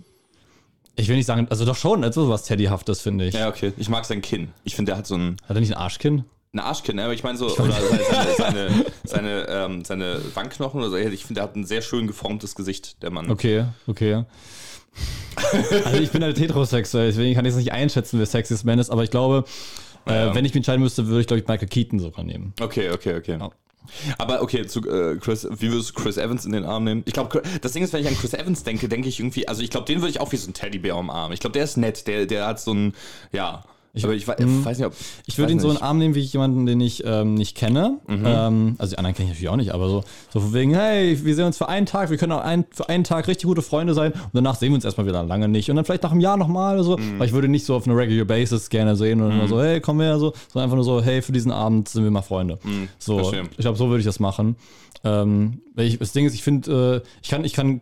Ich 0.95 1.07
will 1.07 1.15
nicht 1.15 1.25
sagen, 1.25 1.47
also 1.49 1.65
doch 1.65 1.77
schon, 1.77 2.03
also 2.03 2.29
was 2.29 2.43
Teddyhaftes, 2.43 3.01
finde 3.01 3.25
ich. 3.25 3.33
Ja, 3.33 3.47
okay. 3.47 3.71
Ich 3.77 3.89
mag 3.89 4.05
sein 4.05 4.21
Kinn. 4.21 4.49
Ich 4.63 4.75
finde, 4.75 4.91
der 4.91 4.97
hat 4.97 5.07
so 5.07 5.15
ein, 5.15 5.37
Hat 5.47 5.55
er 5.55 5.61
nicht 5.61 5.71
ein 5.71 5.77
Arschkinn? 5.77 6.25
ein 6.53 6.59
Arschkinn, 6.59 6.97
ne? 6.97 7.05
aber 7.05 7.13
ich 7.13 7.23
meine 7.23 7.37
so, 7.37 7.47
oder 7.47 7.71
seine, 7.71 8.03
seine, 8.03 8.35
seine, 8.35 8.85
seine, 9.05 9.47
ähm, 9.47 9.85
seine 9.85 10.19
Wangenknochen 10.33 10.81
oder 10.81 10.89
so. 10.89 10.97
Ich 10.97 11.25
finde, 11.25 11.35
der 11.39 11.43
hat 11.43 11.55
ein 11.55 11.65
sehr 11.65 11.81
schön 11.81 12.07
geformtes 12.07 12.55
Gesicht, 12.55 13.01
der 13.01 13.09
Mann. 13.09 13.31
Okay, 13.31 13.65
okay. 13.87 14.25
also 15.85 15.97
ich 15.97 16.11
bin 16.11 16.21
halt 16.23 16.37
heterosexuell, 16.37 17.07
deswegen 17.07 17.33
kann 17.35 17.45
ich 17.45 17.51
es 17.51 17.57
nicht 17.57 17.71
einschätzen, 17.71 18.19
wer 18.19 18.25
Sexiest 18.25 18.65
Man 18.65 18.79
ist, 18.79 18.89
aber 18.89 19.03
ich 19.03 19.11
glaube, 19.11 19.45
Ja. 20.07 20.31
äh, 20.31 20.35
wenn 20.35 20.45
ich 20.45 20.51
mich 20.51 20.57
entscheiden 20.57 20.81
müsste, 20.81 21.07
würde 21.07 21.21
ich, 21.21 21.27
glaube 21.27 21.41
ich, 21.41 21.47
Michael 21.47 21.67
Keaton 21.67 21.99
sogar 21.99 22.23
nehmen. 22.23 22.53
Okay, 22.59 22.89
okay, 22.91 23.15
okay. 23.15 23.37
Ja. 23.39 23.49
Aber 24.17 24.41
okay, 24.41 24.65
zu 24.65 24.79
äh, 24.87 25.17
Chris, 25.17 25.47
wie 25.49 25.71
würdest 25.71 25.89
du 25.89 25.93
Chris 26.01 26.17
Evans 26.17 26.45
in 26.45 26.51
den 26.51 26.65
Arm 26.65 26.83
nehmen? 26.83 27.03
Ich 27.05 27.13
glaube, 27.13 27.41
das 27.61 27.73
Ding 27.73 27.83
ist, 27.83 27.93
wenn 27.93 28.01
ich 28.01 28.07
an 28.07 28.15
Chris 28.15 28.33
Evans 28.33 28.63
denke, 28.63 28.87
denke 28.87 29.09
ich 29.09 29.19
irgendwie, 29.19 29.47
also 29.47 29.61
ich 29.61 29.69
glaube, 29.69 29.85
den 29.85 30.01
würde 30.01 30.09
ich 30.09 30.19
auch 30.19 30.31
wie 30.31 30.37
so 30.37 30.49
ein 30.49 30.53
Teddybär 30.53 30.95
umarmen. 30.95 31.33
Ich 31.33 31.39
glaube, 31.39 31.53
der 31.53 31.63
ist 31.63 31.77
nett, 31.77 32.07
der, 32.07 32.25
der 32.25 32.45
hat 32.47 32.59
so 32.59 32.73
ein, 32.73 32.93
ja. 33.31 33.63
Aber 34.05 34.13
ich, 34.13 34.27
wei- 34.27 34.35
weiß 34.65 34.77
nicht, 34.77 34.87
ob. 34.87 34.93
Ich 35.25 35.37
würde 35.37 35.51
ihn 35.51 35.59
so 35.59 35.67
in 35.69 35.75
den 35.75 35.83
Arm 35.83 35.97
nehmen 35.97 36.15
wie 36.15 36.19
jemanden, 36.21 36.65
den 36.65 36.79
ich 36.79 37.03
ähm, 37.05 37.33
nicht 37.33 37.57
kenne. 37.57 37.99
Ähm, 38.07 38.75
also 38.77 38.91
die 38.91 38.97
anderen 38.97 39.15
kenne 39.15 39.25
ich 39.25 39.31
natürlich 39.31 39.49
auch 39.49 39.55
nicht, 39.57 39.73
aber 39.73 39.89
so, 39.89 40.03
so 40.29 40.39
von 40.39 40.53
wegen, 40.53 40.73
hey, 40.73 41.17
wir 41.25 41.35
sehen 41.35 41.45
uns 41.45 41.57
für 41.57 41.67
einen 41.67 41.85
Tag, 41.85 42.09
wir 42.09 42.17
können 42.17 42.31
auch 42.31 42.41
ein, 42.41 42.65
für 42.71 42.87
einen 42.87 43.03
Tag 43.03 43.27
richtig 43.27 43.47
gute 43.47 43.61
Freunde 43.61 43.93
sein 43.93 44.13
und 44.13 44.29
danach 44.33 44.55
sehen 44.55 44.69
wir 44.69 44.75
uns 44.75 44.85
erstmal 44.85 45.07
wieder 45.07 45.23
lange 45.23 45.47
nicht. 45.49 45.69
Und 45.69 45.75
dann 45.75 45.83
vielleicht 45.85 46.03
nach 46.03 46.11
einem 46.11 46.21
Jahr 46.21 46.37
nochmal 46.37 46.75
oder 46.75 46.83
so. 46.83 46.97
Aber 47.15 47.25
ich 47.25 47.33
würde 47.33 47.47
nicht 47.49 47.65
so 47.65 47.75
auf 47.75 47.85
eine 47.85 47.97
regular 47.97 48.25
basis 48.25 48.69
gerne 48.69 48.95
sehen 48.95 49.19
und 49.21 49.31
immer 49.31 49.47
so, 49.47 49.61
hey, 49.61 49.81
komm 49.81 49.99
her, 49.99 50.19
so, 50.19 50.33
sondern 50.47 50.63
einfach 50.65 50.75
nur 50.75 50.85
so, 50.85 51.01
hey, 51.03 51.21
für 51.21 51.31
diesen 51.33 51.51
Abend 51.51 51.89
sind 51.89 52.03
wir 52.03 52.11
mal 52.11 52.21
Freunde. 52.21 52.59
so, 52.97 53.17
verstehe. 53.17 53.43
ich 53.51 53.57
glaube, 53.57 53.77
so 53.77 53.87
würde 53.89 53.99
ich 53.99 54.05
das 54.05 54.19
machen. 54.19 54.55
Ähm, 55.03 55.61
weil 55.73 55.87
ich, 55.87 55.97
das 55.99 56.11
Ding 56.13 56.25
ist, 56.25 56.33
ich 56.35 56.43
finde, 56.43 57.01
äh, 57.03 57.07
ich 57.23 57.29
kann, 57.29 57.43
ich 57.43 57.53
kann 57.53 57.77
ich- 57.77 57.81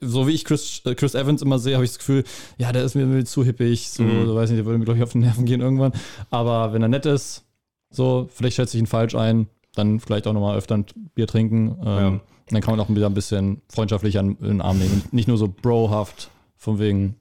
so 0.00 0.26
wie 0.26 0.32
ich 0.32 0.44
Chris, 0.44 0.82
äh, 0.84 0.94
Chris 0.94 1.14
Evans 1.14 1.42
immer 1.42 1.58
sehe, 1.58 1.74
habe 1.74 1.84
ich 1.84 1.90
das 1.90 1.98
Gefühl, 1.98 2.24
ja, 2.58 2.72
der 2.72 2.84
ist 2.84 2.94
mir 2.94 3.02
irgendwie 3.02 3.24
zu 3.24 3.44
hippig, 3.44 3.88
so, 3.90 4.02
so 4.26 4.34
weiß 4.34 4.50
nicht, 4.50 4.58
der 4.58 4.66
würde 4.66 4.78
mir, 4.78 4.84
glaube 4.84 4.98
ich, 4.98 5.02
auf 5.04 5.12
den 5.12 5.20
Nerven 5.20 5.44
gehen 5.44 5.60
irgendwann. 5.60 5.92
Aber 6.30 6.72
wenn 6.72 6.82
er 6.82 6.88
nett 6.88 7.06
ist, 7.06 7.44
so, 7.90 8.28
vielleicht 8.32 8.56
schätze 8.56 8.76
ich 8.76 8.80
ihn 8.80 8.86
falsch 8.86 9.14
ein, 9.14 9.46
dann 9.74 10.00
vielleicht 10.00 10.26
auch 10.26 10.32
nochmal 10.32 10.56
öfter 10.56 10.76
ein 10.76 10.86
Bier 11.14 11.26
trinken. 11.26 11.76
Ähm, 11.84 12.14
Ja. 12.14 12.20
Dann 12.48 12.60
kann 12.60 12.76
man 12.76 12.80
auch 12.84 12.90
wieder 12.90 13.06
ein 13.06 13.14
bisschen 13.14 13.62
freundschaftlicher 13.68 14.20
in 14.20 14.36
den 14.40 14.60
Arm 14.60 14.78
nehmen. 14.78 15.02
Nicht 15.10 15.28
nur 15.28 15.38
so 15.38 15.48
brohaft, 15.48 16.30
von 16.56 16.78
wegen, 16.78 17.14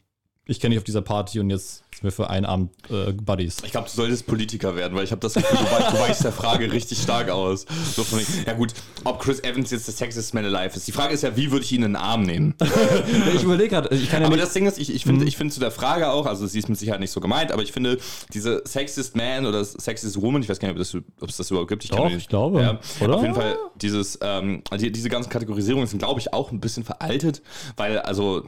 ich 0.45 0.59
kenne 0.59 0.71
dich 0.73 0.79
auf 0.79 0.83
dieser 0.83 1.01
Party 1.01 1.39
und 1.39 1.49
jetzt 1.49 1.83
wir 2.01 2.11
für 2.11 2.29
einen 2.29 2.45
Abend 2.45 2.71
äh, 2.89 3.11
Buddies. 3.11 3.57
Ich 3.63 3.71
glaube, 3.71 3.87
du 3.87 3.95
solltest 3.95 4.25
Politiker 4.27 4.75
werden, 4.75 4.95
weil 4.95 5.03
ich 5.03 5.11
habe 5.11 5.21
das 5.21 5.35
Gefühl, 5.35 5.57
du, 5.57 5.99
weichst, 5.99 6.23
der 6.23 6.31
Frage 6.31 6.71
richtig 6.71 7.01
stark 7.01 7.29
aus. 7.29 7.65
So 7.95 8.03
von, 8.03 8.19
ja 8.45 8.53
gut, 8.53 8.73
ob 9.03 9.19
Chris 9.21 9.43
Evans 9.43 9.71
jetzt 9.71 9.87
der 9.87 9.93
sexiest 9.93 10.33
man 10.33 10.45
alive 10.45 10.75
ist. 10.75 10.87
Die 10.87 10.91
Frage 10.91 11.13
ist 11.13 11.23
ja, 11.23 11.35
wie 11.35 11.51
würde 11.51 11.65
ich 11.65 11.71
ihn 11.71 11.83
in 11.83 11.93
den 11.93 11.95
Arm 11.95 12.23
nehmen? 12.23 12.55
ich 13.35 13.43
überlege 13.43 13.69
gerade, 13.69 13.95
ich 13.95 14.09
kann 14.09 14.21
ja 14.21 14.27
aber 14.27 14.35
nicht, 14.35 14.45
das 14.45 14.53
Ding 14.53 14.65
ist, 14.65 14.77
ich, 14.79 14.93
ich 14.93 15.03
finde 15.03 15.25
ich 15.25 15.37
finde 15.37 15.53
zu 15.53 15.59
der 15.59 15.71
Frage 15.71 16.09
auch, 16.09 16.25
also 16.25 16.47
sie 16.47 16.59
ist 16.59 16.69
mit 16.69 16.77
Sicherheit 16.77 16.99
nicht 16.99 17.11
so 17.11 17.19
gemeint, 17.19 17.51
aber 17.51 17.61
ich 17.61 17.71
finde, 17.71 17.97
diese 18.33 18.61
Sexist 18.65 19.15
Man 19.15 19.45
oder 19.45 19.63
Sexist 19.63 20.21
Woman, 20.21 20.41
ich 20.41 20.49
weiß 20.49 20.59
gar 20.59 20.67
nicht, 20.67 20.75
ob, 20.75 20.79
das, 20.79 20.95
ob 20.95 21.29
es 21.29 21.37
das 21.37 21.51
überhaupt 21.51 21.69
gibt. 21.69 21.83
Ich 21.83 21.91
Doch, 21.91 22.09
ich 22.09 22.27
glaube. 22.27 22.61
Ja, 22.61 22.79
Oder? 22.99 23.15
Auf 23.15 23.21
jeden 23.21 23.35
Fall, 23.35 23.57
dieses, 23.75 24.19
ähm, 24.21 24.63
die, 24.79 24.91
diese 24.91 25.09
ganzen 25.09 25.29
Kategorisierungen 25.29 25.87
sind, 25.87 25.99
glaube 25.99 26.19
ich, 26.19 26.33
auch 26.33 26.51
ein 26.51 26.59
bisschen 26.59 26.83
veraltet, 26.83 27.41
weil, 27.77 27.99
also, 27.99 28.43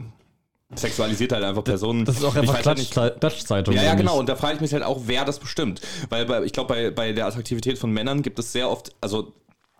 sexualisiert 0.76 1.32
halt 1.32 1.44
einfach 1.44 1.64
Personen. 1.64 2.04
das 2.04 2.16
ist 2.18 2.24
auch 2.24 2.36
einfach 2.36 2.64
halt 2.64 2.90
Klatschzeitung. 3.20 3.74
ja, 3.74 3.82
ja, 3.82 3.88
oder 3.90 3.96
genau. 3.96 4.18
Und 4.18 4.28
da 4.28 4.36
frage 4.36 4.56
ich 4.56 4.60
mich 4.60 4.72
halt 4.72 4.82
auch, 4.82 5.02
wer 5.06 5.24
das 5.24 5.38
bestimmt. 5.38 5.80
Weil 6.08 6.26
bei, 6.26 6.42
ich 6.44 6.52
glaube, 6.52 6.74
bei, 6.74 6.90
bei 6.90 7.12
der 7.12 7.26
Attraktivität 7.26 7.78
von 7.78 7.90
Männern 7.90 8.22
gibt 8.22 8.38
es 8.38 8.52
sehr 8.52 8.68
oft, 8.68 8.94
also, 9.00 9.32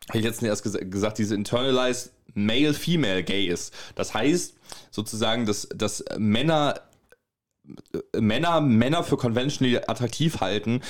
habe 0.08 0.18
ich 0.18 0.24
letztens 0.24 0.48
erst 0.48 0.62
ges 0.64 0.78
gesagt, 0.90 1.18
diese 1.18 1.34
internalized 1.34 2.12
Male-Female 2.34 3.22
Gaze. 3.24 3.70
Das 3.94 4.12
heißt 4.12 4.54
sozusagen, 4.90 5.46
dass, 5.46 5.68
dass 5.74 6.04
Männer 6.18 6.80
Männer 8.18 8.60
Männer 8.60 9.02
für 9.04 9.16
conventionally 9.16 9.78
attraktiv 9.86 10.40
halten 10.40 10.80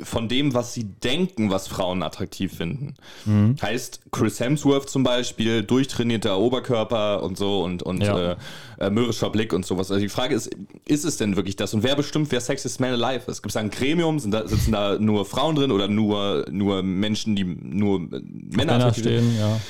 äh, 0.00 0.04
von 0.04 0.28
dem, 0.28 0.52
was 0.52 0.74
sie 0.74 0.84
denken, 0.84 1.50
was 1.50 1.66
Frauen 1.68 2.02
attraktiv 2.02 2.54
finden. 2.56 2.94
Mhm. 3.24 3.56
Heißt 3.62 4.00
Chris 4.12 4.38
Hemsworth 4.38 4.90
zum 4.90 5.02
Beispiel, 5.02 5.62
durchtrainierter 5.62 6.38
Oberkörper 6.38 7.22
und 7.22 7.38
so 7.38 7.62
und, 7.62 7.82
und 7.82 8.02
Ja. 8.02 8.32
äh, 8.32 8.36
äh, 8.78 8.90
mürrischer 8.90 9.30
Blick 9.30 9.52
und 9.52 9.64
sowas. 9.64 9.90
Also 9.90 10.00
die 10.02 10.08
Frage 10.10 10.34
ist, 10.34 10.50
ist 10.86 11.04
es 11.04 11.16
denn 11.16 11.36
wirklich 11.36 11.56
das? 11.56 11.72
Und 11.72 11.82
wer 11.82 11.96
bestimmt, 11.96 12.30
wer 12.32 12.40
Sexist 12.40 12.80
Man 12.80 12.92
Alive 13.02 13.30
ist? 13.30 13.42
Gibt 13.42 13.50
es 13.50 13.54
da 13.54 13.60
ein 13.60 13.70
Gremium? 13.70 14.18
Sind 14.18 14.32
da, 14.32 14.46
sitzen 14.46 14.72
da 14.72 14.98
nur 14.98 15.24
Frauen 15.24 15.54
drin 15.56 15.70
oder 15.72 15.88
nur, 15.88 16.44
nur 16.50 16.82
Menschen, 16.82 17.34
die 17.36 17.44
nur 17.44 18.00
äh, 18.00 18.00
Männer, 18.10 18.56
Männer 18.56 18.74
attraktiv 18.74 19.04
sind? 19.04 19.14
stehen, 19.32 19.38
ja. 19.38 19.60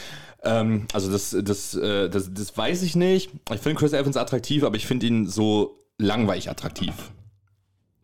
Ähm, 0.42 0.86
also 0.92 1.12
das, 1.12 1.36
das, 1.42 1.74
äh, 1.74 2.08
das, 2.08 2.32
das 2.32 2.56
weiß 2.56 2.82
ich 2.82 2.96
nicht. 2.96 3.30
Ich 3.52 3.60
finde 3.60 3.78
Chris 3.78 3.92
Evans 3.92 4.16
attraktiv, 4.16 4.64
aber 4.64 4.76
ich 4.76 4.86
finde 4.86 5.06
ihn 5.06 5.26
so 5.28 5.76
langweilig 6.00 6.50
attraktiv. 6.50 6.94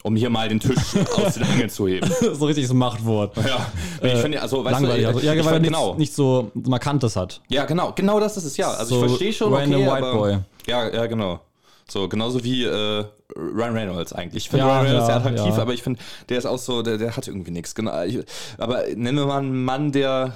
Um 0.03 0.15
hier 0.15 0.31
mal 0.31 0.49
den 0.49 0.61
Tisch 0.61 0.95
aus 1.17 1.35
den 1.35 1.43
Angeln 1.43 1.69
zu 1.69 1.89
heben. 1.89 2.09
so 2.35 2.47
richtig 2.47 2.69
so 2.69 2.75
ein 2.75 2.79
Machtwort. 2.79 3.37
Ja, 3.39 3.67
ich 4.01 4.19
finde, 4.19 4.41
also, 4.41 4.65
weißt 4.65 4.81
Langweilig. 4.81 5.03
du, 5.03 5.09
Also, 5.09 5.21
ja, 5.21 5.31
weil 5.33 5.39
er 5.39 5.45
find, 5.45 5.63
nichts, 5.63 5.77
genau. 5.77 5.95
nicht 5.97 6.15
so 6.15 6.51
Markantes 6.55 7.17
hat. 7.17 7.41
Ja, 7.49 7.65
genau, 7.65 7.93
genau 7.93 8.21
das 8.21 8.37
ist 8.37 8.45
es, 8.45 8.57
ja. 8.57 8.71
Also 8.71 9.01
So 9.01 9.05
ich 9.05 9.09
verstehe 9.11 9.33
schon, 9.33 9.53
random 9.53 9.83
okay, 9.83 9.91
white 9.91 10.07
aber, 10.07 10.19
boy. 10.19 10.39
Ja, 10.69 10.95
ja, 10.95 11.07
genau. 11.07 11.41
So, 11.89 12.09
genauso 12.09 12.43
wie 12.45 12.65
äh, 12.65 13.05
Ryan 13.37 13.73
Reynolds 13.73 14.13
eigentlich. 14.13 14.45
Ich 14.45 14.51
finde 14.51 14.67
Ja, 14.67 14.73
Ryan 14.75 14.87
Reynolds 14.87 15.01
ja, 15.03 15.07
sehr 15.07 15.17
attraktiv, 15.17 15.57
ja. 15.57 15.63
aber 15.63 15.73
ich 15.75 15.83
finde, 15.83 16.01
der 16.29 16.39
ist 16.39 16.47
auch 16.47 16.59
so, 16.59 16.83
der, 16.83 16.99
der 16.99 17.17
hat 17.17 17.27
irgendwie 17.27 17.51
nichts. 17.51 17.75
Genau. 17.75 18.03
Ich, 18.05 18.19
aber 18.59 18.85
nennen 18.95 19.19
wir 19.19 19.27
mal 19.27 19.39
einen 19.39 19.65
Mann, 19.65 19.91
der, 19.93 20.35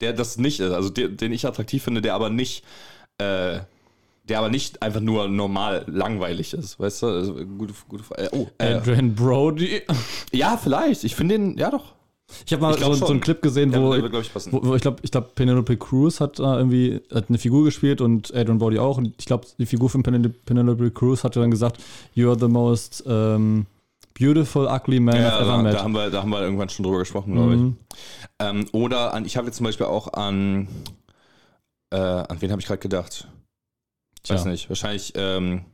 der 0.00 0.12
das 0.14 0.38
nicht 0.38 0.60
ist, 0.60 0.72
also 0.72 0.88
der, 0.88 1.08
den 1.08 1.32
ich 1.32 1.46
attraktiv 1.46 1.82
finde, 1.82 2.00
der 2.00 2.14
aber 2.14 2.30
nicht, 2.30 2.64
äh, 3.18 3.60
der 4.28 4.38
aber 4.38 4.48
nicht 4.50 4.82
einfach 4.82 5.00
nur 5.00 5.28
normal 5.28 5.84
langweilig 5.86 6.54
ist, 6.54 6.80
weißt 6.80 7.02
du? 7.02 7.06
Also, 7.06 7.34
gute, 7.34 7.74
gute 7.88 8.02
Frage. 8.04 8.22
Äh, 8.24 8.28
oh, 8.32 8.48
äh, 8.58 8.74
Adrian 8.74 9.14
Brody. 9.14 9.82
ja, 10.32 10.56
vielleicht. 10.56 11.04
Ich 11.04 11.14
finde 11.14 11.34
den, 11.38 11.58
ja 11.58 11.70
doch. 11.70 11.92
Ich 12.46 12.52
habe 12.54 12.62
mal 12.62 12.70
Ich 12.72 12.78
glaub 12.78 12.94
so, 12.94 13.04
so 13.06 13.12
einen 13.12 13.20
Clip 13.20 13.40
gesehen, 13.42 13.72
wo, 13.74 13.90
wird, 13.90 14.10
glaube 14.10 14.22
ich, 14.22 14.34
wo, 14.50 14.64
wo 14.64 14.74
ich 14.74 14.80
glaube, 14.82 14.96
ich 15.02 15.10
glaub, 15.10 15.34
Penelope 15.34 15.76
Cruz 15.76 16.20
hat 16.20 16.38
da 16.38 16.56
irgendwie 16.56 17.02
hat 17.12 17.26
eine 17.28 17.36
Figur 17.38 17.64
gespielt 17.64 18.00
und 18.00 18.34
Adrian 18.34 18.58
Brody 18.58 18.78
auch. 18.78 18.96
Und 18.96 19.12
ich 19.18 19.26
glaube, 19.26 19.46
die 19.58 19.66
Figur 19.66 19.90
von 19.90 20.02
Penelope, 20.02 20.34
Penelope 20.46 20.90
Cruz 20.90 21.22
hatte 21.22 21.40
dann 21.40 21.50
gesagt, 21.50 21.76
You 22.14 22.30
are 22.30 22.38
the 22.40 22.48
most 22.48 23.04
ähm, 23.06 23.66
beautiful, 24.18 24.66
ugly 24.66 25.00
man 25.00 25.16
Ja, 25.16 25.38
I've 25.38 25.42
ever 25.42 25.46
da, 25.58 25.62
met. 25.62 25.74
da, 25.74 25.82
haben 25.84 25.92
wir, 25.92 26.10
da 26.10 26.22
haben 26.22 26.30
wir 26.30 26.40
irgendwann 26.40 26.70
schon 26.70 26.84
drüber 26.84 27.00
gesprochen, 27.00 27.34
glaube 27.34 27.56
Mhm. 27.56 27.76
ich. 27.90 27.96
Ähm, 28.40 28.64
oder 28.72 29.12
an, 29.12 29.26
ich 29.26 29.36
habe 29.36 29.46
jetzt 29.48 29.58
zum 29.58 29.64
Beispiel 29.66 29.86
auch 29.86 30.14
an, 30.14 30.66
äh, 31.90 31.96
an 31.98 32.36
wen 32.40 32.50
habe 32.50 32.60
ich 32.60 32.66
gerade 32.66 32.80
gedacht? 32.80 33.28
Ich 34.24 34.30
weiß 34.30 34.46
nicht, 34.46 34.68
wahrscheinlich 34.68 35.12
ähm, 35.16 35.64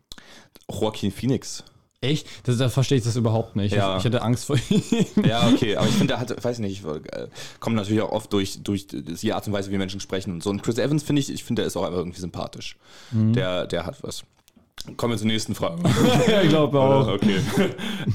Joaquin 0.68 1.12
Phoenix. 1.12 1.64
Echt? 2.03 2.26
Das, 2.44 2.57
da 2.57 2.70
verstehe 2.70 2.96
ich 2.96 3.05
das 3.05 3.16
überhaupt 3.16 3.57
nicht. 3.57 3.74
Ja. 3.74 3.92
Ich, 3.92 4.01
ich 4.01 4.07
hatte 4.07 4.22
Angst 4.22 4.46
vor 4.46 4.57
ihm. 4.70 4.82
Ja, 5.24 5.48
okay, 5.48 5.76
aber 5.76 5.86
ich 5.86 5.92
finde, 5.92 6.09
der 6.09 6.20
hat, 6.20 6.42
weiß 6.42 6.59
nicht, 6.61 6.82
äh, 6.84 7.28
kommt 7.59 7.76
natürlich 7.76 8.01
auch 8.01 8.11
oft 8.11 8.32
durch, 8.32 8.62
durch 8.62 8.86
die 8.88 9.32
Art 9.32 9.46
und 9.46 9.53
Weise, 9.53 9.70
wie 9.70 9.76
Menschen 9.76 10.01
sprechen 10.01 10.32
und 10.32 10.42
so. 10.42 10.48
Und 10.48 10.62
Chris 10.62 10.78
Evans 10.78 11.03
finde 11.03 11.20
ich, 11.20 11.30
ich 11.30 11.44
finde, 11.44 11.61
der 11.61 11.66
ist 11.66 11.76
auch 11.76 11.84
einfach 11.84 11.98
irgendwie 11.98 12.20
sympathisch. 12.20 12.76
Mhm. 13.11 13.34
Der, 13.34 13.66
der 13.66 13.84
hat 13.84 14.03
was. 14.03 14.24
Kommen 14.96 15.12
wir 15.12 15.18
zur 15.18 15.26
nächsten 15.26 15.55
Frage. 15.55 15.82
ja, 16.26 16.40
ich 16.40 16.48
glaube 16.48 16.80
auch. 16.80 17.07
Okay. 17.07 17.40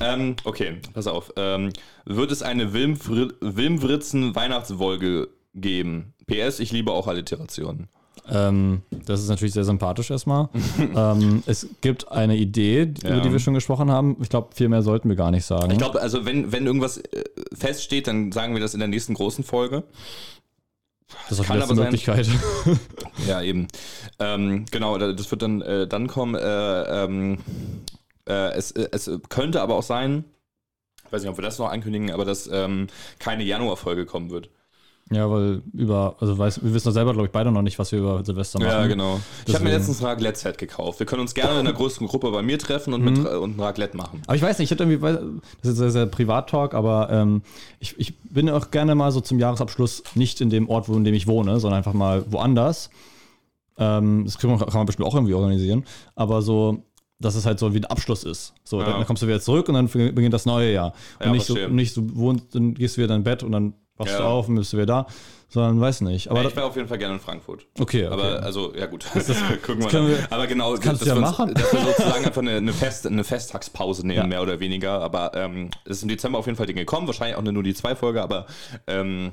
ähm, 0.01 0.35
okay, 0.45 0.77
pass 0.93 1.05
auf. 1.05 1.31
Ähm, 1.35 1.71
wird 2.05 2.31
es 2.31 2.41
eine 2.41 2.73
Wilmfri 2.73 3.29
Wilmwritzen 3.39 4.35
Weihnachtswolke 4.35 5.27
geben? 5.53 6.15
PS, 6.25 6.59
ich 6.59 6.71
liebe 6.71 6.91
auch 6.91 7.07
Alliterationen. 7.07 7.87
Ähm, 8.29 8.81
das 9.05 9.21
ist 9.21 9.29
natürlich 9.29 9.53
sehr 9.53 9.63
sympathisch 9.65 10.09
erstmal. 10.11 10.49
ähm, 10.95 11.43
es 11.45 11.67
gibt 11.81 12.11
eine 12.11 12.35
Idee, 12.37 12.91
Ja. 13.03 13.11
über 13.11 13.21
die 13.21 13.31
wir 13.31 13.39
schon 13.39 13.53
gesprochen 13.53 13.91
haben. 13.91 14.17
Ich 14.21 14.29
glaube, 14.29 14.49
viel 14.55 14.69
mehr 14.69 14.81
sollten 14.81 15.09
wir 15.09 15.15
gar 15.15 15.31
nicht 15.31 15.45
sagen. 15.45 15.71
Ich 15.71 15.77
glaube, 15.77 16.01
also 16.01 16.25
wenn, 16.25 16.51
wenn 16.51 16.65
irgendwas 16.65 16.97
äh, 16.97 17.23
feststeht, 17.53 18.07
dann 18.07 18.31
sagen 18.31 18.53
wir 18.53 18.61
das 18.61 18.73
in 18.73 18.79
der 18.79 18.87
nächsten 18.89 19.13
großen 19.13 19.43
Folge. 19.43 19.83
das 21.29 21.39
ist 21.39 21.45
kann 21.45 21.61
aber 21.61 21.75
sein- 21.75 21.85
Möglichkeit. 21.85 22.27
Ja, 23.27 23.41
eben. 23.41 23.67
Ähm, 24.19 24.65
genau, 24.71 24.97
da- 24.97 25.13
das 25.13 25.29
wird 25.31 25.41
dann, 25.41 25.61
äh, 25.61 25.87
dann 25.87 26.07
kommen. 26.07 26.35
Äh, 26.35 27.03
ähm, 27.05 27.37
äh, 28.27 28.51
es, 28.53 28.71
äh, 28.71 28.89
es 28.91 29.09
könnte 29.29 29.61
aber 29.61 29.75
auch 29.75 29.83
sein, 29.83 30.25
ich 31.05 31.11
weiß 31.13 31.21
nicht, 31.21 31.29
ob 31.31 31.37
wir 31.37 31.43
das 31.43 31.59
noch 31.59 31.69
ankündigen, 31.71 32.11
aber 32.11 32.25
dass 32.25 32.49
ähm, 32.51 32.87
keine 33.19 33.43
Januarfolge 33.43 34.05
kommen 34.05 34.31
wird. 34.31 34.49
Ja, 35.11 35.29
weil 35.29 35.61
über, 35.73 36.15
also 36.19 36.35
weiß, 36.37 36.63
wir 36.63 36.73
wissen 36.73 36.87
doch 36.87 36.93
selber, 36.93 37.13
glaube 37.13 37.27
ich, 37.27 37.31
beide 37.31 37.51
noch 37.51 37.61
nicht, 37.61 37.77
was 37.77 37.91
wir 37.91 37.99
über 37.99 38.25
Silvester 38.25 38.57
machen. 38.59 38.69
Ja, 38.71 38.87
genau. 38.87 39.19
Ich 39.45 39.53
habe 39.53 39.63
mir 39.63 39.69
Deswegen. 39.69 39.77
letztens 39.77 39.99
ein 40.01 40.05
Raclette-Set 40.07 40.57
gekauft. 40.57 40.97
Wir 40.99 41.05
können 41.05 41.21
uns 41.21 41.35
gerne 41.35 41.53
in 41.59 41.67
einer 41.67 41.73
größeren 41.73 42.07
Gruppe 42.07 42.31
bei 42.31 42.41
mir 42.41 42.57
treffen 42.57 42.91
und, 42.93 43.03
mit, 43.03 43.19
und 43.19 43.55
ein 43.55 43.59
Raclette 43.59 43.95
machen. 43.95 44.23
Aber 44.25 44.35
ich 44.35 44.41
weiß 44.41 44.57
nicht, 44.57 44.65
ich 44.65 44.71
hätte 44.71 44.83
irgendwie, 44.89 45.29
das 45.61 45.71
ist 45.73 45.77
sehr, 45.77 45.91
sehr 45.91 46.05
Privat-Talk, 46.07 46.73
aber 46.73 47.09
ähm, 47.11 47.43
ich, 47.79 47.99
ich 47.99 48.17
bin 48.23 48.49
auch 48.49 48.71
gerne 48.71 48.95
mal 48.95 49.11
so 49.11 49.21
zum 49.21 49.37
Jahresabschluss 49.37 50.01
nicht 50.15 50.41
in 50.41 50.49
dem 50.49 50.69
Ort, 50.69 50.89
wo, 50.89 50.95
in 50.95 51.03
dem 51.03 51.13
ich 51.13 51.27
wohne, 51.27 51.59
sondern 51.59 51.77
einfach 51.77 51.93
mal 51.93 52.25
woanders. 52.31 52.89
Ähm, 53.77 54.23
das 54.25 54.37
kann 54.39 54.49
man, 54.49 54.59
kann 54.59 54.73
man 54.73 54.85
bestimmt 54.85 55.07
auch 55.07 55.13
irgendwie 55.15 55.33
organisieren, 55.33 55.85
aber 56.15 56.41
so, 56.41 56.83
dass 57.19 57.35
es 57.35 57.45
halt 57.45 57.59
so 57.59 57.73
wie 57.73 57.77
ein 57.77 57.85
Abschluss 57.85 58.23
ist. 58.23 58.53
So, 58.63 58.79
Ja. 58.79 58.89
dann, 58.91 59.05
kommst 59.05 59.21
du 59.21 59.27
wieder 59.27 59.39
zurück 59.41 59.67
und 59.69 59.75
dann 59.75 59.87
beginnt 59.87 60.33
das 60.33 60.45
neue 60.45 60.73
Jahr. 60.73 60.93
Und 61.19 61.25
Ja, 61.27 61.31
nicht, 61.31 61.45
so, 61.45 61.53
verstehe. 61.55 61.75
nicht 61.75 61.93
so 61.93 62.01
wohnst, 62.15 62.55
dann 62.55 62.73
gehst 62.73 62.97
du 62.97 63.01
wieder 63.03 63.13
in 63.13 63.23
dein 63.23 63.23
Bett 63.23 63.43
und 63.43 63.51
dann 63.51 63.73
wachst 63.97 64.13
Ja. 64.13 64.19
du 64.19 64.23
auf 64.25 64.47
und 64.49 64.55
bist 64.55 64.73
du 64.73 64.77
wieder 64.77 64.85
da, 64.85 65.07
sondern 65.49 65.79
weiß 65.79 66.01
nicht. 66.01 66.29
Aber 66.29 66.41
Ja, 66.41 66.49
ich 66.49 66.55
wäre 66.55 66.65
auf 66.65 66.75
jeden 66.75 66.87
Fall 66.87 66.97
gerne 66.97 67.13
in 67.15 67.19
Frankfurt. 67.19 67.65
okay, 67.79 68.05
okay. 68.05 68.13
Aber 68.13 68.43
also, 68.43 68.73
ja 68.75 68.85
gut. 68.87 69.05
Gucken 69.65 69.83
wir 69.83 69.87
können 69.89 70.07
mal. 70.09 70.17
wir- 70.17 70.27
Aber 70.31 70.47
genau, 70.47 70.75
kannst 70.75 71.01
du 71.03 71.05
ja 71.07 71.15
machen. 71.15 71.53
Dass 71.53 71.71
wir 71.71 71.79
sozusagen 71.81 72.25
einfach 72.25 72.41
eine, 72.41 72.51
eine, 72.57 72.73
Fest, 72.73 73.07
eine 73.07 73.23
Festtagspause 73.23 74.05
nehmen, 74.05 74.17
Ja. 74.19 74.27
mehr 74.27 74.41
oder 74.41 74.59
weniger. 74.59 75.01
Aber 75.01 75.31
ähm, 75.35 75.69
es 75.85 75.97
ist 75.97 76.03
im 76.03 76.09
Dezember 76.09 76.39
auf 76.39 76.45
jeden 76.45 76.57
Fall 76.57 76.65
Dinge 76.65 76.81
gekommen. 76.81 77.07
Wahrscheinlich 77.07 77.37
auch 77.37 77.41
nur 77.41 77.63
die 77.63 77.73
zwei 77.73 77.95
Folge, 77.95 78.21
aber 78.21 78.47
ähm, 78.87 79.31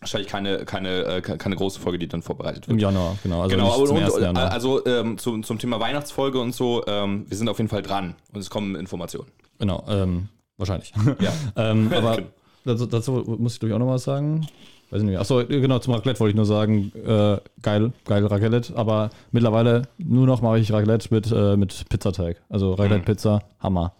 wahrscheinlich 0.00 0.28
keine, 0.28 0.64
keine, 0.66 1.04
äh, 1.04 1.20
keine 1.22 1.56
große 1.56 1.80
Folge, 1.80 1.98
die 1.98 2.06
dann 2.08 2.20
vorbereitet 2.22 2.66
Im 2.66 2.72
wird. 2.72 2.82
Januar, 2.82 3.16
genau. 3.22 3.40
Also 3.42 3.56
Genau, 3.56 3.72
aber 3.74 3.86
zum 3.86 3.96
und, 3.96 4.20
Januar. 4.20 4.52
also 4.52 4.84
ähm, 4.84 5.16
zum, 5.16 5.42
zum 5.42 5.58
Thema 5.58 5.80
Weihnachtsfolge 5.80 6.38
und 6.38 6.54
so, 6.54 6.84
ähm, 6.86 7.24
wir 7.28 7.36
sind 7.36 7.48
auf 7.48 7.56
jeden 7.58 7.70
Fall 7.70 7.82
dran 7.82 8.14
und 8.34 8.40
es 8.40 8.50
kommen 8.50 8.74
Informationen. 8.76 9.28
Genau, 9.58 9.82
ähm, 9.88 10.28
wahrscheinlich. 10.58 10.92
Ja. 11.18 11.32
ähm, 11.70 11.90
aber 11.94 12.16
Genau. 12.16 12.28
Dazu, 12.66 12.86
dazu 12.86 13.12
muss 13.38 13.56
ich 13.56 13.62
ich 13.62 13.72
auch 13.72 13.78
noch 13.78 13.88
was 13.88 14.04
sagen. 14.04 14.46
Weiß 14.90 15.00
ich 15.00 15.06
nicht. 15.08 15.18
Achso, 15.18 15.44
genau, 15.46 15.78
zum 15.80 15.94
Raclette 15.94 16.20
wollte 16.20 16.30
ich 16.30 16.36
nur 16.36 16.44
sagen, 16.46 16.92
äh, 16.94 17.38
geil, 17.62 17.92
geil 18.04 18.24
Raclette, 18.26 18.76
aber 18.76 19.10
mittlerweile 19.32 19.82
nur 19.98 20.26
noch 20.26 20.42
mache 20.42 20.58
ich 20.60 20.72
Raclette 20.72 21.12
mit, 21.12 21.32
äh, 21.32 21.56
mit 21.56 21.88
Pizzateig. 21.88 22.40
Also 22.48 22.74
Raclette 22.74 23.00
Mhm. 23.00 23.04
Pizza, 23.04 23.42
Hammer. 23.60 23.94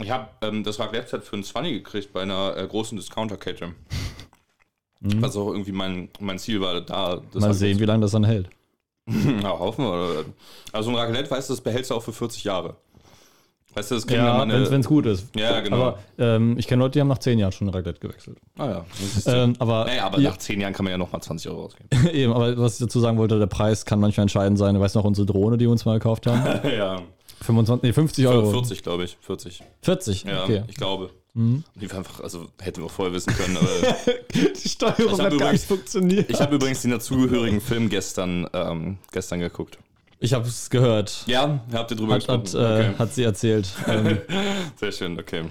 Ich 0.00 0.10
habe 0.10 0.28
ähm, 0.42 0.64
das 0.64 0.80
Raclette-Set 0.80 1.22
für 1.22 1.34
einen 1.34 1.44
20 1.44 1.72
gekriegt 1.74 2.12
bei 2.12 2.22
einer 2.22 2.56
äh, 2.56 2.66
großen 2.66 2.96
Discounter-Kette. 2.98 3.68
Was 5.02 5.36
auch 5.36 5.52
irgendwie 5.52 5.72
mein, 5.72 6.08
mein 6.18 6.38
Ziel 6.38 6.60
war, 6.60 6.80
da 6.80 7.16
das 7.32 7.34
Mhm. 7.34 7.40
Mal 7.40 7.54
sehen, 7.54 7.78
wie 7.78 7.84
lange 7.84 8.02
das 8.02 8.10
dann 8.12 8.24
hält. 8.24 8.48
Ja, 9.42 9.58
hoffen 9.58 9.84
wir. 9.84 10.24
Also 10.72 10.90
ein 10.90 10.96
Raclette, 10.96 11.30
weißt 11.30 11.48
du, 11.48 11.54
das 11.54 11.60
behältst 11.60 11.90
du 11.90 11.94
auch 11.94 12.02
für 12.02 12.12
40 12.12 12.44
Jahre. 12.44 12.76
Weißt 13.74 13.90
du, 13.90 13.94
das 13.94 14.06
kriegen 14.06 14.20
wir 14.20 14.26
Ja, 14.26 14.34
mal 14.38 14.42
eine... 14.42 14.70
wenn 14.70 14.80
es 14.80 14.86
gut 14.88 15.06
ist. 15.06 15.26
Ja, 15.36 15.60
genau. 15.60 15.76
Aber 15.76 15.98
ähm, 16.18 16.58
ich 16.58 16.66
kenne 16.66 16.82
Leute, 16.82 16.92
die 16.94 17.00
haben 17.00 17.08
nach 17.08 17.18
10 17.18 17.38
Jahren 17.38 17.52
schon 17.52 17.68
Raclette 17.68 18.00
gewechselt. 18.00 18.38
ah, 18.58 18.66
ja. 18.66 18.84
Ähm, 19.26 19.54
aber 19.58 19.84
naja, 19.84 20.06
aber 20.06 20.18
ja, 20.20 20.30
nach 20.30 20.38
10 20.38 20.60
Jahren 20.60 20.72
kann 20.72 20.84
man 20.84 20.90
ja 20.90 20.98
nochmal 20.98 21.22
20 21.22 21.50
Euro 21.50 21.64
ausgeben. 21.66 21.88
eben, 22.12 22.32
aber 22.32 22.56
was 22.58 22.74
ich 22.74 22.80
dazu 22.80 22.98
sagen 23.00 23.16
wollte, 23.18 23.38
der 23.38 23.46
Preis 23.46 23.84
kann 23.84 24.00
manchmal 24.00 24.22
entscheidend 24.22 24.58
sein. 24.58 24.74
Du 24.74 24.80
weißt 24.80 24.96
noch, 24.96 25.04
unsere 25.04 25.26
Drohne, 25.26 25.56
die 25.56 25.66
wir 25.66 25.70
uns 25.70 25.84
mal 25.84 25.94
gekauft 25.94 26.26
haben? 26.26 26.68
ja, 26.76 27.00
25, 27.42 27.82
nee, 27.84 27.92
50 27.92 28.26
Euro. 28.26 28.50
40 28.50 28.82
glaube 28.82 29.04
ich, 29.04 29.16
40. 29.20 29.62
40, 29.82 30.24
Ja, 30.24 30.42
okay. 30.44 30.62
ich 30.68 30.76
glaube. 30.76 31.10
Mhm. 31.32 31.62
Die 31.76 31.88
einfach, 31.92 32.20
also 32.20 32.46
hätten 32.60 32.82
wir 32.82 32.88
vorher 32.88 33.14
wissen 33.14 33.32
können, 33.32 33.56
aber 33.56 33.68
Die 34.64 34.68
Steuerung 34.68 35.16
hab 35.20 35.32
übrigens- 35.32 35.62
funktioniert. 35.64 36.28
ich 36.28 36.40
habe 36.40 36.56
übrigens 36.56 36.82
den 36.82 36.90
dazugehörigen 36.90 37.60
Film 37.60 37.88
gestern, 37.88 38.48
ähm, 38.52 38.98
gestern 39.12 39.38
geguckt. 39.38 39.78
Ich 40.22 40.34
habe 40.34 40.46
es 40.46 40.68
gehört. 40.68 41.22
Ja, 41.26 41.60
habt 41.72 41.90
ihr 41.90 41.96
drüber 41.96 42.14
Hat, 42.14 42.28
hat, 42.28 42.42
gesprochen? 42.44 42.94
äh, 42.94 42.98
hat 42.98 43.14
sie 43.14 43.22
erzählt. 43.24 43.68
ähm, 43.88 44.18
Sehr 44.76 44.92
schön, 44.92 45.18
okay. 45.18 45.44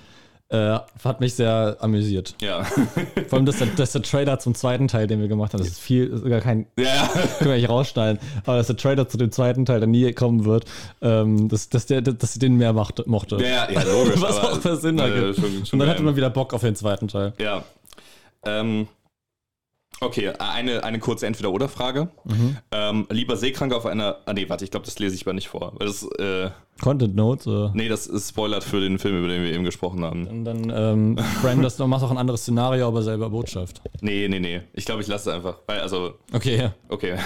äh, 0.50 0.78
hat 1.04 1.20
mich 1.20 1.34
sehr 1.34 1.78
amüsiert. 1.80 2.36
Ja. 2.40 2.64
Vor 2.64 3.38
allem, 3.38 3.46
dass 3.48 3.58
der, 3.58 3.68
dass 3.68 3.92
der 3.94 4.04
Trailer 4.04 4.38
zum 4.40 4.54
zweiten 4.54 4.88
Teil, 4.88 5.08
den 5.08 5.20
wir 5.22 5.28
gemacht 5.28 5.54
haben, 5.54 5.60
das 5.60 5.70
ist 5.70 5.80
viel, 5.80 6.08
ist 6.08 6.22
sogar 6.22 6.42
kein, 6.42 6.68
ja, 6.78 7.08
können 7.40 7.50
wir 7.52 7.58
nicht 7.58 7.70
rausschneiden, 7.70 8.20
aber 8.46 8.58
dass 8.58 8.68
der 8.68 8.78
Trailer 8.78 9.08
zu 9.10 9.18
dem 9.18 9.32
zweiten 9.32 9.66
Teil, 9.66 9.80
der 9.80 9.88
nie 9.88 10.12
kommen 10.14 10.46
wird, 10.46 10.66
ähm, 11.02 11.50
dass, 11.50 11.70
dass, 11.70 11.88
der, 11.88 12.02
dass 12.02 12.34
sie 12.34 12.40
den 12.40 12.56
mehr 12.56 12.74
macht, 12.74 13.06
mochte. 13.08 13.38
Ja, 13.44 13.70
ja, 13.72 13.82
logisch. 13.84 14.22
Was 14.22 14.38
auch 14.38 14.60
für 14.62 14.76
Sinn 14.76 15.00
äh, 15.00 15.04
ergibt. 15.10 15.36
schon- 15.36 15.46
schon 15.46 15.58
Und 15.60 15.70
dann 15.72 15.80
geil. 15.80 15.90
hatte 15.90 16.04
man 16.04 16.16
wieder 16.16 16.30
Bock 16.30 16.54
auf 16.54 16.62
den 16.62 16.76
zweiten 16.76 17.08
Teil. 17.08 17.34
Ja. 17.40 17.64
Ähm, 18.46 18.88
okay, 20.02 20.30
eine, 20.40 20.84
eine 20.84 21.00
kurze 21.00 21.28
Entweder-Oder-Frage. 21.28 22.10
Mhm. 22.26 22.58
Ähm, 22.72 23.08
lieber 23.10 23.38
Seekrank 23.38 23.74
auf 23.74 23.86
einer. 23.86 24.18
Ah, 24.26 24.34
nee, 24.34 24.48
warte, 24.50 24.66
ich 24.66 24.72
glaube, 24.72 24.86
das 24.86 25.00
lese 25.00 25.16
ich 25.16 25.26
mal 25.26 25.34
nicht 25.34 25.50
vor. 25.50 25.74
Das, 25.80 26.04
äh, 26.18 26.50
Content 26.82 27.16
Notes. 27.16 27.46
Äh, 27.46 27.70
nee, 27.74 27.90
das 27.90 28.08
ist 28.08 28.30
spoilert 28.30 28.64
für 28.64 28.80
den 28.80 29.00
Film, 29.00 29.20
über 29.20 29.28
den 29.28 29.44
wir 29.44 29.52
eben 29.52 29.64
gesprochen 29.64 30.04
haben. 30.04 30.28
Und 30.28 30.46
dann 30.46 30.72
ähm, 30.74 31.18
frame 31.42 31.62
das, 31.62 31.78
noch, 31.78 31.88
machst 31.88 32.06
auch 32.06 32.12
ein 32.12 32.18
anderes 32.18 32.42
Szenario, 32.42 32.88
aber 32.88 33.04
selber 33.04 33.30
Botschaft. 33.30 33.82
Nee, 34.02 34.28
nee, 34.30 34.40
nee. 34.40 34.62
Ich 34.74 34.86
glaube, 34.86 35.02
ich 35.02 35.08
lasse 35.08 35.30
es 35.30 35.36
einfach. 35.36 35.58
Weil, 35.68 35.82
also, 35.82 36.14
Okay, 36.32 36.58
ja. 36.58 36.74
okay. 36.88 37.18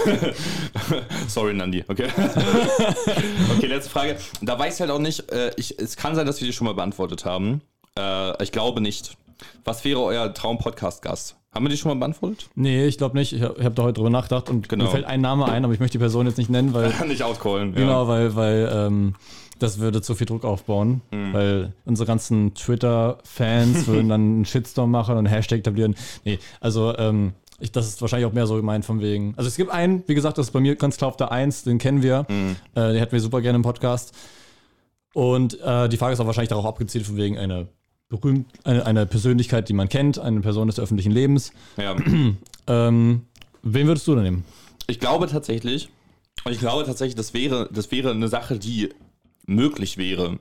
Sorry, 1.27 1.53
Nandi. 1.53 1.83
Okay. 1.87 2.07
okay, 3.55 3.67
letzte 3.67 3.91
Frage. 3.91 4.17
Da 4.41 4.57
weiß 4.57 4.75
ich 4.75 4.81
halt 4.81 4.91
auch 4.91 4.99
nicht, 4.99 5.31
äh, 5.31 5.51
ich, 5.57 5.77
es 5.79 5.95
kann 5.95 6.15
sein, 6.15 6.25
dass 6.25 6.41
wir 6.41 6.47
die 6.47 6.53
schon 6.53 6.65
mal 6.65 6.73
beantwortet 6.73 7.25
haben. 7.25 7.61
Äh, 7.97 8.43
ich 8.43 8.51
glaube 8.51 8.81
nicht. 8.81 9.17
Was 9.63 9.83
wäre 9.85 10.01
euer 10.01 10.33
Traum-Podcast-Gast? 10.33 11.35
Haben 11.53 11.65
wir 11.65 11.69
die 11.69 11.77
schon 11.77 11.89
mal 11.91 11.99
beantwortet? 11.99 12.49
Nee, 12.55 12.85
ich 12.87 12.97
glaube 12.97 13.15
nicht. 13.17 13.31
Ich 13.33 13.41
habe 13.43 13.63
hab 13.63 13.75
da 13.75 13.83
heute 13.83 13.93
drüber 13.93 14.09
nachgedacht 14.09 14.49
und 14.49 14.69
Genau. 14.69 14.85
mir 14.85 14.89
fällt 14.89 15.05
ein 15.05 15.21
Name 15.21 15.45
ein, 15.45 15.63
aber 15.63 15.73
ich 15.73 15.79
möchte 15.79 15.97
die 15.97 16.01
Person 16.01 16.25
jetzt 16.25 16.37
nicht 16.37 16.49
nennen, 16.49 16.73
weil 16.73 16.89
Kann 16.97 17.11
ich 17.11 17.23
outcallen. 17.23 17.75
Genau, 17.75 18.07
weil, 18.07 18.35
weil 18.35 18.71
ähm, 18.73 19.13
das 19.59 19.77
würde 19.79 20.01
zu 20.01 20.15
viel 20.15 20.25
Druck 20.25 20.45
aufbauen, 20.45 21.01
Mhm. 21.11 21.33
weil 21.33 21.73
unsere 21.85 22.07
ganzen 22.07 22.55
Twitter-Fans 22.55 23.85
würden 23.87 24.09
dann 24.09 24.21
einen 24.21 24.45
Shitstorm 24.45 24.89
machen 24.89 25.11
und 25.11 25.19
einen 25.19 25.27
Hashtag 25.27 25.59
etablieren. 25.59 25.95
Nee, 26.25 26.39
also 26.59 26.97
ähm, 26.97 27.33
ich, 27.59 27.71
das 27.71 27.87
ist 27.87 28.01
wahrscheinlich 28.01 28.25
auch 28.27 28.33
mehr 28.33 28.47
so 28.47 28.55
gemeint 28.55 28.83
von 28.83 28.99
wegen. 28.99 29.35
Also 29.37 29.47
es 29.47 29.55
gibt 29.55 29.71
einen, 29.71 30.03
wie 30.07 30.15
gesagt, 30.15 30.39
das 30.39 30.47
ist 30.47 30.51
bei 30.53 30.59
mir 30.59 30.75
ganz 30.75 30.97
klar 30.97 31.09
auf 31.09 31.17
der 31.17 31.31
Eins, 31.31 31.63
den 31.63 31.77
kennen 31.77 32.01
wir. 32.01 32.25
Mhm. 32.29 32.55
Äh, 32.73 32.93
den 32.93 32.97
hätten 32.97 33.11
wir 33.11 33.19
super 33.21 33.41
gerne 33.41 33.57
im 33.57 33.61
Podcast. 33.61 34.13
Und 35.13 35.59
äh, 35.61 35.87
die 35.89 35.97
Frage 35.97 36.13
ist 36.13 36.19
auch 36.19 36.25
wahrscheinlich 36.25 36.49
darauf 36.49 36.65
abgezielt, 36.65 37.05
von 37.05 37.15
wegen 37.17 37.37
eine 37.37 37.67
berühmt, 38.09 38.47
eine, 38.63 38.85
eine 38.85 39.05
Persönlichkeit, 39.05 39.69
die 39.69 39.73
man 39.73 39.89
kennt, 39.89 40.19
eine 40.19 40.41
Person 40.41 40.67
des 40.67 40.79
öffentlichen 40.79 41.11
Lebens. 41.11 41.51
Ja. 41.77 41.95
Ähm, 42.65 43.23
wen 43.61 43.87
würdest 43.87 44.07
du 44.07 44.15
denn 44.15 44.23
nehmen? 44.23 44.45
Ich 44.87 44.97
glaube 45.01 45.27
tatsächlich, 45.27 45.89
ich 46.49 46.59
glaube 46.59 46.85
tatsächlich, 46.85 47.15
das 47.15 47.33
wäre, 47.33 47.69
das 47.69 47.91
wäre 47.91 48.11
eine 48.11 48.29
Sache, 48.29 48.57
die 48.57 48.87
möglich 49.45 49.97
wäre, 49.97 50.39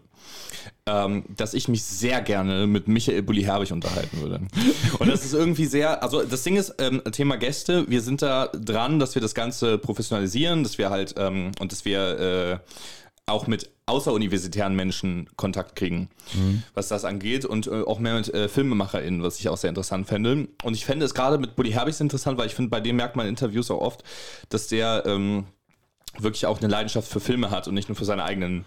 ähm, 0.87 1.25
dass 1.37 1.55
ich 1.55 1.69
mich 1.69 1.83
sehr 1.83 2.21
gerne 2.23 2.67
mit 2.67 2.89
Michael 2.89 3.23
Bulli 3.23 3.43
Herbig 3.43 3.73
unterhalten 3.73 4.21
würde. 4.21 4.41
Und 4.99 5.09
das 5.09 5.25
ist 5.25 5.35
irgendwie 5.35 5.67
sehr, 5.67 6.03
also 6.03 6.23
das 6.23 6.43
Ding 6.43 6.57
ist, 6.57 6.75
ähm, 6.79 7.03
Thema 7.13 7.37
Gäste, 7.37 7.89
wir 7.89 8.01
sind 8.01 8.23
da 8.23 8.49
dran, 8.49 8.99
dass 8.99 9.15
wir 9.15 9.23
das 9.23 9.35
Ganze 9.35 9.79
professionalisieren, 9.79 10.63
dass 10.63 10.79
wir 10.79 10.91
halt, 10.91 11.15
ähm, 11.19 11.53
und 11.61 11.73
dass 11.73 11.85
wir 11.85 12.19
äh, 12.19 12.59
auch 13.27 13.47
mit 13.47 13.71
außeruniversitären 13.87 14.75
Menschen 14.75 15.29
Kontakt 15.37 15.77
kriegen, 15.77 16.09
was 16.75 16.89
das 16.89 17.05
angeht 17.05 17.45
und 17.45 17.67
äh, 17.67 17.83
auch 17.83 17.99
mehr 17.99 18.15
mit 18.15 18.33
äh, 18.33 18.49
FilmemacherInnen, 18.49 19.23
was 19.23 19.39
ich 19.39 19.49
auch 19.49 19.57
sehr 19.57 19.69
interessant 19.71 20.07
fände. 20.09 20.49
Und 20.63 20.75
ich 20.75 20.85
fände 20.85 21.05
es 21.05 21.15
gerade 21.15 21.39
mit 21.39 21.55
Bully 21.55 21.71
Herbig 21.71 21.99
interessant, 22.01 22.39
weil 22.39 22.47
ich 22.47 22.55
finde, 22.55 22.71
bei 22.71 22.81
dem 22.81 22.97
merkt 22.97 23.17
man 23.17 23.27
in 23.27 23.31
Interviews 23.31 23.71
auch 23.71 23.81
oft, 23.81 24.03
dass 24.49 24.69
der 24.69 25.05
ähm, 25.07 25.47
wirklich 26.19 26.47
auch 26.47 26.59
eine 26.59 26.69
Leidenschaft 26.69 27.09
für 27.09 27.21
Filme 27.21 27.51
hat 27.51 27.69
und 27.69 27.75
nicht 27.75 27.89
nur 27.89 27.97
für 27.97 28.05
seine 28.05 28.25
eigenen 28.25 28.65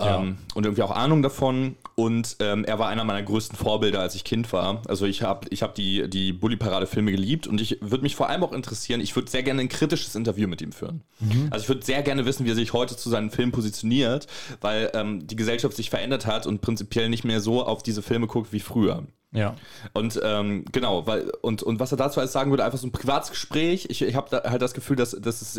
ähm, 0.00 0.38
und 0.54 0.64
irgendwie 0.64 0.82
auch 0.82 0.90
Ahnung 0.90 1.22
davon. 1.22 1.76
Und 1.94 2.36
ähm, 2.38 2.64
er 2.64 2.78
war 2.78 2.88
einer 2.88 3.02
meiner 3.02 3.22
größten 3.22 3.58
Vorbilder, 3.58 4.00
als 4.00 4.14
ich 4.14 4.22
Kind 4.22 4.52
war. 4.52 4.82
Also 4.86 5.06
ich 5.06 5.22
habe 5.22 5.48
ich 5.50 5.62
hab 5.62 5.74
die, 5.74 6.08
die 6.08 6.32
Bully-Parade-Filme 6.32 7.10
geliebt 7.10 7.48
und 7.48 7.60
ich 7.60 7.78
würde 7.80 8.02
mich 8.02 8.14
vor 8.14 8.28
allem 8.28 8.44
auch 8.44 8.52
interessieren, 8.52 9.00
ich 9.00 9.16
würde 9.16 9.30
sehr 9.30 9.42
gerne 9.42 9.60
ein 9.62 9.68
kritisches 9.68 10.14
Interview 10.14 10.46
mit 10.46 10.62
ihm 10.62 10.70
führen. 10.70 11.02
Also 11.50 11.64
ich 11.64 11.68
würde 11.68 11.84
sehr 11.84 12.02
gerne 12.02 12.24
wissen, 12.24 12.46
wie 12.46 12.50
er 12.50 12.54
sich 12.54 12.72
heute 12.72 12.96
zu 12.96 13.10
seinen 13.10 13.30
Filmen 13.30 13.50
positioniert, 13.50 14.28
weil 14.60 14.90
ähm, 14.94 15.26
die 15.26 15.34
Gesellschaft 15.36 15.76
sich 15.76 15.90
verändert 15.90 16.26
hat 16.26 16.46
und 16.46 16.60
prinzipiell 16.60 17.08
nicht 17.08 17.24
mehr 17.24 17.40
so 17.40 17.64
auf 17.64 17.82
diese 17.82 18.02
Filme 18.02 18.28
guckt 18.28 18.52
wie 18.52 18.60
früher. 18.60 19.02
Ja. 19.32 19.56
Und 19.92 20.18
ähm, 20.22 20.64
genau, 20.72 21.06
weil, 21.06 21.30
und, 21.42 21.62
und 21.62 21.80
was 21.80 21.92
er 21.92 21.98
dazu 21.98 22.20
alles 22.20 22.32
sagen 22.32 22.50
würde, 22.50 22.64
einfach 22.64 22.78
so 22.78 22.86
ein 22.86 22.92
privates 22.92 23.30
Gespräch. 23.30 23.86
Ich, 23.90 24.00
ich 24.00 24.14
habe 24.14 24.28
da 24.30 24.48
halt 24.48 24.62
das 24.62 24.72
Gefühl, 24.72 24.96
dass, 24.96 25.10
dass 25.10 25.42
es, 25.42 25.56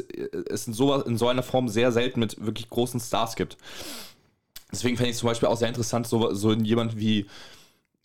es 0.49 0.67
in, 0.67 0.73
so, 0.73 0.95
in 1.01 1.17
so 1.17 1.27
einer 1.27 1.43
Form 1.43 1.67
sehr 1.67 1.91
selten 1.91 2.19
mit 2.19 2.43
wirklich 2.43 2.69
großen 2.69 2.99
Stars 2.99 3.35
gibt. 3.35 3.57
Deswegen 4.71 4.97
fände 4.97 5.09
ich 5.09 5.15
es 5.15 5.19
zum 5.19 5.29
Beispiel 5.29 5.49
auch 5.49 5.57
sehr 5.57 5.67
interessant, 5.67 6.07
so, 6.07 6.33
so 6.33 6.53
jemand 6.53 6.97
wie 6.97 7.25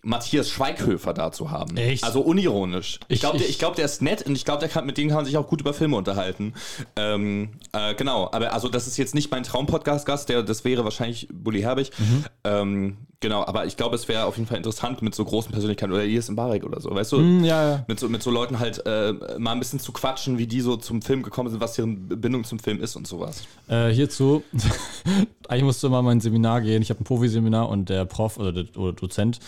Matthias 0.04 0.50
Schweighöfer 0.50 1.14
da 1.14 1.32
zu 1.32 1.50
haben. 1.50 1.76
Echt? 1.76 2.04
Also 2.04 2.20
unironisch. 2.20 3.00
Ich 3.08 3.14
Ich- 3.16 3.20
glaube, 3.20 3.38
der, 3.38 3.48
ich- 3.48 3.58
glaub, 3.58 3.74
der 3.74 3.86
ist 3.86 4.02
nett 4.02 4.22
und 4.26 4.36
ich 4.36 4.44
glaube, 4.44 4.60
der 4.60 4.68
kann, 4.68 4.86
mit 4.86 4.98
dem 4.98 5.08
kann 5.08 5.16
man 5.16 5.24
sich 5.24 5.36
auch 5.36 5.46
gut 5.48 5.60
über 5.60 5.74
Filme 5.74 5.96
unterhalten. 5.96 6.52
Ähm, 6.96 7.50
äh, 7.72 7.94
genau, 7.94 8.28
aber 8.32 8.52
also 8.52 8.68
das 8.68 8.86
ist 8.86 8.96
jetzt 8.98 9.14
nicht 9.14 9.30
mein 9.30 9.42
Traumpodcast-Gast, 9.42 10.28
der, 10.28 10.42
das 10.42 10.64
wäre 10.64 10.84
wahrscheinlich 10.84 11.28
Bully 11.32 11.62
Herbig. 11.62 11.90
Mhm. 11.98 12.24
Ähm, 12.44 12.96
genau, 13.20 13.44
aber 13.46 13.64
ich 13.66 13.76
glaube, 13.76 13.96
es 13.96 14.06
wäre 14.08 14.24
auf 14.26 14.36
jeden 14.36 14.46
Fall 14.46 14.58
interessant 14.58 15.00
mit 15.02 15.14
so 15.14 15.24
großen 15.24 15.50
Persönlichkeiten 15.50 15.92
oder 15.92 16.02
Elias 16.02 16.28
Mbarek 16.30 16.64
oder 16.64 16.80
so, 16.80 16.94
weißt 16.94 17.12
du? 17.12 17.16
Hm, 17.18 17.44
ja, 17.44 17.70
ja. 17.70 17.84
Mit 17.88 17.98
so, 17.98 18.08
mit 18.08 18.22
so 18.22 18.30
Leuten 18.30 18.58
halt 18.58 18.84
äh, 18.86 19.14
mal 19.38 19.52
ein 19.52 19.58
bisschen 19.58 19.80
zu 19.80 19.92
quatschen, 19.92 20.36
wie 20.38 20.46
die 20.46 20.60
so 20.60 20.76
zum 20.76 21.00
Film 21.02 21.22
gekommen 21.22 21.48
sind, 21.50 21.60
was 21.60 21.74
deren 21.74 22.08
Bindung 22.08 22.44
zum 22.44 22.58
Film 22.58 22.80
ist 22.80 22.94
und 22.96 23.06
sowas. 23.06 23.44
Äh, 23.68 23.88
hierzu, 23.88 24.42
eigentlich 25.48 25.64
musste 25.64 25.88
mal 25.88 26.02
mein 26.02 26.20
Seminar 26.20 26.60
gehen. 26.60 26.82
Ich 26.82 26.90
habe 26.90 27.00
ein 27.00 27.04
Profi-Seminar 27.04 27.68
und 27.68 27.88
der 27.88 28.04
Prof 28.04 28.38
oder 28.38 28.52
der 28.52 28.64
oder 28.76 28.92
Dozent, 28.92 29.38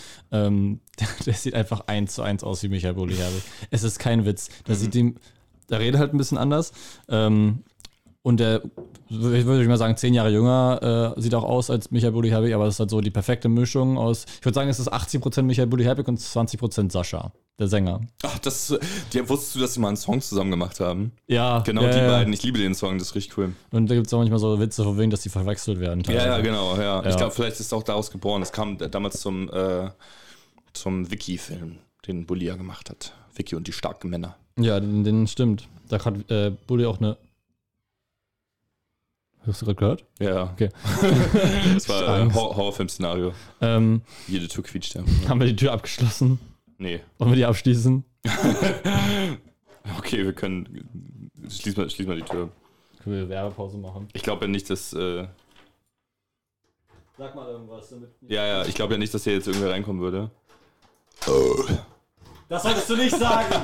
ähm, 0.47 0.79
der, 1.25 1.33
sieht 1.33 1.53
einfach 1.53 1.81
eins 1.87 2.15
zu 2.15 2.21
eins 2.21 2.43
aus 2.43 2.63
wie 2.63 2.69
Michael 2.69 2.95
Bulli 2.95 3.15
Herbig. 3.15 3.43
Es 3.71 3.83
ist 3.83 3.99
kein 3.99 4.25
Witz. 4.25 4.49
Der 4.67 4.75
sieht 4.75 4.95
ihm, 4.95 5.15
der 5.69 5.79
redet 5.79 5.99
halt 5.99 6.13
ein 6.13 6.17
bisschen 6.17 6.37
anders. 6.37 6.71
Ähm, 7.09 7.63
und 8.27 8.41
der, 8.41 8.61
ich 9.07 9.21
würde 9.21 9.61
ich 9.61 9.69
mal 9.69 9.77
sagen, 9.77 9.95
zehn 9.95 10.13
Jahre 10.13 10.29
jünger 10.29 11.15
äh, 11.15 11.21
sieht 11.21 11.33
auch 11.33 11.45
aus 11.45 11.69
als 11.69 11.91
Michael 11.91 12.11
Bulli 12.11 12.27
Herbig, 12.27 12.53
aber 12.53 12.65
das 12.65 12.73
ist 12.73 12.79
halt 12.81 12.89
so 12.89 12.99
die 12.99 13.09
perfekte 13.09 13.47
Mischung 13.47 13.97
aus, 13.97 14.25
ich 14.39 14.45
würde 14.45 14.53
sagen, 14.53 14.69
es 14.69 14.79
ist 14.79 14.91
80% 14.91 15.43
Michael 15.43 15.67
Bulli 15.67 15.85
Herbig 15.85 16.09
und 16.09 16.19
20% 16.19 16.91
Sascha, 16.91 17.31
der 17.57 17.69
Sänger. 17.69 18.01
Ach, 18.23 18.37
das, 18.39 18.77
die, 19.13 19.29
wusstest 19.29 19.55
du, 19.55 19.59
dass 19.61 19.75
sie 19.75 19.79
mal 19.79 19.87
einen 19.87 19.95
Song 19.95 20.19
zusammen 20.19 20.51
gemacht 20.51 20.81
haben? 20.81 21.13
Ja, 21.27 21.59
Genau, 21.59 21.83
ja, 21.83 21.91
die 21.91 21.99
ja. 21.99 22.07
beiden. 22.07 22.33
Ich 22.33 22.43
liebe 22.43 22.59
den 22.59 22.75
Song, 22.75 22.97
das 22.97 23.07
ist 23.07 23.15
richtig 23.15 23.37
cool. 23.37 23.53
Und 23.71 23.89
da 23.89 23.95
gibt 23.95 24.07
es 24.07 24.13
auch 24.13 24.19
manchmal 24.19 24.39
so 24.39 24.59
Witze, 24.59 24.83
von 24.83 24.97
wegen, 24.97 25.09
dass 25.09 25.21
die 25.21 25.29
verwechselt 25.29 25.79
werden. 25.79 26.03
Ja, 26.05 26.11
ja, 26.11 26.19
teilweise. 26.23 26.43
genau, 26.43 26.75
ja. 26.75 27.01
Ja. 27.01 27.09
Ich 27.09 27.15
glaube, 27.15 27.31
vielleicht 27.31 27.53
ist 27.53 27.67
es 27.67 27.71
auch 27.71 27.83
daraus 27.83 28.11
geboren. 28.11 28.41
Es 28.41 28.51
kam 28.51 28.77
damals 28.77 29.21
zum, 29.21 29.49
äh, 29.53 29.89
zum 30.79 31.11
Wiki-Film, 31.11 31.77
den 32.07 32.25
Bullia 32.25 32.55
gemacht 32.55 32.89
hat. 32.89 33.13
Wiki 33.35 33.55
und 33.55 33.67
die 33.67 33.71
starken 33.73 34.09
Männer. 34.09 34.35
Ja, 34.57 34.79
den, 34.79 35.03
den 35.03 35.27
stimmt. 35.27 35.67
Da 35.89 36.03
hat 36.03 36.29
äh, 36.31 36.51
Bulli 36.67 36.85
auch 36.85 36.97
eine. 36.99 37.17
Hast 39.45 39.61
du 39.61 39.65
gerade 39.65 39.75
gehört? 39.77 40.05
Ja, 40.19 40.51
Okay. 40.51 40.69
das 41.73 41.87
war 41.87 42.03
äh, 42.03 42.21
Angst. 42.21 42.35
Hor 42.35 42.55
Horrorfilm-Szenario. 42.57 43.33
Ähm, 43.61 44.01
Jede 44.27 44.47
Tür 44.47 44.63
quietscht 44.63 44.95
ja. 44.95 45.03
haben 45.29 45.39
wir 45.39 45.47
die 45.47 45.55
Tür 45.55 45.71
abgeschlossen? 45.71 46.39
Nee. 46.77 46.99
Wollen 47.17 47.31
wir 47.31 47.35
die 47.37 47.45
abschließen? 47.45 48.03
Okay, 49.99 50.25
wir 50.25 50.33
können. 50.33 51.29
Schließ 51.49 51.77
mal, 51.77 51.89
schließ 51.89 52.07
mal 52.07 52.17
die 52.17 52.23
Tür. 52.23 52.49
Können 53.01 53.15
wir 53.15 53.29
Werbepause 53.29 53.77
machen? 53.77 54.09
Ich 54.11 54.21
glaube 54.21 54.43
ja 54.45 54.51
nicht, 54.51 54.69
dass. 54.69 54.91
Äh, 54.91 55.27
Sag 57.17 57.33
mal 57.35 57.47
irgendwas 57.47 57.89
damit. 57.89 58.09
ja, 58.27 58.45
ja, 58.45 58.65
ich 58.65 58.75
glaube 58.75 58.95
ja 58.95 58.97
nicht, 58.99 59.13
dass 59.13 59.23
hier 59.23 59.33
jetzt 59.33 59.47
irgendwer 59.47 59.71
reinkommen 59.71 60.01
würde. 60.01 60.29
Das 62.49 62.63
solltest 62.63 62.89
du 62.89 62.95
nicht 62.95 63.15
sagen! 63.17 63.45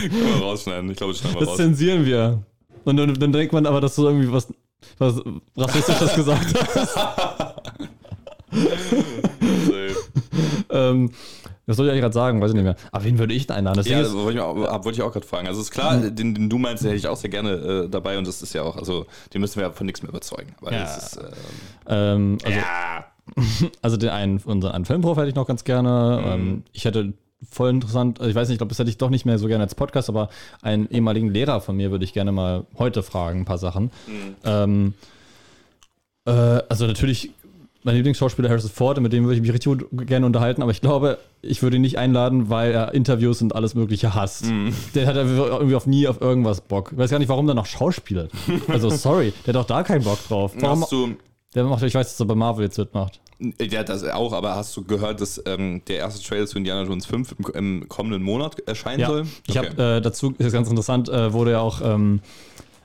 Können 0.00 0.26
wir 0.26 0.42
rausschneiden. 0.42 0.90
Ich 0.90 0.96
glaube, 0.96 1.12
das 1.12 1.20
schneiden 1.20 1.34
wir 1.36 1.40
Das 1.40 1.48
raus. 1.50 1.56
zensieren 1.56 2.04
wir. 2.06 2.42
Und 2.84 2.96
dann, 2.96 3.14
dann 3.14 3.32
denkt 3.32 3.52
man 3.52 3.66
aber, 3.66 3.80
dass 3.80 3.94
du 3.96 4.06
irgendwie 4.06 4.30
was, 4.30 4.46
was 4.98 5.20
Rassistisches 5.56 6.14
gesagt 6.16 6.54
hast. 6.74 6.96
Ähm, 10.70 11.10
was 11.66 11.76
soll 11.78 11.86
ich 11.86 11.92
eigentlich 11.92 12.02
gerade 12.02 12.12
sagen? 12.14 12.40
Weiß 12.42 12.50
ich 12.50 12.54
nicht 12.54 12.64
mehr. 12.64 12.76
Aber 12.92 13.04
wen 13.04 13.18
würde 13.18 13.32
ich 13.34 13.46
denn 13.46 13.56
einladen? 13.56 13.78
Das 13.78 13.88
Ja, 13.88 13.98
das 14.00 14.08
ist, 14.08 14.14
wollte 14.14 14.38
ich, 14.38 14.44
auch- 14.44 14.56
ab- 14.64 14.84
wollte 14.84 14.96
ich 14.98 15.02
auch 15.02 15.12
gerade 15.12 15.26
fragen. 15.26 15.48
Also 15.48 15.60
ist 15.62 15.70
klar, 15.70 15.96
den, 15.98 16.34
den 16.34 16.50
du 16.50 16.58
meinst, 16.58 16.82
den 16.82 16.88
hätte 16.90 16.98
ich 16.98 17.08
auch 17.08 17.16
sehr 17.16 17.30
gerne 17.30 17.52
äh, 17.52 17.88
dabei 17.88 18.18
und 18.18 18.26
das 18.26 18.42
ist 18.42 18.52
ja 18.54 18.62
auch, 18.62 18.76
also 18.76 19.06
den 19.32 19.40
müssen 19.40 19.56
wir 19.56 19.62
ja 19.68 19.72
von 19.72 19.86
nichts 19.86 20.02
mehr 20.02 20.10
überzeugen. 20.10 20.54
Weil 20.60 20.74
Ja. 20.74 20.80
das 20.82 20.98
ist, 21.14 21.16
ähm, 21.16 21.24
ähm, 21.88 22.38
also, 22.44 22.58
ja. 22.58 23.06
Also 23.82 23.96
den 23.96 24.10
einen, 24.10 24.38
unseren 24.38 24.72
einen 24.72 24.84
Filmprof 24.84 25.16
hätte 25.16 25.28
ich 25.28 25.34
noch 25.34 25.46
ganz 25.46 25.64
gerne. 25.64 26.22
Ähm, 26.26 26.62
ich 26.72 26.84
hätte 26.84 27.12
voll 27.50 27.70
interessant, 27.70 28.20
also 28.20 28.30
ich 28.30 28.36
weiß 28.36 28.48
nicht, 28.48 28.54
ich 28.54 28.58
glaube, 28.58 28.70
das 28.70 28.78
hätte 28.78 28.90
ich 28.90 28.98
doch 28.98 29.10
nicht 29.10 29.26
mehr 29.26 29.38
so 29.38 29.48
gerne 29.48 29.64
als 29.64 29.74
Podcast, 29.74 30.08
aber 30.08 30.28
einen 30.62 30.88
ehemaligen 30.90 31.28
Lehrer 31.30 31.60
von 31.60 31.76
mir 31.76 31.90
würde 31.90 32.04
ich 32.04 32.12
gerne 32.12 32.32
mal 32.32 32.66
heute 32.78 33.02
fragen, 33.02 33.40
ein 33.40 33.44
paar 33.44 33.58
Sachen. 33.58 33.90
Ähm, 34.44 34.94
äh, 36.24 36.30
also 36.30 36.86
natürlich, 36.86 37.30
mein 37.82 37.96
Lieblingsschauspieler 37.96 38.48
Harrison 38.48 38.70
Ford, 38.70 39.00
mit 39.00 39.12
dem 39.12 39.24
würde 39.24 39.36
ich 39.36 39.42
mich 39.42 39.52
richtig 39.52 39.78
gut 39.90 40.06
gerne 40.06 40.24
unterhalten, 40.24 40.62
aber 40.62 40.70
ich 40.70 40.80
glaube, 40.80 41.18
ich 41.42 41.62
würde 41.62 41.76
ihn 41.76 41.82
nicht 41.82 41.98
einladen, 41.98 42.48
weil 42.48 42.72
er 42.72 42.94
Interviews 42.94 43.42
und 43.42 43.54
alles 43.54 43.74
Mögliche 43.74 44.14
hasst. 44.14 44.46
Mhm. 44.46 44.72
Der 44.94 45.06
hat 45.06 45.16
irgendwie 45.16 45.74
auf 45.74 45.86
nie 45.86 46.08
auf 46.08 46.20
irgendwas 46.20 46.62
Bock. 46.62 46.92
Ich 46.92 46.98
weiß 46.98 47.10
gar 47.10 47.18
nicht, 47.18 47.28
warum 47.28 47.46
der 47.46 47.54
noch 47.54 47.66
schauspielert. 47.66 48.30
Also 48.68 48.88
sorry, 48.88 49.34
der 49.46 49.54
hat 49.54 49.60
doch 49.60 49.66
da 49.66 49.82
keinen 49.82 50.04
Bock 50.04 50.18
drauf. 50.28 50.52
Warum, 50.58 50.82
Hast 50.82 50.92
du, 50.92 51.16
der 51.54 51.64
macht, 51.64 51.82
ich 51.82 51.94
weiß, 51.94 52.08
dass 52.08 52.20
er 52.20 52.26
bei 52.26 52.34
Marvel 52.34 52.64
jetzt 52.64 52.78
mitmacht. 52.78 53.20
ja, 53.60 53.82
das 53.82 54.04
auch, 54.04 54.32
aber 54.32 54.54
hast 54.56 54.76
du 54.76 54.84
gehört, 54.84 55.20
dass 55.20 55.42
ähm, 55.46 55.82
der 55.88 55.98
erste 55.98 56.26
Trailer 56.26 56.46
zu 56.46 56.58
Indiana 56.58 56.82
Jones 56.82 57.06
5 57.06 57.34
im, 57.38 57.54
im 57.54 57.88
kommenden 57.88 58.22
Monat 58.22 58.58
erscheinen 58.60 59.00
Ja, 59.00 59.06
soll? 59.08 59.26
ich 59.46 59.56
habe 59.56 59.68
äh, 59.68 60.00
dazu, 60.00 60.34
ist 60.38 60.52
ganz 60.52 60.68
interessant, 60.68 61.08
äh, 61.08 61.32
wurde 61.32 61.52
ja 61.52 61.60
auch, 61.60 61.80
ähm, 61.82 62.20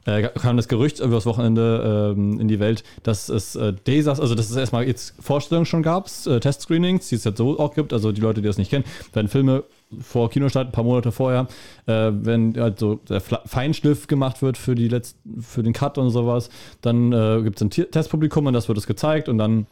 äh, 0.05 0.29
kam 0.29 0.57
das 0.57 0.67
Gerücht 0.67 0.99
über 0.99 1.15
das 1.15 1.25
Wochenende 1.25 2.13
ähm, 2.17 2.39
in 2.39 2.47
die 2.47 2.59
Welt, 2.59 2.83
dass 3.03 3.29
es 3.29 3.55
äh, 3.55 3.73
Desas, 3.85 4.19
also 4.19 4.33
dass 4.35 4.49
es 4.49 4.55
erstmal 4.55 4.87
jetzt 4.87 5.13
Vorstellungen 5.19 5.65
schon 5.65 5.83
gab, 5.83 6.09
äh, 6.25 6.39
Testscreenings, 6.39 7.09
die 7.09 7.15
es 7.15 7.23
jetzt 7.23 7.37
so 7.37 7.59
auch 7.59 7.73
gibt, 7.73 7.91
also 7.93 8.11
die 8.11 8.21
Leute, 8.21 8.41
die 8.41 8.47
das 8.47 8.57
nicht 8.57 8.69
kennen, 8.69 8.85
werden 9.13 9.27
Filme 9.27 9.63
vor 9.99 10.29
Kinostart, 10.29 10.67
ein 10.67 10.71
paar 10.71 10.83
Monate 10.83 11.11
vorher, 11.11 11.47
äh, 11.87 12.11
wenn 12.13 12.57
also 12.59 12.95
der 13.09 13.21
Fla- 13.21 13.41
Feinschliff 13.45 14.07
gemacht 14.07 14.41
wird 14.41 14.57
für 14.57 14.75
die 14.75 14.87
letzten, 14.87 15.41
für 15.41 15.63
den 15.63 15.73
Cut 15.73 15.97
und 15.97 16.11
sowas, 16.11 16.49
dann 16.81 17.11
äh, 17.11 17.41
gibt 17.43 17.57
es 17.57 17.63
ein 17.63 17.69
Tier- 17.71 17.89
Testpublikum 17.89 18.45
und 18.45 18.53
das 18.53 18.67
wird 18.67 18.77
es 18.77 18.85
gezeigt 18.87 19.29
und 19.29 19.37
dann 19.39 19.65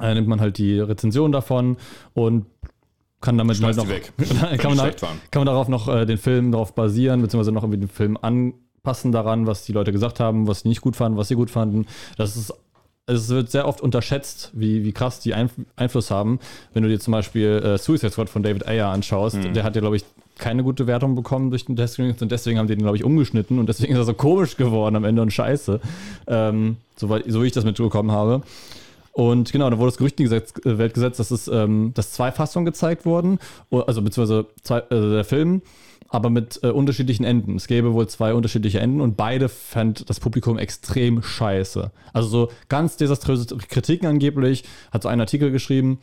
äh, 0.00 0.14
nimmt 0.14 0.28
man 0.28 0.40
halt 0.40 0.56
die 0.58 0.80
Rezension 0.80 1.30
davon 1.30 1.76
und 2.14 2.46
kann 3.20 3.38
damit 3.38 3.62
halt 3.62 3.76
noch, 3.76 3.88
weg, 3.88 4.12
kann, 4.58 4.70
man 4.76 4.80
halt, 4.80 5.00
waren. 5.02 5.18
kann 5.30 5.40
man 5.40 5.46
darauf 5.46 5.68
noch 5.68 5.88
äh, 5.88 6.04
den 6.06 6.18
Film 6.18 6.50
darauf 6.52 6.74
basieren, 6.74 7.22
beziehungsweise 7.22 7.52
noch 7.52 7.62
irgendwie 7.62 7.80
den 7.80 7.88
Film 7.88 8.18
anpassen 8.20 9.12
daran, 9.12 9.46
was 9.46 9.64
die 9.64 9.72
Leute 9.72 9.92
gesagt 9.92 10.20
haben, 10.20 10.46
was 10.46 10.60
sie 10.60 10.68
nicht 10.68 10.80
gut 10.82 10.96
fanden, 10.96 11.16
was 11.18 11.28
sie 11.28 11.34
gut 11.34 11.50
fanden. 11.50 11.86
Das 12.18 12.36
ist 12.36 12.52
es 13.06 13.28
wird 13.28 13.50
sehr 13.50 13.68
oft 13.68 13.80
unterschätzt, 13.80 14.50
wie, 14.54 14.84
wie 14.84 14.92
krass 14.92 15.20
die 15.20 15.34
Einf 15.34 15.52
Einfluss 15.76 16.10
haben. 16.10 16.38
Wenn 16.72 16.82
du 16.82 16.88
dir 16.88 16.98
zum 17.00 17.12
Beispiel 17.12 17.62
äh, 17.64 17.78
Suicide 17.78 18.10
Squad 18.12 18.30
von 18.30 18.42
David 18.42 18.66
Ayer 18.66 18.88
anschaust, 18.88 19.36
Mhm. 19.36 19.52
der 19.54 19.64
hat 19.64 19.74
ja, 19.74 19.80
glaube 19.80 19.96
ich, 19.96 20.04
keine 20.38 20.62
gute 20.64 20.86
Wertung 20.86 21.14
bekommen 21.14 21.50
durch 21.50 21.64
den 21.66 21.76
Testing 21.76 22.14
und 22.20 22.32
deswegen 22.32 22.58
haben 22.58 22.66
die 22.66 22.74
den, 22.74 22.82
glaube 22.82 22.96
ich, 22.96 23.04
umgeschnitten 23.04 23.58
und 23.58 23.68
deswegen 23.68 23.92
ist 23.92 23.98
er 23.98 24.04
so 24.04 24.14
komisch 24.14 24.56
geworden 24.56 24.96
am 24.96 25.04
Ende 25.04 25.22
und 25.22 25.32
scheiße. 25.32 25.80
Ähm, 26.26 26.76
soweit, 26.96 27.24
so 27.28 27.42
wie 27.42 27.46
ich 27.46 27.52
das 27.52 27.64
mitbekommen 27.64 28.10
habe. 28.10 28.42
Und 29.12 29.52
genau, 29.52 29.70
da 29.70 29.78
wurde 29.78 29.90
das 29.92 29.96
Gerücht 29.98 30.18
in 30.18 30.24
die 30.24 30.30
Gesetz, 30.30 30.54
äh, 30.64 30.76
Welt 30.78 30.94
gesetzt, 30.94 31.20
dass 31.20 31.30
es 31.30 31.46
ähm, 31.46 31.92
dass 31.94 32.10
zwei 32.12 32.32
Fassungen 32.32 32.64
gezeigt 32.66 33.04
wurden, 33.06 33.38
o- 33.70 33.80
also 33.80 34.02
beziehungsweise 34.02 34.46
zwei, 34.62 34.78
äh, 34.78 34.84
der 34.90 35.24
Film, 35.24 35.62
aber 36.14 36.30
mit 36.30 36.60
äh, 36.62 36.68
unterschiedlichen 36.68 37.24
Enden. 37.24 37.56
Es 37.56 37.66
gäbe 37.66 37.92
wohl 37.92 38.06
zwei 38.06 38.34
unterschiedliche 38.34 38.78
Enden 38.78 39.00
und 39.00 39.16
beide 39.16 39.48
fand 39.48 40.08
das 40.08 40.20
Publikum 40.20 40.58
extrem 40.58 41.22
scheiße. 41.22 41.90
Also 42.12 42.28
so 42.28 42.50
ganz 42.68 42.96
desaströse 42.96 43.56
Kritiken 43.56 44.06
angeblich, 44.06 44.62
hat 44.92 45.02
so 45.02 45.08
einen 45.08 45.20
Artikel 45.20 45.50
geschrieben. 45.50 45.98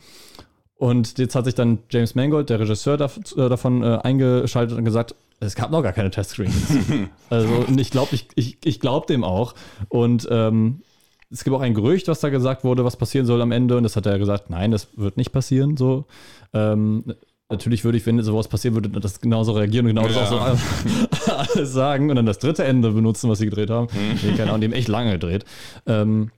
Und 0.74 1.18
jetzt 1.18 1.34
hat 1.34 1.46
sich 1.46 1.54
dann 1.54 1.78
James 1.90 2.14
Mangold, 2.14 2.50
der 2.50 2.60
Regisseur 2.60 2.98
dav 2.98 3.18
äh, 3.36 3.48
davon, 3.48 3.82
äh, 3.82 4.00
eingeschaltet 4.02 4.76
und 4.76 4.84
gesagt, 4.84 5.14
es 5.40 5.54
gab 5.54 5.70
noch 5.70 5.82
gar 5.82 5.92
keine 5.92 6.10
Testscreens. 6.10 6.76
also 7.30 7.64
ich 7.74 7.90
glaube, 7.90 8.14
ich, 8.14 8.28
ich, 8.34 8.58
ich 8.64 8.80
glaube 8.80 9.06
dem 9.06 9.24
auch. 9.24 9.54
Und 9.88 10.28
ähm, 10.30 10.82
es 11.30 11.42
gibt 11.42 11.56
auch 11.56 11.62
ein 11.62 11.72
Gerücht, 11.72 12.08
was 12.08 12.20
da 12.20 12.28
gesagt 12.28 12.64
wurde, 12.64 12.84
was 12.84 12.96
passieren 12.96 13.24
soll 13.24 13.40
am 13.40 13.50
Ende. 13.50 13.78
Und 13.78 13.84
das 13.84 13.96
hat 13.96 14.04
er 14.04 14.18
gesagt, 14.18 14.50
nein, 14.50 14.72
das 14.72 14.88
wird 14.94 15.16
nicht 15.16 15.32
passieren. 15.32 15.78
So. 15.78 16.04
Ähm, 16.52 17.14
natürlich 17.52 17.84
würde 17.84 17.98
ich, 17.98 18.06
wenn 18.06 18.20
sowas 18.22 18.48
passieren 18.48 18.74
würde, 18.74 18.88
das 19.00 19.20
genauso 19.20 19.52
reagieren 19.52 19.86
und 19.86 19.94
genau 19.94 20.06
das 20.08 20.16
Ja. 20.16 20.22
auch 20.52 20.56
so 20.56 21.32
alles 21.60 21.72
sagen 21.72 22.10
und 22.10 22.16
dann 22.16 22.26
das 22.26 22.38
dritte 22.38 22.64
Ende 22.64 22.90
benutzen, 22.90 23.30
was 23.30 23.38
sie 23.38 23.44
gedreht 23.46 23.70
haben. 23.70 23.86
Nee, 24.22 24.32
keine 24.36 24.50
Ahnung, 24.50 24.60
die 24.62 24.66
haben 24.68 24.72
echt 24.74 24.88
lange 24.88 25.12
gedreht. 25.12 25.44
Ähm, 25.86 26.30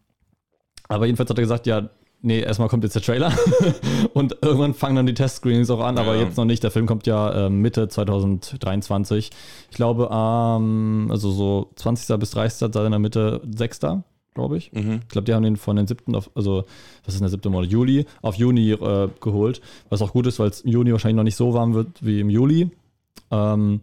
aber 0.89 1.07
jedenfalls 1.07 1.31
hat 1.31 1.39
er 1.39 1.43
gesagt, 1.43 1.67
ja, 1.67 1.89
nee, 2.21 2.41
erstmal 2.41 2.69
kommt 2.69 2.85
jetzt 2.85 2.95
der 2.95 3.03
Trailer 3.03 3.33
und 4.15 4.37
irgendwann 4.43 4.75
fangen 4.75 4.97
dann 4.97 5.07
die 5.07 5.15
Testscreenings 5.15 5.71
auch 5.71 5.81
an, 5.81 5.99
aber 5.99 6.15
Ja. 6.15 6.23
jetzt 6.23 6.37
noch 6.37 6.45
nicht. 6.45 6.63
Der 6.63 6.71
Film 6.71 6.87
kommt 6.87 7.07
ja 7.07 7.47
ähm, 7.47 7.61
Mitte 7.61 7.89
2023. 7.89 9.31
Ich 9.71 9.77
glaube, 9.77 10.09
ähm, 10.13 11.09
also 11.11 11.31
so 11.31 11.71
20. 11.77 12.19
bis 12.19 12.31
30. 12.33 12.71
sei 12.73 12.85
in 12.85 12.91
der 12.93 12.99
Mitte 12.99 13.41
6. 13.57 13.81
glaube 14.35 14.57
ich. 14.59 14.73
Mhm. 14.73 15.01
Ich 15.03 15.09
glaube, 15.09 15.25
die 15.27 15.33
haben 15.35 15.43
den 15.45 15.57
von 15.57 15.77
den 15.77 15.87
7. 15.87 16.15
auf, 16.15 16.31
also 16.35 16.65
was 17.05 17.15
ist 17.15 17.21
denn 17.21 17.31
der 17.31 17.39
7. 17.41 17.51
Monat? 17.53 17.71
Juli, 17.71 18.05
auf 18.23 18.35
Juni 18.37 18.73
äh, 18.73 19.09
geholt. 19.21 19.61
Was 19.89 20.03
auch 20.03 20.13
gut 20.13 20.27
ist, 20.27 20.39
weil 20.39 20.49
es 20.51 20.63
im 20.63 20.71
Juni 20.73 20.93
wahrscheinlich 20.93 21.17
noch 21.17 21.23
nicht 21.25 21.37
so 21.37 21.55
warm 21.55 21.75
wird 21.75 21.89
wie 22.05 22.21
im 22.21 22.31
Juli. 22.31 22.71
Ähm, 23.31 23.81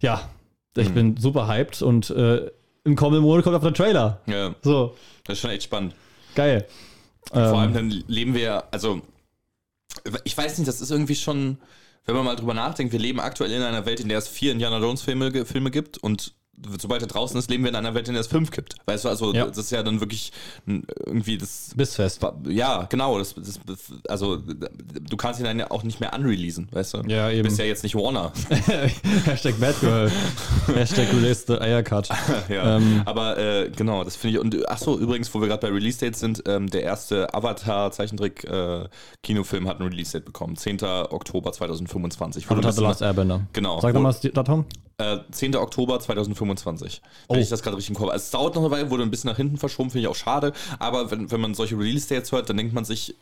ja, 0.00 0.28
ich 0.76 0.88
Mhm. 0.90 0.94
bin 0.94 1.16
super 1.16 1.48
hyped 1.48 1.82
und 1.82 2.10
äh, 2.10 2.50
im 2.84 2.94
kommenden 2.96 3.22
Monat 3.24 3.44
kommt 3.44 3.56
auch 3.56 3.62
der 3.62 3.74
Trailer. 3.74 4.20
Ja, 4.26 4.54
So, 4.62 4.94
das 5.24 5.34
ist 5.34 5.40
schon 5.40 5.50
echt 5.50 5.64
spannend. 5.64 5.94
geil. 6.34 6.66
Vor 7.32 7.42
Ähm, 7.42 7.54
allem 7.54 7.74
dann 7.74 7.90
leben 8.06 8.34
wir 8.34 8.64
also 8.72 9.02
ich 10.24 10.36
weiß 10.36 10.58
nicht, 10.58 10.68
das 10.68 10.80
ist 10.80 10.90
irgendwie 10.90 11.14
schon, 11.16 11.58
wenn 12.06 12.14
man 12.14 12.24
mal 12.24 12.36
drüber 12.36 12.54
nachdenkt, 12.54 12.92
wir 12.92 13.00
leben 13.00 13.20
aktuell 13.20 13.50
in 13.52 13.60
einer 13.62 13.84
Welt, 13.86 14.00
in 14.00 14.08
der 14.08 14.18
es 14.18 14.28
vier 14.28 14.52
Indiana 14.52 14.78
Jones 14.78 15.02
Filme, 15.02 15.44
Filme 15.44 15.70
gibt 15.70 15.98
und 15.98 16.32
sobald 16.78 17.02
er 17.02 17.08
draußen 17.08 17.38
ist, 17.38 17.50
leben 17.50 17.64
wir 17.64 17.70
in 17.70 17.76
einer 17.76 17.94
Welt, 17.94 18.08
in 18.08 18.14
der 18.14 18.20
es 18.20 18.26
fünf 18.26 18.50
gibt. 18.50 18.74
Weißt 18.86 19.04
du, 19.04 19.08
also 19.08 19.32
Ja. 19.34 19.46
das 19.46 19.58
ist 19.58 19.70
ja 19.70 19.82
dann 19.82 20.00
wirklich 20.00 20.32
irgendwie 20.66 21.38
das. 21.38 21.70
Bissfest. 21.76 22.20
Ja, 22.48 22.86
genau. 22.90 23.18
Das, 23.18 23.34
das, 23.34 23.58
also 24.08 24.36
du 24.38 25.16
kannst 25.16 25.40
ihn 25.40 25.44
dann 25.44 25.58
ja 25.58 25.70
auch 25.70 25.82
nicht 25.82 26.00
mehr 26.00 26.12
unreleasen, 26.14 26.68
weißt 26.72 26.94
du? 26.94 26.98
Ja, 27.08 27.28
Du 27.28 27.34
eben. 27.36 27.42
bist 27.44 27.58
ja 27.58 27.64
jetzt 27.64 27.82
nicht 27.82 27.94
Warner. 27.94 28.32
Hashtag 29.24 29.58
Batgirl. 29.60 30.10
Hashtag 30.74 31.12
Release 31.12 31.44
the 31.46 31.58
Eiercut. 31.60 32.08
ja. 32.48 32.76
Ähm. 32.76 33.02
Aber 33.04 33.38
äh, 33.38 33.70
genau, 33.70 34.04
das 34.04 34.16
finde 34.16 34.36
ich. 34.38 34.42
Und 34.42 34.68
ach 34.68 34.78
so, 34.78 34.98
übrigens, 34.98 35.32
wo 35.34 35.40
wir 35.40 35.48
gerade 35.48 35.66
bei 35.66 35.72
Release 35.72 35.98
Dates 36.04 36.20
sind, 36.20 36.42
ähm, 36.46 36.68
der 36.70 36.82
erste 36.82 37.32
Avatar-Zeichentrick-Kinofilm 37.34 39.68
hat 39.68 39.80
ein 39.80 39.86
Release 39.86 40.12
Date 40.12 40.24
bekommen. 40.24 40.56
10. 40.56 40.82
Oktober 40.82 41.52
2025. 41.52 42.48
Wurde 42.48 42.60
Avatar 42.60 42.72
The 42.72 42.82
Last 42.82 43.02
Airbender. 43.02 43.42
Genau. 43.52 43.80
Sag 43.80 43.94
doch 43.94 44.00
mal 44.00 44.12
das 44.12 44.20
Datum. 44.32 44.64
Äh, 45.00 45.18
10. 45.30 45.56
Oktober 45.56 45.98
2025. 46.00 47.00
Wenn 47.28 47.36
Oh. 47.38 47.40
ich 47.40 47.48
das 47.48 47.62
gerade 47.62 47.76
richtig 47.76 47.90
im 47.90 47.94
Kopf 47.96 48.04
habe. 48.06 48.12
Also 48.12 48.24
Es 48.24 48.30
dauert 48.30 48.54
noch 48.54 48.62
eine 48.62 48.70
Weile, 48.70 48.90
wurde 48.90 49.02
ein 49.02 49.10
bisschen 49.10 49.30
nach 49.30 49.36
hinten 49.36 49.56
verschoben, 49.56 49.90
finde 49.90 50.02
ich 50.02 50.08
auch 50.08 50.16
schade. 50.16 50.52
Aber 50.78 51.10
wenn, 51.10 51.30
wenn 51.30 51.40
man 51.40 51.54
solche 51.54 51.76
Release 51.78 52.08
Dates 52.12 52.32
hört, 52.32 52.48
dann 52.48 52.56
denkt 52.56 52.72
man 52.74 52.84
sich 52.84 53.14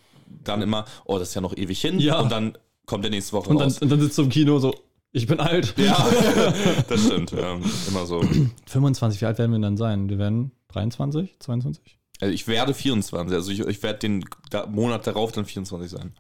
dann 0.45 0.61
immer, 0.63 0.85
oh, 1.05 1.19
das 1.19 1.29
ist 1.31 1.35
ja 1.35 1.41
noch 1.41 1.57
ewig 1.57 1.81
hin. 1.81 1.99
Ja. 2.01 2.21
Und 2.21 2.31
dann 2.33 2.57
kommt 2.87 3.05
der 3.05 3.11
nächste 3.11 3.33
Woche 3.33 3.49
Und 3.51 3.59
dann, 3.59 3.69
raus. 3.69 3.79
und 3.79 3.91
dann 3.91 4.01
sitzt 4.01 4.19
du 4.19 4.23
im 4.23 4.29
Kino 4.29 4.59
so, 4.59 4.75
ich 5.13 5.27
bin 5.27 5.41
alt. 5.41 5.75
ja, 5.79 5.97
das 6.89 7.05
stimmt. 7.05 7.33
Ähm, 7.33 7.63
immer 7.89 8.05
so. 8.07 8.23
25, 8.67 9.21
wie 9.21 9.27
alt 9.27 9.39
werden 9.39 9.53
wir 9.53 9.59
dann 9.61 9.77
sein? 9.77 10.09
Wir 10.11 10.19
werden 10.19 10.53
23, 10.69 11.37
22? 11.39 11.99
Also 12.21 12.35
ich 12.35 12.47
werde 12.49 12.75
24, 12.75 13.35
also 13.35 13.51
ich, 13.51 13.61
ich 13.61 13.83
werde 13.83 14.01
den 14.01 14.25
Monat 14.71 15.07
darauf 15.07 15.33
dann 15.33 15.45
24 15.47 15.91
sein. 15.91 16.13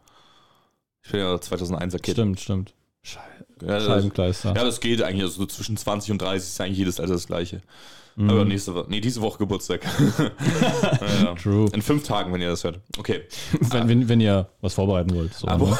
Ich 1.04 1.10
bin 1.10 1.20
ja 1.20 1.34
2001er 1.34 1.98
Kid. 1.98 2.14
Stimmt, 2.14 2.40
stimmt. 2.40 2.74
Schei 3.02 3.20
Ja, 3.62 3.68
das, 3.74 3.84
Scheibenkleister. 3.84 4.54
ja, 4.54 4.64
das 4.64 4.80
geht 4.80 5.02
eigentlich. 5.02 5.22
Also 5.22 5.40
so 5.40 5.46
zwischen 5.46 5.76
20 5.76 6.12
und 6.12 6.22
30 6.22 6.48
ist 6.48 6.60
eigentlich 6.60 6.78
jedes 6.78 7.00
Alter 7.00 7.12
das 7.14 7.26
gleiche. 7.26 7.60
Mhm. 8.16 8.30
Aber 8.30 8.44
nächste 8.44 8.74
Woche, 8.74 8.86
nee, 8.88 9.00
diese 9.00 9.20
Woche 9.20 9.38
Geburtstag. 9.38 9.82
ja. 11.24 11.34
True. 11.34 11.68
In 11.72 11.82
fünf 11.82 12.02
Tagen, 12.04 12.32
wenn 12.32 12.40
ihr 12.40 12.48
das 12.50 12.64
hört. 12.64 12.80
Okay. 12.98 13.22
Wenn, 13.60 13.88
wenn, 13.88 14.08
wenn 14.08 14.20
ihr 14.20 14.48
was 14.60 14.74
vorbereiten 14.74 15.14
wollt. 15.14 15.34
So, 15.34 15.46
ne? 15.46 15.54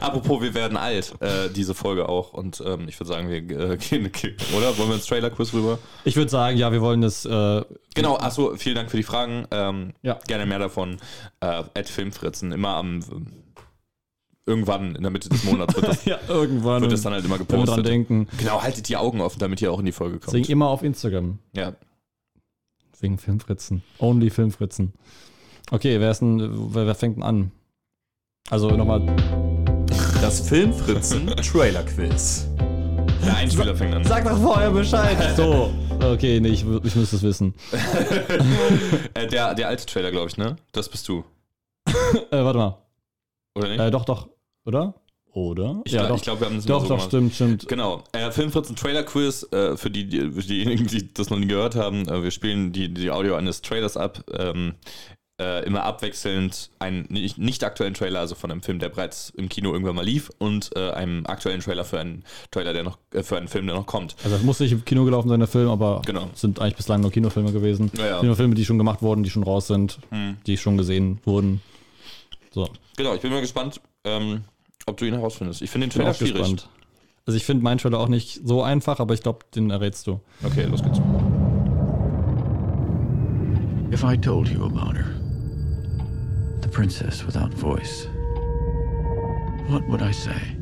Apropos, 0.00 0.40
wir 0.42 0.54
werden 0.54 0.76
alt, 0.76 1.14
äh, 1.20 1.50
diese 1.54 1.74
Folge 1.74 2.08
auch. 2.08 2.32
Und 2.32 2.62
ähm, 2.64 2.88
ich 2.88 2.98
würde 3.00 3.08
sagen, 3.08 3.28
wir 3.28 3.38
äh, 3.72 3.76
gehen, 3.76 4.10
oder? 4.56 4.78
Wollen 4.78 4.88
wir 4.90 4.94
ins 4.96 5.06
Trailer-Quiz 5.06 5.52
rüber? 5.52 5.78
Ich 6.04 6.16
würde 6.16 6.30
sagen, 6.30 6.56
ja, 6.56 6.70
wir 6.72 6.80
wollen 6.80 7.00
das. 7.02 7.24
Äh, 7.24 7.62
Genau, 7.94 8.16
achso, 8.18 8.54
vielen 8.56 8.76
Dank 8.76 8.90
für 8.90 8.98
die 8.98 9.02
Fragen. 9.02 9.46
Ähm, 9.50 9.92
Ja. 10.02 10.18
Gerne 10.26 10.44
mehr 10.46 10.58
davon. 10.58 10.98
Äh, 11.40 11.46
at 11.74 11.88
Filmfritzen, 11.88 12.52
immer 12.52 12.70
am 12.76 13.00
irgendwann 14.46 14.94
in 14.94 15.02
der 15.02 15.10
Mitte 15.10 15.28
des 15.28 15.44
Monats 15.44 15.74
wird 15.74 15.88
das, 15.88 16.04
ja, 16.04 16.18
irgendwann. 16.28 16.80
wird 16.80 16.92
das 16.92 17.02
dann 17.02 17.12
halt 17.12 17.24
immer 17.24 17.38
wir 17.38 17.44
dran 17.44 17.60
gepostet. 17.62 17.86
denken. 17.86 18.28
Genau, 18.38 18.62
haltet 18.62 18.88
die 18.88 18.96
Augen 18.96 19.20
offen, 19.20 19.38
damit 19.40 19.60
ihr 19.60 19.72
auch 19.72 19.80
in 19.80 19.86
die 19.86 19.92
Folge 19.92 20.14
kommt. 20.18 20.28
Deswegen 20.28 20.50
immer 20.52 20.68
auf 20.68 20.82
Instagram. 20.82 21.38
Ja. 21.54 21.74
Wegen 23.00 23.18
Filmfritzen. 23.18 23.82
Only 23.98 24.30
Filmfritzen. 24.30 24.94
Okay, 25.70 26.00
wer 26.00 26.10
ist 26.12 26.20
denn, 26.20 26.74
wer, 26.74 26.86
wer 26.86 26.94
fängt 26.94 27.16
denn 27.16 27.22
an? 27.24 27.50
Also 28.48 28.70
nochmal. 28.70 29.02
Das 30.20 30.48
Filmfritzen 30.48 31.26
Trailer 31.36 31.82
Quiz. 31.82 32.46
Der 33.24 33.36
Einspieler 33.36 33.74
fängt 33.74 33.94
an. 33.94 34.04
Sag 34.04 34.24
doch 34.24 34.40
vorher 34.40 34.70
Bescheid. 34.70 35.16
So. 35.36 35.72
Okay, 36.00 36.40
nee, 36.40 36.48
ich, 36.48 36.60
ich 36.62 36.94
müsste 36.94 37.16
es 37.16 37.22
wissen. 37.22 37.54
äh, 39.14 39.26
der, 39.26 39.54
der 39.54 39.68
alte 39.68 39.86
Trailer, 39.86 40.10
glaube 40.12 40.28
ich, 40.28 40.36
ne? 40.36 40.56
Das 40.72 40.88
bist 40.88 41.08
du. 41.08 41.24
Äh, 42.30 42.44
warte 42.44 42.58
mal. 42.58 42.78
Oder 43.56 43.68
nicht? 43.68 43.80
Äh, 43.80 43.90
doch, 43.90 44.04
doch. 44.04 44.28
Oder? 44.66 44.94
Oder? 45.32 45.82
ich 45.84 45.92
ja, 45.92 46.00
glaub- 46.00 46.08
doch. 46.10 46.16
ich 46.16 46.22
glaube, 46.22 46.40
wir 46.40 46.46
haben 46.48 46.56
das 46.56 46.64
doch, 46.66 46.80
so 46.82 46.88
doch, 46.88 46.96
gemacht. 46.96 47.08
stimmt, 47.08 47.34
stimmt. 47.34 47.68
Genau. 47.68 48.02
Äh, 48.12 48.30
Filmfritzen 48.30 48.74
Trailer 48.74 49.02
Quiz, 49.02 49.46
äh, 49.52 49.76
für, 49.76 49.90
die, 49.90 50.06
die, 50.08 50.30
für 50.30 50.40
diejenigen, 50.40 50.86
die 50.86 51.12
das 51.12 51.30
noch 51.30 51.38
nie 51.38 51.46
gehört 51.46 51.74
haben, 51.76 52.08
äh, 52.08 52.22
wir 52.22 52.30
spielen 52.30 52.72
die, 52.72 52.92
die 52.92 53.10
Audio 53.10 53.34
eines 53.36 53.60
Trailers 53.62 53.96
ab. 53.96 54.24
Ähm, 54.32 54.74
äh, 55.38 55.66
immer 55.66 55.82
abwechselnd 55.82 56.70
einen 56.78 57.04
nicht, 57.10 57.36
nicht 57.36 57.62
aktuellen 57.62 57.92
Trailer, 57.92 58.20
also 58.20 58.34
von 58.34 58.50
einem 58.50 58.62
Film, 58.62 58.78
der 58.78 58.88
bereits 58.88 59.28
im 59.36 59.50
Kino 59.50 59.70
irgendwann 59.70 59.94
mal 59.96 60.04
lief, 60.06 60.30
und 60.38 60.70
äh, 60.74 60.92
einem 60.92 61.26
aktuellen 61.26 61.60
Trailer 61.60 61.84
für 61.84 62.00
einen 62.00 62.24
Trailer, 62.50 62.72
der 62.72 62.84
noch, 62.84 62.96
äh, 63.12 63.22
für 63.22 63.36
einen 63.36 63.48
Film, 63.48 63.66
der 63.66 63.76
noch 63.76 63.84
kommt. 63.84 64.16
Also, 64.24 64.36
es 64.36 64.42
muss 64.42 64.58
nicht 64.60 64.72
im 64.72 64.82
Kino 64.86 65.04
gelaufen 65.04 65.28
sein, 65.28 65.38
der 65.40 65.46
Film, 65.48 65.68
aber 65.68 66.00
Genau. 66.06 66.30
es 66.32 66.40
sind 66.40 66.58
eigentlich 66.58 66.76
bislang 66.76 67.02
nur 67.02 67.10
Kinofilme 67.12 67.52
gewesen. 67.52 67.90
Ja, 67.98 68.06
ja. 68.06 68.20
Kinofilme, 68.20 68.54
die 68.54 68.64
schon 68.64 68.78
gemacht 68.78 69.02
wurden, 69.02 69.22
die 69.24 69.28
schon 69.28 69.42
raus 69.42 69.66
sind, 69.66 69.98
Hm. 70.08 70.38
die 70.46 70.56
schon 70.56 70.78
gesehen 70.78 71.18
wurden. 71.26 71.60
So. 72.52 72.70
Genau, 72.96 73.14
ich 73.14 73.20
bin 73.20 73.30
mal 73.30 73.42
gespannt. 73.42 73.78
ähm, 74.04 74.42
ob 74.88 74.96
du 74.96 75.04
ihn 75.04 75.14
herausfindest. 75.14 75.62
Ich 75.62 75.70
finde 75.70 75.88
den 75.88 75.92
Trailer 75.92 76.10
auch 76.10 76.14
schwierig. 76.14 76.34
gespannt. 76.36 76.68
Also 77.26 77.36
ich 77.36 77.44
finde 77.44 77.64
meinen 77.64 77.78
Trailer 77.78 77.98
auch 77.98 78.06
nicht 78.08 78.40
so 78.44 78.62
einfach, 78.62 79.00
aber 79.00 79.14
ich 79.14 79.20
glaube, 79.20 79.40
den 79.54 79.70
errätst 79.70 80.06
du. 80.06 80.20
Okay, 80.44 80.62
los 80.64 80.80
geht's. 80.82 81.00
If 83.92 84.04
I 84.04 84.16
told 84.16 84.48
you 84.48 84.64
about 84.64 84.94
her, 84.96 85.06
the 86.62 86.68
princess 86.68 87.26
without 87.26 87.52
voice, 87.52 88.06
what 89.68 89.82
would 89.88 90.02
I 90.02 90.12
say? 90.12 90.56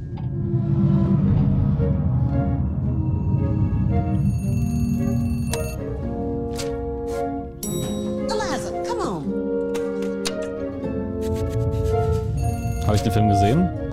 Eliza, 8.30 8.72
come 8.86 9.00
on. 9.02 9.24
Habe 12.86 12.96
ich 12.96 13.02
den 13.02 13.12
Film 13.12 13.28
gesehen? 13.28 13.83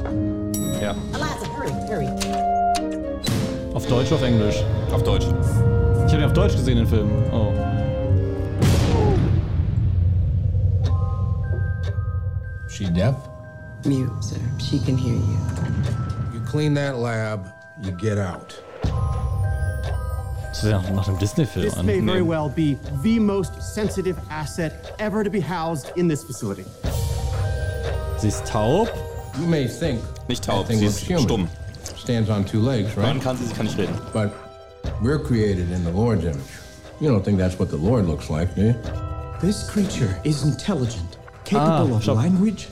Deutsch 3.92 4.08
oder 4.08 4.16
auf 4.16 4.24
Englisch? 4.24 4.64
auf 4.94 5.04
Deutsch. 5.04 5.26
Ich 5.26 6.14
habe 6.14 6.18
ihn 6.18 6.24
auf 6.24 6.34
Deutsch 6.34 6.54
gesehen, 6.56 6.78
den 6.78 6.88
Film. 6.88 7.10
Oh. 7.32 7.52
She 12.70 12.86
deaf? 12.86 13.16
Mute, 13.86 14.10
sir. 14.22 14.38
She 14.60 14.80
can 14.80 14.98
hear 14.98 15.14
you. 15.16 15.38
You 16.34 16.40
clean 16.46 16.74
that 16.76 16.98
lab, 16.98 17.46
you 17.82 17.92
get 17.92 18.18
out. 18.18 18.54
Das 20.52 20.64
ist 20.64 20.70
ja 20.70 20.82
nach 20.92 21.08
einem 21.08 21.18
Disney-Film 21.18 21.66
This 21.66 21.78
an. 21.78 21.86
may 21.86 22.00
very 22.02 22.22
well 22.22 22.50
be 22.50 22.78
the 23.04 23.20
most 23.20 23.54
sensitive 23.62 24.18
asset 24.30 24.94
ever 25.00 25.24
to 25.24 25.30
be 25.30 25.42
housed 25.42 25.92
in 25.96 26.08
this 26.08 26.24
facility. 26.24 26.66
Sie 28.18 28.28
ist 28.28 28.46
taub. 28.46 28.90
You 29.40 29.48
may 29.48 29.68
think 29.68 30.02
Nicht 30.28 30.44
that 30.46 30.52
taub, 30.56 30.68
thing 30.68 30.78
sie 30.80 30.86
looks 30.86 31.02
ist 31.02 31.08
human. 31.10 31.24
stumm. 31.24 31.48
Stands 31.98 32.30
on 32.30 32.44
two 32.46 32.60
legs, 32.60 32.94
Hören 32.96 33.04
right? 33.18 33.22
kann 33.22 33.38
sie, 33.38 33.46
sie 33.46 33.54
kann 33.54 33.66
nicht 33.66 33.78
reden. 33.78 33.96
But 34.14 34.32
we're 35.02 35.20
created 35.20 35.72
in 35.72 35.84
the 35.84 35.92
Lord's 35.92 36.24
image. 36.26 36.42
You 37.00 37.10
don't 37.10 37.24
think 37.24 37.38
that's 37.40 37.58
what 37.60 37.70
the 37.70 37.78
Lord 37.78 38.06
looks 38.08 38.30
like, 38.30 38.56
do 38.56 38.62
you? 38.62 38.76
This 39.42 39.70
creature 39.70 40.20
is 40.24 40.44
intelligent, 40.44 41.18
Ah, 41.18 41.40
capable 41.44 41.96
of 41.96 42.08
language. 42.08 42.68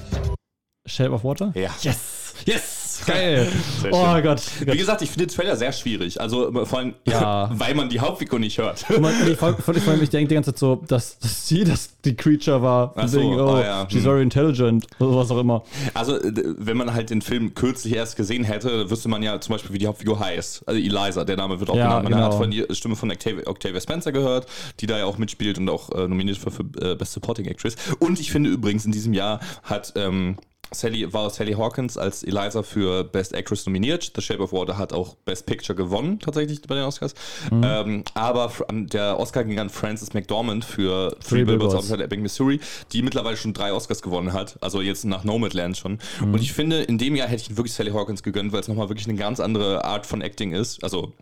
Shape 0.88 1.12
of 1.12 1.24
Water? 1.24 1.52
Ja. 1.56 1.70
Yes! 1.82 2.34
Yes! 2.46 2.79
Geil! 3.06 3.48
Oh. 3.92 4.22
Gott. 4.22 4.42
Wie 4.66 4.78
gesagt, 4.78 5.02
ich 5.02 5.10
finde 5.10 5.28
den 5.28 5.36
Trailer 5.36 5.56
sehr 5.56 5.72
schwierig. 5.72 6.20
Also 6.20 6.54
äh, 6.54 6.66
vor 6.66 6.80
allem, 6.80 6.94
Ja. 7.08 7.50
weil 7.54 7.76
man 7.76 7.90
die 7.90 8.00
Hauptfigur 8.00 8.40
nicht 8.40 8.58
hört. 8.58 8.86
Man, 9.00 9.14
ich, 9.28 9.38
vor, 9.38 9.56
allem, 9.68 10.04
ich 10.04 10.10
denke 10.10 10.30
die 10.30 10.36
ganze 10.36 10.52
Zeit 10.54 10.60
so, 10.60 10.82
dass, 10.88 11.20
dass 11.20 11.48
sie 11.48 11.64
das 11.64 11.90
die 12.06 12.16
Creature 12.16 12.62
war. 12.62 12.94
Ach 12.96 13.08
so, 13.08 13.18
Deswegen, 13.20 13.40
oh, 13.40 13.50
ah, 13.56 13.62
ja. 13.62 13.88
she's 13.90 14.00
Hm. 14.00 14.04
very 14.04 14.22
intelligent 14.24 14.88
oder 15.00 15.18
was 15.18 15.32
auch 15.32 15.40
immer. 15.40 15.64
Also, 15.94 16.16
äh, 16.18 16.32
wenn 16.58 16.78
man 16.78 16.94
halt 16.94 17.10
den 17.10 17.22
Film 17.22 17.54
kürzlich 17.54 17.96
erst 17.96 18.16
gesehen 18.16 18.44
hätte, 18.44 18.90
wüsste 18.90 19.10
man 19.10 19.22
ja 19.24 19.40
zum 19.42 19.54
Beispiel, 19.54 19.74
wie 19.74 19.80
die 19.80 19.88
Hauptfigur 19.88 20.20
heißt. 20.20 20.64
Also 20.66 20.80
Eliza, 20.80 21.24
der 21.26 21.38
Name 21.38 21.60
wird 21.60 21.70
auch 21.70 21.76
Ja, 21.76 21.88
genannt. 22.00 22.04
Man 22.06 22.14
genau. 22.14 22.26
hat 22.26 22.34
von 22.36 22.52
die 22.52 22.66
Stimme 22.72 22.96
von 22.96 23.12
Octavia, 23.12 23.48
Octavia 23.48 23.82
Spencer 23.82 24.12
gehört, 24.12 24.48
die 24.80 24.88
da 24.88 24.98
ja 24.98 25.06
auch 25.06 25.18
mitspielt 25.18 25.58
und 25.58 25.70
auch 25.70 25.90
äh, 25.92 26.08
nominiert 26.08 26.38
für, 26.38 26.52
für 26.52 26.64
äh, 26.82 26.96
Best 26.96 27.14
Supporting 27.14 27.46
Actress. 27.46 27.76
Und 28.00 28.20
ich 28.20 28.32
finde 28.32 28.50
übrigens, 28.50 28.86
in 28.86 28.92
diesem 28.92 29.14
Jahr 29.14 29.40
hat 29.64 29.94
ähm, 29.96 30.38
Sally, 30.72 31.12
war 31.14 31.30
Sally 31.30 31.54
Hawkins 31.54 31.98
als 31.98 32.24
Eliza 32.24 32.64
für 32.64 33.04
Best 33.04 33.34
Actress 33.34 33.66
nominiert. 33.66 34.12
The 34.16 34.22
Shape 34.22 34.42
of 34.42 34.52
Water 34.54 34.78
hat 34.78 34.94
auch 34.94 35.16
Best 35.26 35.46
Picture 35.46 35.76
gewonnen, 35.76 36.20
tatsächlich 36.20 36.62
bei 36.62 36.76
den 36.76 36.84
Oscars. 36.84 37.14
Mhm. 37.52 37.62
Ähm, 37.66 38.04
aber 38.14 38.52
an- 38.68 38.88
der 38.88 39.20
Oscar 39.20 39.44
ging 39.44 39.60
an 39.60 39.70
Frances 39.70 40.14
McDormand 40.14 40.64
für 40.66 41.16
Three 41.28 41.44
Billboards. 41.44 41.76
Outside 41.76 42.04
Ebbing, 42.04 42.22
Missouri, 42.22 42.60
die 42.94 43.02
mittlerweile 43.02 43.38
schon 43.38 43.54
drei 43.54 43.74
Oscars 43.74 44.02
gewonnen 44.02 44.34
hat. 44.34 44.58
Also 44.62 44.82
jetzt 44.82 45.06
nach 45.06 45.24
Nomadland 45.24 45.78
schon. 45.78 46.00
Mhm. 46.22 46.34
Und 46.34 46.42
ich 46.42 46.54
finde, 46.54 46.84
in 46.84 46.98
dem 46.98 47.16
Jahr 47.16 47.28
hätte 47.28 47.42
ich 47.50 47.58
wirklich 47.58 47.74
Sally 47.74 47.92
Hawkins 47.92 48.24
gegönnt, 48.24 48.52
weil 48.52 48.60
es 48.60 48.68
nochmal 48.68 48.90
wirklich 48.90 49.08
eine 49.08 49.18
ganz 49.18 49.40
andere 49.40 49.84
Art 49.86 50.06
von 50.06 50.22
Acting 50.22 50.52
ist. 50.52 50.84
Also 50.84 51.14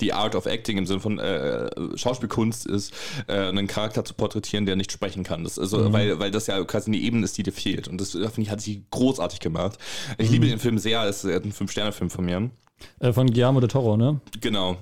die 0.00 0.12
Art 0.12 0.34
of 0.34 0.46
Acting 0.46 0.78
im 0.78 0.86
Sinne 0.86 1.00
von 1.00 1.18
äh, 1.18 1.70
Schauspielkunst 1.96 2.66
ist, 2.66 2.92
äh, 3.28 3.34
einen 3.34 3.66
Charakter 3.66 4.04
zu 4.04 4.14
porträtieren, 4.14 4.66
der 4.66 4.76
nicht 4.76 4.90
sprechen 4.90 5.22
kann. 5.22 5.44
Das, 5.44 5.58
also, 5.58 5.92
weil, 5.92 6.18
weil 6.18 6.30
das 6.30 6.46
ja 6.48 6.62
quasi 6.64 6.90
eine 6.90 6.96
Ebene 6.96 7.24
ist, 7.24 7.38
die 7.38 7.44
dir 7.44 7.52
fehlt. 7.52 7.86
Und 7.86 8.00
das 8.00 8.14
äh, 8.14 8.28
finde 8.28 8.42
ich, 8.42 8.50
hat 8.50 8.60
sie 8.60 8.84
großartig 8.90 9.40
gemacht. 9.40 9.78
Ich 10.18 10.30
liebe 10.30 10.46
den 10.48 10.58
Film 10.58 10.78
sehr, 10.78 11.04
es 11.04 11.24
ist 11.24 11.44
ein 11.44 11.52
Fünf-Sterne-Film 11.52 12.10
von 12.10 12.24
mir. 12.24 12.50
Äh, 12.98 13.12
von 13.12 13.28
Guillermo 13.28 13.60
del 13.60 13.68
Toro, 13.68 13.96
ne? 13.96 14.20
Genau. 14.40 14.76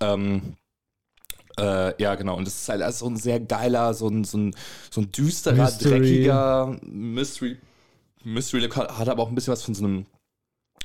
Ähm, 0.00 0.54
äh, 1.58 2.00
ja, 2.00 2.14
genau. 2.14 2.36
Und 2.36 2.46
das 2.46 2.60
ist 2.62 2.68
halt 2.68 2.82
also 2.82 3.06
so 3.06 3.10
ein 3.10 3.16
sehr 3.16 3.40
geiler, 3.40 3.94
so 3.94 4.08
ein, 4.08 4.24
so 4.24 4.38
ein, 4.38 4.54
so 4.90 5.00
ein 5.00 5.10
düsterer, 5.10 5.64
Mystery. 5.64 5.98
dreckiger 5.98 6.76
Mystery. 6.82 7.56
Mystery 8.22 8.68
hat 8.68 9.08
aber 9.08 9.22
auch 9.22 9.28
ein 9.28 9.34
bisschen 9.34 9.52
was 9.52 9.62
von 9.62 9.74
so 9.74 9.84
einem 9.84 10.06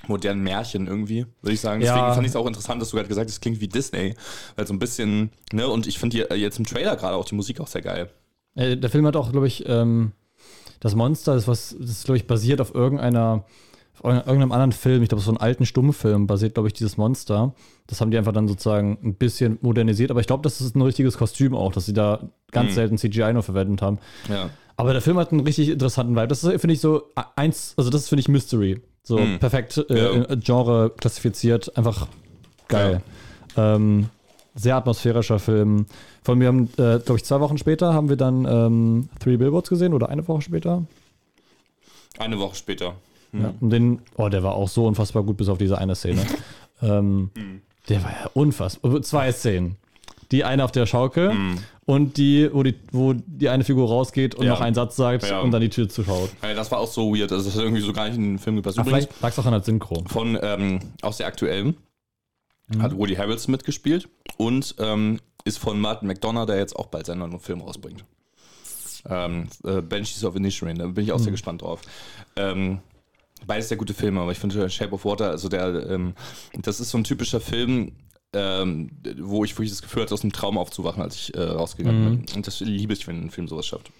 modernen 0.07 0.43
Märchen 0.43 0.87
irgendwie, 0.87 1.25
würde 1.41 1.53
ich 1.53 1.61
sagen. 1.61 1.79
Deswegen 1.81 1.97
Ja. 1.99 2.13
fand 2.13 2.25
ich 2.25 2.31
es 2.31 2.35
auch 2.35 2.45
interessant, 2.47 2.81
dass 2.81 2.89
du 2.89 2.97
gerade 2.97 3.07
gesagt 3.09 3.27
hast, 3.29 3.35
es 3.35 3.41
klingt 3.41 3.61
wie 3.61 3.67
Disney. 3.67 4.15
Weil 4.55 4.67
so 4.67 4.73
ein 4.73 4.79
bisschen, 4.79 5.29
ne, 5.53 5.67
und 5.67 5.87
ich 5.87 5.97
finde 5.99 6.27
die- 6.29 6.35
jetzt 6.35 6.59
im 6.59 6.65
Trailer 6.65 6.95
gerade 6.95 7.15
auch 7.15 7.25
die 7.25 7.35
Musik 7.35 7.59
auch 7.61 7.67
sehr 7.67 7.81
geil. 7.81 8.09
Äh, 8.55 8.77
der 8.77 8.89
Film 8.89 9.05
hat 9.07 9.15
auch, 9.15 9.31
glaube 9.31 9.47
ich, 9.47 9.63
ähm, 9.67 10.11
das 10.79 10.95
Monster, 10.95 11.35
ist 11.35 11.47
was, 11.47 11.75
das 11.79 11.89
ist, 11.89 12.05
glaube 12.05 12.17
ich, 12.17 12.27
basiert 12.27 12.59
auf 12.59 12.75
irgendeiner, 12.75 13.45
auf 14.01 14.03
irgendeinem 14.03 14.51
anderen 14.51 14.73
Film. 14.73 15.01
Ich 15.03 15.09
glaube, 15.09 15.23
so 15.23 15.31
einen 15.31 15.37
alten 15.37 15.65
Stummfilm 15.65 16.27
basiert, 16.27 16.55
glaube 16.55 16.67
ich, 16.67 16.73
dieses 16.73 16.97
Monster. 16.97 17.53
Das 17.87 18.01
haben 18.01 18.11
die 18.11 18.17
einfach 18.17 18.33
dann 18.33 18.47
sozusagen 18.49 18.97
ein 19.01 19.15
bisschen 19.15 19.57
modernisiert. 19.61 20.11
Aber 20.11 20.19
ich 20.19 20.27
glaube, 20.27 20.41
das 20.43 20.59
ist 20.59 20.75
ein 20.75 20.81
richtiges 20.81 21.17
Kostüm 21.17 21.55
auch, 21.55 21.71
dass 21.71 21.85
sie 21.85 21.93
da 21.93 22.29
ganz 22.51 22.71
Mhm. 22.71 22.75
selten 22.75 22.97
CGI 22.97 23.31
nur 23.33 23.43
verwendet 23.43 23.81
haben. 23.81 23.99
Ja. 24.29 24.49
Aber 24.75 24.91
der 24.91 25.01
Film 25.01 25.17
hat 25.17 25.31
einen 25.31 25.41
richtig 25.41 25.69
interessanten 25.69 26.15
Vibe. 26.15 26.27
Das 26.27 26.43
ist, 26.43 26.49
finde 26.59 26.73
ich, 26.73 26.81
so 26.81 27.03
eins, 27.35 27.73
also 27.77 27.89
das 27.89 28.01
ist, 28.01 28.09
finde 28.09 28.21
ich, 28.21 28.27
Mystery. 28.27 28.81
So 29.03 29.17
Mhm. 29.19 29.39
perfekt 29.39 29.77
äh, 29.89 29.97
Ja. 29.97 30.11
in 30.25 30.39
Genre 30.39 30.91
klassifiziert. 30.95 31.75
Einfach 31.77 32.07
geil. 32.67 33.01
Ähm, 33.57 34.09
sehr 34.55 34.75
atmosphärischer 34.77 35.39
Film. 35.39 35.85
Von 36.23 36.37
mir 36.37 36.47
haben, 36.47 36.65
äh, 36.77 36.99
glaube 36.99 37.15
ich, 37.15 37.25
zwei 37.25 37.39
Wochen 37.41 37.57
später 37.57 37.93
haben 37.93 38.07
wir 38.09 38.15
dann 38.15 38.45
ähm, 38.45 39.09
Three 39.19 39.37
Billboards 39.37 39.69
gesehen 39.69 39.93
oder 39.93 40.09
eine 40.09 40.25
Woche 40.27 40.41
später. 40.41 40.83
Eine 42.17 42.39
Woche 42.39 42.55
später. 42.55 42.93
Ja, 43.33 43.51
und 43.59 43.71
den, 43.71 43.99
oh, 44.15 44.29
der 44.29 44.43
war 44.43 44.53
auch 44.53 44.69
so 44.69 44.85
unfassbar 44.85 45.23
gut, 45.23 45.37
bis 45.37 45.49
auf 45.49 45.57
diese 45.57 45.77
eine 45.79 45.95
Szene. 45.95 46.21
ähm, 46.83 47.31
Der 47.89 48.03
war 48.03 48.11
ja 48.11 48.29
unfassbar. 48.35 49.01
Zwei 49.01 49.31
Szenen. 49.31 49.75
Die 50.34 50.43
eine 50.43 50.65
auf 50.65 50.71
der 50.73 50.86
Schaukel 50.86 51.31
und 51.86 52.17
die 52.17 52.49
wo, 52.51 52.63
die, 52.63 52.75
wo 52.91 53.13
die 53.13 53.47
eine 53.49 53.63
Figur 53.63 53.88
rausgeht 53.88 54.36
und 54.36 54.45
Ja. 54.45 54.51
noch 54.53 54.61
einen 54.61 54.75
Satz 54.75 54.95
sagt 54.97 55.29
Ja. 55.29 55.39
und 55.39 55.51
dann 55.51 55.61
die 55.61 55.69
Tür 55.69 55.88
zuschaut. 55.88 56.29
Ja, 56.41 56.53
das 56.53 56.69
war 56.71 56.79
auch 56.79 56.88
so 56.91 57.15
weird. 57.15 57.31
Also, 57.31 57.45
das 57.45 57.55
hat 57.55 57.63
irgendwie 57.63 57.81
so 57.81 57.93
gar 57.93 58.07
nicht 58.07 58.17
in 58.17 58.23
den 58.23 58.39
Film 58.39 58.55
gepasst. 58.57 58.77
Ach, 58.79 58.84
vielleicht 58.86 59.21
lag 59.21 59.29
es 59.29 59.39
auch 59.39 59.45
an 59.45 59.51
der 59.53 59.61
Synchro. 59.63 60.03
von 60.07 60.38
ähm, 60.41 60.79
aus 61.01 61.17
der 61.17 61.27
aktuellen 61.27 61.77
hat 62.79 62.97
Woody 62.97 63.15
Harrelson 63.15 63.51
mitgespielt 63.51 64.09
und 64.38 64.73
ähm, 64.79 65.19
ist 65.45 65.59
von 65.59 65.79
Martin 65.79 66.07
McDonough, 66.07 66.47
der 66.47 66.57
jetzt 66.57 66.75
auch 66.75 66.88
bald 66.88 67.05
seinen 67.05 67.19
neuen 67.19 67.39
Film 67.39 67.61
rausbringt. 67.61 68.03
Ähm, 69.09 69.47
äh, 69.65 69.81
Banshees 69.81 70.23
of 70.23 70.36
Inisherin, 70.36 70.77
da 70.79 70.88
bin 70.88 71.03
ich 71.03 71.11
auch 71.11 71.19
sehr 71.19 71.31
gespannt 71.31 71.61
drauf. 71.61 71.81
Ähm, 72.38 72.79
beides 73.45 73.67
sehr 73.67 73.77
gute 73.77 73.93
Filme, 73.93 74.21
aber 74.21 74.31
ich 74.31 74.39
finde 74.39 74.69
Shape 74.69 74.93
of 74.93 75.03
Water, 75.03 75.29
also 75.31 75.49
der, 75.49 75.89
ähm, 75.89 76.13
das 76.61 76.79
ist 76.79 76.89
so 76.89 76.97
ein 76.97 77.03
typischer 77.03 77.41
Film, 77.41 77.91
ähm, 78.34 78.89
wo 79.19 79.43
ich 79.43 79.53
wirklich 79.53 79.69
das 79.71 79.81
Gefühl 79.81 80.03
hatte, 80.03 80.13
aus 80.13 80.23
einem 80.23 80.34
Traum 80.34 80.57
aufzuwachen, 80.57 81.01
als 81.01 81.15
ich 81.15 81.36
äh, 81.36 81.41
rausgegangen 81.41 82.23
bin. 82.25 82.36
Und 82.36 82.47
das 82.47 82.59
liebe 82.59 82.93
ich, 82.93 83.07
wenn 83.07 83.21
ein 83.25 83.29
Film 83.31 83.47
sowas 83.47 83.65
schafft. 83.67 83.91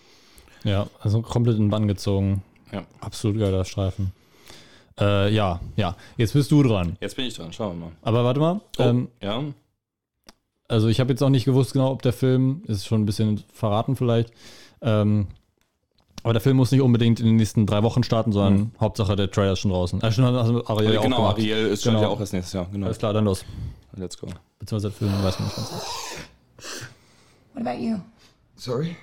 Ja, 0.64 0.88
also 1.02 1.22
komplett 1.22 1.56
in 1.58 1.64
den 1.66 1.70
Bann 1.70 1.88
gezogen. 1.88 2.42
Ja. 2.72 2.84
Absolut 3.02 3.38
geiler 3.40 3.66
Streifen. 3.66 4.12
Äh, 5.00 5.34
ja, 5.34 5.60
ja. 5.76 5.96
Jetzt 6.18 6.34
bist 6.34 6.52
du 6.52 6.64
dran. 6.64 6.98
Jetzt 7.02 7.16
bin 7.16 7.26
ich 7.26 7.34
dran, 7.36 7.52
schauen 7.52 7.78
wir 7.80 7.86
mal. 7.88 7.92
Aber 8.02 8.24
warte 8.24 8.40
mal. 8.40 8.62
Oh, 8.78 8.84
Ähm, 8.84 9.08
ja. 9.22 9.44
also 10.68 10.88
ich 10.88 11.00
habe 11.00 11.12
jetzt 11.12 11.22
auch 11.24 11.30
nicht 11.30 11.46
gewusst 11.46 11.74
genau, 11.74 11.92
ob 11.92 12.02
der 12.02 12.14
Film, 12.14 12.62
ist 12.68 12.86
schon 12.86 13.02
ein 13.02 13.06
bisschen 13.06 13.44
verraten 13.54 13.96
vielleicht, 13.96 14.32
ähm, 14.82 15.28
aber 16.24 16.32
der 16.34 16.42
Film 16.42 16.56
muss 16.58 16.72
nicht 16.72 16.82
unbedingt 16.82 17.20
in 17.20 17.26
den 17.26 17.36
nächsten 17.36 17.66
drei 17.66 17.84
Wochen 17.84 18.02
starten, 18.04 18.32
sondern 18.32 18.72
Hauptsache 18.80 19.16
der 19.18 19.30
Trailer 19.30 19.54
ist 19.54 19.60
schon 19.60 19.72
draußen. 19.72 20.02
Äh, 20.02 20.12
schon 20.12 20.24
also 20.24 20.66
Ariel 20.68 20.94
ja 20.94 21.00
auch 21.00 21.04
genau. 21.04 21.26
Ariel 21.26 21.68
ist 21.68 21.84
Genau. 21.84 22.02
ja 22.02 22.08
auch 22.08 22.20
erst 22.20 22.32
nächstes 22.32 22.54
Jahr. 22.54 22.68
Genau. 22.72 22.86
Alles 22.86 22.98
klar, 22.98 23.12
dann 23.14 23.26
los. 23.26 23.44
Let's 23.96 24.18
go. 24.18 24.28
Beziehungsweise 24.60 24.90
der 24.90 24.98
Film, 24.98 25.24
weiß 25.24 25.40
man 25.40 25.48
nicht 25.48 25.56
ganz. 25.58 25.72
What 27.54 27.68
about 27.68 27.80
you? 27.80 28.00
Sorry? 28.56 28.96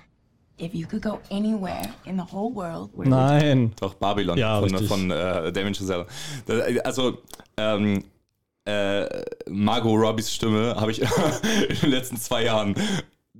If 0.58 0.74
you 0.74 0.86
could 0.86 1.02
go 1.02 1.20
anywhere 1.30 1.88
in 2.04 2.16
the 2.16 2.24
whole 2.32 2.52
world, 2.54 2.90
where 2.94 3.08
Nein. 3.08 3.72
Doch, 3.80 3.94
Babylon 3.94 4.36
Ja, 4.36 4.60
von, 4.60 4.86
von 4.86 5.10
äh, 5.10 5.52
Damien 5.52 5.74
Chazelle. 5.74 6.06
Also, 6.84 7.18
ähm, 7.56 8.04
äh, 8.66 9.06
Margot 9.48 9.98
Robbies 9.98 10.32
Stimme 10.32 10.76
habe 10.76 10.90
ich 10.90 11.00
in 11.68 11.76
den 11.80 11.90
letzten 11.90 12.16
zwei 12.18 12.44
Jahren 12.44 12.74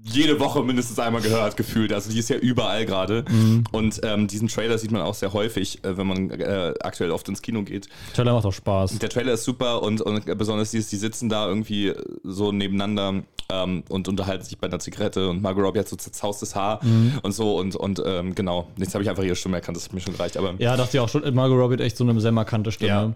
jede 0.02 0.40
Woche 0.40 0.62
mindestens 0.62 0.98
einmal 0.98 1.20
gehört, 1.22 1.56
gefühlt. 1.56 1.92
Also 1.92 2.10
die 2.10 2.18
ist 2.18 2.30
ja 2.30 2.36
überall 2.36 2.86
gerade. 2.86 3.24
Mhm. 3.28 3.64
Und 3.72 4.00
ähm, 4.02 4.26
diesen 4.26 4.48
Trailer 4.48 4.78
sieht 4.78 4.90
man 4.90 5.02
auch 5.02 5.14
sehr 5.14 5.32
häufig, 5.32 5.84
äh, 5.84 5.96
wenn 5.96 6.06
man 6.06 6.30
äh, 6.30 6.72
aktuell 6.80 7.10
oft 7.10 7.28
ins 7.28 7.42
Kino 7.42 7.62
geht. 7.62 7.88
Trailer 8.14 8.32
macht 8.32 8.46
auch 8.46 8.52
Spaß. 8.52 8.98
Der 8.98 9.08
Trailer 9.08 9.34
ist 9.34 9.44
super 9.44 9.82
und, 9.82 10.00
und 10.00 10.24
besonders 10.38 10.70
dieses, 10.70 10.88
die 10.88 10.96
sitzen 10.96 11.28
da 11.28 11.46
irgendwie 11.48 11.92
so 12.24 12.50
nebeneinander 12.50 13.22
ähm, 13.50 13.82
und 13.88 14.08
unterhalten 14.08 14.44
sich 14.44 14.56
bei 14.58 14.68
einer 14.68 14.78
Zigarette 14.78 15.28
und 15.28 15.42
Margot 15.42 15.62
Robbie 15.64 15.80
hat 15.80 15.88
so 15.88 15.96
zerzaustes 15.96 16.54
Haar 16.54 16.80
Mhm. 16.84 17.18
und 17.22 17.32
so 17.32 17.56
und, 17.58 17.76
und 17.76 18.02
ähm, 18.04 18.34
genau. 18.34 18.68
Jetzt 18.78 18.94
habe 18.94 19.02
ich 19.04 19.10
einfach 19.10 19.22
ihre 19.22 19.36
Stimme 19.36 19.56
erkannt, 19.56 19.76
das 19.76 19.84
hat 19.84 19.92
mir 19.92 20.00
schon 20.00 20.14
gereicht. 20.14 20.36
Aber 20.36 20.54
Ja, 20.58 20.76
dachte 20.76 20.96
ich 20.96 21.00
auch 21.00 21.08
schon, 21.08 21.22
Margot 21.34 21.58
Robbie 21.58 21.74
hat 21.74 21.80
echt 21.80 21.96
so 21.96 22.04
eine 22.04 22.18
sehr 22.20 22.32
markante 22.32 22.72
Stimme. 22.72 23.14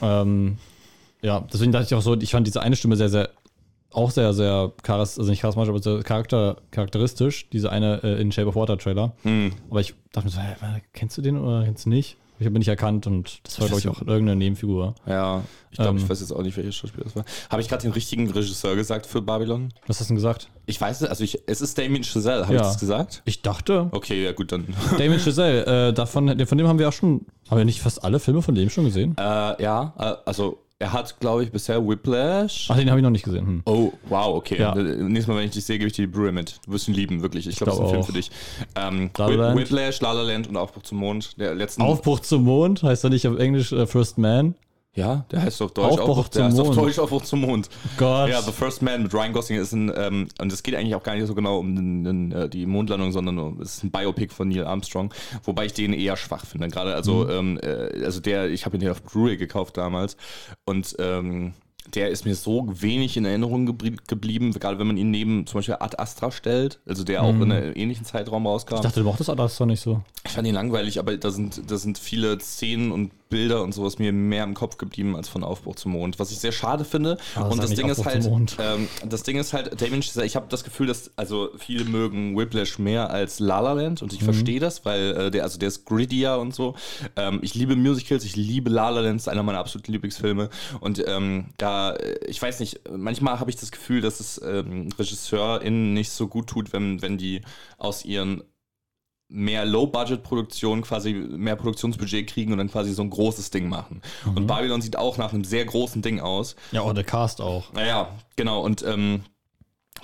Ja, 0.00 0.22
ähm, 0.22 0.56
ja 1.20 1.44
deswegen 1.52 1.72
dachte 1.72 1.86
ich 1.86 1.94
auch 1.94 2.02
so, 2.02 2.16
ich 2.16 2.30
fand 2.30 2.46
diese 2.46 2.62
eine 2.62 2.74
Stimme 2.76 2.96
sehr, 2.96 3.08
sehr, 3.08 3.30
auch 3.94 4.10
sehr, 4.10 4.32
sehr, 4.32 4.72
charis 4.82 5.18
also 5.18 5.30
nicht 5.30 5.40
charismatisch, 5.42 5.70
aber 5.70 5.82
sehr 5.82 6.02
charakter 6.02 6.56
charakteristisch, 6.70 7.48
diese 7.50 7.70
eine 7.70 8.02
äh, 8.02 8.20
in 8.20 8.32
Shape 8.32 8.48
of 8.48 8.56
Water 8.56 8.78
Trailer. 8.78 9.12
Hm. 9.22 9.52
Aber 9.70 9.80
ich 9.80 9.94
dachte 10.12 10.26
mir 10.26 10.32
so, 10.32 10.40
hä, 10.40 10.54
kennst 10.92 11.16
du 11.18 11.22
den 11.22 11.38
oder 11.38 11.64
kennst 11.64 11.86
du 11.86 11.90
nicht? 11.90 12.16
Ich 12.38 12.46
habe 12.46 12.56
ihn 12.56 12.60
nicht 12.60 12.68
erkannt 12.68 13.06
und 13.06 13.38
das 13.44 13.60
war, 13.60 13.68
glaube 13.68 13.80
ich, 13.80 13.88
auch 13.88 14.00
irgendeine 14.00 14.34
Nebenfigur. 14.34 14.96
Ja, 15.06 15.42
ich 15.70 15.76
glaube, 15.76 15.90
Ähm. 15.90 15.96
ich 15.98 16.08
weiß 16.08 16.18
jetzt 16.20 16.32
auch 16.32 16.42
nicht, 16.42 16.56
welcher 16.56 16.72
Schauspieler 16.72 17.04
das 17.04 17.14
war. 17.14 17.24
Habe 17.50 17.62
ich 17.62 17.68
gerade 17.68 17.82
den 17.82 17.92
richtigen 17.92 18.28
Regisseur 18.28 18.74
gesagt 18.74 19.06
für 19.06 19.22
Babylon? 19.22 19.68
Was 19.86 20.00
hast 20.00 20.08
du 20.08 20.12
denn 20.12 20.16
gesagt? 20.16 20.48
Ich 20.66 20.80
weiß 20.80 21.02
nicht, 21.02 21.10
also 21.10 21.22
ich, 21.22 21.38
es 21.46 21.60
ist 21.60 21.78
Damien 21.78 22.02
Chazelle, 22.02 22.42
habe 22.42 22.54
Ja. 22.54 22.62
ich 22.62 22.66
das 22.66 22.80
gesagt? 22.80 23.22
Ich 23.26 23.42
dachte, 23.42 23.88
Okay, 23.92 24.24
ja 24.24 24.32
gut, 24.32 24.50
dann. 24.50 24.66
Damien 24.98 25.20
Chazelle, 25.20 25.88
äh, 25.90 25.92
davon, 25.92 26.36
von 26.46 26.58
dem 26.58 26.66
haben 26.66 26.80
wir 26.80 26.88
auch 26.88 26.92
schon, 26.92 27.26
haben 27.48 27.58
wir 27.58 27.64
nicht 27.64 27.80
fast 27.80 28.02
alle 28.02 28.18
Filme 28.18 28.42
von 28.42 28.56
dem 28.56 28.70
schon 28.70 28.86
gesehen? 28.86 29.14
äh, 29.18 29.62
ja, 29.62 29.94
äh, 29.96 30.14
also 30.28 30.58
er 30.82 30.92
hat, 30.92 31.20
glaube 31.20 31.44
ich, 31.44 31.52
bisher 31.52 31.86
Whiplash. 31.86 32.66
Ach, 32.68 32.76
den 32.76 32.90
habe 32.90 32.98
ich 32.98 33.04
noch 33.04 33.10
nicht 33.10 33.24
gesehen. 33.24 33.46
Hm. 33.46 33.62
Oh, 33.66 33.92
wow, 34.08 34.34
okay. 34.34 34.58
Ja. 34.58 34.74
Äh, 34.74 34.82
Nächstes 34.82 35.28
Mal, 35.28 35.36
wenn 35.36 35.44
ich 35.44 35.52
dich 35.52 35.64
sehe, 35.64 35.78
gebe 35.78 35.86
ich 35.86 35.92
dir 35.92 36.06
die 36.08 36.12
Brühe 36.12 36.32
mit. 36.32 36.58
Du 36.66 36.72
wirst 36.72 36.88
ihn 36.88 36.94
lieben, 36.94 37.22
wirklich. 37.22 37.46
Ich 37.46 37.56
glaube, 37.56 37.70
das 37.70 37.78
ist 37.78 37.84
ein 37.84 37.86
glaub 37.86 37.90
Film 37.90 38.02
auch. 38.02 38.06
für 38.06 38.12
dich. 38.12 38.30
Ähm, 38.74 39.10
La 39.16 39.26
La. 39.28 39.56
Whiplash, 39.56 40.00
La 40.00 40.10
La 40.12 40.22
Land 40.22 40.48
und 40.48 40.56
Aufbruch 40.56 40.82
zum 40.82 40.98
Mond. 40.98 41.38
Der 41.38 41.54
letzten. 41.54 41.82
Aufbruch 41.82 42.18
zum 42.18 42.42
Mond 42.42 42.82
heißt 42.82 43.04
er 43.04 43.10
nicht 43.10 43.28
auf 43.28 43.38
Englisch 43.38 43.70
äh, 43.70 43.86
First 43.86 44.18
Man. 44.18 44.56
Ja, 44.94 45.24
der 45.30 45.40
heißt 45.40 45.62
auf 45.62 45.72
Deutsch 45.72 45.98
Aufbruch 45.98 46.28
der 46.28 46.50
zum 46.50 46.58
heißt 46.58 46.60
auf. 46.60 46.76
Deutsch 46.76 46.98
Aufbruch 46.98 47.22
zum 47.22 47.40
Mond. 47.40 47.70
Gott. 47.96 48.28
Ja, 48.28 48.42
The 48.42 48.52
First 48.52 48.82
Man 48.82 49.04
mit 49.04 49.14
Ryan 49.14 49.32
Gosling 49.32 49.58
ist 49.58 49.72
ein, 49.72 49.90
ähm, 49.96 50.28
und 50.38 50.52
es 50.52 50.62
geht 50.62 50.74
eigentlich 50.74 50.94
auch 50.94 51.02
gar 51.02 51.14
nicht 51.14 51.26
so 51.26 51.34
genau 51.34 51.60
um 51.60 51.74
den, 51.74 52.04
den, 52.04 52.32
äh, 52.32 52.48
die 52.48 52.66
Mondlandung, 52.66 53.10
sondern 53.10 53.38
um, 53.38 53.60
es 53.62 53.76
ist 53.76 53.84
ein 53.84 53.90
Biopic 53.90 54.34
von 54.34 54.48
Neil 54.48 54.66
Armstrong, 54.66 55.14
wobei 55.44 55.64
ich 55.64 55.72
den 55.72 55.94
eher 55.94 56.18
schwach 56.18 56.44
finde. 56.44 56.68
Gerade, 56.68 56.94
also, 56.94 57.26
ähm, 57.30 57.58
äh, 57.62 58.04
also 58.04 58.20
der, 58.20 58.50
ich 58.50 58.66
habe 58.66 58.76
ihn 58.76 58.82
hier 58.82 58.92
auf 58.92 59.02
Blu-ray 59.02 59.38
gekauft 59.38 59.78
damals 59.78 60.18
und 60.66 60.94
ähm, 60.98 61.54
der 61.94 62.10
ist 62.10 62.24
mir 62.24 62.36
so 62.36 62.68
wenig 62.70 63.16
in 63.16 63.24
Erinnerung 63.24 63.66
geblie- 63.66 63.96
geblieben, 64.06 64.52
gerade 64.52 64.78
wenn 64.78 64.86
man 64.86 64.96
ihn 64.96 65.10
neben 65.10 65.46
zum 65.48 65.58
Beispiel 65.58 65.76
Ad 65.80 65.96
Astra 65.98 66.30
stellt, 66.30 66.78
also 66.86 67.02
der 67.02 67.22
auch 67.24 67.30
in 67.30 67.50
einem 67.50 67.72
ähnlichen 67.74 68.04
Zeitraum 68.04 68.46
rauskam. 68.46 68.76
Ich 68.76 68.80
dachte, 68.82 69.00
du 69.00 69.04
mochtest 69.06 69.30
das 69.30 69.56
doch 69.56 69.66
nicht 69.66 69.80
so. 69.80 70.00
Ich 70.24 70.30
fand 70.30 70.46
ihn 70.46 70.54
langweilig, 70.54 71.00
aber 71.00 71.16
da 71.16 71.30
sind, 71.32 71.62
da 71.68 71.76
sind 71.78 71.98
viele 71.98 72.38
Szenen 72.38 72.92
und 72.92 73.10
Bilder 73.32 73.62
und 73.62 73.72
sowas 73.72 73.98
mir 73.98 74.12
mehr 74.12 74.44
im 74.44 74.54
Kopf 74.54 74.76
geblieben 74.76 75.16
als 75.16 75.28
von 75.28 75.42
Aufbruch 75.42 75.74
zum 75.74 75.92
Mond, 75.92 76.18
was 76.20 76.30
ich 76.30 76.38
sehr 76.38 76.52
schade 76.52 76.84
finde. 76.84 77.16
Ah, 77.34 77.48
und 77.48 77.60
das 77.60 77.70
nicht 77.70 77.82
Ding 77.82 77.88
ist 77.90 78.04
halt, 78.04 78.28
ähm, 78.60 78.86
das 79.06 79.22
Ding 79.24 79.38
ist 79.38 79.52
halt, 79.52 79.80
Damien 79.80 80.02
Chazelle, 80.02 80.26
ich 80.26 80.36
habe 80.36 80.46
das 80.50 80.62
Gefühl, 80.62 80.86
dass 80.86 81.10
also 81.16 81.48
viele 81.58 81.84
mögen 81.84 82.36
Whiplash 82.36 82.78
mehr 82.78 83.10
als 83.10 83.40
La 83.40 83.58
La 83.60 83.72
Land 83.72 84.02
und 84.02 84.12
ich 84.12 84.20
Mhm. 84.20 84.26
verstehe 84.26 84.60
das, 84.60 84.84
weil 84.84 85.16
äh, 85.16 85.30
der 85.30 85.42
also 85.42 85.58
der 85.58 85.68
ist 85.68 85.84
grittier 85.86 86.38
und 86.38 86.54
so. 86.54 86.74
Ähm, 87.16 87.40
ich 87.42 87.54
liebe 87.54 87.74
Musicals, 87.74 88.24
ich 88.24 88.36
liebe 88.36 88.70
La 88.70 88.90
La 88.90 89.00
Land, 89.00 89.16
ist 89.20 89.28
einer 89.28 89.42
meiner 89.42 89.58
absoluten 89.58 89.90
Lieblingsfilme 89.92 90.50
und 90.80 91.02
ähm, 91.08 91.46
da, 91.56 91.94
äh, 91.94 92.18
ich 92.26 92.40
weiß 92.40 92.60
nicht, 92.60 92.80
manchmal 92.94 93.40
habe 93.40 93.50
ich 93.50 93.56
das 93.56 93.72
Gefühl, 93.72 94.02
dass 94.02 94.20
es 94.20 94.40
ähm, 94.44 94.88
RegisseurInnen 94.98 95.94
nicht 95.94 96.10
so 96.10 96.28
gut 96.28 96.46
tut, 96.48 96.72
wenn, 96.72 97.00
wenn 97.02 97.16
die 97.18 97.40
aus 97.78 98.04
ihren 98.04 98.42
mehr 99.32 99.64
Low-Budget-Produktionen 99.64 100.82
quasi 100.82 101.12
mehr 101.14 101.56
Produktionsbudget 101.56 102.26
kriegen 102.28 102.52
und 102.52 102.58
dann 102.58 102.70
quasi 102.70 102.92
so 102.92 103.02
ein 103.02 103.10
großes 103.10 103.50
Ding 103.50 103.68
machen. 103.68 104.02
Mhm. 104.26 104.36
Und 104.36 104.46
Babylon 104.46 104.82
sieht 104.82 104.96
auch 104.96 105.16
nach 105.16 105.32
einem 105.32 105.44
sehr 105.44 105.64
großen 105.64 106.02
Ding 106.02 106.20
aus. 106.20 106.54
Ja, 106.70 106.82
auch 106.82 106.92
der 106.92 107.04
Cast 107.04 107.40
auch. 107.40 107.72
Naja, 107.72 108.08
genau. 108.36 108.60
Und 108.60 108.82
ähm, 108.86 109.22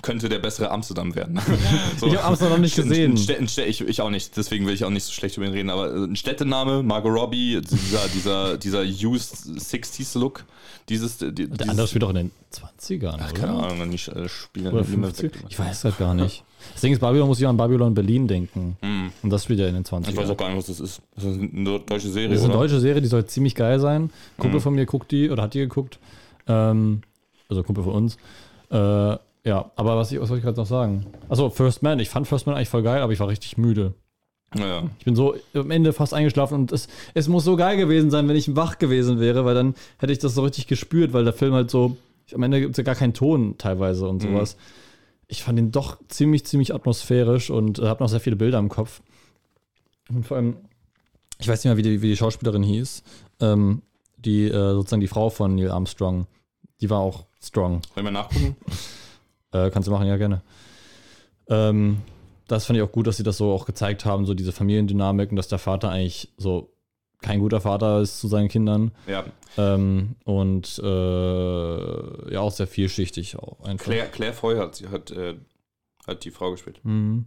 könnte 0.03 0.29
der 0.29 0.39
bessere 0.39 0.71
Amsterdam 0.71 1.15
werden. 1.15 1.41
so. 1.99 2.07
Ich 2.07 2.15
habe 2.17 2.25
Amsterdam 2.25 2.55
noch 2.55 2.61
nicht 2.63 2.77
gesehen. 2.77 3.15
ich, 3.17 3.81
ich 3.81 4.01
auch 4.01 4.11
nicht, 4.11 4.37
deswegen 4.37 4.67
will 4.67 4.75
ich 4.75 4.85
auch 4.85 4.91
nicht 4.91 5.05
so 5.05 5.13
schlecht 5.13 5.37
über 5.37 5.47
ihn 5.47 5.53
reden, 5.53 5.71
aber 5.71 5.93
äh, 5.93 6.05
ein 6.05 6.17
Städtename, 6.17 6.83
Margot 6.83 7.13
Robbie, 7.13 7.61
dieser, 7.61 8.09
dieser, 8.09 8.57
dieser 8.59 8.83
Used 8.83 9.35
60s-Look, 9.35 10.45
dieses, 10.89 11.19
die, 11.19 11.33
Der 11.35 11.47
dieses, 11.49 11.69
andere 11.69 11.89
spielt 11.89 12.03
doch 12.03 12.11
in 12.11 12.17
den 12.17 12.31
20ern, 12.53 13.19
Ach, 13.21 13.35
keine 13.35 13.53
Ahnung, 13.53 13.89
nicht 13.89 14.09
äh, 14.09 14.29
spielen. 14.29 14.73
Oder 14.73 14.85
niemand 14.85 15.17
50? 15.17 15.43
weg- 15.43 15.51
Ich 15.51 15.59
weiß 15.59 15.83
das 15.83 15.99
gar 15.99 16.15
nicht. 16.15 16.45
Das 16.72 16.80
Ding 16.80 16.93
ist, 16.93 17.01
Babylon 17.01 17.28
muss 17.28 17.40
ich 17.40 17.47
an 17.47 17.56
Babylon 17.56 17.94
Berlin 17.94 18.26
denken. 18.28 18.76
Und 19.22 19.30
das 19.30 19.44
spielt 19.44 19.59
ja 19.60 19.66
in 19.68 19.74
den 19.74 19.85
20ern. 19.85 20.10
Ich 20.10 20.16
weiß 20.16 20.30
auch 20.30 20.36
gar 20.36 20.48
nicht, 20.48 20.59
was 20.59 20.66
das 20.66 20.80
ist. 20.80 21.02
Das 21.14 21.24
ist 21.24 21.40
eine 21.40 21.80
deutsche 21.80 22.09
Serie, 22.09 22.28
Das 22.30 22.39
ist 22.39 22.44
eine 22.44 22.55
oder? 22.55 22.62
deutsche 22.62 22.80
Serie, 22.80 23.01
die 23.02 23.09
soll 23.09 23.24
ziemlich 23.26 23.55
geil 23.55 23.80
sein. 23.80 24.05
Ein 24.05 24.10
Kumpel 24.39 24.59
Mhm. 24.60 24.62
von 24.62 24.74
mir 24.74 24.86
guckt 24.86 25.10
die 25.10 25.30
oder 25.30 25.43
hat 25.44 25.55
die 25.55 25.60
geguckt. 25.60 25.98
Ähm, 26.47 27.02
also 27.48 27.62
Kumpel 27.62 27.85
von 27.85 27.93
uns. 27.94 28.16
Äh, 28.70 28.76
ja, 28.76 29.70
aber 29.76 29.97
was, 29.97 30.12
ich, 30.12 30.20
was 30.20 30.28
soll 30.28 30.39
ich 30.39 30.44
gerade 30.44 30.59
noch 30.59 30.66
sagen? 30.66 31.06
Achso, 31.28 31.48
First 31.51 31.82
Man. 31.82 32.01
Ich 32.01 32.09
fand 32.10 32.26
First 32.26 32.47
Man 32.47 32.56
eigentlich 32.56 32.68
voll 32.68 32.82
geil, 32.82 33.01
aber 33.02 33.12
ich 33.12 33.20
war 33.20 33.28
richtig 33.28 33.56
müde. 33.56 33.94
Ja. 34.56 34.82
Ich 34.98 35.05
bin 35.05 35.14
so 35.14 35.35
am 35.55 35.70
Ende 35.70 35.93
fast 35.93 36.14
eingeschlafen 36.14 36.55
und 36.55 36.72
es, 36.72 36.89
es 37.14 37.28
muss 37.28 37.44
so 37.44 37.56
geil 37.56 37.76
gewesen 37.76 38.10
sein, 38.10 38.28
wenn 38.28 38.36
ich 38.36 38.56
wach 38.56 38.78
gewesen 38.78 39.20
wäre, 39.20 39.44
weil 39.44 39.55
dann 39.55 39.74
hätte 39.98 40.12
ich 40.12 40.18
das 40.18 40.35
so 40.35 40.43
richtig 40.43 40.66
gespürt, 40.66 41.12
weil 41.12 41.24
der 41.24 41.35
Film 41.35 41.52
halt 41.52 41.70
so, 41.70 41.97
am 42.35 42.43
Ende 42.43 42.60
gibt 42.60 42.72
es 42.72 42.76
ja 42.78 42.82
gar 42.85 42.94
keinen 42.94 43.12
Ton 43.14 43.56
teilweise 43.59 44.09
und 44.09 44.22
sowas. 44.22 44.56
Ich 45.29 45.43
fand 45.43 45.59
ihn 45.59 45.71
doch 45.71 45.99
ziemlich, 46.09 46.45
ziemlich 46.47 46.75
atmosphärisch 46.75 47.51
und 47.51 47.79
äh, 47.79 47.87
habe 47.87 48.03
noch 48.03 48.09
sehr 48.09 48.21
viele 48.21 48.37
Bilder 48.37 48.59
im 48.59 48.69
Kopf. 48.69 49.03
Und 50.09 50.27
vor 50.27 50.39
allem, 50.39 50.57
ich 51.39 51.47
weiß 51.47 51.63
nicht 51.63 51.71
mehr, 51.71 51.77
wie 51.77 51.83
die, 51.83 52.03
wie 52.03 52.09
die 52.09 52.17
Schauspielerin 52.17 52.63
hieß, 52.63 53.03
ähm, 53.41 53.83
die 54.17 54.47
äh, 54.47 54.73
sozusagen 54.73 55.01
die 55.01 55.09
Frau 55.09 55.31
von 55.31 55.55
Neil 55.55 55.71
Armstrong, 55.71 56.27
die 56.81 56.91
war 56.91 57.01
auch 57.01 57.27
strong. 57.41 57.83
Wollen 57.95 58.07
wir 58.07 58.11
nachgucken? 58.13 58.57
Äh, 59.51 59.71
kannst 59.71 59.89
du 59.89 59.93
machen, 59.93 60.07
ja, 60.07 60.19
gerne. 60.19 60.43
Ähm, 61.49 62.03
das 62.49 62.67
fand 62.67 62.77
ich 62.77 62.83
auch 62.83 62.93
gut, 62.93 63.07
dass 63.07 63.17
sie 63.17 63.23
das 63.23 63.39
so 63.39 63.51
auch 63.51 63.65
gezeigt 63.65 64.05
haben, 64.05 64.27
so 64.27 64.35
diese 64.35 64.53
Familiendynamik 64.53 65.31
und 65.31 65.37
dass 65.37 65.49
der 65.49 65.59
Vater 65.59 65.89
eigentlich 65.89 66.35
so 66.37 66.71
kein 67.20 67.40
guter 67.40 67.61
Vater 67.61 68.01
ist 68.01 68.20
zu 68.20 68.28
seinen 68.28 68.49
Kindern. 68.49 68.93
Ja. 69.07 69.24
Ähm, 69.57 70.15
und 70.24 70.78
äh, 70.82 72.32
ja, 72.32 72.40
auch 72.40 72.53
sehr 72.53 72.66
vielschichtig 72.66 73.36
auch 73.39 73.61
einfach. 73.65 73.86
Claire, 73.86 74.07
Claire 74.09 74.32
Foy 74.35 74.57
hat, 74.57 74.82
hat, 74.90 75.11
äh, 75.11 75.35
hat 76.07 76.24
die 76.24 76.31
Frau 76.31 76.53
gespielt. 76.53 76.81
Mhm. 76.85 77.27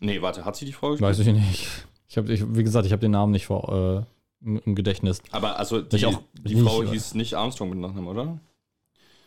Nee, 0.00 0.22
warte, 0.22 0.44
hat 0.44 0.56
sie 0.56 0.64
die 0.64 0.72
Frau 0.72 0.90
gespielt? 0.90 1.08
Weiß 1.08 1.18
ich 1.18 1.26
nicht. 1.26 1.68
Ich 2.08 2.16
habe, 2.16 2.32
ich, 2.32 2.42
wie 2.56 2.62
gesagt, 2.62 2.86
ich 2.86 2.92
habe 2.92 3.00
den 3.00 3.10
Namen 3.10 3.32
nicht 3.32 3.46
vor, 3.46 4.06
äh, 4.44 4.48
im, 4.64 4.74
Gedächtnis. 4.74 5.20
Aber 5.32 5.58
also 5.58 5.80
die, 5.82 6.06
auch 6.06 6.20
die 6.34 6.56
Frau 6.56 6.82
hieß 6.82 7.14
nicht 7.14 7.34
Armstrong 7.34 7.70
mit 7.70 7.78
Nachnamen, 7.78 8.08
oder? 8.08 8.38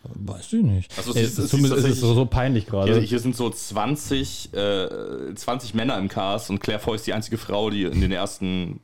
Weiß 0.04 0.54
ich 0.54 0.64
nicht. 0.64 0.98
Also, 0.98 1.12
es 1.12 1.18
ist- 1.18 1.38
es 1.40 1.46
es 1.46 1.54
ist 1.54 1.54
es 1.54 1.64
ist 1.64 1.70
tatsächlich- 1.72 2.00
so, 2.00 2.14
so 2.14 2.26
peinlich 2.26 2.66
gerade. 2.68 2.94
Hier, 2.94 3.02
hier 3.02 3.20
sind 3.20 3.36
so 3.36 3.50
20, 3.50 4.54
äh, 4.54 5.36
20 5.36 5.74
Männer 5.74 5.98
im 5.98 6.08
Cast 6.08 6.50
und 6.50 6.60
Claire 6.60 6.80
Foy 6.80 6.96
ist 6.96 7.06
die 7.06 7.14
einzige 7.14 7.38
Frau, 7.38 7.70
die 7.70 7.84
in 7.84 8.00
den 8.02 8.12
ersten. 8.12 8.80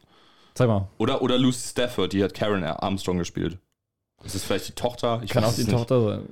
Zeig 0.55 0.67
mal. 0.67 0.87
Oder, 0.97 1.21
oder 1.21 1.37
Lucy 1.37 1.69
Stafford, 1.69 2.13
die 2.13 2.23
hat 2.23 2.33
Karen 2.33 2.63
Armstrong 2.63 3.17
gespielt. 3.17 3.59
Ist 4.23 4.33
das 4.33 4.43
vielleicht 4.43 4.69
die 4.69 4.73
Tochter? 4.73 5.21
Ich 5.23 5.29
Kann 5.29 5.43
auch 5.43 5.53
die 5.53 5.61
nicht. 5.61 5.71
Tochter 5.71 6.01
sein. 6.01 6.29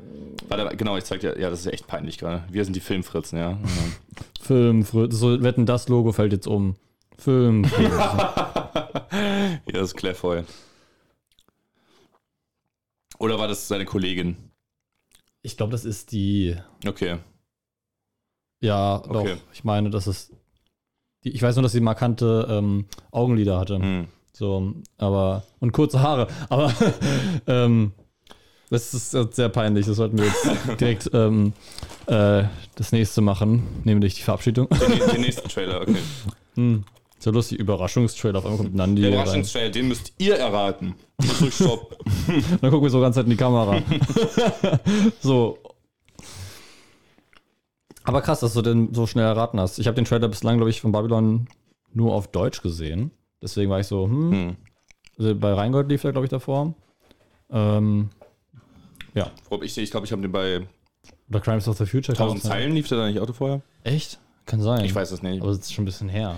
Warte, 0.48 0.76
genau, 0.78 0.98
ich 0.98 1.04
zeig 1.04 1.20
dir. 1.20 1.40
Ja, 1.40 1.50
das 1.50 1.60
ist 1.60 1.68
echt 1.68 1.86
peinlich 1.86 2.18
gerade. 2.18 2.44
Wir 2.50 2.64
sind 2.64 2.76
die 2.76 2.80
Filmfritzen, 2.80 3.38
ja. 3.38 3.60
Film, 4.42 4.82
so 4.84 5.44
wetten, 5.44 5.66
das 5.66 5.90
Logo 5.90 6.12
fällt 6.12 6.34
jetzt 6.34 6.48
um. 6.48 6.76
Film. 7.18 7.64
ja, 7.80 9.62
das 9.68 9.94
ist 9.94 10.18
Foy. 10.18 10.44
Oder 13.20 13.38
war 13.38 13.48
das 13.48 13.68
seine 13.68 13.86
Kollegin? 13.86 14.38
Ich 15.44 15.58
glaube, 15.58 15.72
das 15.72 15.86
ist 15.86 16.12
die. 16.12 16.58
Okay. 16.88 17.20
Ja, 18.62 19.00
doch. 19.00 19.22
Okay. 19.22 19.38
Ich 19.54 19.64
meine, 19.64 19.90
das 19.90 20.08
ist. 20.08 20.34
Die, 21.24 21.30
ich 21.30 21.42
weiß 21.42 21.56
nur, 21.56 21.64
dass 21.64 21.72
sie 21.72 21.82
markante 21.82 22.48
ähm, 22.50 22.86
Augenlider 23.12 23.60
hatte. 23.60 23.80
Hm. 23.80 24.08
So, 24.34 24.74
aber. 24.98 25.44
Und 25.60 25.72
kurze 25.72 26.02
Haare. 26.02 26.28
Aber 26.50 26.74
ähm, 27.48 27.94
das 28.70 28.94
ist 28.94 29.12
sehr 29.36 29.50
peinlich. 29.50 29.86
Das 29.86 29.98
sollten 29.98 30.18
wir 30.18 30.26
jetzt 30.26 30.48
direkt 30.80 31.10
ähm, 31.14 31.54
äh, 32.08 32.44
das 32.76 32.92
nächste 32.92 33.22
machen, 33.22 33.64
nämlich 33.84 34.16
die 34.16 34.24
Verabschiedung. 34.24 34.68
Den, 34.70 35.12
den 35.14 35.22
nächsten 35.22 35.48
Trailer, 35.48 35.82
okay. 35.82 35.96
Hm. 36.56 36.84
So 37.18 37.32
lustig, 37.32 37.58
Überraschungstrailer. 37.60 38.40
Auf 38.40 38.46
einmal 38.46 38.60
kommt 38.60 38.76
Nandi. 38.76 39.02
Der. 39.02 39.12
Überraschungstrailer, 39.12 39.70
den 39.70 39.88
müsst 39.88 40.14
ihr 40.18 40.36
erraten. 40.36 40.94
Dann 41.18 42.70
gucken 42.70 42.84
wir 42.84 42.90
so 42.90 43.00
ganz 43.00 43.16
Zeit 43.16 43.24
in 43.24 43.32
die 43.32 43.38
Kamera. 43.38 43.82
so. 45.22 45.58
Aber 48.04 48.22
krass, 48.22 48.42
dass 48.42 48.54
du 48.54 48.62
den 48.62 48.94
so 48.94 49.08
schnell 49.08 49.26
erraten 49.26 49.60
hast. 49.60 49.80
Ich 49.80 49.88
habe 49.88 49.96
den 49.96 50.06
Trailer 50.06 50.28
bislang, 50.28 50.58
glaube 50.58 50.70
ich, 50.70 50.82
von 50.82 50.92
Babylon 50.92 51.48
nur 51.94 52.14
auf 52.14 52.28
Deutsch 52.28 52.62
gesehen. 52.62 53.12
Deswegen 53.42 53.70
war 53.72 53.80
ich 53.80 53.88
so, 53.88 54.06
hm. 54.06 54.32
Hm. 54.32 54.56
Also 55.18 55.36
bei 55.36 55.54
Rheingold 55.54 55.90
lief 55.90 56.02
der, 56.02 56.12
glaube 56.12 56.26
ich, 56.26 56.32
davor. 56.32 56.74
Ähm, 57.52 58.10
ja. 59.14 59.30
Wo 59.50 59.58
hab 59.58 59.64
ich, 59.64 59.78
ich 59.78 59.92
glaube, 59.92 60.06
ich 60.06 60.12
habe 60.12 60.22
den 60.22 60.32
bei 60.32 60.68
Oder 61.30 61.40
Crimes 61.40 61.68
of 61.68 61.78
the 61.78 61.86
Future. 61.86 62.16
kann 62.18 62.28
1000 62.28 62.40
auch 62.40 62.44
sein. 62.44 62.52
Zeilen 62.52 62.74
lief 62.74 62.88
der 62.88 62.98
da 62.98 63.08
nicht 63.08 63.20
Auto 63.20 63.34
vorher? 63.34 63.62
Echt? 63.84 64.20
Kann 64.46 64.60
sein. 64.62 64.84
Ich 64.86 64.94
weiß 64.96 65.12
es 65.12 65.22
nicht. 65.22 65.42
Aber 65.42 65.52
es 65.52 65.60
ist 65.60 65.74
schon 65.74 65.84
ein 65.84 65.86
bisschen 65.86 66.10
her. 66.10 66.36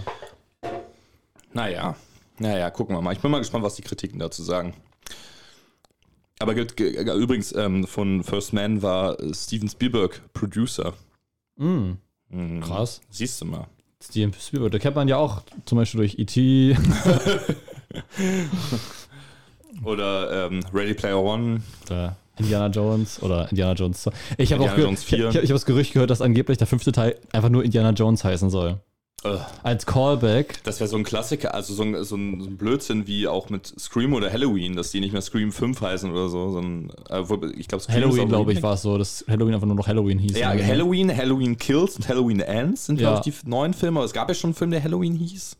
Naja, 1.53 1.95
naja, 2.37 2.69
gucken 2.69 2.95
wir 2.95 3.01
mal. 3.01 3.13
Ich 3.13 3.19
bin 3.19 3.31
mal 3.31 3.39
gespannt, 3.39 3.63
was 3.63 3.75
die 3.75 3.81
Kritiken 3.81 4.19
dazu 4.19 4.43
sagen. 4.43 4.73
Aber 6.39 6.53
ge- 6.53 7.13
übrigens, 7.17 7.55
ähm, 7.55 7.87
von 7.87 8.23
First 8.23 8.51
Man 8.51 8.81
war 8.81 9.17
äh, 9.21 9.33
Steven 9.33 9.69
Spielberg 9.69 10.21
Producer. 10.33 10.93
Mhm. 11.57 11.97
Krass. 12.61 13.01
Siehst 13.09 13.41
du 13.41 13.45
mal. 13.45 13.67
Steven 14.01 14.33
Spielberg, 14.33 14.71
da 14.71 14.79
kennt 14.79 14.95
man 14.95 15.07
ja 15.07 15.17
auch 15.17 15.41
zum 15.65 15.77
Beispiel 15.77 15.99
durch 15.99 16.19
E.T. 16.19 16.77
Oder 19.83 20.47
ähm, 20.47 20.61
Ready 20.73 20.93
Player 20.93 21.21
One. 21.21 21.61
oder 21.85 22.15
Indiana 22.37 22.67
Jones 22.67 23.21
oder 23.21 23.49
Indiana 23.49 23.73
Jones 23.73 24.03
2. 24.03 24.11
Ich 24.37 24.53
habe 24.53 24.63
auch 24.63 24.77
Jones 24.77 25.01
ich, 25.01 25.07
4. 25.07 25.29
ich, 25.29 25.35
ich 25.35 25.41
habe 25.41 25.47
das 25.53 25.65
Gerücht 25.65 25.93
gehört, 25.93 26.09
dass 26.09 26.21
angeblich 26.21 26.57
der 26.57 26.67
fünfte 26.67 26.91
Teil 26.91 27.17
einfach 27.31 27.49
nur 27.49 27.63
Indiana 27.63 27.91
Jones 27.91 28.23
heißen 28.23 28.49
soll. 28.49 28.79
Äh, 29.25 29.37
Als 29.63 29.85
Callback. 29.85 30.63
das 30.63 30.79
wäre 30.79 30.87
so 30.87 30.97
ein 30.97 31.03
Klassiker, 31.03 31.53
also 31.55 31.73
so 31.73 31.83
ein, 31.83 32.03
so, 32.03 32.15
ein, 32.15 32.57
Blödsinn 32.57 33.07
wie 33.07 33.27
auch 33.27 33.49
mit 33.49 33.73
Scream 33.79 34.13
oder 34.13 34.31
Halloween, 34.31 34.75
dass 34.75 34.91
die 34.91 34.99
nicht 34.99 35.13
mehr 35.13 35.21
Scream 35.21 35.51
5 35.51 35.81
heißen 35.81 36.11
oder 36.11 36.29
so. 36.29 36.51
Sondern, 36.51 36.91
äh, 37.09 37.23
ich 37.57 37.67
glaube, 37.67 37.83
Halloween, 37.87 38.29
glaube 38.29 38.53
ich, 38.53 38.61
war 38.61 38.73
es 38.75 38.83
so, 38.83 38.97
dass 38.97 39.25
Halloween 39.27 39.55
einfach 39.55 39.67
nur 39.67 39.75
noch 39.75 39.87
Halloween 39.87 40.19
hieß. 40.19 40.37
Ja, 40.37 40.49
Halloween, 40.49 41.15
Halloween 41.15 41.57
Kills 41.57 41.95
und 41.95 42.07
Halloween 42.07 42.39
Ends 42.39 42.85
sind, 42.85 43.01
Ja. 43.01 43.13
glaube 43.13 43.27
ich, 43.29 43.39
die 43.41 43.49
neuen 43.49 43.73
Filme. 43.73 43.99
Aber 43.99 44.05
es 44.05 44.13
gab 44.13 44.29
ja 44.29 44.35
schon 44.35 44.49
einen 44.49 44.55
Film, 44.55 44.71
der 44.71 44.83
Halloween 44.83 45.15
hieß. 45.15 45.57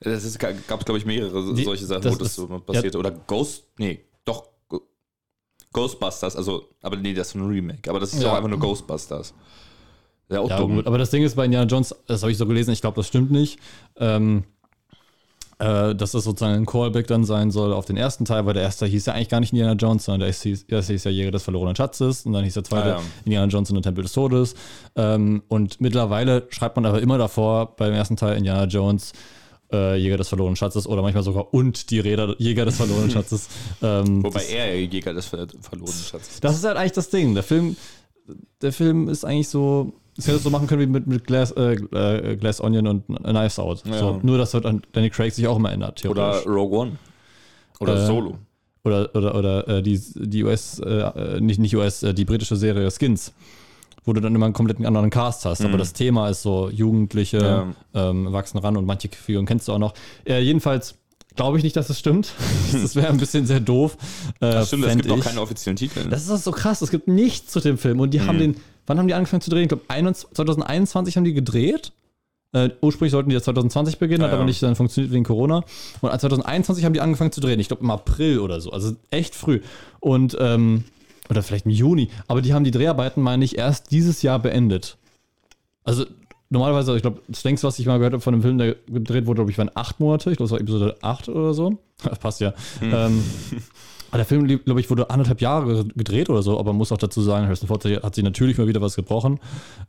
Es 0.00 0.38
gab 0.38 0.84
glaube 0.84 0.98
ich, 0.98 1.06
mehrere 1.06 1.54
Die- 1.54 1.64
solche 1.64 1.86
Sachen, 1.86 2.02
das 2.02 2.14
wo 2.14 2.18
das 2.18 2.28
ist- 2.28 2.34
so 2.36 2.46
passiert. 2.46 2.94
Oder 2.96 3.10
Ghost, 3.10 3.64
nee, 3.78 4.04
doch, 4.24 4.48
Ghostbusters, 5.72 6.36
also, 6.36 6.68
aber 6.82 6.96
nee, 6.96 7.14
das 7.14 7.28
ist 7.28 7.34
ein 7.34 7.46
Remake. 7.48 7.90
Aber 7.90 7.98
das 7.98 8.12
ist 8.14 8.22
Ja. 8.22 8.30
auch 8.32 8.36
einfach 8.36 8.48
nur 8.50 8.58
Ghostbusters. 8.60 9.34
Ja, 10.30 10.40
auch 10.40 10.48
Ja, 10.50 10.58
dumm. 10.58 10.76
gut, 10.76 10.86
aber 10.86 10.98
das 10.98 11.10
Ding 11.10 11.22
ist 11.22 11.36
bei 11.36 11.44
Indiana 11.44 11.66
Jones, 11.66 11.94
das 12.06 12.22
habe 12.22 12.32
ich 12.32 12.38
so 12.38 12.46
gelesen, 12.46 12.70
ich 12.72 12.80
glaube, 12.80 12.96
das 12.96 13.06
stimmt 13.06 13.30
nicht. 13.30 13.58
Ähm, 13.98 14.44
äh, 15.60 15.94
dass 15.94 16.10
das 16.12 16.24
sozusagen 16.24 16.54
ein 16.54 16.66
Callback 16.66 17.06
dann 17.06 17.24
sein 17.24 17.52
soll 17.52 17.72
auf 17.72 17.84
den 17.84 17.96
ersten 17.96 18.24
Teil, 18.24 18.44
weil 18.44 18.54
der 18.54 18.64
erste 18.64 18.86
hieß 18.86 19.06
ja 19.06 19.12
eigentlich 19.12 19.28
gar 19.28 19.38
nicht 19.38 19.52
Indiana 19.52 19.74
Jones, 19.74 20.04
sondern 20.04 20.20
der 20.28 20.32
hieß, 20.32 20.66
der 20.66 20.82
hieß 20.82 21.04
ja 21.04 21.10
Jäger 21.12 21.30
des 21.30 21.44
verlorenen 21.44 21.76
Schatzes 21.76 22.26
und 22.26 22.32
dann 22.32 22.42
hieß 22.42 22.54
der 22.54 22.64
zweite 22.64 22.96
Ah, 22.96 22.98
ja. 22.98 23.02
Indiana 23.24 23.46
Jones 23.46 23.70
und 23.70 23.76
der 23.76 23.82
Tempel 23.84 24.02
des 24.02 24.12
Todes. 24.12 24.54
Ähm, 24.96 25.42
und 25.48 25.80
mittlerweile 25.80 26.46
schreibt 26.50 26.74
man 26.76 26.86
aber 26.86 27.00
immer 27.00 27.18
davor 27.18 27.76
beim 27.76 27.92
ersten 27.92 28.16
Teil 28.16 28.36
Indiana 28.36 28.64
Jones 28.64 29.12
äh, 29.72 29.96
Jäger 29.96 30.16
des 30.16 30.28
verlorenen 30.28 30.56
Schatzes 30.56 30.88
oder 30.88 31.02
manchmal 31.02 31.22
sogar 31.22 31.54
und 31.54 31.90
die 31.90 32.00
Räder, 32.00 32.34
Jäger 32.38 32.64
des 32.64 32.76
verlorenen 32.76 33.10
Schatzes. 33.12 33.48
Ähm, 33.80 34.24
Wobei 34.24 34.40
das- 34.40 34.48
er 34.50 34.80
Jäger 34.80 35.14
des 35.14 35.26
ver 35.26 35.46
verlorenen 35.60 36.02
Schatzes 36.02 36.40
das 36.40 36.56
ist 36.56 36.64
halt 36.64 36.76
eigentlich 36.76 36.92
das 36.92 37.10
Ding. 37.10 37.34
Der 37.34 37.44
Film, 37.44 37.76
der 38.60 38.72
Film 38.72 39.08
ist 39.08 39.24
eigentlich 39.24 39.48
so, 39.48 39.92
das 40.16 40.26
hätte 40.26 40.36
es 40.38 40.42
so 40.44 40.50
machen 40.50 40.66
können 40.66 40.80
wie 40.82 40.86
mit, 40.86 41.06
mit 41.06 41.26
Glass, 41.26 41.50
äh, 41.52 41.74
äh, 41.74 42.36
Glass 42.36 42.60
Onion 42.60 42.86
und 42.86 43.06
Knives 43.06 43.58
Out. 43.58 43.82
Ja. 43.86 43.98
So, 43.98 44.20
nur, 44.22 44.38
dass 44.38 44.54
halt 44.54 44.66
an 44.66 44.82
Danny 44.92 45.10
Craig 45.10 45.32
sich 45.32 45.46
auch 45.46 45.56
immer 45.56 45.72
ändert. 45.72 46.04
Oder. 46.06 46.42
Rogue 46.46 46.78
One. 46.78 46.92
Oder 47.80 47.96
Äh, 48.02 48.06
Solo. 48.06 48.38
oder, 48.84 49.10
oder, 49.14 49.34
oder 49.34 49.68
äh, 49.68 49.82
die, 49.82 50.00
die 50.14 50.44
US, 50.44 50.78
äh, 50.78 51.40
nicht, 51.40 51.58
nicht 51.58 51.74
US, 51.76 52.02
äh, 52.02 52.14
die 52.14 52.24
britische 52.24 52.54
Serie 52.56 52.88
Skins, 52.90 53.32
wo 54.04 54.12
du 54.12 54.20
dann 54.20 54.34
immer 54.34 54.44
einen 54.46 54.54
komplett 54.54 54.84
anderen 54.84 55.10
Cast 55.10 55.44
hast. 55.44 55.64
Aber 55.64 55.78
das 55.78 55.92
Thema 55.92 56.28
ist 56.28 56.42
so 56.42 56.70
Jugendliche, 56.70 57.38
Mhm. 57.64 57.74
Ja. 57.94 58.10
ähm, 58.10 58.32
wachsen 58.32 58.58
ran 58.58 58.76
und 58.76 58.86
manche 58.86 59.08
Figuren 59.08 59.46
kennst 59.46 59.66
du 59.68 59.72
auch 59.72 59.78
noch. 59.78 59.94
Jedenfalls 60.26 60.94
glaube 61.36 61.58
ich 61.58 61.64
nicht, 61.64 61.74
dass 61.74 61.90
es 61.90 61.98
stimmt. 61.98 62.32
das 62.72 62.94
wäre 62.94 63.08
ein 63.08 63.16
bisschen 63.16 63.44
sehr 63.46 63.58
doof. 63.60 63.96
Äh, 64.40 64.52
Das 64.52 64.68
stimmt, 64.68 64.84
es 64.84 64.96
gibt 64.96 65.10
auch 65.10 65.16
ich. 65.18 65.24
keine 65.24 65.40
offiziellen 65.40 65.76
Titel. 65.76 66.08
Das 66.08 66.22
ist 66.22 66.30
auch 66.30 66.36
so 66.38 66.52
krass. 66.52 66.80
Es 66.80 66.90
gibt 66.92 67.08
nichts 67.08 67.50
zu 67.50 67.58
dem 67.58 67.76
Film. 67.78 67.98
Und 67.98 68.14
die 68.14 68.20
Mhm. 68.20 68.26
haben 68.28 68.38
den, 68.38 68.56
wann 68.86 68.98
haben 68.98 69.08
die 69.08 69.14
angefangen 69.14 69.40
zu 69.40 69.50
drehen? 69.50 69.62
Ich 69.62 69.68
glaube, 69.68 69.84
2021 69.86 71.16
haben 71.16 71.24
die 71.24 71.34
gedreht. 71.34 71.92
Äh, 72.52 72.70
ursprünglich 72.80 73.10
sollten 73.10 73.30
die 73.30 73.34
ja 73.34 73.42
2020 73.42 73.98
beginnen, 73.98 74.22
hat 74.22 74.28
Ja, 74.28 74.34
ja. 74.34 74.38
aber 74.38 74.46
nicht 74.46 74.62
dann 74.62 74.76
funktioniert 74.76 75.12
wegen 75.12 75.24
Corona. 75.24 75.64
Und 76.00 76.10
2021 76.20 76.84
haben 76.84 76.92
die 76.92 77.00
angefangen 77.00 77.32
zu 77.32 77.40
drehen. 77.40 77.58
Ich 77.58 77.68
glaube 77.68 77.82
im 77.82 77.90
April 77.90 78.38
oder 78.38 78.60
so. 78.60 78.70
Also 78.70 78.94
echt 79.10 79.34
früh. 79.34 79.60
Und, 79.98 80.36
ähm, 80.40 80.84
oder 81.28 81.42
vielleicht 81.42 81.66
im 81.66 81.72
Juni. 81.72 82.10
Aber 82.28 82.42
die 82.42 82.54
haben 82.54 82.64
die 82.64 82.70
Dreharbeiten, 82.70 83.22
meine 83.22 83.44
ich, 83.44 83.58
erst 83.58 83.90
dieses 83.90 84.22
Jahr 84.22 84.38
beendet. 84.38 84.98
Also 85.82 86.06
normalerweise, 86.48 86.94
ich 86.94 87.02
glaube, 87.02 87.22
das 87.28 87.42
längste, 87.44 87.66
was 87.66 87.78
ich 87.78 87.86
mal 87.86 87.98
gehört 87.98 88.12
habe 88.12 88.22
von 88.22 88.34
einem 88.34 88.42
Film, 88.42 88.58
der 88.58 88.76
gedreht 88.86 89.26
wurde, 89.26 89.38
glaube 89.38 89.50
ich, 89.50 89.58
waren 89.58 89.70
acht 89.74 89.98
Monate. 89.98 90.30
Ich 90.30 90.36
glaube, 90.36 90.46
es 90.46 90.52
war 90.52 90.60
Episode 90.60 90.96
8 91.02 91.28
oder 91.28 91.54
so. 91.54 91.78
Das 92.04 92.18
passt 92.18 92.40
ja. 92.40 92.52
Ähm, 92.82 93.22
aber 94.14 94.18
der 94.18 94.26
Film, 94.26 94.46
glaube 94.46 94.78
ich, 94.78 94.88
wurde 94.90 95.10
anderthalb 95.10 95.40
Jahre 95.40 95.86
gedreht 95.86 96.30
oder 96.30 96.40
so, 96.40 96.56
aber 96.56 96.70
man 96.70 96.76
muss 96.76 96.92
auch 96.92 96.98
dazu 96.98 97.20
sagen, 97.20 97.46
Harrison 97.46 97.66
Ford 97.66 97.84
hat 97.84 98.14
sich 98.14 98.22
natürlich 98.22 98.56
mal 98.56 98.68
wieder 98.68 98.80
was 98.80 98.94
gebrochen. 98.94 99.40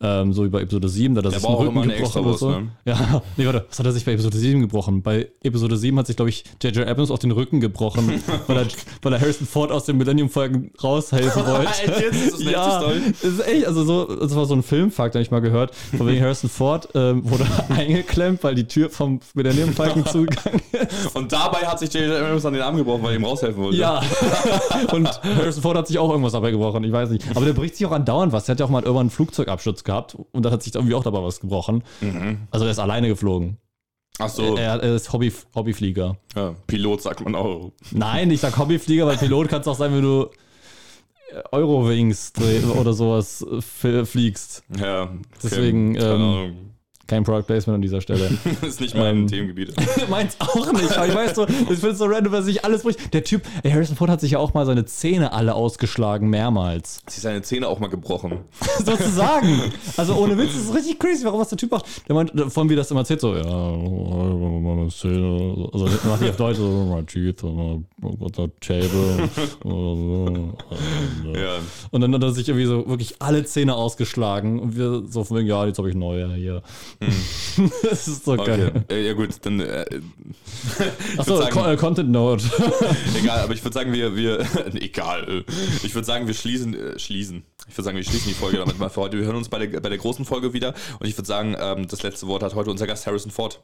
Ähm, 0.01 0.33
so 0.33 0.43
wie 0.43 0.49
bei 0.49 0.61
Episode 0.61 0.89
7, 0.89 1.13
da 1.13 1.21
er 1.21 1.25
war 1.25 1.31
den 1.39 1.45
auch 1.45 1.59
Rücken 1.59 1.81
gebrochen 1.89 2.25
oder 2.25 2.35
so. 2.35 2.49
ne? 2.49 2.67
Ja, 2.85 3.21
nee, 3.37 3.45
warte, 3.45 3.65
was 3.69 3.77
hat 3.77 3.85
er 3.85 3.91
sich 3.91 4.03
bei 4.03 4.13
Episode 4.13 4.35
7 4.35 4.61
gebrochen? 4.61 5.03
Bei 5.03 5.27
Episode 5.43 5.77
7 5.77 5.99
hat 5.99 6.07
sich, 6.07 6.15
glaube 6.15 6.29
ich, 6.29 6.43
J.J. 6.59 6.87
Abrams 6.87 7.11
auf 7.11 7.19
den 7.19 7.29
Rücken 7.29 7.59
gebrochen, 7.59 8.19
weil, 8.47 8.57
er, 8.57 8.65
weil 9.03 9.13
er 9.13 9.21
Harrison 9.21 9.45
Ford 9.45 9.71
aus 9.71 9.85
den 9.85 9.97
Millennium-Folgen 9.97 10.71
raushelfen 10.83 11.45
wollte. 11.45 11.69
Jetzt? 11.85 12.15
Ist 12.15 12.33
das 12.33 12.51
ja, 12.51 12.81
das 12.81 13.31
ist 13.31 13.47
echt, 13.47 13.67
also 13.67 13.83
so, 13.83 14.05
das 14.05 14.35
war 14.35 14.47
so 14.47 14.55
ein 14.55 14.63
Filmfakt, 14.63 15.13
den 15.13 15.21
ich 15.21 15.29
mal 15.29 15.41
gehört. 15.41 15.75
Von 15.75 16.07
wegen 16.07 16.19
Harrison 16.23 16.49
Ford 16.49 16.89
ähm, 16.95 17.29
wurde 17.29 17.45
eingeklemmt, 17.69 18.43
weil 18.43 18.55
die 18.55 18.67
Tür 18.67 18.89
vom 18.89 19.19
Millennium-Falken 19.35 20.03
zugegangen 20.07 20.61
ist. 20.71 21.15
Und 21.15 21.31
dabei 21.31 21.59
hat 21.59 21.77
sich 21.77 21.93
J.J. 21.93 22.19
Abrams 22.19 22.43
an 22.43 22.53
den 22.53 22.63
Arm 22.63 22.75
gebrochen, 22.75 23.03
weil 23.03 23.11
er 23.11 23.17
ihm 23.17 23.25
raushelfen 23.25 23.61
wollte. 23.61 23.77
Ja. 23.77 24.01
Und 24.93 25.07
Harrison 25.23 25.61
Ford 25.61 25.77
hat 25.77 25.87
sich 25.87 25.97
auch 25.99 26.09
irgendwas 26.09 26.33
dabei 26.33 26.51
gebrochen, 26.51 26.83
ich 26.83 26.91
weiß 26.91 27.09
nicht. 27.09 27.25
Aber 27.35 27.45
der 27.45 27.53
bricht 27.53 27.75
sich 27.75 27.85
auch 27.85 27.91
andauernd 27.91 28.31
was. 28.33 28.45
Der 28.45 28.53
hat 28.53 28.59
ja 28.59 28.65
auch 28.65 28.69
mal 28.69 28.83
irgendwann 28.83 29.01
einen 29.05 29.09
Flugzeugabsturz 29.09 29.83
gehabt 29.83 30.15
und 30.31 30.43
dann 30.43 30.51
hat 30.51 30.63
sich 30.63 30.75
irgendwie 30.75 30.95
auch 30.95 31.03
dabei 31.03 31.21
was 31.23 31.39
gebrochen. 31.39 31.83
Also 32.51 32.65
er 32.65 32.71
ist 32.71 32.79
alleine 32.79 33.07
geflogen. 33.07 33.57
Ach 34.17 34.29
so, 34.29 34.55
Er, 34.55 34.81
er 34.81 34.95
ist 34.95 35.11
Hobby, 35.11 35.31
Hobbyflieger. 35.53 36.17
ja, 36.35 36.55
Pilot 36.67 37.01
sagt 37.01 37.21
man 37.21 37.35
auch. 37.35 37.71
Nein, 37.91 38.31
ich 38.31 38.39
sag 38.39 38.57
Hobbyflieger, 38.57 39.05
weil 39.07 39.17
Pilot 39.17 39.49
kann 39.49 39.61
es 39.61 39.67
auch 39.67 39.75
sein, 39.75 39.93
wenn 39.93 40.03
du 40.03 40.29
Eurowings 41.51 42.31
oder 42.77 42.93
sowas 42.93 43.45
äh, 43.83 44.05
fliegst. 44.05 44.63
Ja, 44.79 45.03
okay. 45.03 45.19
Deswegen, 45.43 45.95
ähm. 45.95 46.74
Kein 47.07 47.23
Product 47.23 47.43
Placement 47.43 47.75
an 47.75 47.81
dieser 47.81 48.01
Stelle. 48.01 48.29
ist 48.61 48.81
nicht 48.81 48.95
mein 48.95 49.17
ähm, 49.17 49.27
Themengebiet. 49.27 49.73
Meins 50.09 50.37
auch 50.39 50.71
nicht, 50.73 50.91
aber 50.97 51.07
ich 51.07 51.13
weiß 51.13 51.35
so, 51.35 51.45
ich 51.47 51.79
finde 51.79 51.89
es 51.89 51.97
so 51.99 52.05
random, 52.05 52.33
dass 52.33 52.45
sich 52.45 52.65
alles 52.65 52.81
bricht. 52.81 53.13
Der 53.13 53.23
Typ, 53.23 53.43
ey, 53.61 53.71
Harrison 53.71 53.95
Ford 53.95 54.09
hat 54.09 54.21
sich 54.21 54.31
ja 54.31 54.39
auch 54.39 54.55
mal 54.55 54.65
seine 54.65 54.85
Zähne 54.85 55.31
alle 55.31 55.53
ausgeschlagen, 55.53 56.29
mehrmals. 56.29 57.01
Hat 57.05 57.11
sich 57.11 57.21
seine 57.21 57.43
Zähne 57.43 57.67
auch 57.67 57.79
mal 57.79 57.89
gebrochen. 57.89 58.39
Sozusagen. 58.83 59.71
Also 59.97 60.15
ohne 60.15 60.35
Witz, 60.37 60.53
das 60.53 60.63
ist 60.63 60.73
richtig 60.73 60.99
crazy, 60.99 61.23
warum 61.25 61.39
was 61.39 61.49
der 61.49 61.59
Typ 61.59 61.71
macht. 61.71 61.85
Der 62.07 62.15
meint, 62.15 62.31
von 62.51 62.69
wie 62.69 62.75
das 62.75 62.89
immer 62.89 63.01
erzählt, 63.01 63.21
so, 63.21 63.35
ja, 63.35 63.43
meine 63.43 64.89
Zähne, 64.89 65.69
also 65.71 65.85
das 65.85 66.03
macht 66.05 66.23
die 66.23 66.29
auf 66.29 66.37
Deutsch, 66.37 66.57
so, 66.57 66.85
my 66.85 67.03
teeth, 67.03 67.43
on 67.43 67.85
the 68.35 68.49
table. 68.61 69.29
Ja. 71.35 71.59
Und 71.91 72.01
dann 72.01 72.13
hat 72.15 72.23
er 72.23 72.31
sich 72.31 72.47
irgendwie 72.47 72.65
so 72.65 72.87
wirklich 72.87 73.15
alle 73.19 73.45
Zähne 73.45 73.75
ausgeschlagen 73.75 74.59
und 74.59 74.75
wir 74.75 75.03
so 75.07 75.23
von 75.23 75.37
wegen, 75.37 75.47
ja, 75.47 75.65
jetzt 75.65 75.77
habe 75.77 75.89
ich 75.89 75.95
neue 75.95 76.33
hier. 76.33 76.63
Das 77.83 78.07
ist 78.07 78.25
so 78.25 78.33
Okay. 78.33 78.45
geil. 78.45 78.85
Äh, 78.89 79.05
ja 79.07 79.13
gut, 79.13 79.29
dann 79.43 79.59
äh, 79.59 79.85
Achso, 81.17 81.39
Co- 81.49 81.65
äh, 81.65 81.75
Content 81.77 82.09
Note. 82.11 82.43
egal, 83.17 83.39
aber 83.39 83.53
ich 83.53 83.63
würde 83.63 83.73
sagen, 83.73 83.93
wir, 83.93 84.15
wir 84.15 84.45
egal. 84.75 85.43
äh, 85.47 85.51
Ich 85.83 85.93
würde 85.95 86.05
sagen, 86.05 86.27
wir 86.27 86.33
schließen, 86.33 86.73
äh, 86.73 86.99
schließen. 86.99 87.43
Ich 87.67 87.73
würde 87.77 87.83
sagen, 87.85 87.97
wir 87.97 88.03
schließen 88.03 88.27
die 88.27 88.33
Folge 88.33 88.57
damit 88.57 88.77
mal 88.79 88.89
für 88.89 89.01
heute. 89.01 89.17
Wir 89.17 89.25
hören 89.25 89.35
uns 89.37 89.49
bei 89.49 89.65
der, 89.65 89.79
bei 89.79 89.89
der 89.89 89.97
großen 89.97 90.25
Folge 90.25 90.53
wieder. 90.53 90.73
Und 90.99 91.07
ich 91.07 91.17
würde 91.17 91.27
sagen, 91.27 91.55
ähm, 91.59 91.87
das 91.87 92.03
letzte 92.03 92.27
Wort 92.27 92.43
hat 92.43 92.55
heute 92.55 92.69
unser 92.71 92.87
Gast 92.87 93.07
Harrison 93.07 93.31
Ford. 93.31 93.61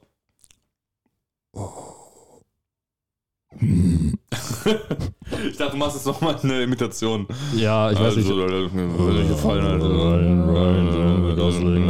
ich 5.47 5.57
dachte, 5.57 5.71
du 5.71 5.77
machst 5.77 5.95
jetzt 5.95 6.05
nochmal 6.05 6.35
eine 6.41 6.63
Imitation. 6.63 7.27
ja, 7.55 7.91
ich 7.91 7.99
weiß 7.99 8.15
nicht. 8.15 8.29
Also, 8.29 8.69
mir 8.73 8.97
würde 8.97 9.27
gefallen, 9.27 9.65
also, 9.65 9.87
Ryan 9.87 11.35
Gosling. 11.35 11.73
Nein, 11.73 11.89